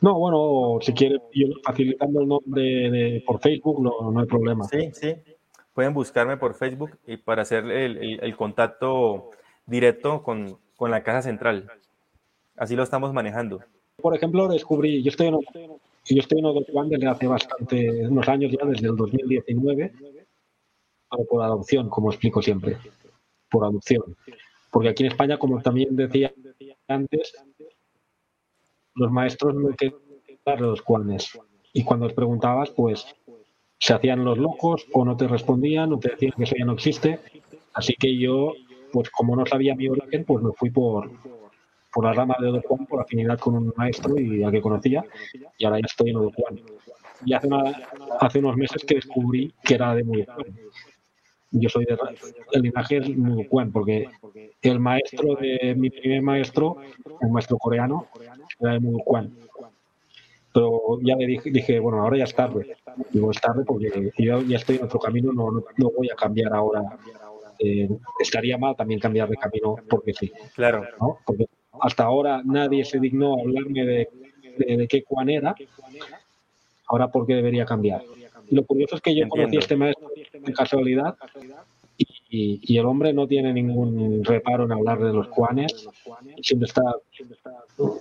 no, 0.00 0.16
bueno, 0.18 0.78
si 0.80 0.92
quiere, 0.92 1.20
facilitando 1.64 2.20
el 2.20 2.28
nombre 2.28 2.62
de, 2.62 3.22
por 3.26 3.40
Facebook, 3.40 3.82
no, 3.82 4.12
no, 4.12 4.20
hay 4.20 4.26
problema. 4.26 4.64
Sí, 4.64 4.90
sí. 4.92 5.14
Pueden 5.72 5.92
buscarme 5.92 6.36
por 6.36 6.54
Facebook 6.54 6.98
y 7.06 7.16
para 7.16 7.42
hacer 7.42 7.64
el, 7.70 8.20
el, 8.20 8.36
contacto 8.36 9.30
directo 9.66 10.22
con, 10.22 10.58
con, 10.76 10.90
la 10.90 11.02
casa 11.02 11.22
central. 11.22 11.70
Así 12.56 12.76
lo 12.76 12.82
estamos 12.82 13.12
manejando. 13.12 13.60
Por 13.96 14.14
ejemplo, 14.14 14.48
descubrí, 14.48 15.02
yo 15.02 15.10
estoy 15.10 15.28
en, 15.28 15.34
yo 15.34 16.20
estoy 16.20 16.40
en 16.40 16.88
desde 16.88 17.06
hace 17.06 17.26
bastante, 17.26 18.06
unos 18.06 18.28
años 18.28 18.52
ya, 18.52 18.66
desde 18.66 18.88
el 18.88 18.96
2019, 18.96 19.92
pero 21.10 21.24
por 21.24 21.42
adopción, 21.42 21.88
como 21.88 22.10
explico 22.10 22.40
siempre, 22.40 22.76
por 23.50 23.64
adopción. 23.64 24.16
Porque 24.78 24.90
aquí 24.90 25.02
en 25.02 25.10
España, 25.10 25.36
como 25.38 25.60
también 25.60 25.96
decía 25.96 26.32
antes, 26.86 27.34
los 28.94 29.10
maestros 29.10 29.56
no 29.56 29.70
querían 29.74 29.98
los 30.60 30.82
cuanes. 30.82 31.36
Y 31.72 31.82
cuando 31.82 32.06
les 32.06 32.14
preguntabas, 32.14 32.70
pues 32.70 33.04
se 33.80 33.92
hacían 33.92 34.24
los 34.24 34.38
locos 34.38 34.86
o 34.92 35.04
no 35.04 35.16
te 35.16 35.26
respondían 35.26 35.92
o 35.92 35.98
te 35.98 36.10
decían 36.10 36.34
que 36.36 36.44
eso 36.44 36.54
ya 36.56 36.64
no 36.64 36.74
existe. 36.74 37.18
Así 37.74 37.94
que 37.98 38.16
yo, 38.16 38.52
pues 38.92 39.10
como 39.10 39.34
no 39.34 39.44
sabía 39.46 39.74
mi 39.74 39.88
origen, 39.88 40.24
pues 40.24 40.44
me 40.44 40.52
fui 40.52 40.70
por, 40.70 41.10
por 41.92 42.04
la 42.04 42.12
rama 42.12 42.36
de 42.38 42.46
Odo 42.46 42.62
Juan, 42.62 42.86
por 42.86 43.00
afinidad 43.00 43.36
con 43.40 43.56
un 43.56 43.72
maestro 43.76 44.16
y 44.16 44.44
a 44.44 44.50
que 44.52 44.60
conocía, 44.60 45.04
y 45.58 45.64
ahora 45.64 45.80
ya 45.80 45.86
estoy 45.86 46.10
en 46.10 46.18
Odo 46.18 46.30
Juan. 46.36 46.60
Y 47.26 47.32
hace, 47.32 48.38
unos 48.38 48.56
meses 48.56 48.84
que 48.84 48.94
descubrí 48.94 49.52
que 49.64 49.74
era 49.74 49.92
de 49.96 50.04
muy 50.04 50.24
yo 51.50 51.68
soy 51.68 51.84
de 51.84 51.96
el 52.52 52.62
linaje 52.62 52.98
es 52.98 53.16
Muducuan, 53.16 53.72
porque 53.72 54.08
el 54.62 54.80
maestro 54.80 55.34
de 55.36 55.74
mi 55.74 55.90
primer 55.90 56.22
maestro, 56.22 56.76
un 57.20 57.32
maestro 57.32 57.56
coreano, 57.58 58.06
era 58.60 58.72
de 58.72 58.80
Muducuan. 58.80 59.32
Pero 60.52 60.98
ya 61.02 61.14
le 61.16 61.26
dije, 61.26 61.50
dije, 61.50 61.78
bueno, 61.78 62.00
ahora 62.00 62.18
ya 62.18 62.24
es 62.24 62.34
tarde. 62.34 62.76
Digo, 63.12 63.30
es 63.30 63.40
tarde 63.40 63.64
porque 63.64 64.10
yo 64.18 64.42
ya 64.42 64.56
estoy 64.56 64.76
en 64.76 64.84
otro 64.84 64.98
camino, 64.98 65.32
no, 65.32 65.50
no, 65.52 65.90
voy 65.90 66.10
a 66.10 66.16
cambiar 66.16 66.52
ahora. 66.52 66.82
Eh, 67.58 67.88
estaría 68.20 68.56
mal 68.56 68.76
también 68.76 69.00
cambiar 69.00 69.28
de 69.28 69.36
camino 69.36 69.76
porque 69.88 70.12
sí. 70.14 70.32
Claro. 70.54 70.84
Porque 71.24 71.46
hasta 71.80 72.04
ahora 72.04 72.42
nadie 72.44 72.84
se 72.84 72.98
dignó 72.98 73.36
a 73.36 73.40
hablarme 73.40 73.84
de, 73.84 74.08
de, 74.58 74.88
qué 74.88 75.02
cuan 75.02 75.28
era. 75.28 75.54
Ahora, 76.86 77.08
¿por 77.08 77.26
qué 77.26 77.34
debería 77.34 77.64
cambiar? 77.64 78.02
lo 78.50 78.64
curioso 78.64 78.96
es 78.96 79.02
que 79.02 79.14
yo 79.14 79.28
conocí 79.28 79.56
a 79.56 79.60
este 79.60 79.76
maestro 79.76 79.97
de 80.44 80.52
casualidad 80.52 81.16
y, 82.30 82.78
el 82.78 82.86
hombre 82.86 83.12
no 83.12 83.26
tiene 83.26 83.52
ningún 83.52 84.22
reparo 84.24 84.64
en 84.64 84.72
hablar 84.72 84.98
de 85.00 85.12
los 85.12 85.28
cuanes. 85.28 85.88
Siempre 86.42 86.66
está, 86.66 86.82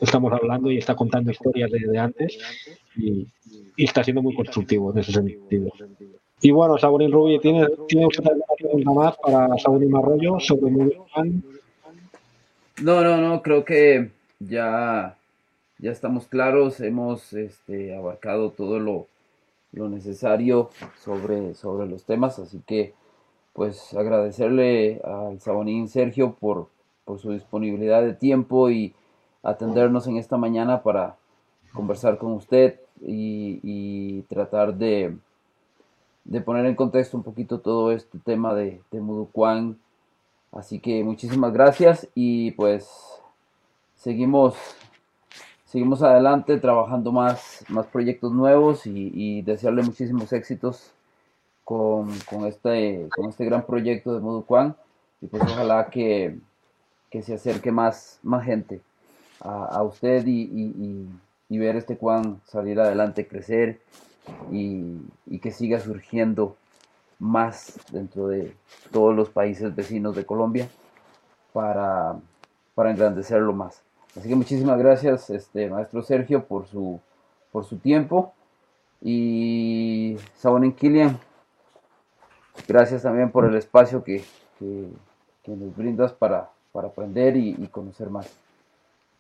estamos 0.01 0.34
hablando 0.34 0.72
y 0.72 0.77
está 0.77 0.95
contando 0.95 1.31
historias 1.31 1.72
de, 1.72 1.97
antes 1.97 2.38
y, 2.95 3.27
está 3.77 4.03
siendo 4.03 4.22
muy 4.22 4.35
constructivo 4.35 4.91
en 4.91 4.99
ese 4.99 5.11
sentido. 5.14 5.72
Y 6.41 6.51
bueno, 6.51 6.77
Saborín 6.77 7.11
Rubí, 7.11 7.39
¿tiene, 7.39 7.68
¿tiene 7.88 8.05
usted 8.05 8.26
alguna 8.26 8.45
pregunta 8.57 8.91
más 8.91 9.18
para 9.18 9.57
Saborín 9.57 9.95
Arroyo 9.95 10.39
sobre 10.39 10.72
Muducuán? 10.72 11.43
No, 12.81 13.01
no, 13.01 13.18
no, 13.18 13.41
creo 13.41 13.65
que 13.65 14.11
ya, 14.39 15.15
ya 15.80 15.91
estamos 15.91 16.27
claros, 16.27 16.80
hemos 16.80 17.34
este, 17.34 17.95
abarcado 17.95 18.51
todo 18.51 18.80
lo, 18.80 19.07
lo 19.77 19.89
necesario 19.89 20.69
sobre, 20.99 21.53
sobre 21.53 21.87
los 21.87 22.03
temas, 22.03 22.39
así 22.39 22.61
que 22.65 22.93
pues 23.53 23.93
agradecerle 23.95 25.01
al 25.03 25.39
Sabonín 25.39 25.87
Sergio 25.87 26.33
por, 26.33 26.67
por 27.05 27.19
su 27.19 27.31
disponibilidad 27.31 28.03
de 28.03 28.13
tiempo 28.13 28.69
y 28.69 28.93
atendernos 29.41 30.07
en 30.07 30.17
esta 30.17 30.37
mañana 30.37 30.83
para 30.83 31.15
conversar 31.73 32.17
con 32.17 32.33
usted 32.33 32.79
y, 33.01 34.21
tratar 34.29 34.75
de, 34.75 35.15
de, 36.25 36.41
poner 36.41 36.65
en 36.65 36.75
contexto 36.75 37.17
un 37.17 37.23
poquito 37.23 37.59
todo 37.59 37.91
este 37.91 38.19
tema 38.19 38.53
de, 38.53 38.81
de. 38.91 39.75
Así 40.51 40.79
que 40.79 41.03
muchísimas 41.03 41.53
gracias 41.53 42.07
y 42.15 42.51
pues 42.51 42.89
seguimos 43.95 44.55
seguimos 45.68 46.02
adelante 46.02 46.57
trabajando 46.57 47.11
más, 47.11 47.64
más 47.68 47.85
proyectos 47.88 48.31
nuevos 48.31 48.85
y, 48.85 49.41
desearle 49.41 49.84
muchísimos 49.84 50.34
éxitos 50.34 50.91
con, 51.64 52.10
este, 52.48 53.07
con 53.15 53.30
este 53.30 53.45
gran 53.45 53.65
proyecto 53.65 54.14
de 54.14 54.22
Moduquan 54.22 54.76
y 55.22 55.27
pues 55.27 55.44
ojalá 55.44 55.88
que, 55.88 56.38
se 57.22 57.34
acerque 57.34 57.72
más, 57.72 58.19
más 58.23 58.45
gente 58.45 58.80
a, 59.41 59.81
usted 59.84 60.23
y, 60.26 61.07
ver 61.49 61.76
este 61.76 61.98
Juan 61.98 62.39
salir 62.45 62.80
adelante, 62.80 63.27
crecer 63.27 63.81
y, 64.52 64.99
que 65.41 65.52
siga 65.52 65.80
surgiendo 65.80 66.56
más 67.19 67.80
dentro 67.91 68.27
de 68.27 68.56
todos 68.91 69.15
los 69.15 69.30
países 69.30 69.76
vecinos 69.76 70.15
de 70.15 70.26
Colombia 70.26 70.69
para, 71.52 72.15
para 72.76 72.91
engrandecerlo 72.91 73.53
más. 73.53 73.86
Así 74.18 74.30
que 74.30 74.35
muchísimas 74.35 74.80
gracias, 74.80 75.30
este, 75.30 75.69
maestro 75.69 76.02
Sergio, 76.02 76.44
por 76.45 76.65
su, 76.65 76.99
por 77.52 77.65
su 77.65 77.77
tiempo. 77.77 78.34
Y 79.02 80.18
Sabonin 80.35 80.73
Kilian, 80.73 81.19
gracias 82.68 83.03
también 83.03 83.30
por 83.30 83.45
el 83.45 83.56
espacio 83.56 84.03
que, 84.03 84.23
nos 84.60 85.76
brindas 85.77 86.14
para, 86.14 86.49
para 86.72 86.88
aprender 86.88 87.38
y, 87.38 87.53
conocer 87.68 88.10
más. 88.10 88.35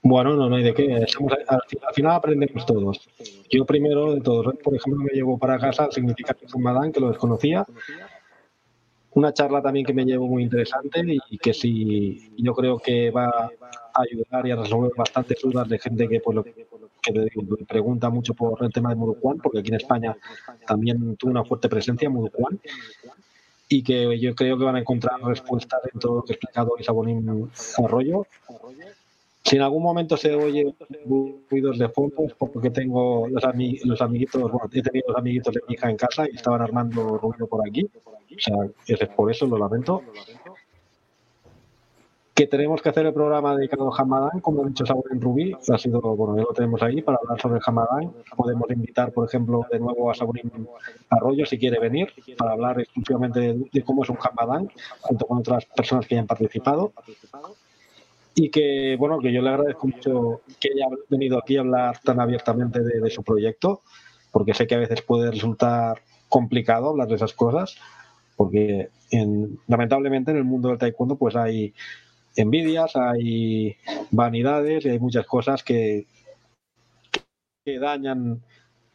Bueno, 0.01 0.35
no, 0.35 0.49
no 0.49 0.55
hay 0.55 0.63
de 0.63 0.73
qué. 0.73 0.95
al, 0.95 1.93
final 1.93 2.15
aprendemos 2.15 2.65
todos. 2.65 3.07
Yo 3.51 3.65
primero 3.65 4.13
de 4.13 4.21
todos, 4.21 4.55
por 4.63 4.75
ejemplo, 4.75 5.03
me 5.03 5.11
llevo 5.13 5.37
para 5.37 5.59
casa 5.59 5.85
el 5.85 5.91
significado 5.91 6.39
de 6.41 6.59
Madán, 6.59 6.91
que 6.91 6.99
lo 6.99 7.09
desconocía. 7.09 7.65
Una 9.11 9.33
charla 9.33 9.61
también 9.61 9.85
que 9.85 9.93
me 9.93 10.05
llevo 10.05 10.27
muy 10.27 10.43
interesante 10.43 11.03
y 11.29 11.37
que 11.37 11.53
sí, 11.53 12.31
yo 12.37 12.53
creo 12.53 12.77
que 12.77 13.09
va 13.09 13.49
ayudar 14.01 14.47
y 14.47 14.51
a 14.51 14.55
resolver 14.55 14.91
bastantes 14.95 15.41
dudas 15.41 15.67
de 15.67 15.79
gente 15.79 16.07
que, 16.07 16.19
pues, 16.19 16.35
lo, 16.35 16.43
que 16.43 16.53
te 16.53 17.65
pregunta 17.67 18.09
mucho 18.09 18.33
por 18.33 18.63
el 18.63 18.71
tema 18.71 18.89
de 18.89 18.95
Muducuán, 18.95 19.37
porque 19.37 19.59
aquí 19.59 19.69
en 19.69 19.75
España 19.75 20.15
también 20.65 21.15
tuvo 21.15 21.31
una 21.31 21.43
fuerte 21.43 21.69
presencia 21.69 22.09
Muducuán 22.09 22.59
y 23.69 23.83
que 23.83 24.17
yo 24.19 24.33
creo 24.35 24.57
que 24.57 24.63
van 24.63 24.75
a 24.75 24.79
encontrar 24.79 25.21
respuestas 25.23 25.81
en 25.91 25.99
todo 25.99 26.17
lo 26.17 26.23
que 26.23 26.33
he 26.33 26.35
explicado 26.35 26.75
Isabonín 26.79 27.49
Arroyo. 27.77 28.25
Si 29.47 29.55
en 29.55 29.61
algún 29.61 29.81
momento 29.81 30.17
se 30.17 30.35
oye 30.35 30.75
ruidos 31.49 31.77
de 31.77 31.87
fondo 31.87 32.25
es 32.25 32.33
porque 32.33 32.69
tengo 32.69 33.29
los, 33.29 33.43
los 33.85 34.01
amiguitos, 34.01 34.41
bueno, 34.41 34.69
he 34.73 34.81
tenido 34.81 35.07
los 35.07 35.17
amiguitos 35.17 35.53
de 35.53 35.61
mi 35.69 35.75
hija 35.75 35.89
en 35.89 35.95
casa 35.95 36.25
y 36.29 36.35
estaban 36.35 36.61
armando 36.61 37.17
ruido 37.17 37.47
por 37.47 37.65
aquí. 37.65 37.89
O 37.95 38.39
sea, 38.39 38.55
es 38.85 39.07
por 39.09 39.31
eso, 39.31 39.47
lo 39.47 39.57
lamento 39.57 40.03
que 42.37 42.45
tenemos 42.45 42.83
que 42.83 42.89
hacer 42.89 43.03
el 43.03 43.13
programa 43.13 43.55
dedicado 43.55 43.91
a 43.91 43.99
Hamadán, 43.99 44.41
como 44.41 44.63
ha 44.63 44.67
dicho 44.67 44.85
Saúl 44.85 45.05
en 45.09 45.19
Rubí, 45.19 45.57
ha 45.73 45.77
sido, 45.79 45.99
bueno, 45.99 46.37
ya 46.37 46.43
lo 46.43 46.53
tenemos 46.53 46.83
ahí 46.83 47.01
para 47.01 47.17
hablar 47.17 47.41
sobre 47.41 47.59
Hamadán. 47.65 48.13
Podemos 48.35 48.69
invitar, 48.69 49.11
por 49.11 49.27
ejemplo, 49.27 49.65
de 49.71 49.79
nuevo 49.79 50.11
a 50.11 50.13
Saurín 50.13 50.51
Arroyo 51.09 51.47
si 51.47 51.57
quiere 51.57 51.79
venir 51.79 52.13
para 52.37 52.51
hablar 52.51 52.79
exclusivamente 52.79 53.39
de, 53.39 53.83
cómo 53.83 54.03
es 54.03 54.09
un 54.11 54.19
Hamadán, 54.21 54.69
junto 54.99 55.25
con 55.25 55.39
otras 55.39 55.65
personas 55.65 56.05
que 56.05 56.13
hayan 56.13 56.27
participado. 56.27 56.91
Y 58.39 58.51
que, 58.51 58.95
bueno, 58.99 59.17
que 59.17 59.33
yo 59.33 59.41
le 59.41 59.49
agradezco 59.49 59.87
mucho 59.87 60.41
que 60.59 60.69
haya 60.69 60.95
venido 61.09 61.39
aquí 61.39 61.57
a 61.57 61.61
hablar 61.61 61.97
tan 62.03 62.19
abiertamente 62.19 62.81
de, 62.83 63.09
su 63.09 63.23
proyecto, 63.23 63.81
porque 64.31 64.53
sé 64.53 64.67
que 64.67 64.75
a 64.75 64.77
veces 64.77 65.01
puede 65.01 65.31
resultar 65.31 66.03
complicado 66.29 66.89
hablar 66.89 67.07
de 67.07 67.15
esas 67.15 67.33
cosas, 67.33 67.77
porque 68.35 68.89
lamentablemente 69.65 70.29
en 70.29 70.37
el 70.37 70.43
mundo 70.43 70.69
del 70.69 70.77
taekwondo 70.77 71.15
pues 71.15 71.35
hay 71.35 71.73
envidias, 72.35 72.95
hay 72.95 73.75
vanidades 74.11 74.85
y 74.85 74.89
hay 74.89 74.99
muchas 74.99 75.25
cosas 75.25 75.63
que, 75.63 76.05
que 77.65 77.79
dañan 77.79 78.43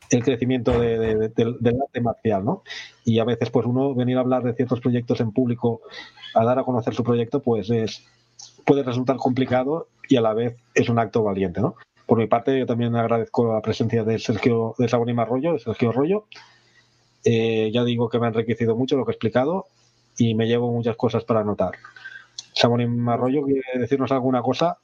el 0.09 0.23
crecimiento 0.23 0.79
del 0.79 1.83
arte 1.83 2.01
marcial, 2.01 2.45
¿no? 2.45 2.63
Y 3.05 3.19
a 3.19 3.25
veces, 3.25 3.51
pues 3.51 3.67
uno 3.67 3.93
venir 3.93 4.19
a 4.19 4.21
hablar 4.21 4.45
de 4.45 4.55
ciertos 4.55 4.81
proyectos 4.81 5.21
en 5.21 5.33
público, 5.33 5.81
a 6.33 6.45
dar 6.45 6.61
a 6.61 6.65
conocer 6.65 6.95
su 6.95 7.03
proyecto, 7.03 7.43
pues 7.43 7.71
es 7.71 8.07
puede 8.65 8.83
resultar 8.83 9.17
complicado 9.17 9.89
y 10.09 10.17
a 10.17 10.21
la 10.21 10.35
vez 10.35 10.57
es 10.75 10.89
un 10.89 10.99
acto 10.99 11.23
valiente, 11.23 11.61
¿no? 11.61 11.77
Por 12.07 12.19
mi 12.19 12.27
parte, 12.27 12.59
yo 12.59 12.67
también 12.67 12.95
agradezco 12.97 13.53
la 13.55 13.63
presencia 13.63 14.05
de 14.05 14.19
Sergio 14.19 14.75
de 14.79 14.89
Sabonim 14.89 15.19
Arroyo, 15.19 15.55
de 15.55 15.61
Sergio 15.61 15.91
Arroyo. 15.91 16.27
Eh, 17.25 17.71
ya 17.73 17.85
digo 17.85 18.09
que 18.09 18.19
me 18.19 18.27
ha 18.27 18.29
enriquecido 18.31 18.77
mucho 18.77 18.97
lo 18.97 19.05
que 19.05 19.13
he 19.13 19.15
explicado 19.15 19.67
y 20.19 20.35
me 20.35 20.47
llevo 20.47 20.73
muchas 20.73 20.97
cosas 20.97 21.25
para 21.25 21.41
anotar. 21.41 21.73
Sabonín 22.55 23.09
Arroyo, 23.09 23.45
¿quiere 23.45 23.63
decirnos 23.79 24.13
alguna 24.13 24.43
cosa 24.43 24.79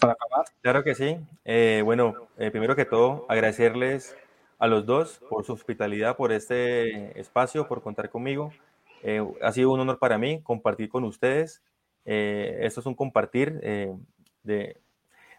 para 0.00 0.14
acabar? 0.14 0.46
Claro 0.60 0.84
que 0.84 0.94
sí. 0.94 1.16
Eh, 1.44 1.82
bueno, 1.84 2.14
eh, 2.36 2.50
primero 2.50 2.76
que 2.76 2.84
todo, 2.84 3.24
agradecerles 3.28 4.16
a 4.58 4.66
los 4.66 4.84
dos 4.84 5.20
por 5.30 5.44
su 5.44 5.52
hospitalidad, 5.52 6.16
por 6.16 6.32
este 6.32 7.18
espacio, 7.18 7.68
por 7.68 7.82
contar 7.82 8.10
conmigo. 8.10 8.52
Ha 9.40 9.52
sido 9.52 9.70
un 9.70 9.78
honor 9.78 9.98
para 10.00 10.18
mí 10.18 10.42
compartir 10.42 10.88
con 10.88 11.04
ustedes. 11.04 11.62
Eh, 12.04 12.58
esto 12.62 12.80
es 12.80 12.86
un 12.86 12.94
compartir 12.94 13.60
eh, 13.62 13.94
de, 14.42 14.80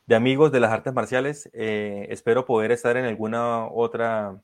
de, 0.05 0.15
amigos 0.15 0.51
de 0.51 0.59
las 0.59 0.71
artes 0.71 0.93
marciales. 0.93 1.49
espero 1.53 2.45
poder 2.45 2.71
estar 2.71 2.97
en 2.97 3.05
alguna 3.05 3.65
otra, 3.65 4.39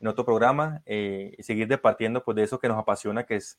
en 0.00 0.08
otro 0.08 0.24
programa 0.24 0.82
y 0.86 1.42
seguir 1.42 1.68
departiendo 1.68 2.24
pues, 2.24 2.36
de 2.36 2.42
eso 2.42 2.58
que 2.58 2.68
nos 2.68 2.78
apasiona, 2.78 3.24
que 3.24 3.36
es, 3.36 3.58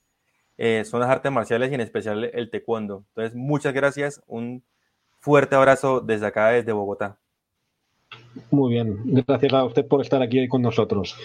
son 0.89 0.99
las 0.99 1.09
artes 1.09 1.31
marciales 1.31 1.71
y 1.71 1.75
en 1.75 1.81
especial 1.81 2.23
el 2.33 2.49
taekwondo. 2.49 3.05
Entonces, 3.09 3.35
muchas 3.35 3.73
gracias. 3.73 4.21
Un 4.27 4.63
fuerte 5.19 5.55
abrazo 5.55 6.01
desde 6.01 6.27
acá, 6.27 6.49
desde 6.49 6.73
Bogotá. 6.73 7.17
Muy 8.51 8.73
bien, 8.73 8.99
gracias 9.25 9.53
a 9.53 9.63
usted 9.63 9.87
por 9.87 10.01
estar 10.01 10.21
aquí 10.21 10.47
con 10.47 10.61
nosotros. 10.61 11.15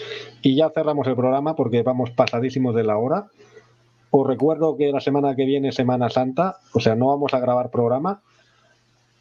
Y 0.41 0.55
ya 0.55 0.69
cerramos 0.69 1.07
el 1.07 1.15
programa 1.15 1.55
porque 1.55 1.81
vamos 1.81 2.11
pasadísimos 2.11 2.75
de 2.75 2.83
la 2.83 2.97
hora. 2.97 3.27
Os 4.11 4.25
recuerdo 4.25 4.75
que 4.75 4.91
la 4.91 5.01
semana 5.01 5.35
que 5.35 5.45
viene 5.45 5.69
es 5.69 5.75
Semana 5.75 6.09
Santa, 6.09 6.57
o 6.73 6.79
sea, 6.79 6.95
no 6.95 7.07
vamos 7.07 7.33
a 7.33 7.39
grabar 7.39 7.69
programa. 7.69 8.21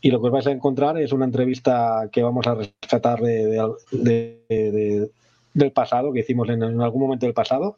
Y 0.00 0.10
lo 0.10 0.20
que 0.20 0.26
os 0.26 0.32
vais 0.32 0.46
a 0.46 0.52
encontrar 0.52 0.96
es 0.98 1.12
una 1.12 1.24
entrevista 1.24 2.08
que 2.12 2.22
vamos 2.22 2.46
a 2.46 2.54
rescatar 2.54 3.20
de, 3.20 5.10
del 5.52 5.72
pasado, 5.72 6.12
que 6.12 6.20
hicimos 6.20 6.48
en, 6.48 6.62
algún 6.62 7.02
momento 7.02 7.26
del 7.26 7.34
pasado, 7.34 7.76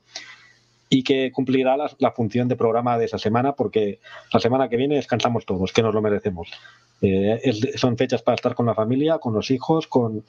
y 0.88 1.02
que 1.02 1.32
cumplirá 1.32 1.76
la, 1.76 2.10
función 2.12 2.46
de 2.48 2.56
programa 2.56 2.98
de 2.98 3.06
esa 3.06 3.18
semana, 3.18 3.54
porque 3.54 4.00
la 4.32 4.40
semana 4.40 4.68
que 4.68 4.76
viene 4.76 4.96
descansamos 4.96 5.46
todos, 5.46 5.72
que 5.72 5.82
nos 5.82 5.94
lo 5.94 6.02
merecemos. 6.02 6.50
Eh, 7.00 7.40
son 7.76 7.96
fechas 7.96 8.22
para 8.22 8.34
estar 8.34 8.54
con 8.54 8.66
la 8.66 8.74
familia, 8.74 9.18
con 9.18 9.32
los 9.32 9.50
hijos, 9.50 9.86
con, 9.86 10.24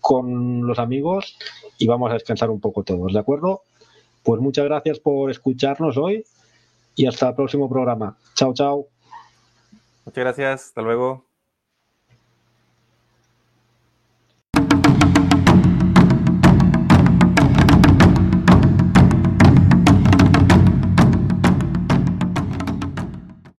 con 0.00 0.66
los 0.66 0.78
amigos, 0.78 1.36
y 1.78 1.86
vamos 1.86 2.10
a 2.10 2.14
descansar 2.14 2.50
un 2.50 2.60
poco 2.60 2.82
todos, 2.82 3.12
¿de 3.12 3.18
acuerdo? 3.18 3.62
Pues 4.26 4.40
muchas 4.40 4.64
gracias 4.64 4.98
por 4.98 5.30
escucharnos 5.30 5.96
hoy 5.96 6.24
y 6.96 7.06
hasta 7.06 7.28
el 7.28 7.36
próximo 7.36 7.68
programa. 7.68 8.18
Chao, 8.34 8.52
chao. 8.52 8.88
Muchas 10.04 10.24
gracias. 10.24 10.64
Hasta 10.66 10.82
luego. 10.82 11.25